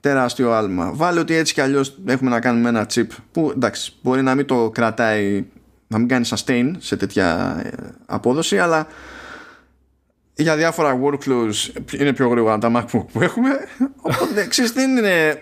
τεράστιο 0.00 0.52
άλμα. 0.52 0.92
Βάλε 0.94 1.20
ότι 1.20 1.34
έτσι 1.34 1.54
κι 1.54 1.60
αλλιώς 1.60 1.98
έχουμε 2.06 2.30
να 2.30 2.40
κάνουμε 2.40 2.68
ένα 2.68 2.86
chip 2.94 3.06
που 3.32 3.52
εντάξει 3.54 3.92
μπορεί 4.02 4.22
να 4.22 4.34
μην 4.34 4.46
το 4.46 4.70
κρατάει 4.70 5.44
να 5.86 5.98
μην 5.98 6.08
κάνει 6.08 6.28
sustain 6.28 6.72
σε 6.78 6.96
τέτοια 6.96 7.60
ε, 7.64 7.70
απόδοση 8.06 8.58
αλλά 8.58 8.86
για 10.34 10.56
διάφορα 10.56 11.00
workflows 11.02 11.82
είναι 11.98 12.12
πιο 12.12 12.28
γρήγορα 12.28 12.54
από 12.54 12.70
τα 12.70 12.72
MacBook 12.74 13.04
που 13.12 13.22
έχουμε. 13.22 13.50
Οπότε 14.00 14.46
ξέρεις 14.50 14.72
δεν 14.72 14.96
είναι 14.96 15.40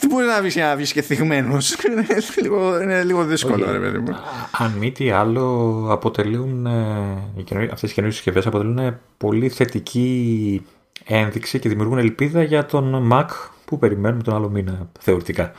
δεν 0.00 0.10
μπορεί 0.10 0.26
να 0.26 0.40
βγεις 0.40 0.56
να 0.56 0.76
βγεις 0.76 0.92
και 0.92 1.02
θυγμένος; 1.02 1.76
είναι, 1.90 2.06
λίγο, 2.42 2.82
είναι 2.82 3.02
λίγο 3.02 3.24
δύσκολο, 3.24 3.66
okay. 3.68 3.72
ρε 3.72 3.78
παιδί 3.78 3.98
μου. 3.98 4.16
Αν 4.58 4.70
μη 4.70 4.92
τι 4.92 5.10
άλλο, 5.10 5.86
αποτελούν. 5.90 6.66
Ε, 6.66 7.68
Αυτές 7.72 7.90
οι 7.90 7.94
καινούριε 7.94 8.16
συσκευές 8.16 8.46
αποτελούν 8.46 8.96
πολύ 9.16 9.48
θετική 9.48 10.62
ένδειξη 11.04 11.58
και 11.58 11.68
δημιουργούν 11.68 11.98
ελπίδα 11.98 12.42
για 12.42 12.66
τον 12.66 13.08
Mac 13.12 13.26
που 13.64 13.78
περιμένουμε 13.78 14.22
τον 14.22 14.34
άλλο 14.34 14.48
μήνα 14.48 14.88
θεωρητικά. 15.00 15.52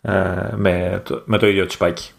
Ε, 0.00 0.12
με, 0.54 1.02
το, 1.04 1.22
με 1.24 1.38
το 1.38 1.46
ίδιο 1.46 1.66
τσπάκι. 1.66 2.10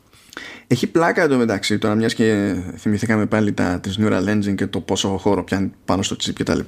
Έχει 0.68 0.88
πλάκα 0.88 1.22
εδώ 1.22 1.38
μεταξύ 1.38 1.78
τώρα, 1.78 1.96
μιας 1.96 2.14
και 2.14 2.56
θυμηθήκαμε 2.78 3.26
πάλι 3.26 3.54
τα 3.54 3.80
της 3.80 4.00
Neural 4.02 4.28
Engine 4.28 4.56
και 4.56 4.68
το 4.68 4.80
πόσο 4.80 5.18
χώρο 5.18 5.44
πιάνει 5.44 5.72
πάνω 5.86 6.02
στο 6.02 6.16
chip 6.24 6.34
κτλ 6.34 6.60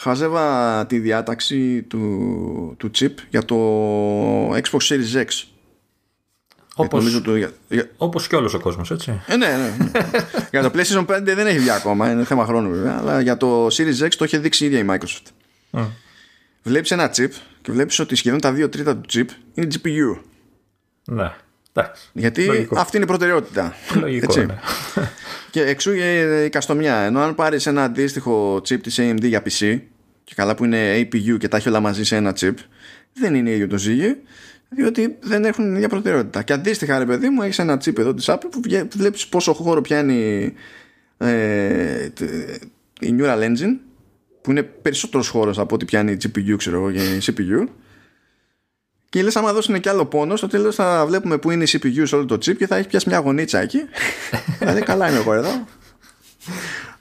χάζευα 0.00 0.86
τη 0.86 0.98
διάταξη 0.98 1.82
του, 1.82 2.74
του 2.78 2.90
chip 2.98 3.14
για 3.30 3.44
το 3.44 3.56
Xbox 4.50 4.78
Series 4.88 5.24
X. 5.24 5.26
Όπως, 6.74 7.22
το, 7.22 7.36
για, 7.36 7.50
όπως 7.96 8.26
και 8.26 8.36
όλος 8.36 8.54
ο 8.54 8.60
κόσμος, 8.60 8.90
έτσι. 8.90 9.20
Ε, 9.26 9.36
ναι, 9.36 9.46
ναι. 9.46 9.90
για 10.50 10.62
το 10.62 10.70
PlayStation 10.74 11.06
5 11.06 11.20
δεν 11.22 11.46
έχει 11.46 11.58
βγει 11.58 11.70
ακόμα, 11.70 12.10
είναι 12.10 12.24
θέμα 12.24 12.44
χρόνου 12.44 12.70
βέβαια, 12.70 12.96
αλλά 12.98 13.20
για 13.20 13.36
το 13.36 13.66
Series 13.66 14.04
X 14.04 14.08
το 14.18 14.24
είχε 14.24 14.38
δείξει 14.38 14.64
η 14.64 14.66
ίδια 14.66 14.78
η 14.78 14.84
Microsoft. 14.88 15.26
Mm. 15.72 15.86
Βλέπεις 16.62 16.90
ένα 16.90 17.10
chip 17.16 17.30
και 17.62 17.72
βλέπεις 17.72 17.98
ότι 17.98 18.14
σχεδόν 18.14 18.40
τα 18.40 18.52
δύο 18.52 18.68
τρίτα 18.68 18.96
του 18.96 19.08
chip 19.12 19.26
είναι 19.54 19.66
GPU. 19.72 20.20
Ναι. 21.04 21.32
Γιατί 22.12 22.44
Λογικό. 22.44 22.78
αυτή 22.78 22.96
είναι 22.96 23.04
η 23.04 23.08
προτεραιότητα. 23.08 23.74
Λογικό, 24.00 24.24
έτσι. 24.24 24.46
Ναι. 24.46 24.58
και 25.50 25.62
εξού 25.62 25.92
η 26.44 26.48
καστομιά. 26.48 26.96
Ενώ 26.96 27.20
αν 27.20 27.34
πάρεις 27.34 27.66
ένα 27.66 27.84
αντίστοιχο 27.84 28.56
chip 28.56 28.80
της 28.80 28.98
AMD 29.00 29.22
για 29.22 29.42
PC, 29.42 29.80
και 30.30 30.36
καλά 30.36 30.54
που 30.54 30.64
είναι 30.64 30.98
APU 31.00 31.38
και 31.38 31.48
τα 31.48 31.56
έχει 31.56 31.68
όλα 31.68 31.80
μαζί 31.80 32.04
σε 32.04 32.16
ένα 32.16 32.34
chip, 32.40 32.54
δεν 33.12 33.34
είναι 33.34 33.50
ίδιο 33.50 33.66
το 33.66 33.78
ζύγι, 33.78 34.16
διότι 34.68 35.16
δεν 35.20 35.44
έχουν 35.44 35.74
ίδια 35.74 35.88
προτεραιότητα. 35.88 36.42
Και 36.42 36.52
αντίστοιχα, 36.52 36.98
ρε 36.98 37.04
παιδί 37.04 37.28
μου, 37.28 37.42
έχεις 37.42 37.58
ένα 37.58 37.80
chip 37.84 37.98
εδώ 37.98 38.14
της 38.14 38.26
Apple 38.28 38.48
που 38.50 38.60
βλέπεις 38.96 39.26
πόσο 39.26 39.52
χώρο 39.52 39.80
πιάνει 39.80 40.52
ε, 41.18 42.08
η 43.00 43.16
Neural 43.18 43.42
Engine, 43.42 43.76
που 44.40 44.50
είναι 44.50 44.62
περισσότερος 44.62 45.28
χώρος 45.28 45.58
από 45.58 45.74
ό,τι 45.74 45.84
πιάνει 45.84 46.12
η 46.12 46.18
GPU, 46.22 46.54
ξέρω 46.56 46.76
εγώ, 46.76 46.90
και 46.92 47.02
η 47.02 47.20
CPU 47.26 47.66
και 49.08 49.22
λες 49.22 49.36
άμα 49.36 49.52
δώσουν 49.52 49.80
και 49.80 49.88
άλλο 49.88 50.06
πόνο 50.06 50.36
Στο 50.36 50.46
τέλος 50.46 50.74
θα 50.74 51.06
βλέπουμε 51.06 51.38
που 51.38 51.50
είναι 51.50 51.64
η 51.64 51.68
CPU 51.72 52.02
σε 52.06 52.14
όλο 52.14 52.24
το 52.24 52.34
chip 52.34 52.56
Και 52.56 52.66
θα 52.66 52.76
έχει 52.76 52.88
πιάσει 52.88 53.08
μια 53.08 53.18
γωνίτσα 53.18 53.58
εκεί. 53.58 53.78
Δηλαδή 54.58 54.80
καλά 54.80 55.10
είμαι 55.10 55.18
εγώ 55.18 55.34
εδώ 55.34 55.66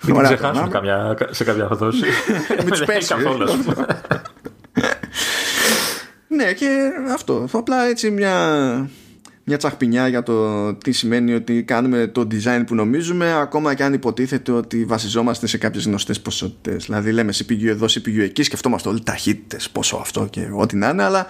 Μην 0.03 0.15
την 0.15 0.23
ξεχάσουν 0.23 0.69
καμιά, 0.69 1.17
σε 1.29 1.43
κάποια 1.43 1.67
δόση. 1.67 2.05
Μην 2.63 2.69
τους 2.69 2.83
πέσει 2.85 3.13
Ναι 6.27 6.53
και 6.53 6.91
αυτό. 7.13 7.47
Απλά 7.51 7.83
έτσι 7.83 8.11
μια 8.11 8.89
μια 9.49 9.57
τσαχπινιά 9.57 10.07
για 10.07 10.23
το 10.23 10.73
τι 10.73 10.91
σημαίνει 10.91 11.33
ότι 11.33 11.63
κάνουμε 11.63 12.07
το 12.07 12.27
design 12.31 12.63
που 12.67 12.75
νομίζουμε 12.75 13.33
ακόμα 13.33 13.73
και 13.73 13.83
αν 13.83 13.93
υποτίθεται 13.93 14.51
ότι 14.51 14.85
βασιζόμαστε 14.85 15.47
σε 15.47 15.57
κάποιες 15.57 15.85
γνωστές 15.85 16.21
ποσότητες. 16.21 16.85
Δηλαδή 16.85 17.11
λέμε 17.11 17.33
CPU 17.35 17.65
εδώ, 17.65 17.85
CPU 17.85 18.19
εκεί 18.19 18.43
σκεφτόμαστε 18.43 18.89
όλοι 18.89 19.03
ταχύτητες 19.03 19.69
πόσο 19.69 19.95
αυτό 19.95 20.27
και 20.29 20.49
ό,τι 20.53 20.75
να 20.75 20.89
είναι 20.89 21.03
αλλά 21.03 21.27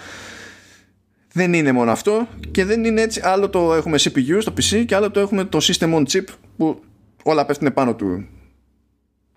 δεν 1.33 1.53
είναι 1.53 1.71
μόνο 1.71 1.91
αυτό 1.91 2.27
και 2.51 2.65
δεν 2.65 2.83
είναι 2.83 3.01
έτσι. 3.01 3.21
Άλλο 3.23 3.49
το 3.49 3.73
έχουμε 3.73 3.97
CPU 3.99 4.37
στο 4.39 4.53
PC 4.57 4.83
και 4.85 4.95
άλλο 4.95 5.11
το 5.11 5.19
έχουμε 5.19 5.43
το 5.43 5.57
system 5.61 5.93
on 5.93 6.03
chip 6.11 6.25
που 6.57 6.81
όλα 7.23 7.45
πέφτουν 7.45 7.73
πάνω 7.73 7.95
του 7.95 8.27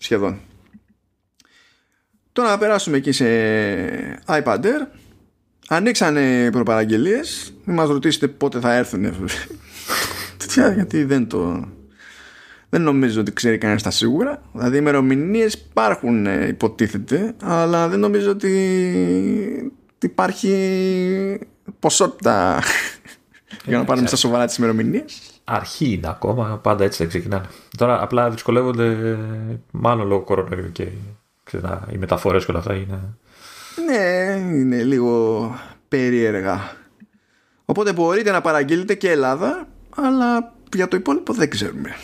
σχεδόν. 0.03 0.41
Τώρα 2.33 2.51
να 2.51 2.59
περάσουμε 2.59 2.97
εκεί 2.97 3.13
σε 3.13 3.27
iPad 4.27 4.61
Air. 4.61 4.87
Ανοίξανε 5.69 6.51
προπαραγγελίες. 6.51 7.53
Μην 7.65 7.77
μας 7.77 7.89
ρωτήσετε 7.89 8.29
πότε 8.29 8.61
θα 8.61 8.75
έρθουν 8.75 9.05
γιατί 10.75 11.05
δεν 11.05 11.27
το 11.27 11.69
δεν 12.75 12.83
νομίζω 12.83 13.21
ότι 13.21 13.33
ξέρει 13.33 13.59
κανένας 13.59 13.83
τα 13.83 13.91
σίγουρα. 13.91 14.43
Δηλαδή, 14.53 14.75
οι 14.75 14.79
ημερομηνίες 14.81 15.53
υπάρχουν, 15.55 16.27
ε, 16.27 16.47
υποτίθεται, 16.47 17.35
αλλά 17.43 17.89
δεν 17.89 18.01
νομίζω 18.01 18.31
ότι 18.31 19.73
υπάρχει 20.03 21.39
ποσότητα 21.79 22.63
για 23.67 23.79
να 23.79 23.85
πάρουμε 23.85 24.07
στα 24.07 24.17
σοβαρά 24.17 24.47
τις 24.47 24.57
ημερομηνίες. 24.57 25.32
Αρχή 25.55 25.93
είναι 25.93 26.09
ακόμα, 26.09 26.59
πάντα 26.63 26.85
έτσι 26.85 27.03
θα 27.03 27.09
ξεκινάνε. 27.09 27.47
Τώρα 27.77 28.03
απλά 28.03 28.31
δυσκολεύονται 28.31 29.19
μάλλον 29.71 30.07
λόγω 30.07 30.21
κορονοϊού 30.21 30.73
και 30.73 30.89
ξέρετε, 31.45 31.81
οι 31.93 31.97
μεταφορές 31.97 32.45
και 32.45 32.51
όλα 32.51 32.61
αυτά 32.61 32.75
είναι. 32.75 33.17
Ναι, 33.87 34.35
είναι 34.41 34.83
λίγο 34.83 35.55
περίεργα. 35.89 36.77
Οπότε 37.65 37.93
μπορείτε 37.93 38.31
να 38.31 38.41
παραγγείλετε 38.41 38.95
και 38.95 39.11
Ελλάδα, 39.11 39.69
αλλά 39.97 40.53
για 40.75 40.89
το 40.89 40.97
υπόλοιπο 40.97 41.33
δεν 41.33 41.51
ξέρουμε. 41.51 41.97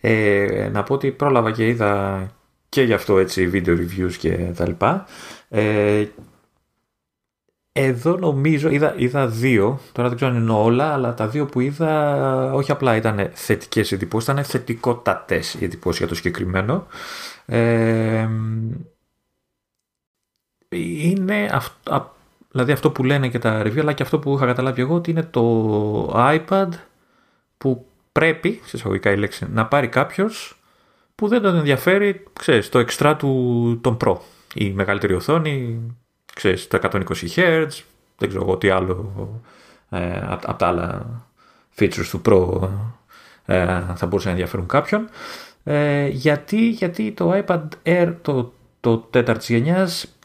Ε, 0.00 0.68
να 0.72 0.82
πω 0.82 0.94
ότι 0.94 1.10
πρόλαβα 1.10 1.50
και 1.50 1.66
είδα 1.66 2.20
και 2.68 2.82
γι' 2.82 2.92
αυτό 2.92 3.18
έτσι 3.18 3.50
video 3.52 3.68
reviews 3.68 4.12
και 4.18 4.36
τα 4.56 4.66
λοιπά. 4.66 5.06
Ε, 5.48 6.04
εδώ 7.78 8.16
νομίζω 8.16 8.68
είδα, 8.70 8.94
είδα 8.96 9.26
δύο, 9.26 9.80
τώρα 9.92 10.08
δεν 10.08 10.16
ξέρω 10.16 10.32
αν 10.32 10.42
είναι 10.42 10.52
όλα, 10.52 10.92
αλλά 10.92 11.14
τα 11.14 11.28
δύο 11.28 11.46
που 11.46 11.60
είδα 11.60 12.52
όχι 12.52 12.70
απλά 12.70 12.96
ήταν 12.96 13.30
θετικές 13.32 13.92
εντυπώσεις, 13.92 14.28
ήταν 14.28 14.44
θετικότατες 14.44 15.54
οι 15.54 15.64
εντυπώσεις 15.64 15.98
για 15.98 16.08
το 16.08 16.14
συγκεκριμένο. 16.14 16.86
Ε, 17.46 18.28
είναι 20.68 21.48
αυτό, 21.52 22.14
δηλαδή 22.50 22.72
αυτό 22.72 22.90
που 22.90 23.04
λένε 23.04 23.28
και 23.28 23.38
τα 23.38 23.62
review, 23.62 23.78
αλλά 23.78 23.92
και 23.92 24.02
αυτό 24.02 24.18
που 24.18 24.34
είχα 24.34 24.46
καταλάβει 24.46 24.80
εγώ 24.80 24.94
ότι 24.94 25.10
είναι 25.10 25.22
το 25.22 26.12
iPad 26.16 26.68
που 27.58 27.86
πρέπει, 28.12 28.60
σε 28.64 28.76
εισαγωγικά 28.76 29.10
η 29.10 29.16
λέξη, 29.16 29.46
να 29.52 29.66
πάρει 29.66 29.88
κάποιος 29.88 30.60
που 31.14 31.28
δεν 31.28 31.42
τον 31.42 31.56
ενδιαφέρει, 31.56 32.24
ξέρεις, 32.32 32.68
το 32.68 32.78
εξτρά 32.78 33.16
του 33.16 33.78
τον 33.82 33.96
Pro. 34.04 34.16
Η 34.54 34.72
μεγαλύτερη 34.72 35.14
οθόνη, 35.14 35.80
ξέρεις, 36.36 36.68
τα 36.68 36.78
120 36.82 37.02
Hz, 37.36 37.68
δεν 38.18 38.28
ξέρω 38.28 38.42
εγώ 38.42 38.56
τι 38.56 38.68
άλλο 38.68 39.12
ε, 39.90 40.20
από 40.30 40.54
τα 40.54 40.66
άλλα 40.66 41.06
features 41.78 42.06
του 42.10 42.20
Pro 42.24 42.68
ε, 43.44 43.64
θα 43.94 44.06
μπορούσαν 44.06 44.24
να 44.24 44.30
ενδιαφέρουν 44.30 44.66
κάποιον. 44.66 45.08
Ε, 45.64 46.06
γιατί, 46.06 46.68
γιατί 46.68 47.12
το 47.12 47.44
iPad 47.46 47.62
Air 47.82 48.14
το, 48.22 48.52
το 48.80 48.98
τέταρτης 48.98 49.48
γενιάς 49.48 50.16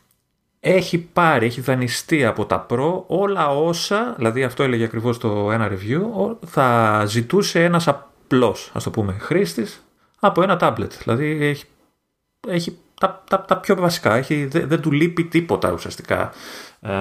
έχει 0.59 0.97
πάρει, 0.97 1.45
έχει 1.45 1.61
δανειστεί 1.61 2.25
από 2.25 2.45
τα 2.45 2.65
Pro 2.69 3.03
όλα 3.07 3.49
όσα, 3.49 4.13
δηλαδή 4.17 4.43
αυτό 4.43 4.63
έλεγε 4.63 4.83
ακριβώς 4.83 5.17
το 5.17 5.51
ένα 5.51 5.71
review, 5.71 6.35
θα 6.45 7.03
ζητούσε 7.05 7.63
ένας 7.63 7.87
απλός, 7.87 8.71
ας 8.73 8.83
το 8.83 8.89
πούμε, 8.89 9.17
χρήστης 9.19 9.83
από 10.19 10.41
ένα 10.41 10.57
tablet. 10.61 10.89
Δηλαδή 11.03 11.37
έχει, 11.45 11.65
έχει 12.47 12.77
τα, 13.01 13.23
τα, 13.29 13.41
τα 13.41 13.57
πιο 13.57 13.75
βασικά. 13.75 14.15
Έχει, 14.15 14.45
δεν, 14.45 14.67
δεν 14.67 14.81
του 14.81 14.91
λείπει 14.91 15.23
τίποτα 15.23 15.71
ουσιαστικά 15.71 16.31
ε, 16.81 16.91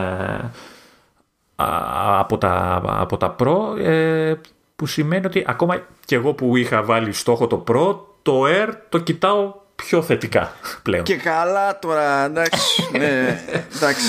από, 2.19 2.39
τα, 2.39 2.83
από 2.85 3.17
τα 3.17 3.37
Pro 3.39 3.79
ε, 3.79 4.35
που 4.77 4.87
σημαίνει 4.87 5.27
ότι 5.27 5.45
ακόμα 5.47 5.83
και 6.05 6.15
εγώ 6.15 6.33
που 6.33 6.57
είχα 6.57 6.83
βάλει 6.83 7.13
στόχο 7.13 7.47
το 7.47 7.65
Pro 7.69 7.97
το 8.23 8.43
Air 8.47 8.69
το 8.89 8.99
κοιτάω 8.99 9.55
πιο 9.75 10.03
θετικά 10.03 10.53
πλέον. 10.83 11.05
Και 11.05 11.17
καλά 11.17 11.79
τώρα, 11.79 12.25
εντάξει. 12.25 12.89
ναι, 12.93 13.41
εντάξει. 13.77 14.05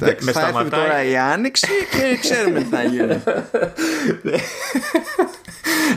εντάξει 0.00 0.32
θα 0.32 0.46
έρθει 0.46 0.70
τώρα 0.70 1.04
η 1.04 1.16
άνοιξη 1.16 1.68
και 1.90 2.18
ξέρουμε 2.20 2.58
τι 2.58 2.64
θα 2.64 2.82
γίνει. 2.82 3.22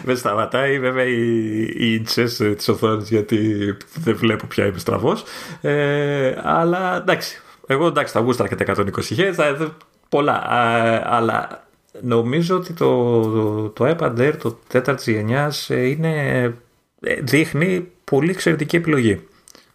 Με 0.03 0.15
σταματάει 0.15 0.79
βέβαια 0.79 1.03
οι, 1.03 1.61
οι 1.61 1.93
ίντσες 1.93 2.35
της 2.55 2.67
οθόνης 2.67 3.09
γιατί 3.09 3.63
δεν 3.93 4.15
βλέπω 4.15 4.45
πια 4.47 4.65
είμαι 4.65 4.79
στραβός. 4.79 5.23
Ε, 5.61 6.35
αλλά 6.43 6.95
εντάξει, 6.95 7.41
Εγώ 7.67 7.87
εντάξει, 7.87 8.13
θα 8.13 8.19
γούσταρα 8.19 8.55
και 8.55 8.63
τα 8.63 8.75
120 8.75 9.33
Hz, 9.35 9.69
πολλά. 10.09 10.43
αλλά 11.05 11.67
νομίζω 12.01 12.55
ότι 12.55 12.73
το, 12.73 13.21
το, 13.21 13.69
το 13.69 13.95
iPad 13.97 14.19
Air, 14.19 14.33
το 14.41 14.57
4 14.71 14.95
γενιάς, 15.05 15.69
είναι, 15.69 16.41
ε, 17.01 17.21
δείχνει 17.21 17.91
πολύ 18.03 18.29
εξαιρετική 18.29 18.75
επιλογή. 18.75 19.27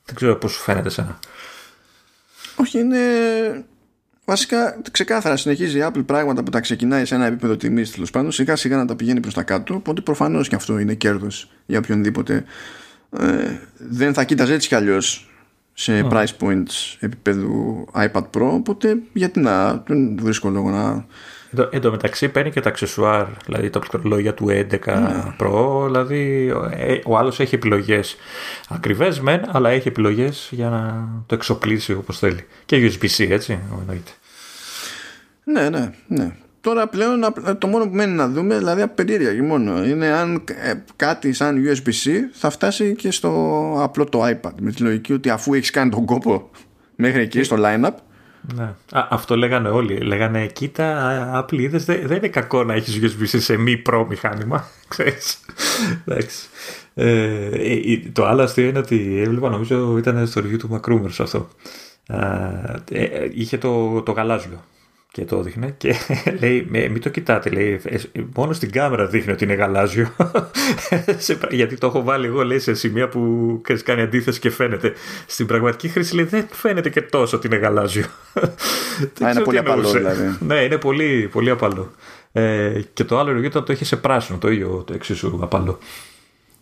Δεν 0.05 0.15
ξέρω 0.15 0.37
πώς 0.37 0.53
σου 0.53 0.61
φαίνεται 0.61 0.89
σένα. 0.89 1.19
Όχι, 2.57 2.79
είναι 2.79 2.99
Βασικά, 4.31 4.81
ξεκάθαρα 4.91 5.37
συνεχίζει 5.37 5.79
η 5.79 5.83
Apple 5.87 6.07
πράγματα 6.07 6.43
που 6.43 6.51
τα 6.51 6.61
ξεκινάει 6.61 7.05
σε 7.05 7.15
ένα 7.15 7.27
επίπεδο 7.27 7.57
τιμής 7.57 7.91
τέλος 7.91 8.11
πάντων, 8.11 8.33
σιγά 8.33 8.57
σιγά 8.57 8.77
να 8.77 8.85
τα 8.85 8.97
πηγαίνει 8.97 9.21
προς 9.21 9.35
τα 9.35 9.43
κάτω. 9.43 9.75
Οπότε 9.75 10.01
προφανώς 10.01 10.49
και 10.49 10.55
αυτό 10.55 10.79
είναι 10.79 10.95
κέρδος 10.95 11.51
για 11.67 11.79
οποιονδήποτε 11.79 12.45
ε, 13.19 13.59
δεν 13.77 14.15
θα 14.15 14.25
κοίταζε 14.25 14.55
έτσι 14.55 14.69
κι 14.69 14.75
αλλιώς 14.75 15.31
σε 15.73 16.07
price 16.11 16.37
points 16.41 16.97
επίπεδου 16.99 17.87
iPad 17.95 18.23
Pro. 18.23 18.51
Οπότε 18.53 18.97
γιατί 19.13 19.41
να, 19.41 19.83
δεν 19.87 20.19
βρίσκω 20.23 20.49
λόγο 20.49 20.71
να. 20.71 21.07
Εν 21.71 21.81
τω 21.81 21.91
μεταξύ 21.91 22.29
παίρνει 22.29 22.51
και 22.51 22.61
τα 22.61 22.69
αξεσουάρ, 22.69 23.27
δηλαδή 23.45 23.71
τα 23.71 23.79
πληκτρολόγια 23.79 24.35
του 24.35 24.47
11 24.49 24.69
ναι. 24.85 25.35
Pro, 25.41 25.85
δηλαδή 25.85 26.53
ε, 26.71 26.99
ο 27.05 27.19
άλλος 27.19 27.41
έχει 27.41 27.55
επιλογές 27.55 28.17
ακριβές 28.69 29.21
μεν, 29.21 29.43
αλλά 29.49 29.71
έχει 29.71 29.89
επιλογές 29.89 30.49
για 30.51 30.69
να 30.69 31.09
το 31.27 31.35
εξοπλίσει 31.35 31.93
όπως 31.93 32.19
θέλει. 32.19 32.47
Και 32.65 32.77
USB-C 32.77 33.31
έτσι, 33.31 33.59
εννοείται. 33.81 34.11
Ναι, 35.45 35.69
ναι, 35.69 35.93
ναι. 36.07 36.33
Τώρα 36.61 36.89
πλέον 36.89 37.21
το 37.59 37.67
μόνο 37.67 37.85
που 37.89 37.95
μένει 37.95 38.13
να 38.13 38.29
δούμε, 38.29 38.59
δηλαδή 38.59 38.87
περίεργα 38.87 39.43
μόνο, 39.43 39.85
είναι 39.85 40.07
αν 40.07 40.45
ε, 40.63 40.73
κάτι 40.97 41.33
σαν 41.33 41.65
USB-C 41.67 42.11
θα 42.33 42.51
φτάσει 42.51 42.95
και 42.95 43.11
στο 43.11 43.31
απλό 43.79 44.05
το 44.05 44.27
iPad. 44.27 44.53
Με 44.61 44.73
τη 44.73 44.83
λογική 44.83 45.13
ότι 45.13 45.31
αφού 45.31 45.55
έχεις 45.55 45.71
κάνει 45.71 45.91
τον 45.91 46.05
κόπο 46.05 46.51
μέχρι 46.97 47.21
εκεί 47.21 47.43
στο 47.43 47.57
line-up. 47.59 47.95
Ναι. 48.55 48.65
Α, 48.93 49.07
αυτό 49.11 49.37
λέγανε 49.37 49.69
όλοι. 49.69 49.97
Λέγανε, 49.97 50.47
κοίτα, 50.47 51.45
Apple 51.45 51.59
είδες, 51.59 51.85
δεν, 51.85 52.07
δεν 52.07 52.17
είναι 52.17 52.29
κακό 52.29 52.65
να 52.65 52.75
έχεις 52.75 53.01
USB-C 53.03 53.41
σε 53.41 53.57
μη 53.57 53.77
προ 53.77 54.07
μηχάνημα. 54.07 54.65
Ξέρεις. 54.89 55.41
Εντάξει. 56.05 56.49
Ε, 56.95 57.49
ε, 57.49 57.99
το 58.13 58.27
άλλο 58.27 58.43
αστείο 58.43 58.69
είναι 58.69 58.79
ότι 58.79 59.21
έβλεπα, 59.21 59.49
νομίζω 59.49 59.99
ήταν 59.99 60.27
στο 60.27 60.41
review 60.41 60.59
του 60.59 60.81
Macroomers 60.81 61.17
αυτό. 61.19 61.49
Ε, 62.91 63.29
είχε 63.33 63.59
το, 63.59 64.03
το 64.03 64.13
γαλάζιο 64.13 64.65
και 65.13 65.25
το 65.25 65.37
έδειχνε 65.37 65.75
και 65.77 65.95
λέει 66.41 66.67
μην 66.71 67.01
το 67.01 67.09
κοιτάτε 67.09 67.51
λέει 67.51 67.81
«Ε, 67.85 67.99
μόνο 68.35 68.53
στην 68.53 68.73
κάμερα 68.73 69.07
δείχνει 69.07 69.33
ότι 69.33 69.45
είναι 69.45 69.55
γαλάζιο 69.55 70.09
γιατί 71.51 71.77
το 71.77 71.87
έχω 71.87 72.03
βάλει 72.03 72.27
εγώ 72.27 72.45
λέει 72.45 72.59
σε 72.59 72.75
σημεία 72.75 73.09
που 73.09 73.63
κάνει 73.85 74.01
αντίθεση 74.01 74.41
και 74.41 74.51
φαίνεται. 74.51 74.93
Στην 75.27 75.47
πραγματική 75.47 75.89
χρήση 75.89 76.15
λέει 76.15 76.25
δεν 76.25 76.47
φαίνεται 76.51 76.91
και 76.91 77.03
τόσο 77.03 77.37
ότι 77.37 77.47
είναι 77.47 77.57
γαλάζιο. 77.57 78.05
Α, 79.25 79.31
είναι 79.31 79.41
πολύ 79.41 79.59
απαλό 79.59 79.91
δηλαδή. 79.91 80.37
Ναι 80.41 80.55
είναι 80.55 80.77
πολύ, 80.77 81.29
πολύ 81.33 81.51
απαλό. 81.51 81.91
Ε, 82.33 82.81
και 82.93 83.05
το 83.05 83.19
άλλο 83.19 83.33
ρογείο 83.33 83.51
το 83.51 83.73
είχε 83.73 83.85
σε 83.85 83.97
πράσινο 83.97 84.39
το 84.39 84.51
ίδιο 84.51 84.83
το 84.87 84.93
εξίσου 84.93 85.39
απαλό. 85.43 85.79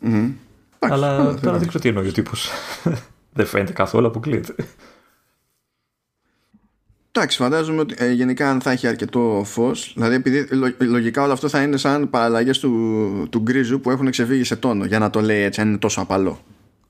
Mm-hmm. 0.04 0.30
αλλά 0.78 1.34
τώρα 1.42 1.58
δεν 1.58 1.68
ξέρω 1.68 1.82
τι 1.82 1.88
εννοεί 1.88 2.08
ο 2.08 2.12
τύπος. 2.12 2.50
Δεν 3.32 3.46
φαίνεται 3.46 3.72
καθόλου 3.72 4.06
αποκλείεται 4.06 4.54
Εντάξει, 7.18 7.36
φαντάζομαι 7.36 7.80
ότι 7.80 7.94
ε, 7.98 8.10
γενικά 8.10 8.50
αν 8.50 8.60
θα 8.60 8.70
έχει 8.70 8.86
αρκετό 8.86 9.42
φως, 9.44 9.92
δηλαδή 9.94 10.14
επειδή 10.14 10.48
λογικά 10.78 11.22
όλο 11.22 11.32
αυτό 11.32 11.48
θα 11.48 11.62
είναι 11.62 11.76
σαν 11.76 12.10
παραλλαγές 12.10 12.58
του, 12.58 13.26
του 13.30 13.38
γκρίζου 13.38 13.80
που 13.80 13.90
έχουν 13.90 14.10
ξεφύγει 14.10 14.44
σε 14.44 14.56
τόνο, 14.56 14.84
για 14.84 14.98
να 14.98 15.10
το 15.10 15.20
λέει 15.20 15.42
έτσι, 15.42 15.60
αν 15.60 15.68
είναι 15.68 15.78
τόσο 15.78 16.00
απαλό. 16.00 16.40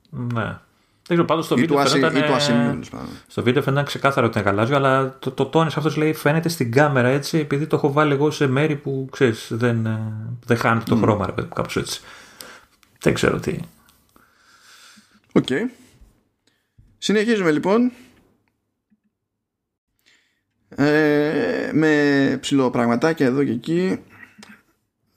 Ναι. 0.09 0.43
Δεν 0.43 1.17
ξέρω, 1.17 1.25
πάντως 1.25 1.45
στο 1.45 1.55
βίντεο 1.55 1.85
φαίνεται. 1.85 2.39
Στο 3.27 3.43
βίντεο 3.43 3.61
φαίνεται 3.61 3.85
ξεκάθαρο 3.85 4.27
ότι 4.27 4.39
είναι 4.39 4.49
γαλάζιο, 4.49 4.75
αλλά 4.75 5.17
το, 5.19 5.31
το 5.31 5.45
τονίζει 5.45 5.69
αυτός 5.75 5.95
λέει 5.95 6.13
φαίνεται 6.13 6.49
στην 6.49 6.71
κάμερα 6.71 7.07
έτσι, 7.07 7.37
επειδή 7.37 7.67
το 7.67 7.75
έχω 7.75 7.91
βάλει 7.91 8.13
εγώ 8.13 8.31
σε 8.31 8.47
μέρη 8.47 8.75
που 8.75 9.07
ξέρεις, 9.11 9.47
δεν, 9.49 9.85
ε, 9.85 10.13
δεν 10.45 10.57
χάνει 10.57 10.83
το 10.83 10.97
mm. 10.97 11.01
χρώμα, 11.01 11.25
ρε 11.25 11.31
παιδί 11.31 11.47
κάπως 11.55 11.77
έτσι. 11.77 12.01
Δεν 12.99 13.13
ξέρω 13.13 13.39
τι. 13.39 13.55
OK. 15.31 15.45
Okay. 15.49 15.61
Συνεχίζουμε 16.97 17.51
λοιπόν 17.51 17.91
ε, 20.75 21.69
με 21.73 22.37
ψηλό 22.41 22.69
πραγματάκια 22.69 23.25
εδώ 23.25 23.43
και 23.43 23.51
εκεί. 23.51 23.99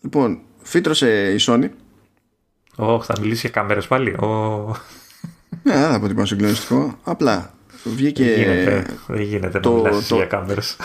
Λοιπόν, 0.00 0.40
φύτρωσε 0.62 1.32
η 1.32 1.38
Sony. 1.40 1.68
Oh, 2.76 3.02
θα 3.02 3.14
μιλήσει 3.20 3.40
για 3.40 3.50
κάμερες 3.50 3.86
πάλι. 3.86 4.16
Oh. 4.20 4.70
Ναι, 5.62 5.72
δεν 5.72 5.90
θα 5.90 6.00
πω 6.00 6.08
τίποτα 6.08 6.26
συγκλονιστικό. 6.26 6.98
Απλά 7.02 7.54
βγήκε. 7.84 8.24
Δεν 8.24 8.34
γίνεται, 8.34 8.86
δεν 9.06 9.22
γίνεται 9.22 9.60
το, 9.60 9.70
να 9.70 9.76
μιλάς 9.76 10.06
το, 10.06 10.16
για 10.16 10.24
κάμερες. 10.24 10.76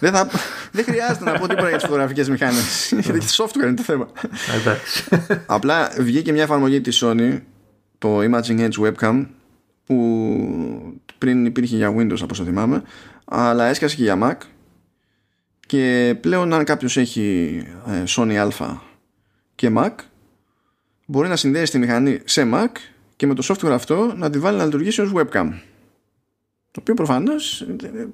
Δεν, 0.00 0.12
θα, 0.12 0.28
δεν 0.72 0.84
χρειάζεται 0.84 1.24
να 1.24 1.38
πω 1.38 1.48
τίποτα 1.48 1.68
για 1.68 1.76
τις 1.76 1.84
φωτογραφικές 1.84 2.28
μηχάνε. 2.28 2.58
Γιατί 2.90 3.20
software 3.26 3.62
είναι 3.62 3.74
το 3.74 3.82
θέμα. 3.82 4.08
Εντάξει. 4.60 5.04
Απλά 5.46 5.90
βγήκε 5.98 6.32
μια 6.32 6.42
εφαρμογή 6.42 6.80
της 6.80 7.02
Sony, 7.04 7.40
το 7.98 8.18
Imaging 8.18 8.68
Edge 8.68 8.92
Webcam, 8.92 9.26
που 9.86 11.00
πριν 11.18 11.46
υπήρχε 11.46 11.76
για 11.76 11.94
Windows 11.96 12.20
από 12.20 12.28
όσο 12.30 12.44
θυμάμαι 12.44 12.82
αλλά 13.24 13.64
έσκασε 13.64 13.96
και 13.96 14.02
για 14.02 14.18
Mac 14.22 14.46
και 15.66 16.16
πλέον 16.20 16.52
αν 16.52 16.64
κάποιος 16.64 16.96
έχει 16.96 17.56
ε, 17.86 18.02
Sony 18.08 18.34
Α 18.34 18.76
και 19.54 19.72
Mac 19.76 19.92
μπορεί 21.06 21.28
να 21.28 21.36
συνδέσει 21.36 21.72
τη 21.72 21.78
μηχανή 21.78 22.20
σε 22.24 22.48
Mac 22.52 22.70
και 23.16 23.26
με 23.26 23.34
το 23.34 23.46
software 23.48 23.72
αυτό 23.72 24.12
να 24.16 24.30
τη 24.30 24.38
βάλει 24.38 24.58
να 24.58 24.64
λειτουργήσει 24.64 25.00
ως 25.00 25.12
webcam 25.14 25.48
το 26.70 26.80
οποίο 26.80 26.94
προφανώς 26.94 27.60
ε, 27.60 27.86
ε, 27.86 28.06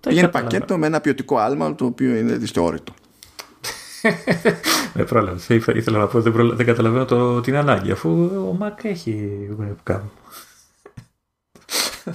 πηγαίνει 0.00 0.28
πακέτο 0.28 0.78
με 0.78 0.86
ένα 0.86 1.00
ποιοτικό 1.00 1.38
άλμα 1.38 1.74
το 1.74 1.84
οποίο 1.84 2.16
είναι 2.16 2.36
δυστεώρητο 2.36 2.94
δεν 4.92 5.04
πρόλαβε. 5.10 5.54
Ήθελα 5.54 5.98
να 5.98 6.06
πω 6.06 6.20
δεν, 6.20 6.56
δεν 6.56 6.66
καταλαβαίνω 6.66 7.04
το, 7.04 7.40
την 7.40 7.56
ανάγκη 7.56 7.90
αφού 7.90 8.10
ο 8.24 8.58
Mac 8.60 8.84
έχει 8.84 9.30
webcam. 9.60 10.00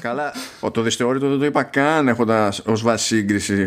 Καλά, 0.02 0.34
το 0.72 0.82
δυστεώρητο 0.82 1.30
δεν 1.30 1.40
το 1.40 1.45
είπα 1.45 1.64
καν 1.64 2.07
έχοντας 2.07 2.61
ως 2.65 2.82
βάση 2.82 3.06
σύγκριση 3.06 3.65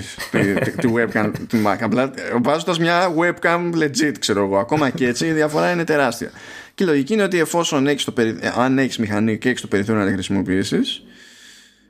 τη, 0.81 0.89
webcam 0.95 1.31
του 1.49 1.63
Mac. 1.67 1.77
Απλά 1.81 2.11
βάζοντας 2.43 2.79
μια 2.79 3.15
webcam 3.19 3.73
legit, 3.75 4.15
ξέρω 4.19 4.45
εγώ. 4.45 4.59
Ακόμα 4.59 4.91
και 4.91 5.07
έτσι 5.07 5.27
η 5.27 5.33
διαφορά 5.33 5.71
είναι 5.71 5.85
τεράστια. 5.85 6.31
Και 6.75 6.85
η 6.85 6.87
λογική 6.87 7.13
είναι 7.13 7.23
ότι 7.23 7.39
εφόσον 7.39 7.87
έχεις 7.87 8.05
το 8.05 8.13
περι... 8.13 8.39
αν 8.57 8.79
έχεις 8.79 8.99
μηχανή 8.99 9.39
και 9.39 9.49
έχεις 9.49 9.61
το 9.61 9.67
περιθώριο 9.67 10.01
να 10.01 10.07
τη 10.07 10.13
χρησιμοποιήσεις, 10.13 11.03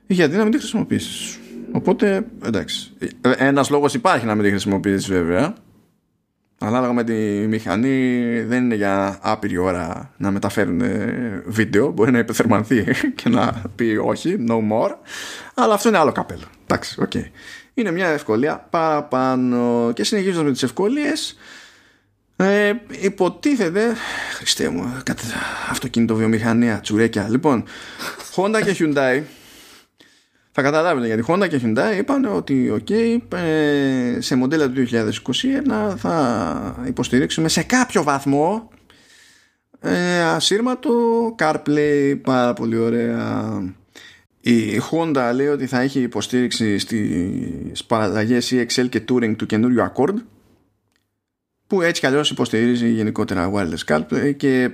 γιατί 0.07 0.35
να 0.35 0.43
μην 0.43 0.51
τη 0.51 0.57
χρησιμοποιήσεις. 0.57 1.37
Οπότε, 1.71 2.25
εντάξει. 2.45 2.91
Ένας 3.37 3.69
λόγος 3.69 3.93
υπάρχει 3.93 4.25
να 4.25 4.35
μην 4.35 4.43
τη 4.43 4.49
χρησιμοποιήσεις, 4.49 5.07
βέβαια 5.07 5.55
ανάλογα 6.57 6.93
με 6.93 7.03
τη 7.03 7.13
μηχανή 7.47 8.21
δεν 8.41 8.63
είναι 8.63 8.75
για 8.75 9.19
άπειρη 9.21 9.57
ώρα 9.57 10.13
να 10.17 10.31
μεταφέρουν 10.31 10.81
βίντεο. 11.45 11.91
Μπορεί 11.91 12.11
να 12.11 12.19
υπεθερμανθεί 12.19 12.85
και 13.23 13.29
να 13.29 13.61
πει 13.75 13.99
όχι, 14.03 14.45
no 14.47 14.55
more. 14.55 14.91
Αλλά 15.53 15.73
αυτό 15.73 15.89
είναι 15.89 15.97
άλλο 15.97 16.11
καπέλο. 16.11 16.45
Εντάξει, 16.63 17.07
okay. 17.07 17.23
είναι 17.73 17.91
μια 17.91 18.07
ευκολία 18.07 18.67
παραπάνω. 18.69 19.91
Και 19.93 20.03
συνεχίζοντας 20.03 20.43
με 20.43 20.51
τις 20.51 20.63
ευκολίες 20.63 21.37
ε, 22.39 22.73
υποτίθεται 23.01 23.95
Χριστέ 24.35 24.69
μου, 24.69 24.93
κάτι 25.03 25.23
αυτοκίνητο 25.69 26.15
βιομηχανία, 26.15 26.79
τσουρέκια. 26.79 27.27
Λοιπόν, 27.29 27.63
Honda 28.35 28.61
και 28.65 28.75
Hyundai 28.79 29.21
θα 30.59 30.63
καταλάβετε 30.63 31.07
γιατί 31.07 31.23
Honda 31.27 31.47
και 31.49 31.61
Hyundai 31.63 31.97
είπαν 31.97 32.25
ότι 32.25 32.73
ok 32.79 33.17
ε, 33.37 34.21
σε 34.21 34.35
μοντέλα 34.35 34.69
του 34.69 34.85
2021 34.91 35.95
θα 35.97 36.83
υποστηρίξουμε 36.87 37.47
σε 37.47 37.63
κάποιο 37.63 38.03
βαθμό 38.03 38.69
ε, 39.79 40.21
ασύρματο 40.21 40.89
CarPlay 41.39 42.19
πάρα 42.23 42.53
πολύ 42.53 42.77
ωραία. 42.77 43.73
Η 44.39 44.81
Honda 44.91 45.31
λέει 45.33 45.47
ότι 45.47 45.67
θα 45.67 45.79
έχει 45.79 46.01
υποστήριξη 46.01 46.77
στις 46.77 47.83
παραλλαγές 47.87 48.53
EXL 48.53 48.89
και 48.89 49.01
Touring 49.09 49.35
του 49.37 49.45
καινούριου 49.45 49.91
Accord 49.93 50.15
που 51.67 51.81
έτσι 51.81 52.01
κι 52.01 52.07
αλλιώς 52.07 52.29
υποστηρίζει 52.29 52.89
γενικότερα 52.89 53.51
wireless 53.53 53.85
CarPlay 53.93 54.35
και 54.37 54.71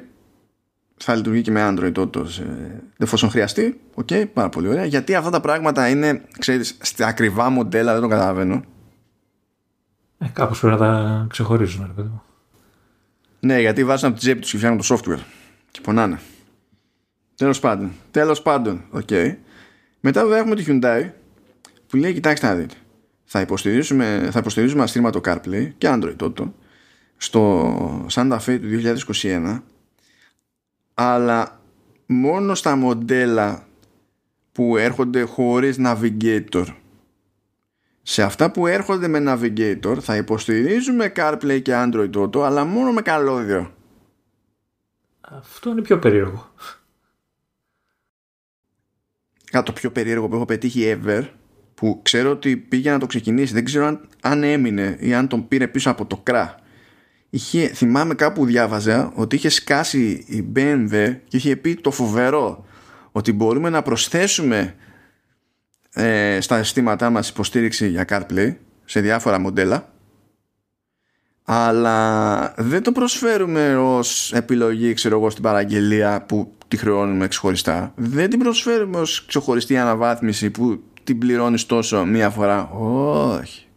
θα 0.98 1.16
λειτουργεί 1.16 1.42
και 1.42 1.52
με 1.52 1.70
Android 1.70 1.94
όντως 1.98 2.40
ε, 2.40 2.84
εφόσον 2.98 3.30
χρειαστεί. 3.30 3.80
OK, 3.94 4.08
okay, 4.12 4.26
πάρα 4.34 4.50
πολύ 4.50 4.68
ωραία. 4.68 4.86
Γιατί 4.86 5.16
αυτά 5.16 5.30
τα 5.30 5.42
πράγματα 5.42 5.90
είναι, 5.90 6.22
ξέρεις, 6.40 6.78
στα 6.82 7.08
ακριβά 7.08 7.50
μοντέλα, 7.50 7.94
δεν 7.94 8.02
το 8.02 8.08
καταλαβαίνω. 8.08 8.64
Ε, 10.18 10.26
κάπως 10.34 10.60
πρέπει 10.60 10.80
να 10.80 10.86
τα 10.86 11.26
ξεχωρίζουν, 11.30 11.86
ρε 11.88 11.94
παιδί 11.94 12.08
μου. 12.08 12.22
Ναι, 13.40 13.60
γιατί 13.60 13.84
βάζουν 13.84 14.10
από 14.10 14.18
την 14.18 14.26
τσέπη 14.26 14.42
τους 14.42 14.52
και 14.52 14.58
φτιάχνουν 14.58 14.82
το 14.82 14.96
software. 14.96 15.20
Και 15.72 15.82
πονάνε. 15.82 16.20
Τέλος 17.36 17.60
πάντων. 17.60 17.92
Τέλος 18.12 18.42
πάντων. 18.42 18.84
OK. 18.92 19.08
Okay. 19.10 19.36
Μετά 20.00 20.22
βέβαια 20.22 20.38
έχουμε 20.38 20.56
τη 20.56 20.64
Hyundai 20.68 21.10
που 21.88 21.98
λέει, 21.98 22.14
κοιτάξτε 22.14 22.48
να 22.48 22.56
δείτε. 22.56 22.76
Θα 23.24 23.42
υποστηρίζουμε, 23.42 24.30
θα 24.32 24.40
υποστηρίζουμε 24.40 24.84
ασύρματο 24.84 25.22
CarPlay 25.26 25.72
και 25.78 25.88
Android 25.92 26.16
τότε 26.16 26.52
στο 27.18 28.06
Santa 28.12 28.38
Fe 28.46 28.60
του 28.62 28.68
2021 29.22 29.60
αλλά 30.94 31.62
μόνο 32.06 32.56
στα 32.56 32.76
μοντέλα 32.76 33.68
που 34.52 34.78
έρχονται 34.78 35.22
χωρίς 35.22 35.78
navigator. 35.80 36.66
Σε 38.02 38.24
αυτά 38.24 38.52
που 38.52 38.68
έρχονται 38.68 39.08
με 39.08 39.24
navigator 39.28 39.98
θα 40.00 40.16
υποστηρίζουμε 40.16 41.12
CarPlay 41.16 41.62
και 41.62 41.72
Android 41.76 42.12
Auto 42.16 42.40
αλλά 42.40 42.66
μόνο 42.66 42.92
με 42.92 43.02
καλώδιο. 43.02 43.74
Αυτό 45.22 45.70
είναι 45.70 45.82
πιο 45.82 46.00
περίεργο. 46.00 46.54
Κάτι 49.52 49.66
το 49.66 49.74
πιο 49.74 49.92
περίεργο 49.92 50.28
που 50.28 50.36
έχω 50.36 50.46
πετύχει 50.46 50.98
ever 50.98 51.28
που 51.74 52.00
ξέρω 52.04 52.32
ότι 52.32 52.58
πήγε 52.58 52.92
να 52.92 53.00
το 53.00 53.06
ξεκινήσει 53.06 53.54
δεν 53.54 53.66
ξέρω 53.66 53.86
αν, 53.86 54.08
αν 54.22 54.44
έμεινε 54.44 54.98
ή 55.00 55.14
αν 55.14 55.28
τον 55.28 55.48
πήρε 55.48 55.68
πίσω 55.68 55.90
από 55.90 56.06
το 56.06 56.18
κρά 56.18 56.56
είχε, 57.34 57.68
θυμάμαι 57.68 58.14
κάπου 58.14 58.46
διάβαζα 58.46 59.12
ότι 59.16 59.36
είχε 59.36 59.50
σκάσει 59.50 60.26
η 60.28 60.46
BMW 60.56 61.16
και 61.28 61.38
είχε 61.38 61.56
πει 61.56 61.76
το 61.76 61.92
φοβερό 61.92 62.66
ότι 63.12 63.34
μπορούμε 63.34 63.70
να 63.70 63.82
προσθέσουμε 63.82 64.76
ε, 65.94 66.38
στα 66.42 66.58
αισθήματά 66.58 67.10
μας 67.10 67.30
υποστήριξη 67.30 67.88
για 67.88 68.06
CarPlay 68.10 68.56
σε 68.86 69.00
διάφορα 69.00 69.40
μοντέλα 69.40 69.94
αλλά 71.44 72.54
δεν 72.58 72.84
το 72.84 72.92
προσφέρουμε 72.92 73.76
ως 73.76 74.34
επιλογή 74.34 74.94
ξέρω 74.94 75.18
εγώ 75.18 75.30
στην 75.30 75.44
παραγγελία 75.44 76.22
που 76.22 76.54
τη 76.68 76.78
χρεώνουμε 76.78 77.28
ξεχωριστά. 77.28 77.94
Δεν 77.96 78.30
την 78.30 78.40
προσφέρουμε 78.40 79.00
ως 79.00 79.26
ξεχωριστή 79.26 79.78
αναβάθμιση 79.78 80.50
που 80.50 80.84
την 81.04 81.18
πληρώνεις 81.18 81.66
τόσο 81.66 82.06
μία 82.06 82.30
φορά. 82.30 82.70
Όχι 82.70 83.68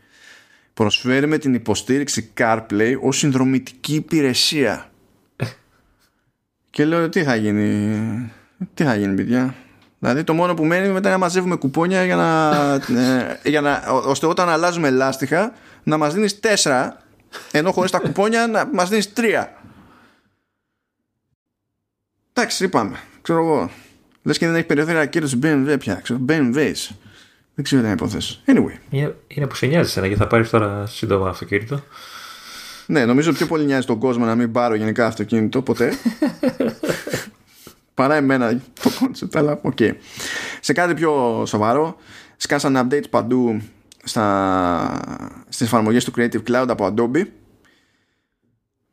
προσφέρουμε 0.76 1.38
την 1.38 1.54
υποστήριξη 1.54 2.32
CarPlay 2.38 2.94
ως 3.00 3.18
συνδρομητική 3.18 3.94
υπηρεσία 3.94 4.90
και 6.70 6.84
λέω 6.84 7.08
τι 7.08 7.22
θα 7.24 7.36
γίνει 7.36 8.32
τι 8.74 8.84
θα 8.84 8.96
γίνει 8.96 9.14
παιδιά 9.14 9.54
Δηλαδή 9.98 10.24
το 10.24 10.34
μόνο 10.34 10.54
που 10.54 10.64
μένει 10.64 10.88
μετά 10.88 11.10
να 11.10 11.18
μαζεύουμε 11.18 11.56
κουπόνια 11.56 12.04
για 12.04 12.16
να, 12.16 12.52
ε, 13.00 13.40
για 13.44 13.60
να, 13.60 13.82
ώστε 13.88 14.26
όταν 14.26 14.48
αλλάζουμε 14.48 14.90
λάστιχα 14.90 15.52
να 15.82 15.96
μας 15.96 16.14
δίνεις 16.14 16.40
τέσσερα 16.40 17.02
ενώ 17.50 17.72
χωρίς 17.72 17.90
τα 17.90 17.98
κουπόνια 17.98 18.46
να 18.46 18.66
μας 18.72 18.88
δίνεις 18.88 19.12
τρία. 19.12 19.52
Εντάξει, 22.32 22.64
είπαμε. 22.64 22.98
Ξέρω 23.22 23.38
εγώ. 23.38 23.70
Λες 24.22 24.38
και 24.38 24.46
δεν 24.46 24.54
έχει 24.54 24.66
περιοδία 24.66 25.00
ακύρωση 25.00 25.38
BMW 25.42 25.76
πια. 25.78 25.94
Ξέρω, 25.94 26.20
BMWs. 26.28 26.88
Δεν 27.56 27.64
ξέρω 27.64 27.80
τι 27.80 27.86
είναι 27.86 27.96
υπόθεση. 27.96 28.40
Anyway. 28.46 28.78
Είναι, 28.90 29.16
είναι 29.26 29.46
που 29.46 29.54
σε 29.54 29.66
νοιάζει 29.66 29.88
εσένα 29.88 30.06
γιατί 30.06 30.22
θα 30.22 30.28
πάρεις 30.28 30.50
τώρα 30.50 30.86
σύντομα 30.86 31.28
αυτοκίνητο. 31.28 31.82
Ναι, 32.86 33.04
νομίζω 33.04 33.32
πιο 33.32 33.46
πολύ 33.46 33.64
νοιάζει 33.64 33.86
τον 33.86 33.98
κόσμο 33.98 34.24
να 34.24 34.34
μην 34.34 34.52
πάρω 34.52 34.74
γενικά 34.74 35.06
αυτοκίνητο 35.06 35.62
ποτέ. 35.62 35.92
παρά 37.94 38.14
εμένα 38.14 38.60
το 38.82 38.90
concept, 39.00 39.38
αλλά 39.38 39.58
OK. 39.62 39.76
Okay. 39.78 39.90
Σε 40.60 40.72
κάτι 40.72 40.94
πιο 40.94 41.42
σοβαρό, 41.46 41.96
σκάσαν 42.36 42.88
updates 42.90 43.10
παντού 43.10 43.60
στα, 44.04 45.00
στις 45.48 45.66
εφαρμογές 45.66 46.04
του 46.04 46.12
Creative 46.16 46.42
Cloud 46.50 46.66
από 46.68 46.94
Adobe 46.94 47.22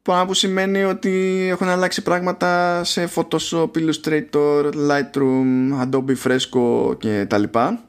Πράγμα 0.04 0.26
που 0.26 0.34
σημαίνει 0.34 0.84
ότι 0.84 1.48
έχουν 1.52 1.68
αλλάξει 1.68 2.02
πράγματα 2.02 2.84
σε 2.84 3.10
Photoshop, 3.16 3.70
Illustrator, 3.76 4.72
Lightroom, 4.90 5.82
Adobe 5.82 6.16
Fresco 6.24 6.96
και 6.98 7.26
τα 7.30 7.38
λοιπά. 7.38 7.84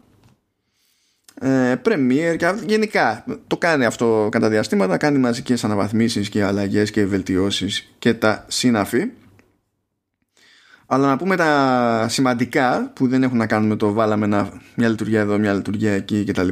Ε, 1.46 1.80
Premiere 1.84 2.36
και 2.36 2.54
γενικά 2.66 3.24
το 3.46 3.56
κάνει 3.56 3.84
αυτό 3.84 4.28
κατά 4.30 4.48
διαστήματα, 4.48 4.96
κάνει 4.96 5.18
μαζικές 5.18 5.64
αναβαθμίσεις 5.64 6.28
και 6.28 6.44
αλλαγές 6.44 6.90
και 6.90 7.06
βελτιώσεις 7.06 7.94
και 7.98 8.14
τα 8.14 8.44
συναφή. 8.48 9.10
Αλλά 10.86 11.06
να 11.06 11.16
πούμε 11.16 11.36
τα 11.36 12.06
σημαντικά 12.08 12.92
που 12.94 13.08
δεν 13.08 13.22
έχουν 13.22 13.38
να 13.38 13.46
κάνουν 13.46 13.68
με 13.68 13.76
το 13.76 13.92
βάλαμε 13.92 14.26
μια 14.76 14.88
λειτουργία 14.88 15.20
εδώ, 15.20 15.38
μια 15.38 15.52
λειτουργία 15.52 15.92
εκεί 15.92 16.24
κτλ. 16.24 16.48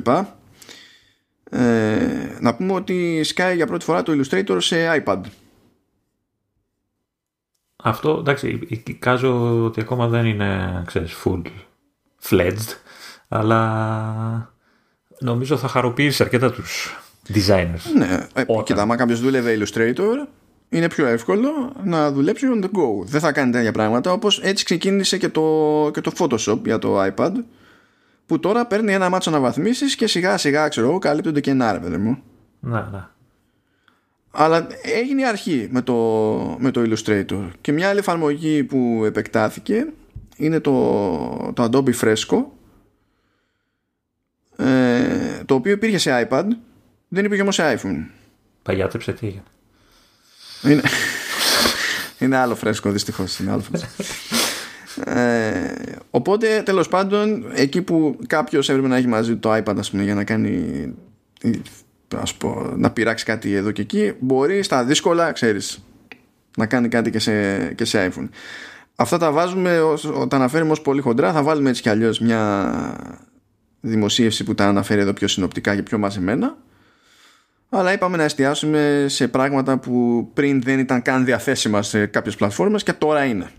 Ε, 1.50 2.36
να 2.40 2.54
πούμε 2.54 2.72
ότι 2.72 3.22
σκάει 3.24 3.56
για 3.56 3.66
πρώτη 3.66 3.84
φορά 3.84 4.02
το 4.02 4.12
Illustrator 4.12 4.56
σε 4.60 5.02
iPad. 5.04 5.20
Αυτό 7.76 8.16
εντάξει, 8.18 8.60
εικάζω 8.68 9.64
ότι 9.64 9.80
ακόμα 9.80 10.08
δεν 10.08 10.26
είναι 10.26 10.82
ξέρεις, 10.86 11.14
full 11.24 11.42
fledged, 12.22 12.76
αλλά 13.28 14.50
νομίζω 15.22 15.56
θα 15.56 15.68
χαροποιήσει 15.68 16.22
αρκετά 16.22 16.52
τους 16.52 17.02
designers. 17.34 17.92
Ναι, 17.96 18.26
ε, 18.34 18.44
κοίτα, 18.64 18.82
άμα 18.82 18.96
κάποιος 18.96 19.20
δούλευε 19.20 19.58
Illustrator, 19.58 20.26
είναι 20.68 20.88
πιο 20.88 21.06
εύκολο 21.06 21.72
να 21.84 22.12
δουλέψει 22.12 22.46
on 22.54 22.64
the 22.64 22.66
go. 22.66 23.04
Δεν 23.04 23.20
θα 23.20 23.32
κάνει 23.32 23.52
τέτοια 23.52 23.72
πράγματα 23.72 24.12
όπως 24.12 24.40
έτσι 24.40 24.64
ξεκίνησε 24.64 25.18
και 25.18 25.28
το, 25.28 25.90
και 25.92 26.00
το 26.00 26.12
Photoshop 26.18 26.58
για 26.64 26.78
το 26.78 27.04
iPad 27.04 27.32
που 28.26 28.40
τώρα 28.40 28.66
παίρνει 28.66 28.92
ένα 28.92 29.08
μάτσο 29.08 29.30
αναβαθμίσεις 29.30 29.96
και 29.96 30.06
σιγά 30.06 30.36
σιγά 30.36 30.68
ξέρω 30.68 30.88
εγώ 30.88 30.98
καλύπτονται 30.98 31.40
και 31.40 31.50
ένα 31.50 31.80
ρε 31.88 31.98
μου. 31.98 32.22
Ναι, 32.60 32.84
ναι. 32.92 33.06
Αλλά 34.30 34.66
έγινε 34.98 35.20
η 35.20 35.24
αρχή 35.24 35.68
με 35.70 35.82
το, 35.82 35.94
με 36.58 36.70
το 36.70 36.82
Illustrator 36.86 37.48
και 37.60 37.72
μια 37.72 37.88
άλλη 37.88 37.98
εφαρμογή 37.98 38.64
που 38.64 39.02
επεκτάθηκε 39.04 39.86
είναι 40.36 40.60
το, 40.60 41.52
το 41.54 41.68
Adobe 41.72 41.94
Fresco 42.00 42.44
ε, 44.64 45.42
το 45.46 45.54
οποίο 45.54 45.72
υπήρχε 45.72 45.98
σε 45.98 46.28
iPad 46.28 46.44
δεν 47.08 47.24
υπήρχε 47.24 47.42
όμως 47.42 47.54
σε 47.54 47.78
iPhone. 47.78 48.06
Παγιάτρεψε 48.62 49.12
τι 49.12 49.40
είναι, 50.62 50.82
είναι 52.18 52.36
άλλο 52.36 52.54
φρέσκο 52.54 52.90
δυστυχώς. 52.90 53.38
Είναι 53.38 53.50
άλλο 53.50 53.60
φρέσκο. 53.60 53.88
Ε, 55.04 55.74
οπότε 56.10 56.62
τέλος 56.64 56.88
πάντων 56.88 57.44
εκεί 57.54 57.82
που 57.82 58.18
κάποιος 58.26 58.68
έπρεπε 58.68 58.88
να 58.88 58.96
έχει 58.96 59.06
μαζί 59.06 59.36
το 59.36 59.54
iPad 59.54 59.74
ας 59.78 59.90
πούμε, 59.90 60.02
για 60.02 60.14
να 60.14 60.24
κάνει 60.24 60.94
ας 62.16 62.34
πω, 62.34 62.72
να 62.76 62.90
πειράξει 62.90 63.24
κάτι 63.24 63.54
εδώ 63.54 63.70
και 63.70 63.82
εκεί 63.82 64.12
μπορεί 64.18 64.62
στα 64.62 64.84
δύσκολα 64.84 65.32
ξέρεις 65.32 65.84
να 66.56 66.66
κάνει 66.66 66.88
κάτι 66.88 67.10
και 67.10 67.18
σε, 67.18 67.58
και 67.74 67.84
σε 67.84 68.12
iPhone 68.12 68.28
αυτά 68.96 69.18
τα 69.18 69.32
βάζουμε 69.32 69.80
όταν 69.80 70.40
αναφέρουμε 70.40 70.72
ως 70.72 70.80
πολύ 70.80 71.00
χοντρά 71.00 71.32
θα 71.32 71.42
βάλουμε 71.42 71.70
έτσι 71.70 71.82
κι 71.82 71.88
αλλιώς 71.88 72.20
μια 72.20 72.96
δημοσίευση 73.82 74.44
που 74.44 74.54
τα 74.54 74.66
αναφέρει 74.66 75.00
εδώ 75.00 75.12
πιο 75.12 75.28
συνοπτικά 75.28 75.74
και 75.74 75.82
πιο 75.82 75.98
μαζεμένα 75.98 76.56
αλλά 77.74 77.92
είπαμε 77.92 78.16
να 78.16 78.22
εστιάσουμε 78.22 79.04
σε 79.08 79.28
πράγματα 79.28 79.78
που 79.78 80.28
πριν 80.34 80.62
δεν 80.62 80.78
ήταν 80.78 81.02
καν 81.02 81.24
διαθέσιμα 81.24 81.82
σε 81.82 82.06
κάποιες 82.06 82.36
πλατφόρμες 82.36 82.82
και 82.82 82.92
τώρα 82.92 83.24
είναι. 83.24 83.50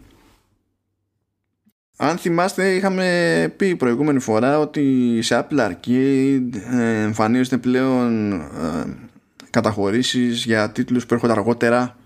Αν 1.98 2.18
θυμάστε 2.18 2.76
είχαμε 2.76 3.54
πει 3.58 3.76
προηγούμενη 3.76 4.20
φορά 4.20 4.60
ότι 4.60 5.20
σε 5.22 5.46
Apple 5.50 5.70
Arcade 5.70 6.56
ε, 6.72 7.02
εμφανίζονται 7.02 7.58
πλέον 7.58 8.32
ε, 8.32 8.44
καταχωρήσεις 9.50 10.46
για 10.46 10.72
τίτλους 10.72 11.06
που 11.06 11.14
έρχονται 11.14 11.34
αργότερα 11.34 11.98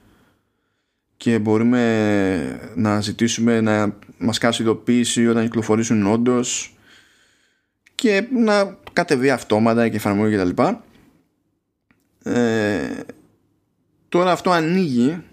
και 1.18 1.40
μπορούμε 1.40 2.72
να 2.76 3.02
ζητήσουμε 3.02 3.62
να 3.62 3.96
μας 4.18 4.38
κάνει 4.38 4.56
ειδοποίηση 4.60 5.28
όταν 5.28 5.44
κυκλοφορήσουν 5.44 6.08
όντως 6.08 6.77
και 7.98 8.28
να 8.32 8.78
κατεβεί 8.94 9.30
αυτόματα 9.30 9.90
και 9.90 9.96
εφαρμογή 9.96 10.36
κτλ. 10.36 10.64
Ε, 12.24 12.90
τώρα 14.10 14.32
αυτό 14.32 14.52
ανοίγει 14.52 15.24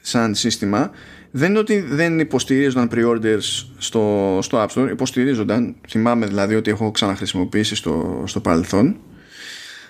σαν 0.00 0.34
σύστημα. 0.34 0.90
Δεν 1.30 1.50
είναι 1.50 1.58
ότι 1.58 1.80
δεν 1.80 2.18
υποστηρίζονταν 2.18 2.90
pre-orders 2.92 3.66
στο, 3.78 4.38
στο 4.42 4.64
App 4.64 4.68
Store 4.68 4.88
υποστηρίζονταν. 4.90 5.76
Θυμάμαι 5.88 6.26
δηλαδή 6.26 6.54
ότι 6.54 6.70
έχω 6.70 6.90
ξαναχρησιμοποιήσει 6.90 7.74
στο, 7.74 8.22
στο 8.26 8.40
παρελθόν. 8.40 9.00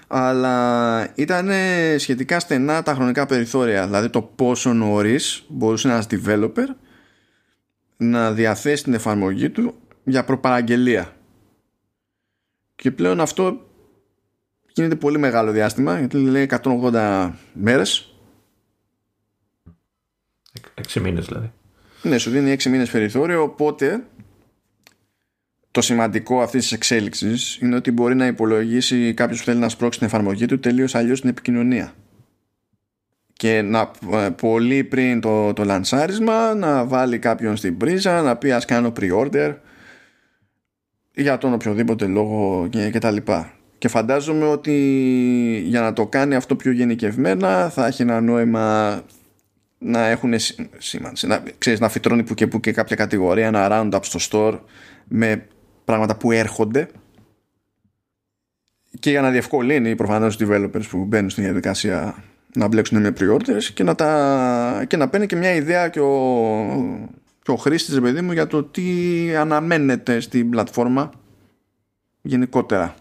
Αλλά 0.07 1.09
ήταν 1.15 1.51
σχετικά 1.97 2.41
στενά 2.41 2.83
τα 2.83 2.95
χρονικά 2.95 3.27
περιθώρια. 3.27 3.87
Δηλαδή 3.87 4.09
το 4.09 4.23
πόσο 4.23 4.73
νωρίς 4.73 5.45
μπορούσε 5.49 5.89
ένας 5.89 6.07
developer 6.11 6.67
να 7.97 8.33
διαθέσει 8.33 8.83
την 8.83 8.95
εφαρμογή 8.95 9.51
του 9.51 9.75
για 10.05 10.25
προπαραγγελία 10.25 11.13
και 12.83 12.91
πλέον 12.91 13.21
αυτό 13.21 13.67
γίνεται 14.73 14.95
πολύ 14.95 15.19
μεγάλο 15.19 15.53
διάστημα 15.53 15.99
γιατί 15.99 16.17
λέει 16.17 16.49
180 16.63 17.33
μέρες. 17.53 18.15
6 20.93 21.01
μήνες 21.01 21.27
δηλαδή. 21.27 21.53
Ναι 22.03 22.19
σου 22.19 22.31
δίνει 22.31 22.57
6 22.59 22.65
μήνες 22.65 22.91
περιθώριο 22.91 23.43
οπότε 23.43 24.07
το 25.71 25.81
σημαντικό 25.81 26.41
αυτής 26.41 26.63
της 26.63 26.73
εξέλιξης 26.73 27.57
είναι 27.57 27.77
ότι 27.77 27.91
μπορεί 27.91 28.15
να 28.15 28.27
υπολογίσει 28.27 29.15
κάποιος 29.15 29.39
που 29.39 29.45
θέλει 29.45 29.61
να 29.61 29.69
σπρώξει 29.69 29.99
την 29.99 30.09
εφαρμογή 30.09 30.47
του 30.47 30.59
τελείως 30.59 30.95
αλλιώς 30.95 31.21
την 31.21 31.31
επικοινωνία. 31.31 31.95
Και 33.33 33.63
να 33.63 33.91
ε, 34.13 34.31
πολύ 34.31 34.85
πριν 34.85 35.21
το, 35.21 35.53
το 35.53 35.65
λανσάρισμα 35.65 36.55
να 36.55 36.85
βάλει 36.85 37.19
κάποιον 37.19 37.57
στην 37.57 37.77
πρίζα 37.77 38.23
να 38.23 38.37
πει 38.37 38.53
ας 38.53 38.65
κάνω 38.65 38.93
pre-order 39.01 39.55
για 41.19 41.39
τον 41.39 41.53
οποιοδήποτε 41.53 42.07
λόγο 42.07 42.66
και, 42.70 42.90
και 42.90 42.99
τα 42.99 43.11
λοιπά. 43.11 43.53
Και 43.78 43.89
φαντάζομαι 43.89 44.47
ότι 44.47 44.73
για 45.66 45.81
να 45.81 45.93
το 45.93 46.07
κάνει 46.07 46.35
αυτό 46.35 46.57
πιο 46.57 46.70
γενικευμένα 46.70 47.69
θα 47.69 47.86
έχει 47.86 48.03
ένα 48.03 48.20
νόημα 48.20 49.01
να 49.78 50.07
έχουν 50.07 50.32
σήμανση, 50.78 51.27
να, 51.27 51.43
ξέρεις, 51.59 51.81
να 51.81 51.89
φυτρώνει 51.89 52.23
που 52.23 52.35
και 52.35 52.47
που 52.47 52.61
και 52.61 52.73
κάποια 52.73 52.97
κατηγορία, 52.97 53.47
ένα 53.47 53.69
roundup 53.70 54.01
στο 54.03 54.19
store 54.31 54.59
με 55.09 55.47
πράγματα 55.85 56.16
που 56.16 56.32
έρχονται. 56.32 56.89
Και 59.01 59.11
για 59.11 59.20
να 59.20 59.31
διευκολύνει 59.31 59.95
προφανώς 59.97 60.36
τους 60.36 60.49
developers 60.49 60.89
που 60.90 61.05
μπαίνουν 61.05 61.31
στην 61.31 61.43
διαδικασία 61.45 62.24
να 62.55 62.69
μπλέξουν 62.69 63.01
με 63.01 63.12
pre-orders 63.20 63.65
και 63.74 63.82
να, 63.82 63.95
τα... 63.95 64.85
και 64.89 64.97
να 64.97 65.09
παίρνει 65.09 65.27
και 65.27 65.36
μια 65.36 65.55
ιδέα 65.55 65.89
και 65.89 66.01
ο, 66.01 66.11
και 67.49 67.55
ο 67.55 67.57
χρήστης 67.57 68.01
παιδί 68.01 68.20
μου 68.20 68.33
για 68.33 68.47
το 68.47 68.62
τι 68.62 69.37
αναμένεται 69.37 70.20
στην 70.20 70.51
πλατφόρμα 70.51 71.11
γενικότερα. 72.23 72.95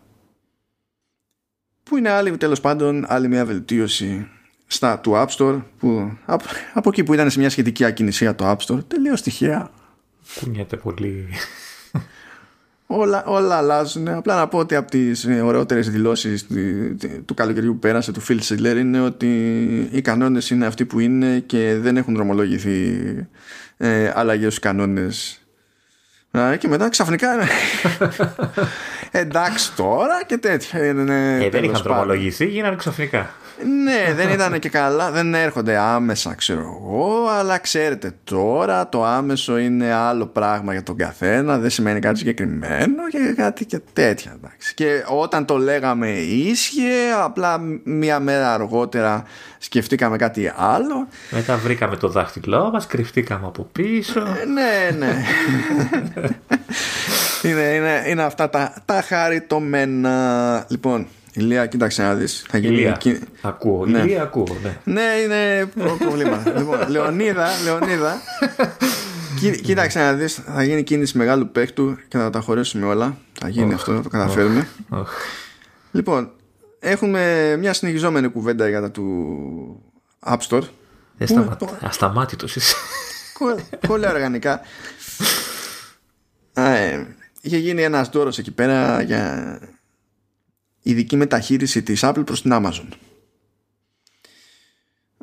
Που 1.84 1.98
είναι 1.98 2.10
άλλη 2.10 2.38
τέλος 2.38 2.62
πάντων 2.62 3.06
άλλη 3.08 3.28
μια 3.28 3.46
βελτίωση 3.46 4.28
στα 4.68 5.00
του 5.00 5.12
App 5.16 5.28
Store 5.28 5.62
που 5.80 6.18
από, 6.26 6.46
από 6.74 6.90
εκεί 6.90 7.04
που 7.04 7.14
ήταν 7.14 7.30
σε 7.30 7.40
μια 7.40 7.50
σχετική 7.50 7.84
ακινησία 7.84 8.36
το 8.36 8.52
App 8.52 8.58
Store 8.58 8.84
τελείως 8.88 9.22
τυχαία. 9.22 9.72
Κουνιέται 10.40 10.78
πολύ. 10.78 11.28
Όλα, 12.90 13.26
όλα 13.26 13.56
αλλάζουν. 13.56 14.08
Απλά 14.08 14.36
να 14.36 14.48
πω 14.48 14.58
ότι 14.58 14.76
από 14.76 14.92
τις 14.92 15.26
ωραιότερες 15.44 15.90
δηλώσεις 15.90 16.48
του 17.26 17.34
καλοκαιριού 17.34 17.72
που 17.72 17.80
πέρασε 17.80 18.12
του 18.12 18.22
Phil 18.28 18.40
Schiller 18.40 18.78
είναι 18.78 19.02
ότι 19.02 19.30
οι 19.92 20.02
κανόνες 20.02 20.50
είναι 20.50 20.66
αυτοί 20.66 20.86
που 20.86 21.00
είναι 21.00 21.40
και 21.40 21.78
δεν 21.82 21.98
έχουν 21.98 22.14
δρομολογηθεί 22.14 23.00
ε, 23.78 24.12
αλλαγέ 24.16 24.50
στου 24.50 24.62
κανόνες. 24.62 25.42
Και 26.60 26.68
μετά 26.68 26.90
ξαφνικά 26.90 27.38
εντάξει 29.12 29.76
τώρα 29.76 30.24
και 30.26 30.38
τέτοια. 30.38 30.80
Ε, 30.80 30.94
δεν 31.50 31.64
είχαν 31.64 31.82
δρομολογηθεί, 31.84 32.46
γίνανε 32.46 32.76
ξαφνικά 32.76 33.30
ναι, 33.66 34.14
δεν 34.14 34.30
ήταν 34.30 34.60
και 34.60 34.70
καλά, 34.70 35.12
δεν 35.12 35.34
έρχονται 35.34 35.78
άμεσα, 35.78 36.34
ξέρω 36.34 36.60
εγώ, 36.60 37.28
αλλά 37.30 37.58
ξέρετε 37.58 38.12
τώρα 38.24 38.90
το 38.90 39.06
άμεσο 39.06 39.58
είναι 39.58 39.94
άλλο 39.94 40.26
πράγμα 40.26 40.74
για 40.74 40.84
τον 40.84 40.98
καθένα, 40.98 41.58
δεν 41.58 41.70
σημαίνει 41.70 42.00
κάτι 42.00 42.18
συγκεκριμένο 42.18 43.08
και 43.10 43.34
κάτι 43.36 43.66
και 43.66 43.82
τέτοια. 43.94 44.32
Εντάξει. 44.36 44.74
Και 44.74 45.04
όταν 45.08 45.46
το 45.46 45.58
λέγαμε 45.58 46.10
ίσχυε, 46.20 47.12
απλά 47.24 47.60
μία 47.84 48.20
μέρα 48.20 48.54
αργότερα 48.54 49.24
σκεφτήκαμε 49.58 50.18
κάτι 50.18 50.54
άλλο. 50.56 51.08
Μετά 51.30 51.58
βρήκαμε 51.58 51.96
το 51.96 52.08
δάχτυλό 52.08 52.70
μας, 52.72 52.88
κρυφτήκαμε 52.88 53.46
από 53.48 53.68
πίσω. 53.72 54.20
Ε, 54.20 54.46
ναι, 54.46 54.98
ναι. 54.98 55.26
είναι, 57.44 57.62
είναι, 57.62 58.04
είναι 58.08 58.24
αυτά 58.24 58.50
τα, 58.50 58.74
τα 58.86 59.02
χαριτωμένα. 59.02 60.66
Λοιπόν, 60.70 61.08
Ηλία, 61.38 61.66
κοίταξε 61.66 62.02
να 62.02 62.14
δεις. 62.14 62.46
Θα 62.50 62.58
γίνει 62.58 62.76
Ηλία, 62.76 62.98
ακούω. 63.42 63.86
Ναι. 63.86 64.00
Ηλία, 64.00 64.22
ακούω. 64.22 64.48
Ναι, 64.64 64.78
ναι 64.84 65.02
είναι 65.02 65.66
προβλήμα. 66.00 66.44
λοιπόν, 66.58 66.90
Λεωνίδα, 66.90 67.48
Λεωνίδα. 67.64 68.22
κοίταξε 69.62 70.00
να 70.00 70.14
δεις. 70.14 70.34
Θα 70.34 70.64
γίνει 70.64 70.84
κίνηση 70.84 71.18
μεγάλου 71.18 71.50
παίχτου 71.50 71.98
και 72.08 72.18
θα 72.18 72.30
τα 72.30 72.40
χωρέσουμε 72.40 72.86
όλα. 72.86 73.18
Θα 73.40 73.50
γίνει 73.50 73.74
αυτό, 73.74 73.96
θα 73.96 74.02
το 74.02 74.10
καταφέρουμε. 74.10 74.68
Λοιπόν, 75.92 76.32
έχουμε 76.80 77.56
μια 77.60 77.74
συνεχιζόμενη 77.74 78.28
κουβέντα 78.28 78.68
για 78.70 78.82
τα 78.82 78.92
του 78.92 79.84
App 80.26 80.38
Store. 80.50 80.64
Ασταμάτητος 81.82 82.56
είσαι. 82.56 82.76
Πολύ 83.88 84.08
οργανικά. 84.08 84.62
Ε, 86.60 87.06
είχε 87.48 87.58
γίνει 87.58 87.82
ένας 87.82 88.10
δώρος 88.10 88.38
εκεί 88.38 88.52
πέρα 88.52 89.02
για 89.02 89.60
ειδική 90.82 91.16
μεταχείριση 91.16 91.84
της 91.84 92.02
Apple 92.04 92.26
προς 92.26 92.42
την 92.42 92.52
Amazon. 92.54 92.88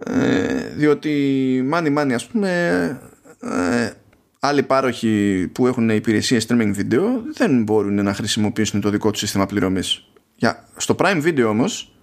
Ε, 0.04 0.68
διότι 0.74 1.62
μάνι 1.64 1.90
μάνι 1.90 2.14
ας 2.14 2.26
πούμε 2.26 2.50
ε, 3.40 3.90
άλλοι 4.40 4.62
πάροχοι 4.62 5.46
που 5.52 5.66
έχουν 5.66 5.88
υπηρεσίες 5.88 6.46
streaming 6.48 6.74
video 6.76 7.02
δεν 7.34 7.62
μπορούν 7.62 7.94
να 7.94 8.14
χρησιμοποιήσουν 8.14 8.80
το 8.80 8.90
δικό 8.90 9.10
τους 9.10 9.20
σύστημα 9.20 9.46
πληρωμής. 9.46 10.04
Για, 10.36 10.68
στο 10.76 10.94
Prime 10.98 11.22
Video 11.24 11.46
όμως 11.48 11.96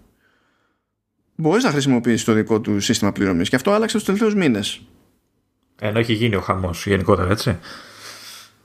μπορείς 1.35 1.64
να 1.64 1.72
χρησιμοποιήσεις 1.72 2.23
το 2.23 2.34
δικό 2.34 2.61
του 2.61 2.80
σύστημα 2.80 3.11
πληρωμής 3.11 3.49
και 3.49 3.56
αυτό 3.56 3.72
άλλαξε 3.72 3.95
τους 3.95 4.06
τελευταίους 4.06 4.35
μήνες. 4.35 4.81
Ενώ 5.80 5.99
έχει 5.99 6.14
γίνει 6.14 6.35
ο 6.35 6.41
χαμός 6.41 6.85
γενικότερα 6.85 7.30
έτσι. 7.30 7.57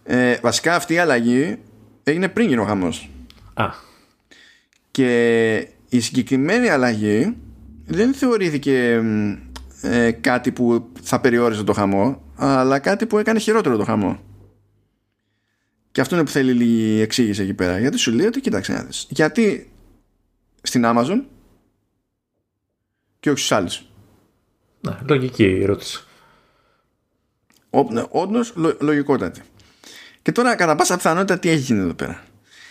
Ε, 0.06 0.38
βασικά 0.42 0.74
αυτή 0.74 0.94
η 0.94 0.98
αλλαγή 0.98 1.58
έγινε 2.02 2.28
πριν 2.28 2.48
γίνει 2.48 2.60
ο 2.60 2.64
χαμός. 2.64 3.10
Α. 3.54 3.70
Και 4.90 5.68
η 5.88 6.00
συγκεκριμένη 6.00 6.68
αλλαγή 6.68 7.36
δεν 7.86 8.14
θεωρήθηκε 8.14 9.02
ε, 9.82 10.10
κάτι 10.10 10.52
που 10.52 10.90
θα 11.02 11.20
περιόριζε 11.20 11.64
το 11.64 11.72
χαμό, 11.72 12.22
αλλά 12.36 12.78
κάτι 12.78 13.06
που 13.06 13.18
έκανε 13.18 13.38
χειρότερο 13.38 13.76
το 13.76 13.84
χαμό. 13.84 14.20
Και 15.92 16.00
αυτό 16.00 16.14
είναι 16.14 16.24
που 16.24 16.30
θέλει 16.30 16.52
λίγη 16.52 17.00
εξήγηση 17.00 17.42
εκεί 17.42 17.54
πέρα. 17.54 17.78
Γιατί 17.78 17.96
σου 17.96 18.12
λέει 18.12 18.26
ότι 18.26 18.40
κοίταξε 18.40 18.72
να 18.72 18.82
δεις. 18.82 19.06
Γιατί 19.10 19.70
στην 20.62 20.82
Amazon 20.86 21.22
και 23.20 23.30
όχι 23.30 23.38
στους 23.38 23.52
άλλους. 23.52 23.86
Ναι, 24.80 24.96
λογική 25.08 25.44
ερώτηση. 25.44 26.04
Ναι, 27.90 28.02
όντως 28.08 28.52
λογικότατη. 28.80 29.42
Και 30.26 30.32
τώρα 30.32 30.54
κατά 30.54 30.74
πάσα 30.74 30.96
πιθανότητα 30.96 31.38
τι 31.38 31.48
έχει 31.48 31.58
γίνει 31.58 31.80
εδώ 31.80 31.94
πέρα; 31.94 32.22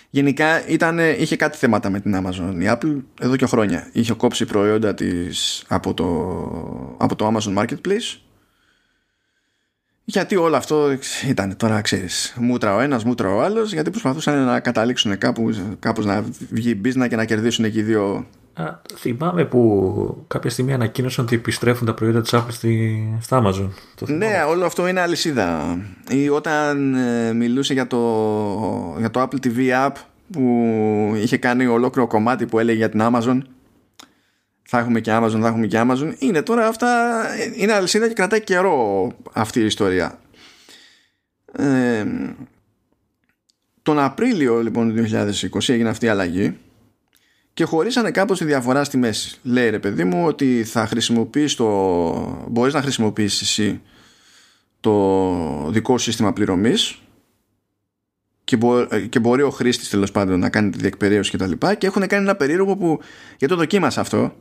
Γενικά 0.10 0.68
ήταν, 0.68 1.00
είχε 1.00 1.36
κάτι 1.36 1.58
θέματα 1.58 1.90
με 1.90 2.00
την 2.00 2.16
Amazon. 2.16 2.54
Η 2.60 2.66
Apple 2.68 3.02
εδώ 3.22 3.36
και 3.36 3.46
χρόνια 3.46 3.90
είχε 3.92 4.14
κόψει 4.14 4.46
προϊόντα 4.46 4.94
της 4.94 5.64
από 5.68 5.94
το, 5.94 6.06
από 6.98 7.16
το 7.16 7.34
Amazon 7.34 7.58
Marketplace 7.58 8.20
γιατί 10.04 10.36
όλο 10.36 10.56
αυτό 10.56 10.98
ήταν 11.28 11.56
τώρα 11.58 11.82
ξέρεις 11.82 12.34
μούτρα 12.38 12.76
ο 12.76 12.80
ένας 12.80 13.04
μούτρα 13.04 13.34
ο 13.34 13.42
άλλος 13.42 13.74
γιατί 13.74 13.90
προσπαθούσαν 13.90 14.46
να 14.46 14.60
καταλήξουν 14.60 15.18
κάπου, 15.18 15.56
κάπως 15.80 16.06
να 16.06 16.26
βγει 16.50 16.82
business 16.86 17.08
και 17.10 17.16
να 17.16 17.26
κερδίσουν 17.26 17.66
εκεί 17.66 17.82
δύο 17.82 18.28
Α, 18.58 18.82
θυμάμαι 18.96 19.46
που 19.46 20.24
κάποια 20.28 20.50
στιγμή 20.50 20.74
ανακοίνωσαν 20.74 21.26
ότι 21.26 21.36
επιστρέφουν 21.36 21.86
τα 21.86 21.94
προϊόντα 21.94 22.22
της 22.22 22.34
Apple 22.34 22.48
στη, 22.50 23.04
στα 23.22 23.44
Amazon. 23.44 23.70
Το 23.96 24.06
ναι, 24.12 24.44
όλο 24.48 24.66
αυτό 24.66 24.88
είναι 24.88 25.02
αλυσίδα. 25.02 25.78
Ή 26.10 26.30
όταν 26.30 26.94
ε, 26.94 27.34
μιλούσε 27.34 27.74
για 27.74 27.88
το, 27.88 28.00
για 28.98 29.12
το 29.12 29.22
Apple 29.22 29.46
TV 29.46 29.88
App 29.88 29.92
που 30.32 30.72
είχε 31.16 31.38
κάνει 31.38 31.66
ολόκληρο 31.66 32.08
κομμάτι 32.08 32.46
που 32.46 32.60
έλεγε 32.60 32.78
για 32.78 32.90
την 32.90 33.00
Amazon. 33.04 33.42
Θα 34.64 34.80
έχουμε 34.80 35.00
και 35.00 35.12
Amazon, 35.14 35.40
θα 35.42 35.48
έχουμε 35.48 35.68
και 35.68 35.82
Amazon. 35.88 36.14
Είναι 36.20 36.42
τώρα 36.42 36.68
αυτά, 36.68 37.22
είναι 37.56 37.74
αλυσίδα 37.74 38.08
και 38.08 38.14
κρατάει 38.14 38.42
καιρό 38.42 39.12
αυτή 39.34 39.60
η 39.60 39.66
ιστορία. 39.66 40.20
Ε, 41.52 42.06
τον 43.82 44.00
Απρίλιο 44.00 44.62
λοιπόν 44.62 44.96
του 44.96 45.04
2020 45.54 45.70
έγινε 45.70 45.90
αυτή 45.90 46.06
η 46.06 46.10
αλλαγή 46.10 46.58
και 47.56 47.64
χωρίσανε 47.64 48.12
κάπως 48.12 48.38
τη 48.38 48.46
διαφορά 48.46 48.84
στη 48.84 48.98
μέση. 48.98 49.40
Λέει 49.44 49.70
ρε 49.70 49.80
παιδί 49.80 50.04
μου 50.04 50.26
ότι 50.26 50.64
θα 50.64 50.88
χρησιμοποιείς 50.88 51.56
το... 51.56 52.46
μπορείς 52.50 52.74
να 52.74 52.82
χρησιμοποιήσεις 52.82 53.42
εσύ 53.42 53.82
το 54.80 55.70
δικό 55.70 55.98
σύστημα 55.98 56.34
πληρωμής 56.34 57.02
και, 58.44 58.58
και 59.10 59.20
μπορεί 59.20 59.42
ο 59.42 59.50
χρήστης 59.50 59.90
τέλος 59.90 60.12
πάντων 60.12 60.40
να 60.40 60.50
κάνει 60.50 60.70
τη 60.70 60.78
διεκπαιρέωση 60.78 61.32
και 61.32 61.38
τα 61.38 61.48
λοιπά. 61.48 61.76
Και 61.76 61.88
έχουν 61.88 62.08
κάνει 62.08 62.24
ένα 62.24 62.36
περίεργο 62.36 62.78
που 62.78 63.00
για 63.38 63.48
το 63.48 63.56
δοκίμασα 63.56 64.02
αυτό. 64.02 64.36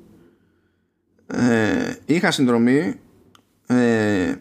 Ε, 1.26 1.94
είχα 2.04 2.30
συνδρομή 2.30 2.94
ε, 3.66 4.34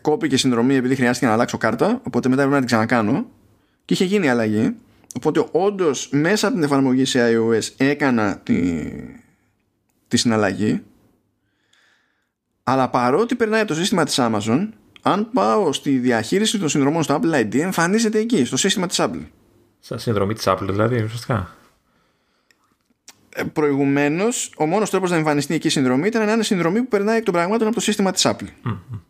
κόπηκε 0.00 0.36
συνδρομή 0.36 0.74
επειδή 0.74 0.94
χρειάστηκε 0.94 1.26
να 1.26 1.32
αλλάξω 1.32 1.58
κάρτα 1.58 2.00
οπότε 2.04 2.28
μετά 2.28 2.42
έπρεπε 2.42 2.60
να 2.60 2.66
την 2.66 2.66
ξανακάνω. 2.66 3.26
Και 3.84 3.94
είχε 3.94 4.04
γίνει 4.04 4.28
αλλαγή 4.28 4.76
Οπότε 5.16 5.48
όντως 5.52 6.08
μέσα 6.10 6.46
από 6.46 6.56
την 6.56 6.64
εφαρμογή 6.64 7.04
σε 7.04 7.20
iOS 7.32 7.68
έκανα 7.76 8.38
τη, 8.38 8.90
τη 10.08 10.16
συναλλαγή 10.16 10.82
αλλά 12.62 12.88
παρότι 12.90 13.34
περνάει 13.34 13.64
το 13.64 13.74
σύστημα 13.74 14.04
της 14.04 14.16
Amazon 14.18 14.68
αν 15.02 15.30
πάω 15.32 15.72
στη 15.72 15.98
διαχείριση 15.98 16.58
των 16.58 16.68
συνδρομών 16.68 17.02
στο 17.02 17.20
Apple 17.22 17.40
ID 17.40 17.58
εμφανίζεται 17.58 18.18
εκεί 18.18 18.44
στο 18.44 18.56
σύστημα 18.56 18.86
της 18.86 18.96
Apple 19.00 19.26
Σαν 19.80 19.98
συνδρομή 19.98 20.34
της 20.34 20.44
Apple 20.46 20.66
δηλαδή 20.70 21.02
ουσιαστικά 21.02 21.56
ε, 23.28 23.42
Προηγουμένως, 23.42 24.52
ο 24.56 24.66
μόνος 24.66 24.90
τρόπος 24.90 25.10
να 25.10 25.16
εμφανιστεί 25.16 25.54
εκεί 25.54 25.66
η 25.66 25.70
συνδρομή 25.70 26.06
ήταν 26.06 26.26
να 26.26 26.32
είναι 26.32 26.42
συνδρομή 26.42 26.78
που 26.78 26.88
περνάει 26.88 27.16
εκ 27.16 27.24
των 27.24 27.34
πραγμάτων 27.34 27.66
από 27.66 27.76
το 27.76 27.82
σύστημα 27.82 28.10
της 28.10 28.26
Apple. 28.26 28.48
Mm-hmm. 28.66 29.00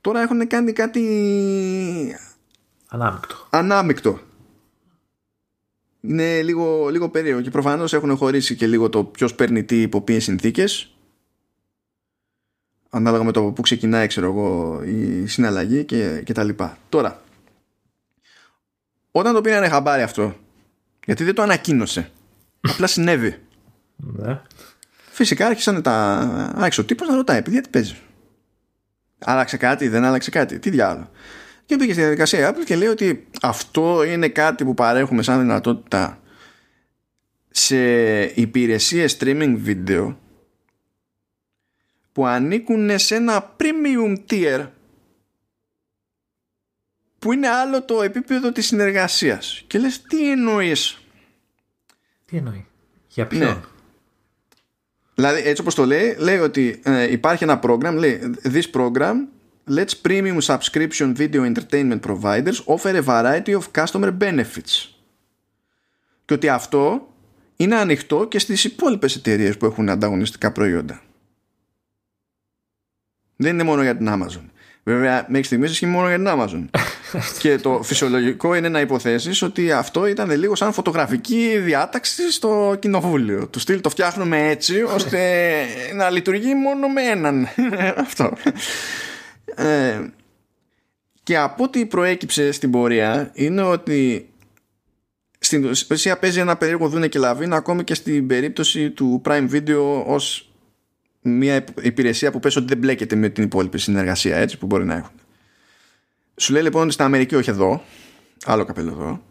Τώρα 0.00 0.20
έχουν 0.20 0.46
κάνει 0.46 0.72
κάτι. 0.72 1.02
Ανάμεικτο. 2.88 3.36
Ανάμεικτο 3.50 4.20
είναι 6.08 6.42
λίγο, 6.42 6.88
λίγο 6.88 7.08
περίεργο 7.08 7.40
και 7.40 7.50
προφανώς 7.50 7.92
έχουν 7.92 8.16
χωρίσει 8.16 8.56
και 8.56 8.66
λίγο 8.66 8.88
το 8.88 9.04
ποιος 9.04 9.34
παίρνει 9.34 9.64
τι 9.64 9.82
υπό 9.82 10.00
ποιες 10.00 10.24
συνθήκες 10.24 10.96
ανάλογα 12.90 13.24
με 13.24 13.32
το 13.32 13.42
που 13.42 13.62
ξεκινάει 13.62 14.06
ξέρω 14.06 14.26
εγώ 14.26 14.80
η 14.84 15.26
συναλλαγή 15.26 15.84
και, 15.84 16.22
και 16.24 16.32
τα 16.32 16.44
λοιπά. 16.44 16.78
Τώρα 16.88 17.22
όταν 19.10 19.34
το 19.34 19.40
πήρανε 19.40 19.68
χαμπάρι 19.68 20.02
αυτό 20.02 20.36
γιατί 21.06 21.24
δεν 21.24 21.34
το 21.34 21.42
ανακοίνωσε 21.42 22.10
απλά 22.60 22.86
συνέβη 22.86 23.38
ναι. 23.96 24.40
φυσικά 25.10 25.46
άρχισαν 25.46 25.82
τα 25.82 25.92
άρχισε 26.54 26.80
ο 26.80 26.84
τύπος 26.84 27.08
να 27.08 27.14
ρωτάει 27.14 27.42
παιδιά 27.42 27.60
τι 27.60 27.68
παίζεις; 27.68 27.96
Άλλαξε 29.18 29.56
κάτι 29.56 29.88
δεν 29.88 30.04
άλλαξε 30.04 30.30
κάτι 30.30 30.58
τι 30.58 30.70
διάλογο; 30.70 31.10
Και 31.66 31.76
πήγε 31.76 31.92
στη 31.92 32.00
διαδικασία 32.00 32.50
Apple 32.50 32.64
και 32.64 32.76
λέει 32.76 32.88
ότι 32.88 33.26
αυτό 33.42 34.04
είναι 34.04 34.28
κάτι 34.28 34.64
που 34.64 34.74
παρέχουμε 34.74 35.22
σαν 35.22 35.40
δυνατότητα 35.40 36.20
σε 37.50 38.22
υπηρεσίες 38.22 39.16
streaming 39.20 39.56
video 39.66 40.16
που 42.12 42.26
ανήκουν 42.26 42.98
σε 42.98 43.14
ένα 43.14 43.56
premium 43.56 44.16
tier 44.30 44.68
που 47.18 47.32
είναι 47.32 47.48
άλλο 47.48 47.82
το 47.82 48.02
επίπεδο 48.02 48.52
της 48.52 48.66
συνεργασίας. 48.66 49.64
Και 49.66 49.78
λες 49.78 50.02
τι 50.02 50.30
εννοείς; 50.30 50.98
Τι 52.24 52.36
εννοεί; 52.36 52.66
Για 53.08 53.26
ποιον; 53.26 53.48
Ναι. 53.48 53.60
Δηλαδή 55.14 55.42
έτσι 55.44 55.60
όπως 55.60 55.74
το 55.74 55.86
λέει, 55.86 56.16
λέει 56.18 56.38
ότι 56.38 56.80
ε, 56.84 57.12
υπάρχει 57.12 57.44
ένα 57.44 57.60
program, 57.62 57.94
λέει 57.94 58.20
This 58.42 58.70
program 58.72 59.14
lets 59.68 59.94
premium 59.94 60.40
subscription 60.40 61.14
video 61.14 61.42
entertainment 61.44 62.02
providers 62.02 62.58
offer 62.66 62.96
a 62.96 63.02
variety 63.02 63.52
of 63.52 63.72
customer 63.72 64.10
benefits. 64.18 64.88
Και 66.24 66.34
ότι 66.34 66.48
αυτό 66.48 67.08
είναι 67.56 67.76
ανοιχτό 67.76 68.26
και 68.28 68.38
στις 68.38 68.64
υπόλοιπες 68.64 69.16
εταιρείες 69.16 69.56
που 69.56 69.66
έχουν 69.66 69.88
ανταγωνιστικά 69.88 70.52
προϊόντα. 70.52 71.02
Δεν 73.36 73.52
είναι 73.52 73.62
μόνο 73.62 73.82
για 73.82 73.96
την 73.96 74.08
Amazon. 74.10 74.42
Βέβαια, 74.82 75.24
μέχρι 75.28 75.46
στιγμής 75.46 75.70
ισχύει 75.70 75.86
μόνο 75.86 76.08
για 76.08 76.16
την 76.16 76.26
Amazon. 76.28 76.80
και 77.42 77.58
το 77.58 77.82
φυσιολογικό 77.82 78.54
είναι 78.54 78.68
να 78.68 78.80
υποθέσεις 78.80 79.42
ότι 79.42 79.72
αυτό 79.72 80.06
ήταν 80.06 80.30
λίγο 80.30 80.54
σαν 80.54 80.72
φωτογραφική 80.72 81.58
διάταξη 81.58 82.32
στο 82.32 82.76
κοινοβούλιο. 82.78 83.46
Του 83.46 83.58
στυλ 83.58 83.80
το 83.80 83.90
φτιάχνουμε 83.90 84.48
έτσι 84.48 84.82
ώστε 84.96 85.20
να 85.94 86.10
λειτουργεί 86.10 86.54
μόνο 86.54 86.88
με 86.88 87.02
έναν. 87.02 87.48
αυτό. 88.06 88.32
Ε, 89.54 90.06
και 91.22 91.36
από 91.36 91.64
ό,τι 91.64 91.86
προέκυψε 91.86 92.52
στην 92.52 92.70
πορεία 92.70 93.30
είναι 93.34 93.62
ότι 93.62 94.28
στην 95.38 95.64
ουσία 95.90 96.18
παίζει 96.18 96.40
ένα 96.40 96.56
περίεργο 96.56 96.88
δούνε 96.88 97.08
και 97.08 97.18
λαβίνα 97.18 97.56
ακόμη 97.56 97.84
και 97.84 97.94
στην 97.94 98.26
περίπτωση 98.26 98.90
του 98.90 99.22
Prime 99.24 99.50
Video 99.50 100.04
ως 100.06 100.50
μια 101.20 101.64
υπηρεσία 101.82 102.30
που 102.30 102.40
πες 102.40 102.56
ότι 102.56 102.66
δεν 102.66 102.78
μπλέκεται 102.78 103.16
με 103.16 103.28
την 103.28 103.44
υπόλοιπη 103.44 103.78
συνεργασία 103.78 104.36
έτσι 104.36 104.58
που 104.58 104.66
μπορεί 104.66 104.84
να 104.84 104.94
έχουν. 104.94 105.14
Σου 106.36 106.52
λέει 106.52 106.62
λοιπόν 106.62 106.90
στην 106.90 107.04
Αμερική 107.04 107.34
όχι 107.34 107.50
εδώ, 107.50 107.82
άλλο 108.44 108.64
καπέλο 108.64 108.90
εδώ, 108.90 109.22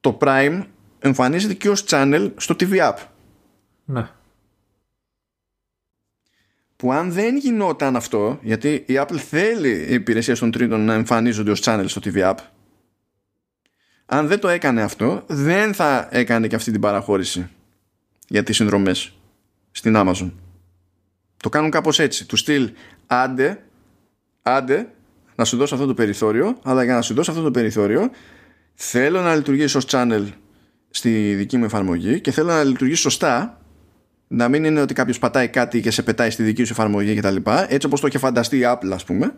το 0.00 0.18
Prime 0.20 0.62
εμφανίζεται 0.98 1.54
και 1.54 1.68
ως 1.68 1.84
channel 1.88 2.30
στο 2.36 2.54
TV 2.60 2.72
App. 2.72 2.96
Ναι. 3.84 4.08
Που 6.78 6.92
αν 6.92 7.12
δεν 7.12 7.36
γινόταν 7.36 7.96
αυτό, 7.96 8.38
γιατί 8.42 8.68
η 8.86 8.94
Apple 8.94 9.16
θέλει 9.16 9.86
οι 9.88 9.94
υπηρεσίες 9.94 10.38
των 10.38 10.50
τρίτων 10.50 10.84
να 10.84 10.94
εμφανίζονται 10.94 11.50
ως 11.50 11.60
channel 11.64 11.84
στο 11.86 12.00
TV 12.04 12.14
App, 12.14 12.36
αν 14.06 14.26
δεν 14.26 14.40
το 14.40 14.48
έκανε 14.48 14.82
αυτό, 14.82 15.24
δεν 15.26 15.74
θα 15.74 16.08
έκανε 16.10 16.46
και 16.46 16.54
αυτή 16.54 16.70
την 16.70 16.80
παραχώρηση 16.80 17.48
για 18.28 18.42
τις 18.42 18.56
συνδρομές 18.56 19.12
στην 19.70 19.94
Amazon. 19.96 20.30
Το 21.36 21.48
κάνουν 21.48 21.70
κάπως 21.70 21.98
έτσι. 21.98 22.26
Του 22.26 22.36
στυλ 22.36 22.70
άντε, 23.06 23.64
άντε 24.42 24.92
να 25.34 25.44
σου 25.44 25.56
δώσω 25.56 25.74
αυτό 25.74 25.86
το 25.86 25.94
περιθώριο, 25.94 26.58
αλλά 26.62 26.84
για 26.84 26.94
να 26.94 27.02
σου 27.02 27.14
δώσω 27.14 27.30
αυτό 27.30 27.42
το 27.42 27.50
περιθώριο 27.50 28.10
θέλω 28.74 29.20
να 29.20 29.34
λειτουργήσει 29.34 29.76
ως 29.76 29.84
channel 29.88 30.28
στη 30.90 31.34
δική 31.34 31.56
μου 31.56 31.64
εφαρμογή 31.64 32.20
και 32.20 32.30
θέλω 32.30 32.48
να 32.48 32.64
λειτουργήσει 32.64 33.00
σωστά 33.00 33.57
να 34.28 34.48
μην 34.48 34.64
είναι 34.64 34.80
ότι 34.80 34.94
κάποιος 34.94 35.18
πατάει 35.18 35.48
κάτι 35.48 35.80
και 35.80 35.90
σε 35.90 36.02
πετάει 36.02 36.30
στη 36.30 36.42
δική 36.42 36.64
σου 36.64 36.72
εφαρμογή 36.72 37.14
κτλ. 37.14 37.36
Έτσι 37.68 37.86
όπως 37.86 38.00
το 38.00 38.06
είχε 38.06 38.18
φανταστεί 38.18 38.56
η 38.58 38.62
Apple 38.64 38.90
ας 38.92 39.04
πούμε 39.04 39.34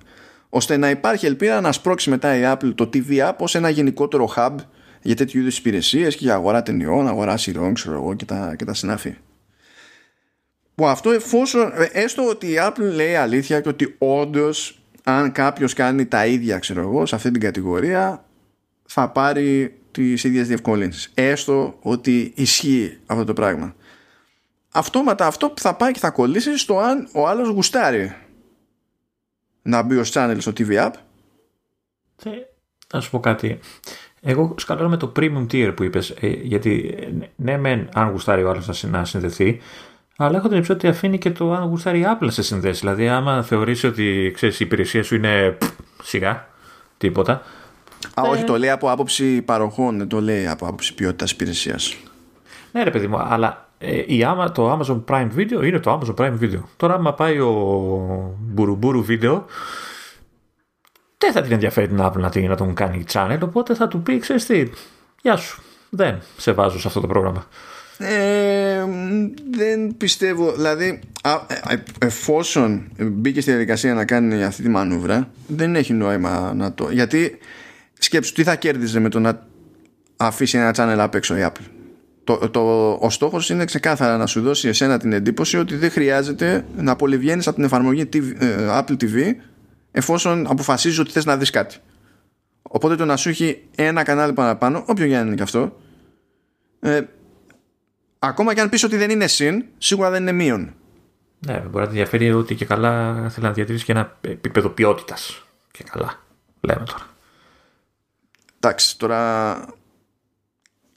ώστε 0.48 0.76
να 0.76 0.90
υπάρχει 0.90 1.26
ελπίδα 1.26 1.60
να 1.60 1.72
σπρώξει 1.72 2.10
μετά 2.10 2.36
η 2.36 2.40
Apple 2.44 2.74
το 2.74 2.90
TV 2.94 3.28
App 3.28 3.36
ως 3.38 3.54
ένα 3.54 3.68
γενικότερο 3.68 4.32
hub 4.36 4.54
για 5.02 5.16
τέτοιου 5.16 5.40
είδους 5.40 5.58
υπηρεσίες 5.58 6.16
και 6.16 6.24
για 6.24 6.34
αγορά 6.34 6.62
ταινιών, 6.62 7.08
αγορά 7.08 7.36
σειρών 7.36 7.74
ξέρω 7.74 7.94
εγώ 7.96 8.14
και 8.14 8.24
τα, 8.24 8.54
και 8.56 8.64
τα 8.64 8.74
συνάφη 8.74 9.14
που 10.74 10.86
αυτό 10.86 11.10
εφόσον 11.10 11.72
ε, 11.74 11.88
έστω 11.92 12.28
ότι 12.28 12.46
η 12.46 12.54
Apple 12.58 12.94
λέει 12.94 13.14
αλήθεια 13.14 13.60
και 13.60 13.68
ότι 13.68 13.94
όντως 13.98 14.82
αν 15.02 15.32
κάποιος 15.32 15.74
κάνει 15.74 16.06
τα 16.06 16.26
ίδια 16.26 16.58
ξέρω 16.58 16.80
εγώ 16.80 17.06
σε 17.06 17.14
αυτή 17.14 17.30
την 17.30 17.40
κατηγορία 17.40 18.24
θα 18.86 19.08
πάρει 19.08 19.74
τις 19.90 20.24
ίδιες 20.24 20.46
διευκολύνσεις 20.46 21.10
έστω 21.14 21.78
ότι 21.80 22.32
ισχύει 22.34 22.98
αυτό 23.06 23.24
το 23.24 23.32
πράγμα 23.32 23.74
αυτόματα 24.72 25.26
αυτό 25.26 25.50
που 25.50 25.60
θα 25.60 25.74
πάει 25.74 25.92
και 25.92 25.98
θα 25.98 26.10
κολλήσει 26.10 26.58
στο 26.58 26.78
αν 26.78 27.08
ο 27.12 27.28
άλλος 27.28 27.48
γουστάρει 27.48 28.16
να 29.62 29.82
μπει 29.82 29.96
ως 29.96 30.10
channel 30.14 30.36
στο 30.38 30.52
TV 30.56 30.70
App 30.70 30.92
θα 32.88 33.00
σου 33.00 33.10
πω 33.10 33.20
κάτι 33.20 33.58
εγώ 34.20 34.54
σκαλώ 34.58 34.88
με 34.88 34.96
το 34.96 35.12
premium 35.16 35.46
tier 35.52 35.72
που 35.76 35.82
είπες 35.82 36.10
ε, 36.20 36.28
γιατί 36.28 36.94
ναι 37.36 37.58
μεν 37.58 37.88
αν 37.94 38.10
γουστάρει 38.10 38.44
ο 38.44 38.50
άλλος 38.50 38.82
να 38.82 39.04
συνδεθεί 39.04 39.60
αλλά 40.22 40.36
έχω 40.36 40.48
την 40.48 40.56
εμπιστοσύνη 40.56 40.88
ότι 40.88 40.98
αφήνει 40.98 41.18
και 41.18 41.30
το 41.30 41.52
αν 41.52 41.62
γουστάρει 41.62 42.04
Apple 42.06 42.26
σε 42.30 42.42
συνδέσει. 42.42 42.80
Δηλαδή, 42.80 43.08
άμα 43.08 43.42
θεωρήσει 43.42 43.86
ότι 43.86 44.30
ξέρεις, 44.34 44.60
η 44.60 44.64
υπηρεσία 44.64 45.02
σου 45.02 45.14
είναι 45.14 45.58
σιγά, 46.02 46.48
τίποτα. 46.98 47.32
Α, 48.14 48.22
όχι, 48.22 48.42
ε, 48.42 48.44
το 48.44 48.58
λέει 48.58 48.70
από 48.70 48.90
άποψη 48.90 49.42
παροχών, 49.42 49.98
δεν 49.98 50.08
το 50.08 50.20
λέει 50.20 50.46
από 50.46 50.66
άποψη 50.66 50.94
ποιότητας 50.94 51.30
υπηρεσίας. 51.30 51.96
Ναι, 52.72 52.82
ρε 52.82 52.90
παιδί 52.90 53.06
μου, 53.06 53.18
αλλά 53.18 53.48
ε, 53.48 53.69
η, 54.06 54.24
το 54.52 54.78
Amazon 54.78 55.04
Prime 55.08 55.28
Video 55.36 55.64
είναι 55.64 55.78
το 55.78 56.00
Amazon 56.00 56.14
Prime 56.14 56.38
Video. 56.40 56.60
Τώρα, 56.76 56.94
άμα 56.94 57.14
πάει 57.14 57.38
ο 57.38 58.36
Μπουρουμπουρου 58.40 59.04
Video, 59.08 59.42
δεν 61.18 61.32
θα 61.32 61.42
την 61.42 61.52
ενδιαφέρει 61.52 61.88
την 61.88 61.98
Apple 62.00 62.16
να, 62.16 62.48
να 62.48 62.56
τον 62.56 62.74
κάνει 62.74 63.04
channel, 63.12 63.38
οπότε 63.42 63.74
θα 63.74 63.88
του 63.88 64.02
πει, 64.02 64.18
ξέρεις 64.18 64.46
τι, 64.46 64.70
γεια 65.22 65.36
σου, 65.36 65.62
δεν 65.90 66.18
σε 66.36 66.52
βάζω 66.52 66.80
σε 66.80 66.86
αυτό 66.86 67.00
το 67.00 67.06
πρόγραμμα. 67.06 67.46
Ε, 68.02 68.84
δεν 69.50 69.96
πιστεύω 69.96 70.52
δηλαδή 70.52 71.00
ε, 71.68 71.76
εφόσον 71.98 72.88
μπήκε 72.98 73.40
στη 73.40 73.50
διαδικασία 73.50 73.94
να 73.94 74.04
κάνει 74.04 74.44
αυτή 74.44 74.62
τη 74.62 74.68
μανούβρα 74.68 75.30
δεν 75.46 75.76
έχει 75.76 75.92
νόημα 75.92 76.52
να 76.54 76.72
το 76.72 76.90
γιατί 76.90 77.38
σκέψου 77.98 78.32
τι 78.32 78.42
θα 78.42 78.56
κέρδιζε 78.56 79.00
με 79.00 79.08
το 79.08 79.20
να 79.20 79.46
αφήσει 80.16 80.58
ένα 80.58 80.74
channel 80.76 80.98
απ' 80.98 81.14
έξω 81.14 81.36
η 81.36 81.40
Apple; 81.46 81.79
Το, 82.38 82.50
το, 82.50 82.92
ο 83.00 83.10
στόχος 83.10 83.50
είναι 83.50 83.64
ξεκάθαρα 83.64 84.16
να 84.16 84.26
σου 84.26 84.40
δώσει 84.40 84.68
εσένα 84.68 84.98
την 84.98 85.12
εντύπωση 85.12 85.58
ότι 85.58 85.76
δεν 85.76 85.90
χρειάζεται 85.90 86.64
να 86.76 86.96
πολυβγαίνεις 86.96 87.46
από 87.46 87.56
την 87.56 87.64
εφαρμογή 87.64 88.08
TV, 88.12 88.22
ε, 88.38 88.66
Apple 88.68 88.96
TV 89.02 89.34
εφόσον 89.90 90.46
αποφασίζεις 90.46 90.98
ότι 90.98 91.10
θες 91.10 91.24
να 91.24 91.36
δεις 91.36 91.50
κάτι 91.50 91.76
οπότε 92.62 92.96
το 92.96 93.04
να 93.04 93.16
σου 93.16 93.28
έχει 93.28 93.62
ένα 93.74 94.02
κανάλι 94.02 94.32
παραπάνω 94.32 94.84
όποιο 94.86 95.04
για 95.04 95.20
είναι 95.20 95.34
και 95.34 95.42
αυτό 95.42 95.76
ε, 96.80 97.00
ακόμα 98.18 98.54
και 98.54 98.60
αν 98.60 98.68
πεις 98.68 98.82
ότι 98.82 98.96
δεν 98.96 99.10
είναι 99.10 99.26
συν, 99.26 99.64
σίγουρα 99.78 100.10
δεν 100.10 100.22
είναι 100.22 100.32
μείον. 100.32 100.74
Ναι, 101.46 101.58
μπορεί 101.58 101.76
να 101.76 101.82
τη 101.82 101.88
ενδιαφέρει 101.88 102.32
ότι 102.32 102.54
και 102.54 102.64
καλά 102.64 103.14
θέλει 103.30 103.46
να 103.46 103.52
διατηρήσει 103.52 103.84
και 103.84 103.92
ένα 103.92 104.16
επίπεδο 104.20 104.68
ποιότητας. 104.68 105.42
Και 105.70 105.84
καλά, 105.90 106.20
λέμε 106.60 106.84
τώρα. 106.84 107.06
Εντάξει, 108.60 108.98
τώρα 108.98 109.52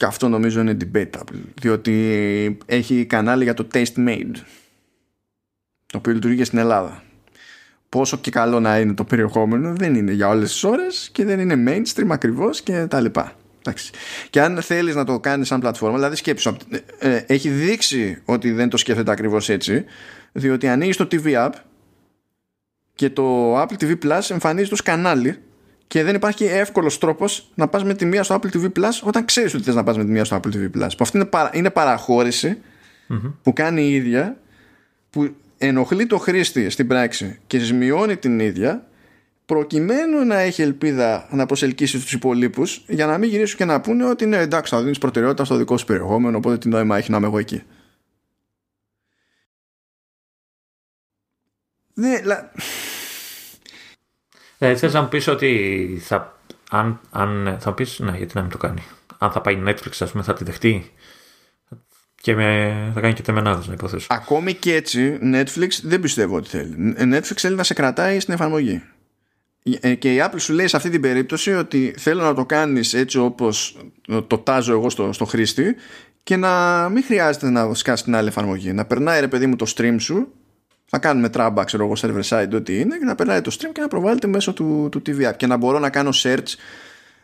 και 0.04 0.10
αυτό 0.10 0.30
νομίζω 0.30 0.62
είναι 0.62 0.78
debatable 0.84 1.40
διότι 1.62 2.58
έχει 2.66 3.06
κανάλι 3.06 3.44
για 3.44 3.54
το 3.54 3.68
Taste 3.74 3.98
Made 4.08 4.36
το 5.86 5.98
οποίο 5.98 6.14
λειτουργεί 6.14 6.44
στην 6.44 6.58
Ελλάδα 6.58 7.04
πόσο 7.90 8.18
και 8.18 8.32
καλό 8.32 8.60
να 8.60 8.80
είναι 8.80 8.94
το 8.94 9.04
περιεχόμενο 9.04 9.74
δεν 9.76 9.96
είναι 9.96 10.12
για 10.12 10.28
όλες 10.28 10.52
τις 10.52 10.64
ώρες 10.64 11.10
και 11.12 11.26
δεν 11.26 11.40
είναι 11.40 11.64
mainstream 11.68 12.08
ακριβώς 12.10 12.62
και 12.62 12.86
τα 12.86 13.02
λοιπά 13.02 13.36
Εντάξει. 13.60 13.92
Και 14.30 14.42
αν 14.42 14.62
θέλεις 14.62 14.96
να 14.96 15.06
το 15.06 15.20
κάνεις 15.20 15.48
σαν 15.48 15.60
πλατφόρμα, 15.60 15.96
δηλαδή 15.96 16.16
σκέψου, 16.16 16.56
ε, 16.70 17.10
ε, 17.10 17.24
έχει 17.28 17.50
δείξει 17.50 18.22
ότι 18.26 18.52
δεν 18.52 18.70
το 18.70 18.78
σκέφτεται 18.78 19.12
ακριβώς 19.12 19.50
έτσι, 19.50 19.86
διότι 20.32 20.68
ανοίγεις 20.68 20.98
το 20.98 21.08
TV 21.12 21.26
App 21.26 21.52
και 22.96 23.10
το 23.10 23.58
Apple 23.62 23.76
TV 23.80 23.96
Plus 24.04 24.30
εμφανίζεται 24.30 24.74
ως 24.74 24.82
κανάλι 24.82 25.38
και 25.94 26.04
δεν 26.04 26.16
υπάρχει 26.16 26.46
εύκολος 26.46 26.98
τρόπος 26.98 27.50
να 27.56 27.68
πας 27.68 27.84
με 27.84 27.94
τη 27.94 28.06
μία 28.06 28.24
στο 28.24 28.40
Apple 28.40 28.58
TV 28.58 28.66
Plus 28.66 29.00
όταν 29.04 29.26
ξέρεις 29.26 29.54
ότι 29.54 29.64
θες 29.64 29.76
να 29.76 29.84
πας 29.84 29.98
με 29.98 30.06
τη 30.06 30.12
μία 30.12 30.26
στο 30.26 30.40
Apple 30.40 30.56
TV 30.56 30.64
Plus. 30.64 30.90
Που 30.90 30.98
αυτή 31.00 31.18
είναι, 31.18 31.26
παρα, 31.26 31.50
είναι 31.54 31.70
παραχώρηση 31.70 32.58
που 33.42 33.54
κάνει 33.54 33.82
η 33.82 33.94
ίδια, 33.94 34.38
που 35.10 35.36
ενοχλεί 35.58 36.06
το 36.06 36.18
χρήστη 36.18 36.70
στην 36.70 36.88
πράξη 36.88 37.40
και 37.48 37.60
ζημιώνει 37.60 38.18
την 38.18 38.40
ίδια 38.40 38.88
προκειμένου 39.46 40.26
να 40.26 40.40
έχει 40.40 40.62
ελπίδα 40.62 41.28
να 41.32 41.46
προσελκύσει 41.46 42.00
τους 42.00 42.14
υπολείπους 42.14 42.84
για 42.88 43.06
να 43.06 43.18
μην 43.18 43.30
γυρίσουν 43.30 43.58
και 43.58 43.66
να 43.66 43.82
πούνε 43.82 44.06
ότι 44.06 44.24
είναι 44.24 44.38
εντάξει 44.38 44.76
θα 44.76 44.82
δίνεις 44.82 44.98
προτεραιότητα 44.98 45.46
στο 45.46 45.56
δικό 45.56 45.78
σου 45.78 45.86
περιεχόμενο 45.86 46.38
οπότε 46.38 46.58
τι 46.58 46.70
νόημα 46.70 46.98
έχει 46.98 47.12
να 47.12 47.18
είμαι 47.18 47.28
εγώ 47.28 47.38
εκεί 47.38 47.64
ναι, 51.94 52.22
λα... 52.24 52.52
ε, 54.64 54.76
θες 54.76 54.94
να 54.94 55.02
μου 55.02 55.08
πεις 55.08 55.28
ότι 55.28 56.02
θα, 56.02 56.38
αν, 56.70 57.00
αν, 57.12 57.58
θα 57.60 57.70
μου 57.70 57.76
πεις 57.76 58.00
ναι 58.00 58.18
γιατί 58.18 58.32
να 58.36 58.42
μην 58.42 58.52
το 58.52 58.58
κάνει. 58.58 58.84
Αν 59.18 59.32
θα 59.32 59.42
πάει 59.42 59.64
Netflix 59.66 59.92
ας 60.00 60.12
πούμε 60.12 60.24
θα 60.24 60.34
τη 60.34 60.44
δεχτεί. 60.44 60.92
Και 62.22 62.36
με, 62.36 62.76
θα 62.94 63.00
κάνει 63.00 63.14
και 63.14 63.22
τεμενάδες 63.22 63.68
να 63.68 63.74
υποθέσω. 63.74 64.08
Ακόμη 64.10 64.54
και 64.54 64.76
έτσι 64.76 65.20
Netflix 65.34 65.70
δεν 65.84 66.00
πιστεύω 66.00 66.36
ότι 66.36 66.50
θέλει. 66.50 66.96
Netflix 66.98 67.36
θέλει 67.36 67.56
να 67.56 67.64
σε 67.64 67.74
κρατάει 67.74 68.20
στην 68.20 68.34
εφαρμογή. 68.34 68.84
Ε, 69.80 69.96
και 69.96 70.14
η 70.14 70.18
Apple 70.26 70.40
σου 70.40 70.54
λέει 70.54 70.68
σε 70.68 70.78
αυτή 70.78 70.90
την 70.90 71.02
περίπτωση 71.02 71.54
ότι 71.54 71.94
θέλω 71.98 72.24
να 72.24 72.34
το 72.34 72.46
κάνεις 72.46 72.94
έτσι 72.94 73.20
όπως 73.20 73.78
το 74.28 74.38
τάζω 74.38 74.72
εγώ 74.72 74.90
στο, 74.90 75.14
στο 75.14 75.26
χρήστη 75.26 75.76
και 76.24 76.38
να 76.38 76.90
μην 76.90 77.04
χρειάζεται 77.04 77.50
να 77.50 77.74
σκάσει 77.74 78.04
την 78.04 78.16
άλλη 78.16 78.28
εφαρμογή. 78.28 78.74
Να 78.74 78.86
περνάει 78.86 79.20
ρε 79.20 79.28
παιδί 79.28 79.48
μου 79.48 79.56
το 79.56 79.74
stream 79.76 79.96
σου, 80.00 80.34
θα 80.86 81.00
κάνουμε 81.00 81.30
τράμπα, 81.30 81.64
ξέρω 81.64 81.84
εγώ, 81.86 81.94
server 81.98 82.30
side, 82.30 82.54
ό,τι 82.54 82.80
είναι, 82.80 82.98
και 82.98 83.06
να 83.06 83.16
περνάει 83.16 83.42
το 83.42 83.52
stream 83.60 83.70
και 83.74 83.82
να 83.82 83.88
προβάλλεται 83.88 84.28
μέσω 84.28 84.54
του, 84.54 84.88
του 84.92 85.02
TV 85.06 85.30
App. 85.30 85.38
Και 85.38 85.48
να 85.48 85.58
μπορώ 85.58 85.80
να 85.80 85.90
κάνω 85.90 86.10
search 86.14 86.54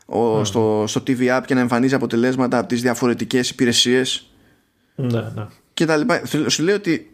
ο, 0.05 0.43
στο, 0.43 0.83
στο 0.87 1.03
TV 1.07 1.37
App 1.37 1.41
και 1.45 1.53
να 1.53 1.59
εμφανίζει 1.59 1.95
αποτελέσματα 1.95 2.57
από 2.57 2.67
τις 2.67 2.81
διαφορετικές 2.81 3.49
υπηρεσίες. 3.49 4.31
Ναι, 4.95 5.21
ναι. 5.35 5.47
Και 5.73 5.85
τα 5.85 5.97
λοιπά. 5.97 6.21
Σου 6.47 6.63
λέει 6.63 6.75
ότι 6.75 7.11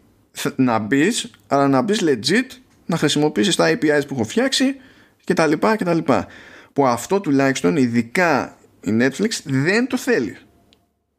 να 0.56 0.78
μπεις, 0.78 1.30
αλλά 1.46 1.68
να 1.68 1.82
μπεις 1.82 2.02
legit, 2.04 2.56
να 2.86 2.96
χρησιμοποιήσεις 2.96 3.56
τα 3.56 3.70
APIs 3.70 4.06
που 4.06 4.14
έχω 4.14 4.24
φτιάξει 4.24 4.76
και 5.24 5.34
τα 5.34 5.46
λοιπά 5.46 5.76
και 5.76 5.84
τα 5.84 5.94
λοιπά. 5.94 6.26
Που 6.72 6.86
αυτό 6.86 7.20
τουλάχιστον 7.20 7.76
ειδικά 7.76 8.56
η 8.80 8.96
Netflix 9.00 9.30
δεν 9.44 9.86
το 9.86 9.96
θέλει. 9.96 10.36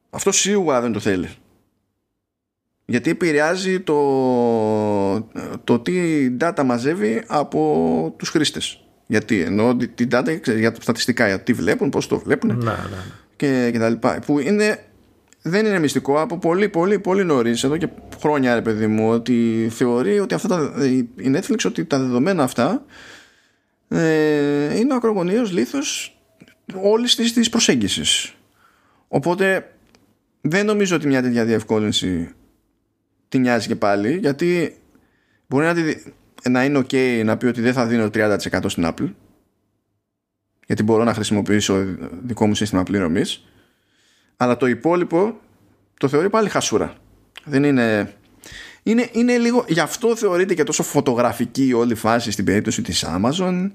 Αυτό 0.10 0.32
σίγουρα 0.32 0.82
δεν 0.82 0.91
το 0.91 0.99
θέλει. 0.99 1.30
Γιατί 2.90 3.10
επηρεάζει 3.10 3.80
το, 3.80 4.00
το 5.64 5.80
τι 5.80 5.94
data 6.40 6.64
μαζεύει 6.66 7.24
από 7.28 8.14
τους 8.18 8.30
χρήστες. 8.30 8.82
Γιατί 9.08 9.42
εννοώ 9.42 9.76
την 9.76 10.10
data 10.12 10.40
για 10.58 10.72
τα 10.72 10.82
στατιστικά, 10.82 11.28
για 11.28 11.42
τι 11.42 11.54
βλέπουν, 11.54 11.90
πώς 11.90 12.08
το 12.08 12.20
βλέπουν 12.20 12.58
ναι, 12.58 12.72
ναι. 12.72 12.98
Και, 13.36 13.70
και 13.72 13.80
τα 13.80 13.90
λοιπά. 13.90 14.20
Που 14.26 14.40
είναι, 14.40 14.86
δεν 15.42 15.66
είναι 15.66 15.80
μυστικό 15.80 16.22
από 16.22 16.38
πολύ 16.38 16.70
πολύ 16.70 17.00
πολύ 17.00 17.24
νωρίς 17.24 17.64
εδώ 17.64 17.78
και 17.78 17.90
χρόνια 18.22 18.56
ρε 18.56 18.62
παιδί 18.62 18.88
μου 18.88 19.10
ότι 19.10 19.68
θεωρεί 19.72 20.20
ότι 20.20 20.34
αυτά 20.34 20.48
τα, 20.48 20.86
η 21.16 21.32
Netflix 21.36 21.58
ότι 21.66 21.86
τα 21.86 22.00
δεδομένα 22.00 22.44
αυτά 22.44 22.86
ε, 23.88 24.78
είναι 24.78 24.94
ο 24.94 24.96
ακρογωνίος 24.96 25.52
λήθος 25.52 26.18
όλης 26.82 27.16
της, 27.16 27.34
της 27.34 27.50
προσέγγισης. 27.50 28.34
Οπότε 29.08 29.72
δεν 30.42 30.66
νομίζω 30.66 30.96
ότι 30.96 31.08
μια 31.08 31.22
τέτοια 31.22 31.46
διευκόλυνση 31.46 32.32
την 33.30 33.41
νοιάζει 33.41 33.68
και 33.68 33.76
πάλι 33.76 34.18
γιατί 34.18 34.78
μπορεί 35.48 35.66
να, 35.66 35.74
να 36.49 36.64
είναι 36.64 36.80
ok 36.80 37.22
να 37.26 37.38
πει 37.38 37.45
ότι 37.45 37.62
δεν 37.62 37.74
θα 37.74 37.86
δίνω 37.86 38.10
30% 38.14 38.38
στην 38.66 38.84
Apple 38.86 39.14
γιατί 40.66 40.84
μπορώ 40.84 41.04
να 41.04 41.14
χρησιμοποιήσω 41.14 41.86
δικό 42.24 42.48
μου 42.48 42.56
σύστημα 42.56 42.84
πληρωμής 42.84 43.45
αλλά 44.38 44.58
το 44.58 44.68
υπόλοιπο 44.68 45.40
το 45.98 46.08
θεωρεί 46.08 46.30
πάλι 46.30 46.49
χασούρα. 46.49 46.95
Δεν 47.45 47.64
είναι 47.64 48.14
είναι, 48.84 49.10
είναι 49.12 49.38
λίγο, 49.38 49.66
γι' 49.68 49.80
αυτό 49.80 50.16
θεωρείται 50.16 50.54
και 50.54 50.64
τόσο 50.64 50.84
φωτογραφική 50.84 51.74
όλη 51.74 51.91
η 51.91 51.95
φάση 51.95 52.32
στην 52.32 52.45
περίπτωση 52.45 52.82
της 52.82 53.06
Amazon. 53.08 53.72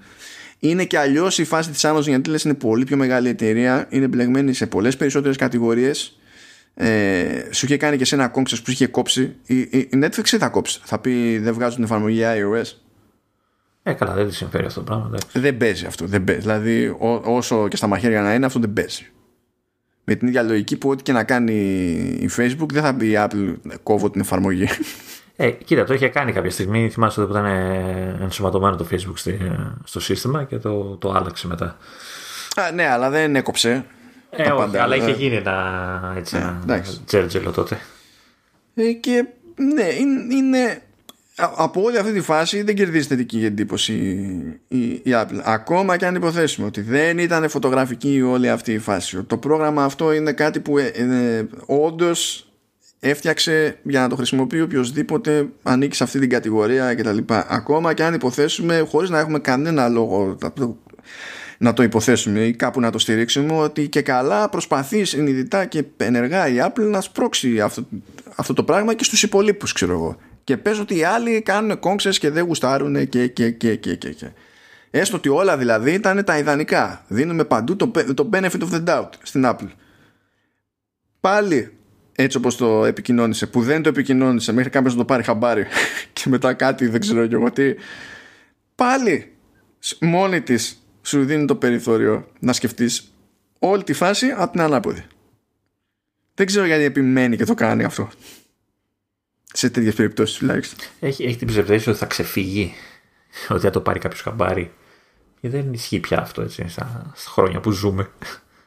Είναι 0.59 0.85
και 0.85 0.99
αλλιώς 0.99 1.39
η 1.39 1.45
φάση 1.45 1.71
της 1.71 1.85
Amazon 1.85 2.03
γιατί 2.03 2.31
λες 2.31 2.43
είναι 2.43 2.55
πολύ 2.55 2.85
πιο 2.85 2.97
μεγάλη 2.97 3.29
εταιρεία 3.29 3.87
είναι 3.91 4.07
μπλεγμένη 4.07 4.53
σε 4.53 4.67
πολλές 4.67 4.97
περισσότερες 4.97 5.37
κατηγορίες 5.37 6.19
ε, 6.75 7.49
σου 7.51 7.67
είχε 7.67 7.77
κάνει 7.77 7.97
και 7.97 8.05
σε 8.05 8.15
ένα 8.15 8.29
κόμψε 8.29 8.57
που 8.57 8.71
είχε 8.71 8.87
κόψει 8.87 9.37
η, 9.47 9.59
η, 9.59 9.89
Netflix 9.93 10.25
θα 10.25 10.49
κόψει; 10.49 10.81
Θα 10.85 10.99
πει 10.99 11.39
δεν 11.39 11.55
βγάζουν 11.55 11.75
την 11.75 11.85
εφαρμογή 11.85 12.23
iOS 12.25 12.83
ε, 13.83 13.93
καλά, 13.93 14.15
δεν 14.15 14.27
της 14.27 14.37
συμφέρει 14.37 14.67
αυτό 14.67 14.81
το 14.81 14.85
πράγμα. 14.85 15.07
Εντάξει. 15.07 15.39
Δεν 15.39 15.57
παίζει 15.57 15.87
αυτό. 15.87 16.07
Δεν 16.07 16.25
παίζει. 16.25 16.41
Δηλαδή, 16.41 16.87
ό, 16.87 17.23
όσο 17.25 17.69
και 17.69 17.77
στα 17.77 17.87
μαχαίρια 17.87 18.23
να 18.23 18.35
είναι, 18.35 18.47
αυτό 18.47 18.59
δεν 18.59 18.73
παίζει. 18.73 19.07
Με 20.05 20.15
την 20.15 20.29
ίδια 20.29 20.43
λογική 20.43 20.77
που 20.77 20.89
ό,τι 20.89 21.03
και 21.03 21.13
να 21.13 21.25
κάνει 21.25 21.55
η 22.21 22.31
Facebook, 22.37 22.69
δεν 22.73 22.83
θα 22.83 22.95
πει 22.95 23.07
η 23.07 23.15
Apple 23.17 23.55
κόβω 23.83 24.11
την 24.11 24.21
εφαρμογή. 24.21 24.69
Ε, 25.37 25.51
κοίτα, 25.51 25.85
το 25.85 25.95
είχε 25.95 26.09
κάνει 26.09 26.33
κάποια 26.33 26.51
στιγμή. 26.51 26.91
Θυμάσαι 26.91 27.21
ότι 27.21 27.31
ήταν 27.31 27.47
ενσωματωμένο 28.21 28.77
το 28.77 28.87
Facebook 28.91 29.35
στο 29.85 30.01
σύστημα 30.01 30.45
και 30.45 30.59
το, 30.59 30.97
το 30.97 31.13
άλλαξε 31.13 31.47
μετά. 31.47 31.77
Α, 32.57 32.71
ναι, 32.71 32.89
αλλά 32.89 33.11
δεν 33.11 33.37
έκοψε. 33.37 33.85
Ε, 34.37 34.43
όχι, 34.43 34.57
πάντα, 34.57 34.83
αλλά 34.83 34.97
είχε 34.97 35.11
ε. 35.11 35.15
γίνει 35.15 35.35
ένα, 35.35 36.15
έτσι, 36.17 36.37
ε, 36.37 36.41
ένα 36.73 36.85
τζέρτζελο 37.07 37.51
τότε. 37.51 37.79
Ε, 38.75 38.93
και 38.93 39.27
ναι, 39.57 39.85
είναι, 40.01 40.35
είναι, 40.35 40.83
από 41.37 41.83
όλη 41.83 41.99
αυτή 41.99 42.13
τη 42.13 42.21
φάση 42.21 42.63
δεν 42.63 42.75
κερδίζει 42.75 43.07
θετική 43.07 43.45
εντύπωση 43.45 43.93
η, 44.69 44.79
η, 44.79 44.93
η 44.93 45.11
Apple. 45.11 45.41
Ακόμα 45.43 45.97
και 45.97 46.07
αν 46.07 46.15
υποθέσουμε 46.15 46.67
ότι 46.67 46.81
δεν 46.81 47.19
ήταν 47.19 47.49
φωτογραφική 47.49 48.23
όλη 48.23 48.51
αυτή 48.51 48.73
η 48.73 48.79
φάση. 48.79 49.23
Το 49.23 49.37
πρόγραμμα 49.37 49.85
αυτό 49.85 50.13
είναι 50.13 50.33
κάτι 50.33 50.61
που 50.61 50.79
ε, 50.79 50.87
ε, 50.87 51.47
όντως 51.67 52.47
έφτιαξε 53.01 53.79
για 53.83 54.01
να 54.01 54.09
το 54.09 54.17
χρησιμοποιεί 54.17 54.61
οποιοδήποτε 54.61 55.49
ανήκει 55.63 55.97
σε 55.97 56.03
αυτή 56.03 56.19
την 56.19 56.31
κατηγορία 56.31 56.95
κτλ. 56.95 57.19
Ακόμα 57.29 57.95
και 57.95 58.05
αν 58.05 58.15
υποθέσουμε 58.15 58.87
χωρίς 58.91 59.11
να 59.11 59.19
έχουμε 59.19 59.39
κανένα 59.39 59.89
λόγο 59.89 60.39
να 61.63 61.73
το 61.73 61.83
υποθέσουμε 61.83 62.41
ή 62.41 62.53
κάπου 62.53 62.81
να 62.81 62.91
το 62.91 62.99
στηρίξουμε 62.99 63.53
ότι 63.53 63.89
και 63.89 64.03
καλά 64.03 64.49
προσπαθεί 64.49 65.05
συνειδητά 65.05 65.65
και 65.65 65.85
ενεργά 65.97 66.49
η 66.49 66.57
Apple 66.59 66.83
να 66.91 67.01
σπρώξει 67.01 67.61
αυτό, 67.61 67.87
αυτό 68.35 68.53
το 68.53 68.65
πράγμα 68.65 68.95
και 68.95 69.05
στους 69.05 69.23
υπολείπους 69.23 69.73
ξέρω 69.73 69.93
εγώ. 69.93 70.17
Και 70.45 70.57
πες 70.57 70.79
ότι 70.79 70.97
οι 70.97 71.05
άλλοι 71.05 71.43
κάνουν 71.43 71.79
κόμξες 71.79 72.19
και 72.19 72.31
δεν 72.31 72.45
γουστάρουν 72.45 73.09
και 73.09 73.27
και 73.27 73.51
και 73.51 73.75
και 73.75 73.95
και, 73.95 74.11
και. 74.13 74.27
έστω 74.91 75.17
ότι 75.17 75.29
όλα 75.29 75.57
δηλαδή 75.57 75.93
ήταν 75.93 76.25
τα 76.25 76.39
ιδανικά. 76.39 77.05
Δίνουμε 77.09 77.45
παντού 77.45 77.77
το, 77.77 77.91
το 78.15 78.29
benefit 78.33 78.61
of 78.61 78.71
the 78.73 78.85
doubt 78.85 79.09
στην 79.23 79.43
Apple. 79.47 79.71
Πάλι 81.21 81.73
έτσι 82.15 82.37
όπως 82.37 82.57
το 82.57 82.85
επικοινώνησε 82.85 83.47
που 83.47 83.63
δεν 83.63 83.83
το 83.83 83.89
επικοινώνησε 83.89 84.53
μέχρι 84.53 84.71
κάποιος 84.71 84.93
να 84.93 84.99
το 84.99 85.05
πάρει 85.05 85.23
χαμπάρι 85.23 85.67
και 86.13 86.23
μετά 86.27 86.55
κάτι 86.55 86.87
δεν 86.87 87.01
ξέρω 87.01 87.27
και 87.27 87.35
εγώ 87.35 87.51
τι. 87.51 87.75
Πάλι 88.75 89.33
μόνη 90.01 90.41
της 90.41 90.82
σου 91.03 91.25
δίνει 91.25 91.45
το 91.45 91.57
περιθώριο 91.57 92.29
να 92.39 92.53
σκεφτείς 92.53 93.13
όλη 93.59 93.85
τη 93.85 93.93
φάση 93.93 94.27
από 94.37 94.53
την 94.53 94.61
ανάποδη. 94.61 95.07
Δεν 96.35 96.47
ξέρω 96.47 96.67
γιατί 96.67 96.83
επιμένει 96.83 97.37
και 97.37 97.45
το 97.45 97.55
κάνει 97.55 97.85
αυτό. 97.85 98.11
Σε 99.53 99.71
τέτοιες 99.71 99.95
περιπτώσεις 99.95 100.39
τουλάχιστον. 100.39 100.79
Έχει, 101.01 101.25
έχει 101.25 101.37
την 101.37 101.47
ψευδέστηση 101.47 101.91
ότι 101.91 101.99
θα 101.99 102.07
ξεφύγει. 102.07 102.73
Ότι 103.49 103.61
θα 103.61 103.71
το 103.71 103.81
πάρει 103.81 103.99
κάποιος 103.99 104.21
χαμπάρι. 104.21 104.73
Και 105.41 105.49
δεν 105.49 105.73
ισχύει 105.73 106.01
πια 106.01 106.21
αυτό 106.21 106.43
έτσι, 106.43 106.69
στα 106.69 107.13
χρόνια 107.15 107.61
που 107.61 107.71
ζούμε. 107.71 108.11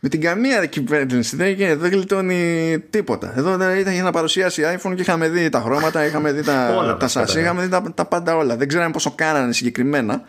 Με 0.07 0.11
την 0.11 0.21
καμία 0.21 0.65
κυβέρνηση 0.65 1.35
δεν, 1.35 1.55
δεν 1.57 1.91
γλιτώνει 1.91 2.79
τίποτα. 2.89 3.33
Εδώ 3.37 3.53
ήταν 3.53 3.93
για 3.93 4.03
να 4.03 4.11
παρουσιάσει 4.11 4.63
iPhone 4.65 4.95
και 4.95 5.01
είχαμε 5.01 5.29
δει 5.29 5.49
τα 5.49 5.61
χρώματα, 5.61 6.05
είχαμε 6.05 6.31
δει 6.31 6.43
τα, 6.43 6.75
όλα 6.77 6.97
τα 6.97 7.07
σας, 7.07 7.35
είχαμε 7.35 7.61
δει 7.61 7.69
τα, 7.69 7.83
τα, 7.93 8.05
πάντα 8.05 8.35
όλα. 8.35 8.55
Δεν 8.57 8.67
ξέραμε 8.67 8.91
πόσο 8.91 9.11
κάνανε 9.15 9.53
συγκεκριμένα. 9.53 10.21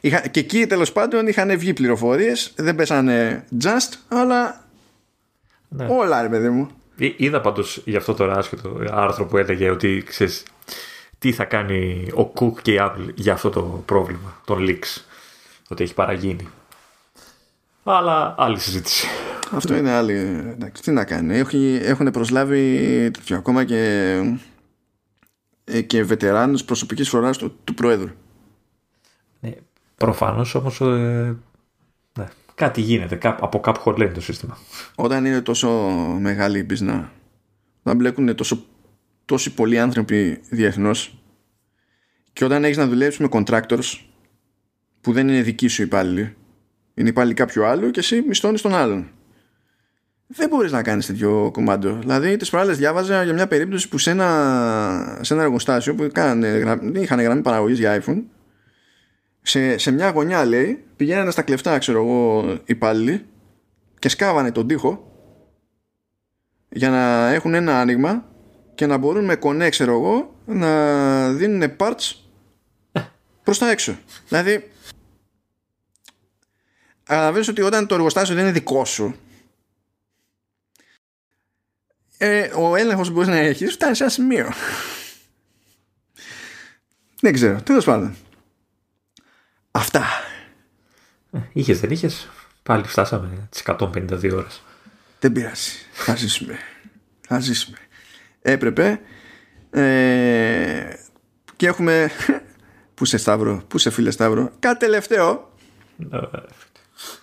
Είχα, 0.00 0.20
και 0.20 0.40
εκεί 0.40 0.66
τέλος 0.66 0.92
πάντων 0.92 1.26
είχαν 1.26 1.58
βγει 1.58 1.72
πληροφορίες, 1.72 2.52
δεν 2.56 2.74
πέσανε 2.74 3.44
just, 3.62 3.98
αλλά 4.08 4.64
ναι. 5.68 5.86
όλα 5.90 6.22
ρε 6.22 6.28
παιδί 6.28 6.48
μου. 6.48 6.70
Είδα 6.96 7.40
πάντως 7.40 7.82
για 7.84 7.98
αυτό 7.98 8.14
το 8.14 8.24
άσχετο 8.24 8.82
άρθρο 8.90 9.26
που 9.26 9.36
έλεγε 9.36 9.70
ότι 9.70 10.04
ξέρεις 10.06 10.42
τι 11.18 11.32
θα 11.32 11.44
κάνει 11.44 12.08
ο 12.14 12.32
Cook 12.40 12.62
και 12.62 12.72
η 12.72 12.78
Apple 12.80 13.08
για 13.14 13.32
αυτό 13.32 13.50
το 13.50 13.82
πρόβλημα 13.86 14.40
των 14.44 14.66
leaks. 14.68 15.02
Ότι 15.68 15.82
έχει 15.82 15.94
παραγίνει. 15.94 16.48
Αλλά 17.82 18.34
άλλη 18.38 18.58
συζήτηση. 18.58 19.06
Αυτό 19.50 19.76
είναι 19.76 19.90
άλλη. 19.90 20.12
Εντάξει, 20.48 20.82
τι 20.82 20.90
να 20.90 21.04
κάνει. 21.04 21.42
Έχουν 21.82 22.10
προσλάβει 22.10 23.10
τέτοιο, 23.10 23.36
ακόμα 23.36 23.64
και, 23.64 24.14
ε, 25.64 25.80
και 25.80 26.04
βετεράνους 26.04 26.64
προσωπικής 26.64 27.08
φοράς 27.08 27.36
του, 27.38 27.56
του 27.64 27.74
Πρόεδρου. 27.74 28.10
Ναι, 29.40 29.52
προφανώς 29.96 30.54
όμως 30.54 30.80
ε, 30.80 31.36
ναι, 32.18 32.28
κάτι 32.54 32.80
γίνεται. 32.80 33.18
από 33.40 33.60
κάπου 33.60 33.80
χορλαίνει 33.80 34.12
το 34.12 34.20
σύστημα. 34.20 34.58
Όταν 34.94 35.24
είναι 35.24 35.40
τόσο 35.40 35.68
μεγάλη 36.20 36.58
η 36.58 36.64
μπίζνα, 36.66 37.12
όταν 37.82 37.96
μπλέκουν 37.96 38.34
τόσο, 38.34 38.64
τόσοι 39.24 39.54
πολλοί 39.54 39.78
άνθρωποι 39.78 40.40
διεθνώς 40.50 41.22
και 42.32 42.44
όταν 42.44 42.64
έχεις 42.64 42.76
να 42.76 42.86
δουλέψεις 42.86 43.20
με 43.20 43.28
contractors 43.30 43.98
που 45.00 45.12
δεν 45.12 45.28
είναι 45.28 45.42
δικοί 45.42 45.68
σου 45.68 45.82
υπάλληλοι 45.82 46.36
είναι 47.00 47.12
πάλι 47.12 47.34
κάποιο 47.34 47.64
άλλο 47.64 47.90
και 47.90 48.00
εσύ 48.00 48.24
μισθώνεις 48.26 48.62
τον 48.62 48.74
άλλον. 48.74 49.10
Δεν 50.26 50.48
μπορείς 50.48 50.72
να 50.72 50.82
κάνεις 50.82 51.06
τέτοιο 51.06 51.50
κομμάτι. 51.52 51.88
Δηλαδή, 51.88 52.36
τις 52.36 52.50
προάλλες 52.50 52.78
διάβαζα 52.78 53.22
για 53.22 53.32
μια 53.32 53.46
περίπτωση 53.48 53.88
που 53.88 53.98
σε 53.98 54.10
ένα, 54.10 55.18
σε 55.20 55.34
ένα 55.34 55.42
εργοστάσιο 55.42 55.94
που 55.94 56.04
είχαν, 56.04 56.42
είχαν 56.94 57.20
γραμμή 57.20 57.42
παραγωγής 57.42 57.78
για 57.78 58.02
iPhone, 58.02 58.22
σε, 59.42 59.78
σε 59.78 59.90
μια 59.90 60.10
γωνιά 60.10 60.44
λέει, 60.44 60.84
πηγαίνανε 60.96 61.30
στα 61.30 61.42
κλεφτά, 61.42 61.78
ξέρω 61.78 62.02
εγώ, 62.02 62.54
υπάλληλοι 62.64 63.24
και 63.98 64.08
σκάβανε 64.08 64.52
τον 64.52 64.66
τοίχο 64.66 65.12
για 66.68 66.90
να 66.90 67.32
έχουν 67.32 67.54
ένα 67.54 67.80
άνοιγμα 67.80 68.24
και 68.74 68.86
να 68.86 68.96
μπορούν 68.96 69.24
με 69.24 69.36
κονέ, 69.36 69.68
ξέρω 69.68 69.92
εγώ, 69.92 70.34
να 70.46 71.32
δίνουν 71.32 71.72
parts 71.76 72.14
προς 73.42 73.58
τα 73.58 73.70
έξω. 73.70 73.98
Δηλαδή, 74.28 74.69
καταλαβαίνεις 77.10 77.48
ότι 77.48 77.62
όταν 77.62 77.86
το 77.86 77.94
εργοστάσιο 77.94 78.34
δεν 78.34 78.44
είναι 78.44 78.52
δικό 78.52 78.84
σου 78.84 79.14
ε, 82.18 82.50
ο 82.54 82.76
έλεγχος 82.76 83.08
που 83.08 83.14
μπορείς 83.14 83.28
να 83.28 83.36
έχεις 83.36 83.72
φτάνει 83.72 83.94
σε 83.94 84.02
ένα 84.02 84.12
σημείο 84.12 84.52
δεν 87.20 87.32
ξέρω, 87.32 87.62
τέλος 87.62 87.84
πάντων 87.84 88.16
αυτά 89.70 90.04
Είχες, 91.52 91.80
δεν 91.80 91.90
είχες; 91.90 92.28
Πάλι 92.62 92.84
φτάσαμε 92.84 93.48
τις 93.50 93.62
152 93.66 94.32
ώρες. 94.32 94.62
Δεν 95.20 95.32
πειράζει. 95.32 95.70
Θα 95.92 96.16
ζήσουμε. 96.16 96.58
Θα 97.20 97.40
ζήσουμε. 97.40 97.78
Έπρεπε. 98.42 99.00
Ε, 99.70 100.94
και 101.56 101.66
έχουμε. 101.66 102.10
Πού 102.94 103.04
σε 103.04 103.16
Σταύρο, 103.16 103.62
πού 103.68 103.78
σε 103.78 103.90
φίλε 103.90 104.10
Σταύρο; 104.10 104.52
Κάτι 104.58 104.78
τελευταίο. 104.78 105.52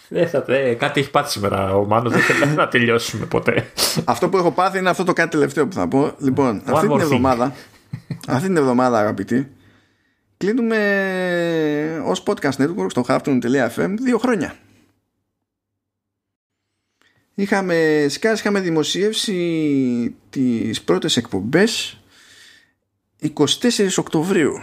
Δεν 0.10 0.30
θα, 0.30 0.46
ε, 0.48 0.74
κάτι 0.74 1.00
έχει 1.00 1.12
πάθει 1.12 1.32
σήμερα 1.32 1.76
ο 1.76 1.86
Μάνος, 1.86 2.12
δεν 2.12 2.22
θέλει 2.22 2.52
να 2.56 2.68
τελειώσουμε 2.68 3.26
ποτέ. 3.26 3.72
Αυτό 4.06 4.30
που 4.30 4.38
έχω 4.38 4.52
πάθει 4.52 4.78
είναι 4.78 4.90
αυτό 4.90 5.04
το 5.04 5.14
κάτι 5.14 5.30
τελευταίο 5.30 5.68
που 5.68 5.74
θα 5.74 5.88
πω. 5.88 6.16
Λοιπόν, 6.18 6.62
One 6.66 6.72
αυτή 6.72 6.88
την 6.88 6.96
more 6.96 7.00
thing. 7.00 7.02
εβδομάδα, 7.02 7.54
αυτή 8.28 8.48
την 8.48 8.58
εβδομάδα 8.58 9.00
αγαπητοί, 9.00 9.52
κλείνουμε 10.38 12.02
ως 12.06 12.24
podcast 12.26 12.56
network 12.58 12.88
στο 12.90 13.06
halftone.fm 13.08 13.94
δύο 14.00 14.18
χρόνια. 14.18 14.56
Είχαμε, 17.40 18.06
σκάς, 18.10 18.40
είχαμε 18.40 18.60
δημοσίευσει 18.60 20.16
τις 20.30 20.82
πρώτες 20.82 21.18
εκπομπές 21.18 22.00
24 23.22 23.98
Οκτωβρίου. 23.98 24.54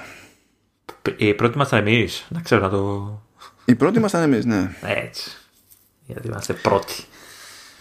Η 1.16 1.34
πρώτη 1.34 1.58
μας 1.58 1.68
θα 1.68 1.76
εμεί, 1.76 2.08
να 2.28 2.40
ξέρω 2.40 2.60
να 2.60 2.68
το. 2.68 3.22
Η 3.64 3.74
πρώτη 3.74 3.98
ήμασταν 3.98 4.22
εμείς, 4.22 4.44
ναι. 4.44 4.70
Έτσι. 4.82 5.30
Γιατί 6.06 6.26
είμαστε 6.26 6.52
πρώτοι. 6.52 7.04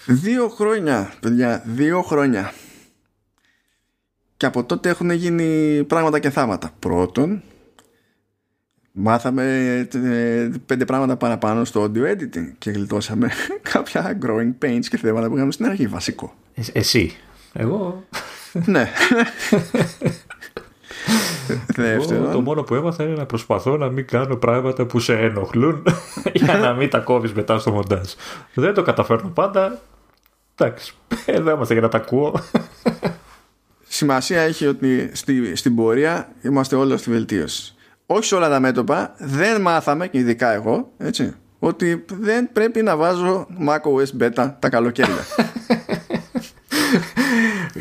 Δύο 0.05 0.49
χρόνια, 0.49 1.13
παιδιά, 1.19 1.63
δύο 1.65 2.01
χρόνια. 2.01 2.53
Και 4.37 4.45
από 4.45 4.63
τότε 4.63 4.89
έχουν 4.89 5.09
γίνει 5.09 5.83
πράγματα 5.83 6.19
και 6.19 6.29
θάματα. 6.29 6.71
Πρώτον, 6.79 7.43
μάθαμε 8.91 9.43
ε, 9.93 10.49
πέντε 10.65 10.85
πράγματα 10.85 11.17
παραπάνω 11.17 11.65
στο 11.65 11.83
audio 11.83 12.11
editing 12.11 12.51
και 12.57 12.71
γλιτώσαμε 12.71 13.31
κάποια 13.71 14.17
growing 14.21 14.53
pains 14.65 14.85
και 14.89 14.97
θέματα 14.97 15.27
που 15.29 15.35
είχαμε 15.35 15.51
στην 15.51 15.65
αρχή, 15.65 15.87
βασικό. 15.87 16.35
Ε, 16.53 16.61
εσύ. 16.73 17.15
Εγώ. 17.53 18.07
ναι. 18.65 18.89
εγώ 21.75 21.95
το 22.05 22.07
Δεύτερον, 22.07 22.43
μόνο 22.43 22.63
που 22.63 22.75
έμαθα 22.75 23.03
είναι 23.03 23.13
να 23.13 23.25
προσπαθώ 23.25 23.77
να 23.77 23.89
μην 23.89 24.07
κάνω 24.07 24.35
πράγματα 24.35 24.85
που 24.85 24.99
σε 24.99 25.13
ενοχλούν 25.13 25.83
για 26.33 26.57
να 26.57 26.73
μην 26.73 26.89
τα 26.89 26.99
κόβεις 26.99 27.33
μετά 27.33 27.59
στο 27.59 27.71
μοντάζ. 27.71 28.11
Δεν 28.53 28.73
το 28.73 28.81
καταφέρνω 28.81 29.29
πάντα. 29.29 29.79
Εντάξει, 30.55 30.93
εδώ 31.25 31.51
είμαστε 31.51 31.73
για 31.73 31.81
να 31.81 31.89
τα 31.89 31.97
ακούω. 31.97 32.33
σημασία 33.87 34.41
έχει 34.41 34.67
ότι 34.67 35.09
στη, 35.13 35.55
στην 35.55 35.75
πορεία 35.75 36.31
είμαστε 36.41 36.75
όλοι 36.75 36.97
στη 36.97 37.09
βελτίωση. 37.11 37.75
Όχι 38.05 38.23
σε 38.23 38.35
όλα 38.35 38.49
τα 38.49 38.59
μέτωπα, 38.59 39.13
δεν 39.17 39.61
μάθαμε, 39.61 40.07
και 40.07 40.17
ειδικά 40.17 40.53
εγώ, 40.53 40.91
έτσι, 40.97 41.33
ότι 41.59 42.05
δεν 42.19 42.49
πρέπει 42.53 42.81
να 42.81 42.95
βάζω 42.95 43.47
macOS 43.67 44.21
Beta 44.21 44.51
τα 44.59 44.69
καλοκαίρια. 44.69 45.25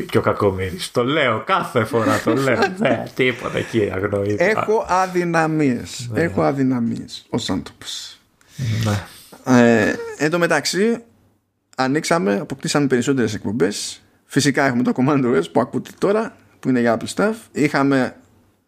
Και 0.09 0.17
ο 0.17 0.21
κακομοίρης. 0.21 0.91
Το 0.91 1.03
λέω 1.03 1.43
κάθε 1.45 1.83
φορά, 1.83 2.19
το 2.19 2.33
λέω. 2.33 2.59
ναι, 2.79 3.03
τίποτα 3.15 3.57
εκεί 3.57 3.91
αγνοεί. 3.93 4.35
Έχω 4.39 4.85
αδυναμίες. 4.87 6.09
Έχω 6.13 6.41
αδυναμίες 6.41 7.25
ως 7.29 7.49
άνθρωπος. 7.49 8.19
Ναι. 8.83 9.03
Ε, 9.45 9.95
εν 10.17 10.29
τω 10.29 10.39
μεταξύ, 10.39 11.03
ανοίξαμε, 11.75 12.39
αποκτήσαμε 12.39 12.87
περισσότερες 12.87 13.33
εκπομπές. 13.33 14.01
Φυσικά 14.25 14.65
έχουμε 14.65 14.83
το 14.83 14.91
Command 14.95 15.25
OS 15.25 15.51
που 15.51 15.59
ακούτε 15.59 15.89
τώρα, 15.97 16.35
που 16.59 16.69
είναι 16.69 16.79
για 16.79 16.97
Apple 16.99 17.13
Stuff. 17.15 17.33
Είχαμε 17.51 18.15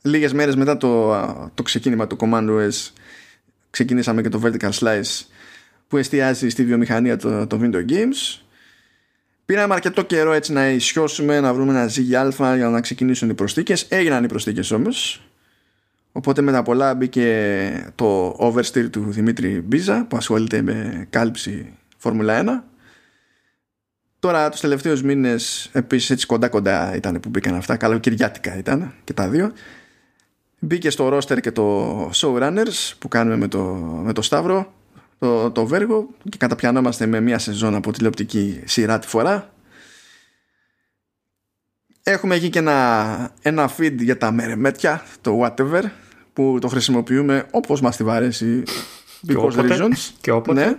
λίγες 0.02 0.34
μέρες 0.34 0.56
μετά 0.56 0.78
το, 0.78 1.16
το 1.54 1.64
ξεκίνημα 1.64 2.08
του 2.08 2.18
Command 2.20 2.50
OS, 2.50 2.92
ξεκινήσαμε 3.70 4.22
και 4.22 4.30
το 4.30 4.42
Vertical 4.44 4.72
Slice 4.72 5.26
που 5.88 5.98
εστιάζει 5.98 6.50
στη 6.50 6.66
βιομηχανία 6.66 7.18
των 7.18 7.48
το 7.48 7.60
video 7.62 7.92
games. 7.92 8.45
Πήραμε 9.46 9.74
αρκετό 9.74 10.04
καιρό 10.04 10.32
έτσι 10.32 10.54
να 10.54 10.70
ισιώσουμε, 10.70 11.40
να 11.40 11.54
βρούμε 11.54 11.72
ένα 11.72 11.88
ζύγι 11.88 12.16
αλφα 12.16 12.56
για 12.56 12.70
να 12.70 12.82
ξεκινήσουν 12.82 13.30
οι 13.30 13.34
προσθήκες. 13.34 13.86
Έγιναν 13.90 14.24
οι 14.24 14.28
προσθήκες 14.28 14.72
όμως. 14.72 15.28
Οπότε 16.12 16.42
με 16.42 16.52
τα 16.52 16.64
πολλά 16.64 16.96
μπήκε 16.96 17.92
το 17.96 18.30
oversteer 18.30 18.90
του 18.90 19.06
Δημήτρη 19.12 19.62
Μπίζα 19.62 20.06
που 20.06 20.18
ασχολείται 20.18 20.62
με 20.62 21.08
κάλυψη 21.10 21.74
Φόρμουλα 21.98 22.44
1. 22.46 22.48
Τώρα 24.20 24.50
τους 24.50 24.60
τελευταίους 24.60 25.02
μήνες 25.04 25.70
επίσης 25.74 26.10
έτσι 26.10 26.26
κοντά 26.26 26.50
κοντά 26.50 26.96
ήταν 26.96 27.20
που 27.20 27.30
μπήκαν 27.30 27.56
αυτά. 27.56 27.78
Καλοκαιριάτικα 27.78 28.58
ήταν 28.58 28.94
και 29.04 29.14
τα 29.14 29.30
δύο. 29.30 29.52
Μπήκε 30.60 30.90
στο 30.90 31.18
roster 31.18 31.40
και 31.42 31.52
το 31.52 32.10
showrunners 32.10 32.94
που 33.00 33.08
κάνουμε 33.08 33.38
με 33.38 33.48
το, 33.48 33.64
με 34.04 34.14
το 34.14 34.22
Σταύρο 34.22 34.74
το, 35.20 35.52
το 35.52 35.66
Βέργο 35.66 36.10
και 36.30 36.38
καταπιανόμαστε 36.38 37.06
με 37.06 37.20
μία 37.20 37.40
σεζόν 37.40 37.76
από 37.76 37.92
τηλεοπτική 37.92 38.62
σειρά 38.66 39.00
τη 39.00 39.08
φορά. 39.08 39.50
Έχουμε 42.04 42.36
εκεί 42.36 42.50
και 42.50 42.60
ένα, 42.60 43.32
ένα 43.42 43.70
feed 43.78 43.96
για 44.00 44.18
τα 44.18 44.32
μερεμέτια, 44.32 45.04
το 45.22 45.42
whatever, 45.44 45.82
που 46.34 46.58
το 46.62 46.68
χρησιμοποιούμε 46.68 47.46
όπως 47.52 47.82
μας 47.82 47.96
τη 47.96 48.04
βαρέσει 48.04 48.64
because 49.28 49.36
όποτε. 49.38 49.78
reasons. 49.80 50.12
Και 50.22 50.32
όποτε. 50.32 50.66
Ναι. 50.66 50.78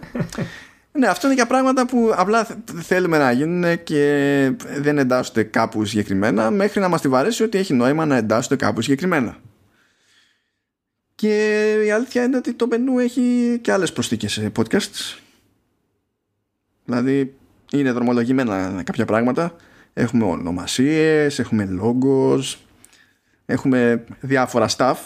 ναι, 0.93 1.07
αυτό 1.07 1.27
είναι 1.27 1.35
για 1.35 1.47
πράγματα 1.47 1.87
που 1.87 2.13
απλά 2.17 2.45
θε- 2.45 2.57
θέλουμε 2.83 3.19
να 3.19 3.33
γίνουν 3.33 3.83
και 3.83 4.53
δεν 4.79 4.99
εντάσσονται 4.99 5.43
κάπου 5.43 5.85
συγκεκριμένα 5.85 6.51
μέχρι 6.51 6.81
να 6.81 6.89
μας 6.89 7.01
τη 7.01 7.09
βαρέσει 7.09 7.43
ότι 7.43 7.59
έχει 7.59 7.75
νόημα 7.75 8.07
να 8.07 8.17
εντάσσονται 8.17 8.57
κάπου 8.57 8.81
συγκεκριμένα. 8.81 9.37
Και 11.17 11.73
η 11.87 11.91
αλήθεια 11.91 12.25
είναι 12.25 12.37
ότι 12.37 12.53
το 12.55 12.67
μενού 12.67 12.99
έχει 12.99 13.59
και 13.63 13.73
άλλες 13.73 13.93
προσθήκες 13.93 14.33
σε 14.33 14.53
podcasts. 14.57 15.19
Δηλαδή 16.85 17.35
είναι 17.73 17.93
δρομολογημένα 17.93 18.83
κάποια 18.85 19.05
πράγματα. 19.05 19.55
Έχουμε 19.93 20.25
ονομασίες, 20.25 21.39
έχουμε 21.39 21.69
logos, 21.83 22.55
έχουμε 23.47 24.05
διάφορα 24.21 24.69
stuff. 24.77 24.97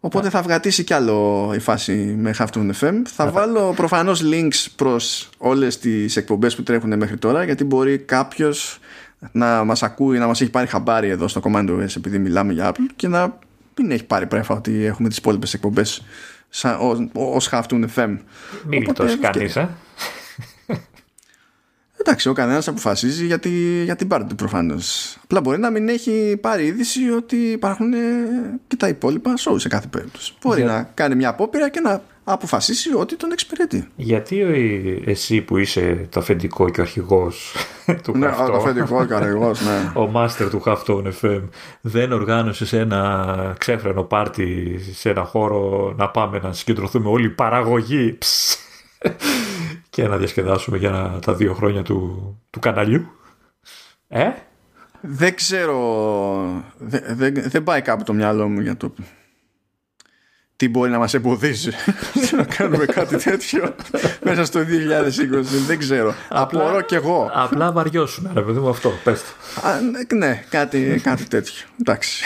Οπότε 0.00 0.30
θα 0.30 0.42
βγατήσει 0.42 0.84
κι 0.84 0.94
άλλο 0.94 1.50
η 1.54 1.58
φάση 1.58 1.92
με 2.18 2.34
Halftone 2.38 2.70
FM. 2.80 3.02
Θα 3.04 3.30
βάλω 3.30 3.72
προφανώς 3.76 4.22
links 4.24 4.66
προς 4.76 5.30
όλες 5.38 5.78
τις 5.78 6.16
εκπομπές 6.16 6.56
που 6.56 6.62
τρέχουν 6.62 6.96
μέχρι 6.96 7.16
τώρα 7.16 7.44
γιατί 7.44 7.64
μπορεί 7.64 7.98
κάποιος 7.98 8.78
να 9.32 9.64
μας 9.64 9.82
ακούει, 9.82 10.18
να 10.18 10.26
μας 10.26 10.40
έχει 10.40 10.50
πάρει 10.50 10.66
χαμπάρι 10.66 11.08
εδώ 11.08 11.28
στο 11.28 11.40
Command 11.44 11.68
OS 11.70 11.96
επειδή 11.96 12.18
μιλάμε 12.18 12.52
για 12.52 12.70
Apple 12.70 12.90
και 12.96 13.08
να 13.08 13.38
μην 13.76 13.90
έχει 13.90 14.04
πάρει 14.04 14.26
πρέφα 14.26 14.54
ότι 14.54 14.84
έχουμε 14.84 15.08
τις 15.08 15.16
υπόλοιπες 15.18 15.54
εκπομπές 15.54 16.02
σαν, 16.48 16.76
ως, 16.80 16.98
ως 17.12 17.48
Halftone 17.52 17.84
FM. 17.94 18.16
Μην 18.66 18.82
γλιτώσεις 18.82 19.14
Οπότε, 19.14 19.30
κανείς, 19.38 19.56
ε. 19.56 19.68
Εντάξει, 22.00 22.28
ο 22.28 22.32
κανένας 22.32 22.68
αποφασίζει 22.68 23.26
για, 23.26 23.38
τη, 23.38 23.82
για 23.84 23.96
την 23.96 24.08
πάρτι 24.08 24.28
του 24.28 24.34
προφανώς. 24.34 25.16
Απλά 25.22 25.40
μπορεί 25.40 25.58
να 25.58 25.70
μην 25.70 25.88
έχει 25.88 26.38
πάρει 26.40 26.64
είδηση 26.66 27.10
ότι 27.10 27.36
υπάρχουν 27.36 27.92
ε, 27.92 27.98
και 28.66 28.76
τα 28.76 28.88
υπόλοιπα 28.88 29.34
show 29.38 29.54
σε 29.56 29.68
κάθε 29.68 29.86
περίπτωση. 29.86 30.32
Μπορεί 30.42 30.60
Για- 30.62 30.72
να 30.72 30.82
κάνει 30.94 31.14
μια 31.14 31.28
απόπειρα 31.28 31.68
και 31.68 31.80
να 31.80 32.02
αποφασίσει 32.24 32.94
ότι 32.94 33.16
τον 33.16 33.32
εξυπηρετεί. 33.32 33.88
Γιατί 33.96 34.42
ο- 34.42 35.00
εσύ 35.10 35.40
που 35.40 35.56
είσαι 35.56 36.06
το 36.10 36.20
αφεντικό 36.20 36.68
και 36.70 36.80
ο 36.80 36.82
αρχηγός 36.82 37.54
του 38.02 38.16
Ναι, 38.18 38.28
Halftone, 38.28 38.46
το 38.46 38.56
αφεντικό 38.56 39.06
και 39.06 39.12
ο 39.12 39.16
αργός, 39.16 39.60
ναι. 39.60 39.92
ο 40.02 40.10
master 40.14 40.48
του 40.50 40.62
Halftone 40.66 41.12
FM 41.22 41.42
δεν 41.80 42.12
οργάνωσες 42.12 42.72
ένα 42.72 43.54
ξέφρενο 43.58 44.02
πάρτι 44.02 44.78
σε 44.92 45.10
ένα 45.10 45.24
χώρο 45.24 45.92
να 45.96 46.08
πάμε 46.10 46.38
να 46.38 46.52
συγκεντρωθούμε 46.52 47.08
όλοι 47.08 47.26
οι 47.26 47.30
παραγωγοί 47.30 48.16
ψ, 48.18 48.56
και 49.90 50.08
να 50.08 50.16
διασκεδάσουμε 50.16 50.76
για 50.78 50.90
να- 50.90 51.18
τα 51.18 51.34
δύο 51.34 51.54
χρόνια 51.54 51.82
του, 51.82 52.38
του 52.50 52.58
καναλιού; 52.58 53.06
Ε; 54.08 54.28
Δεν 55.00 55.34
ξέρω. 55.34 55.76
Δεν, 56.78 57.02
δεν, 57.08 57.34
δεν 57.46 57.62
πάει 57.62 57.82
κάπου 57.82 58.04
το 58.04 58.12
μυαλό 58.12 58.48
μου 58.48 58.60
για 58.60 58.76
το. 58.76 58.94
Τι 60.56 60.68
μπορεί 60.68 60.90
να 60.90 60.98
μας 60.98 61.14
εμποδίσει 61.14 61.72
να 62.36 62.44
κάνουμε 62.44 62.84
κάτι 62.84 63.16
τέτοιο 63.16 63.74
μέσα 64.22 64.44
στο 64.44 64.60
2020. 64.60 64.64
Δεν 65.66 65.78
ξέρω. 65.78 66.14
Απορώ 66.28 66.80
κι 66.80 66.94
εγώ. 66.94 67.30
Απλά 67.34 67.72
βαριώσουν, 67.72 68.30
ρε 68.34 68.42
παιδί 68.42 68.58
μου 68.58 68.68
αυτό, 68.68 68.92
πες 69.04 69.22
το. 69.22 69.68
Α, 69.68 69.80
ναι, 69.80 70.18
ναι, 70.18 70.44
κάτι, 70.48 71.00
κάτι 71.02 71.24
τέτοιο. 71.24 71.64
Εντάξει. 71.80 72.24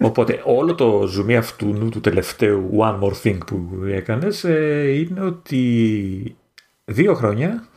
Οπότε 0.00 0.42
όλο 0.44 0.74
το 0.74 1.06
ζουμί 1.06 1.36
αυτού 1.36 1.88
του 1.90 2.00
τελευταίου 2.00 2.70
One 2.78 3.00
More 3.00 3.14
Thing 3.22 3.38
που 3.46 3.70
έκανες 3.88 4.44
ε, 4.44 4.90
είναι 4.94 5.20
ότι 5.20 6.36
δύο 6.84 7.14
χρόνια 7.14 7.68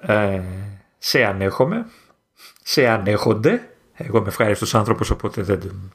ε, 0.00 0.40
σε 0.98 1.24
ανέχομαι, 1.24 1.86
σε 2.62 2.86
ανέχονται. 2.86 3.70
Εγώ 3.94 4.18
είμαι 4.18 4.28
ευχάριστος 4.28 4.74
άνθρωπος 4.74 5.10
οπότε 5.10 5.42
δεν 5.42 5.90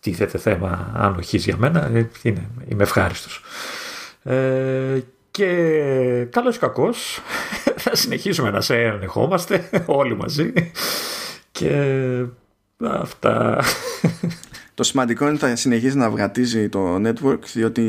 τίθεται 0.00 0.38
θέμα 0.38 0.92
ανοχής 0.94 1.44
για 1.44 1.56
μένα. 1.56 1.84
Ε, 1.84 2.08
είναι, 2.22 2.48
είμαι 2.68 2.82
ευχάριστος. 2.82 3.42
Ε, 4.22 4.98
και 5.30 6.26
καλός 6.30 6.56
ή 6.56 6.58
κακός 6.58 7.20
θα 7.84 7.94
συνεχίσουμε 7.94 8.50
να 8.50 8.60
σε 8.60 8.74
ανεχόμαστε 8.74 9.70
όλοι 9.86 10.16
μαζί 10.16 10.52
και 11.50 12.24
αυτά 12.80 13.62
Το 14.78 14.84
σημαντικό 14.84 15.24
είναι 15.24 15.32
ότι 15.32 15.44
θα 15.44 15.56
συνεχίσει 15.56 15.96
να 15.96 16.10
βαδίζει 16.10 16.68
το 16.68 16.94
network 16.94 17.38
διότι 17.52 17.84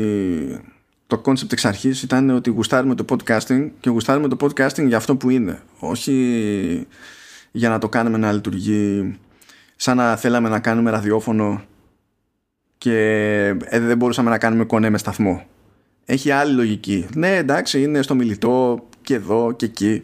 το 1.06 1.18
concept 1.18 1.52
εξ 1.52 1.64
αρχής 1.64 2.02
ήταν 2.02 2.30
ότι 2.30 2.50
γουστάρουμε 2.50 2.94
το 2.94 3.04
podcasting 3.08 3.68
και 3.80 3.90
γουστάρουμε 3.90 4.28
το 4.28 4.36
podcasting 4.40 4.86
για 4.86 4.96
αυτό 4.96 5.16
που 5.16 5.30
είναι. 5.30 5.62
Όχι 5.78 6.86
για 7.50 7.68
να 7.68 7.78
το 7.78 7.88
κάνουμε 7.88 8.18
να 8.18 8.32
λειτουργεί 8.32 9.18
σαν 9.76 9.96
να 9.96 10.16
θέλαμε 10.16 10.48
να 10.48 10.60
κάνουμε 10.60 10.90
ραδιόφωνο 10.90 11.62
και 12.80 12.96
ε, 13.64 13.80
δεν 13.80 13.96
μπορούσαμε 13.96 14.30
να 14.30 14.38
κάνουμε 14.38 14.64
κονέ 14.64 14.90
με 14.90 14.98
σταθμό. 14.98 15.46
Έχει 16.04 16.30
άλλη 16.30 16.52
λογική. 16.52 17.06
Ναι, 17.14 17.36
εντάξει, 17.36 17.82
είναι 17.82 18.02
στο 18.02 18.14
μιλητό 18.14 18.88
και 19.02 19.14
εδώ 19.14 19.52
και 19.52 19.64
εκεί, 19.64 20.02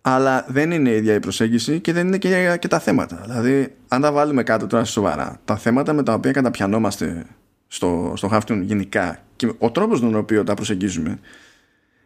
αλλά 0.00 0.44
δεν 0.48 0.70
είναι 0.70 0.90
η 0.90 0.96
ίδια 0.96 1.14
η 1.14 1.20
προσέγγιση 1.20 1.80
και 1.80 1.92
δεν 1.92 2.06
είναι 2.06 2.18
και, 2.18 2.56
και 2.60 2.68
τα 2.68 2.78
θέματα. 2.78 3.20
Δηλαδή, 3.26 3.74
αν 3.88 4.00
τα 4.00 4.12
βάλουμε 4.12 4.42
κάτω 4.42 4.66
τώρα 4.66 4.84
σοβαρά, 4.84 5.40
τα 5.44 5.56
θέματα 5.56 5.92
με 5.92 6.02
τα 6.02 6.12
οποία 6.12 6.32
καταπιανόμαστε 6.32 7.26
στο, 7.66 8.12
στο 8.16 8.28
Halftone 8.32 8.60
γενικά 8.62 9.22
και 9.36 9.52
ο 9.58 9.70
τρόπος 9.70 10.00
τον 10.00 10.14
οποίο 10.14 10.44
τα 10.44 10.54
προσεγγίζουμε, 10.54 11.18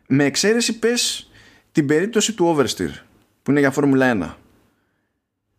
με 0.07 0.25
εξαίρεση 0.25 0.79
πες 0.79 1.31
την 1.73 1.87
περίπτωση 1.87 2.33
του 2.33 2.57
Oversteer, 2.57 2.91
που 3.43 3.51
είναι 3.51 3.61
για 3.61 3.71
Φόρμουλα 3.71 4.17
1 4.21 4.35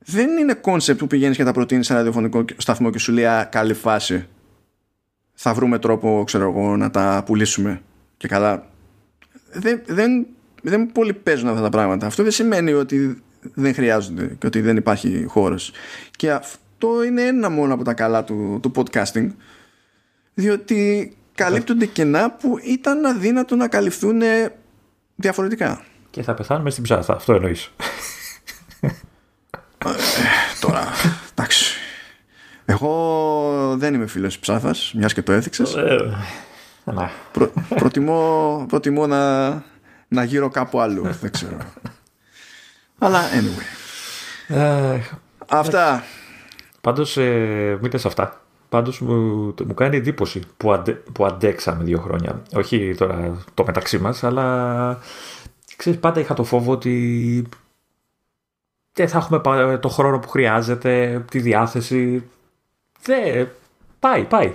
δεν 0.05 0.37
είναι 0.37 0.53
concept 0.53 0.99
που 0.99 1.07
πηγαίνεις 1.07 1.37
και 1.37 1.43
τα 1.43 1.51
προτείνεις 1.51 1.85
σε 1.85 1.93
ένα 1.93 2.01
ραδιοφωνικό 2.01 2.45
σταθμό 2.57 2.89
και 2.89 2.99
σου 2.99 3.11
λέει 3.11 3.25
καλή 3.49 3.73
φάση 3.73 4.27
θα 5.35 5.53
βρούμε 5.53 5.79
τρόπο 5.79 6.23
ξέρω 6.25 6.49
εγώ 6.49 6.77
να 6.77 6.91
τα 6.91 7.23
πουλήσουμε. 7.25 7.81
Και 8.17 8.27
καλά 8.27 8.67
δεν, 9.51 9.81
δεν, 9.85 10.25
δεν 10.61 10.91
πολύ 10.91 11.13
παίζουν 11.13 11.49
αυτά 11.49 11.61
τα 11.61 11.69
πράγματα. 11.69 12.05
Αυτό 12.05 12.23
δεν 12.23 12.31
σημαίνει 12.31 12.73
ότι 12.73 13.23
δεν 13.53 13.73
χρειάζονται 13.73 14.35
και 14.39 14.47
ότι 14.47 14.61
δεν 14.61 14.77
υπάρχει 14.77 15.25
χώρος. 15.27 15.71
Και 16.15 16.31
αυτό 16.31 17.03
είναι 17.03 17.21
ένα 17.21 17.49
μόνο 17.49 17.73
από 17.73 17.83
τα 17.83 17.93
καλά 17.93 18.23
του, 18.23 18.59
του 18.61 18.71
podcasting 18.75 19.27
διότι 20.33 21.13
καλύπτονται 21.35 21.85
κενά 21.85 22.31
που 22.31 22.57
ήταν 22.63 23.05
αδύνατο 23.05 23.55
να 23.55 23.67
καλυφθούν 23.67 24.21
διαφορετικά. 25.15 25.83
Και 26.09 26.23
θα 26.23 26.33
πεθάνουμε 26.33 26.69
στην 26.69 26.83
ψάθα 26.83 27.13
αυτό 27.13 27.33
εννοείς. 27.33 27.71
Ε, 29.85 29.89
τώρα, 30.59 30.87
εντάξει. 31.31 31.84
Εγώ 32.65 33.75
δεν 33.77 33.93
είμαι 33.93 34.07
φίλος 34.07 34.39
ψάθας, 34.39 34.93
μιας 34.95 35.13
και 35.13 35.21
το 35.21 35.31
έθιξες. 35.31 35.75
Ε, 35.75 36.17
ναι. 36.83 37.09
Προ, 37.31 37.51
προτιμώ, 37.75 38.65
προτιμώ 38.67 39.07
να, 39.07 39.49
να 40.07 40.23
γύρω 40.23 40.49
κάπου 40.49 40.79
αλλού, 40.79 41.03
δεν 41.21 41.31
ξέρω. 41.31 41.57
Αλλά 42.97 43.21
anyway. 43.21 44.55
Ε, 44.55 44.99
αυτά. 45.47 46.03
Πάντως, 46.81 47.17
ε, 47.17 47.77
μην 47.81 47.91
αυτά. 48.05 48.39
Πάντως 48.69 48.99
μου, 48.99 49.13
μου 49.65 49.73
κάνει 49.73 49.97
εντύπωση 49.97 50.41
που, 50.57 50.71
αντε, 50.71 50.91
που 50.91 51.25
αντέξαμε 51.25 51.83
δύο 51.83 51.99
χρόνια. 51.99 52.41
Όχι 52.53 52.95
τώρα 52.97 53.43
το 53.53 53.63
μεταξύ 53.65 53.97
μας, 53.97 54.23
αλλά 54.23 54.99
ξέρεις, 55.75 55.99
πάντα 55.99 56.19
είχα 56.19 56.33
το 56.33 56.43
φόβο 56.43 56.71
ότι 56.71 57.47
δεν 58.93 59.07
θα 59.07 59.17
έχουμε 59.17 59.77
το 59.77 59.89
χρόνο 59.89 60.19
που 60.19 60.29
χρειάζεται, 60.29 61.25
τη 61.31 61.39
διάθεση. 61.39 62.29
Δεν. 63.05 63.49
Πάει, 63.99 64.23
πάει. 64.23 64.53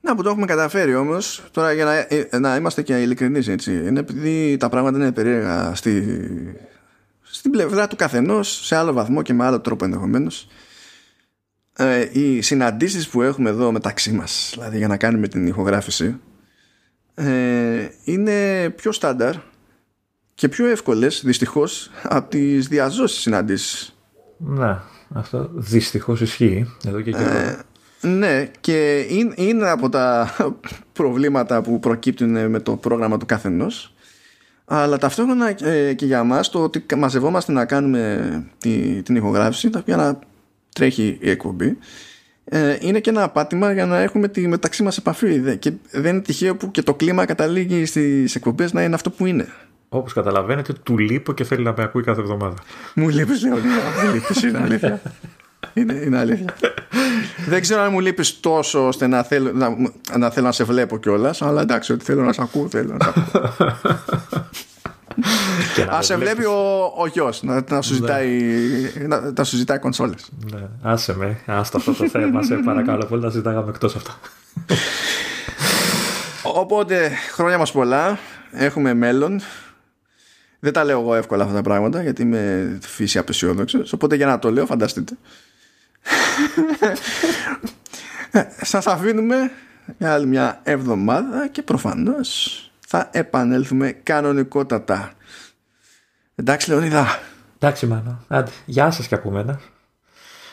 Να 0.00 0.14
που 0.14 0.22
το 0.22 0.28
έχουμε 0.28 0.46
καταφέρει 0.46 0.94
όμως, 0.94 1.44
τώρα 1.50 1.72
για 1.72 1.84
να, 1.84 1.94
ε, 1.94 2.28
να 2.38 2.56
είμαστε 2.56 2.82
και 2.82 3.02
ειλικρινείς 3.02 3.48
έτσι, 3.48 3.72
είναι 3.72 4.00
επειδή 4.00 4.56
τα 4.56 4.68
πράγματα 4.68 4.98
είναι 4.98 5.12
περίεργα 5.12 5.74
στη, 5.74 6.04
στην 7.22 7.50
πλευρά 7.50 7.86
του 7.86 7.96
καθενός, 7.96 8.66
σε 8.66 8.76
άλλο 8.76 8.92
βαθμό 8.92 9.22
και 9.22 9.32
με 9.32 9.44
άλλο 9.44 9.60
τρόπο 9.60 9.84
ενδεχομένως. 9.84 10.48
Ε, 11.76 12.08
οι 12.12 12.40
συναντήσεις 12.40 13.08
που 13.08 13.22
έχουμε 13.22 13.50
εδώ 13.50 13.72
μεταξύ 13.72 14.12
μας 14.12 14.50
δηλαδή 14.54 14.76
για 14.76 14.88
να 14.88 14.96
κάνουμε 14.96 15.28
την 15.28 15.46
ηχογράφηση 15.46 16.20
ε, 17.14 17.88
είναι 18.04 18.70
πιο 18.70 18.92
στάνταρ 18.92 19.34
και 20.34 20.48
πιο 20.48 20.66
εύκολες 20.66 21.22
δυστυχώς 21.24 21.90
από 22.02 22.30
τις 22.30 22.68
διαζώσεις 22.68 23.20
συναντήσεις. 23.20 23.98
Ναι, 24.36 24.76
αυτό 25.12 25.50
δυστυχώς 25.54 26.20
ισχύει 26.20 26.74
εδώ 26.86 27.00
και 27.00 27.10
ε, 27.10 27.56
ναι 28.00 28.50
και 28.60 29.06
είναι, 29.36 29.70
από 29.70 29.88
τα 29.88 30.34
προβλήματα 30.92 31.62
που 31.62 31.80
προκύπτουν 31.80 32.50
με 32.50 32.60
το 32.60 32.76
πρόγραμμα 32.76 33.18
του 33.18 33.26
καθενός. 33.26 33.94
Αλλά 34.64 34.98
ταυτόχρονα 34.98 35.64
ε, 35.64 35.92
και 35.92 36.06
για 36.06 36.24
μας 36.24 36.50
το 36.50 36.62
ότι 36.62 36.84
μαζευόμαστε 36.96 37.52
να 37.52 37.64
κάνουμε 37.64 38.44
τη, 38.58 39.02
την 39.02 39.16
ηχογράφηση 39.16 39.70
τα 39.70 39.78
οποία 39.78 39.96
να 39.96 40.18
τρέχει 40.72 41.18
η 41.20 41.30
εκπομπή 41.30 41.78
ε, 42.44 42.76
είναι 42.80 43.00
και 43.00 43.10
ένα 43.10 43.28
πάτημα 43.28 43.72
για 43.72 43.86
να 43.86 43.98
έχουμε 43.98 44.28
τη 44.28 44.48
μεταξύ 44.48 44.82
μας 44.82 44.96
επαφή. 44.96 45.56
Και 45.58 45.72
δεν 45.90 46.14
είναι 46.14 46.22
τυχαίο 46.22 46.56
που 46.56 46.70
και 46.70 46.82
το 46.82 46.94
κλίμα 46.94 47.24
καταλήγει 47.24 47.84
στις 47.84 48.34
εκπομπές 48.34 48.72
να 48.72 48.82
είναι 48.82 48.94
αυτό 48.94 49.10
που 49.10 49.26
είναι 49.26 49.46
Όπως 49.96 50.12
καταλαβαίνετε, 50.12 50.72
του 50.72 50.98
λείπω 50.98 51.32
και 51.32 51.44
θέλει 51.44 51.62
να 51.62 51.74
με 51.76 51.82
ακούει 51.82 52.02
κάθε 52.02 52.20
εβδομάδα. 52.20 52.54
Μου 52.94 53.08
λείπεις, 53.08 53.42
Λεωνίδα. 53.42 53.82
Μου 54.04 54.12
λείπεις, 54.12 54.42
είναι 54.42 54.58
αλήθεια. 54.58 55.00
Είναι, 55.74 55.92
είναι 55.92 56.18
αλήθεια. 56.18 56.54
Δεν 57.46 57.60
ξέρω 57.60 57.82
αν 57.82 57.92
μου 57.92 58.00
λείπεις 58.00 58.40
τόσο 58.40 58.86
ώστε 58.86 59.06
να 59.06 59.22
θέλω 59.22 59.52
να, 59.52 59.76
να, 60.18 60.30
θέλω 60.30 60.46
να 60.46 60.52
σε 60.52 60.64
βλέπω 60.64 60.98
κιόλας, 60.98 61.42
αλλά 61.42 61.60
εντάξει, 61.60 61.92
ότι 61.92 62.04
θέλω 62.04 62.22
να 62.22 62.32
σε 62.32 62.42
ακούω, 62.42 62.68
θέλω 62.68 62.96
να 62.96 63.04
σε 63.04 63.12
ακούω. 63.14 63.50
Α 65.94 66.02
σε 66.02 66.16
βλέπει 66.16 66.44
ο, 66.44 66.92
ο 66.96 67.06
γιος 67.06 67.42
να, 67.42 67.64
να, 67.68 67.82
σου 67.82 67.92
ναι. 67.92 67.98
ζητάει, 67.98 68.40
να, 69.08 69.32
να 69.36 69.44
σου 69.44 69.56
ζητάει 69.56 69.78
κονσόλες. 69.78 70.30
Ναι, 70.52 70.68
άσε 70.82 71.16
με, 71.16 71.40
άστα 71.46 71.78
αυτό 71.78 71.92
το 71.92 72.08
θέμα, 72.08 72.42
σε 72.42 72.54
παρακαλώ 72.54 73.04
πολύ, 73.04 73.22
να 73.22 73.28
ζητάγαμε 73.28 73.68
εκτός 73.68 73.96
αυτά. 73.96 74.18
Οπότε, 76.42 77.10
χρόνια 77.32 77.58
μας 77.58 77.72
πολλά. 77.72 78.18
Έχουμε 78.50 78.94
μέλλον. 78.94 79.40
Δεν 80.64 80.72
τα 80.72 80.84
λέω 80.84 81.00
εγώ 81.00 81.14
εύκολα 81.14 81.42
αυτά 81.42 81.54
τα 81.54 81.62
πράγματα 81.62 82.02
γιατί 82.02 82.22
είμαι 82.22 82.78
φύση 82.82 83.18
απεσιόδοξος. 83.18 83.92
Οπότε 83.92 84.16
για 84.16 84.26
να 84.26 84.38
το 84.38 84.50
λέω, 84.50 84.66
φανταστείτε. 84.66 85.16
Σας 88.60 88.86
αφήνουμε 88.86 89.50
για 89.98 90.12
άλλη 90.12 90.26
μια 90.26 90.60
εβδομάδα 90.62 91.48
και 91.48 91.62
προφανώς 91.62 92.60
θα 92.86 93.08
επανέλθουμε 93.12 93.92
κανονικότατα. 93.92 95.12
Εντάξει, 96.34 96.70
Λεωνίδα. 96.70 97.18
Εντάξει, 97.58 97.86
μάνα. 97.86 98.24
Άντε, 98.28 98.50
γεια 98.64 98.90
σας 98.90 99.08
και 99.08 99.14
από 99.14 99.30
μένα. 99.30 99.60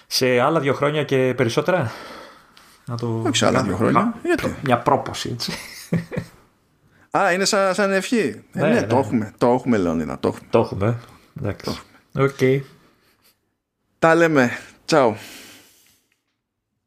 Σε 0.07 0.39
άλλα 0.39 0.59
δύο 0.59 0.73
χρόνια 0.73 1.03
και 1.03 1.33
περισσότερα. 1.37 1.91
Να 2.85 2.97
το... 2.97 3.21
Όχι 3.25 3.35
σε 3.35 3.45
άλλα 3.45 3.63
δύο 3.63 3.75
χρόνια. 3.75 4.13
Γιατί; 4.23 4.55
Μια 4.63 4.77
πρόποση, 4.77 5.29
έτσι. 5.33 5.51
Α, 7.17 7.31
είναι 7.31 7.45
σαν, 7.45 7.73
σαν 7.73 7.91
ευχή. 7.91 8.43
Ε, 8.53 8.59
ναι, 8.59 8.67
ναι, 8.67 8.73
ναι, 8.73 8.83
το 8.83 8.97
έχουμε. 8.97 9.33
Το 9.37 9.47
έχουμε, 9.47 9.77
Λεωνίδα. 9.77 10.19
Το 10.19 10.27
έχουμε. 10.27 10.47
Το 10.49 10.59
έχουμε. 10.59 10.99
Εντάξει. 11.39 11.79
OK. 12.15 12.29
Okay. 12.39 12.61
Τα 13.99 14.15
λέμε. 14.15 14.51
Τσάου. 14.85 15.15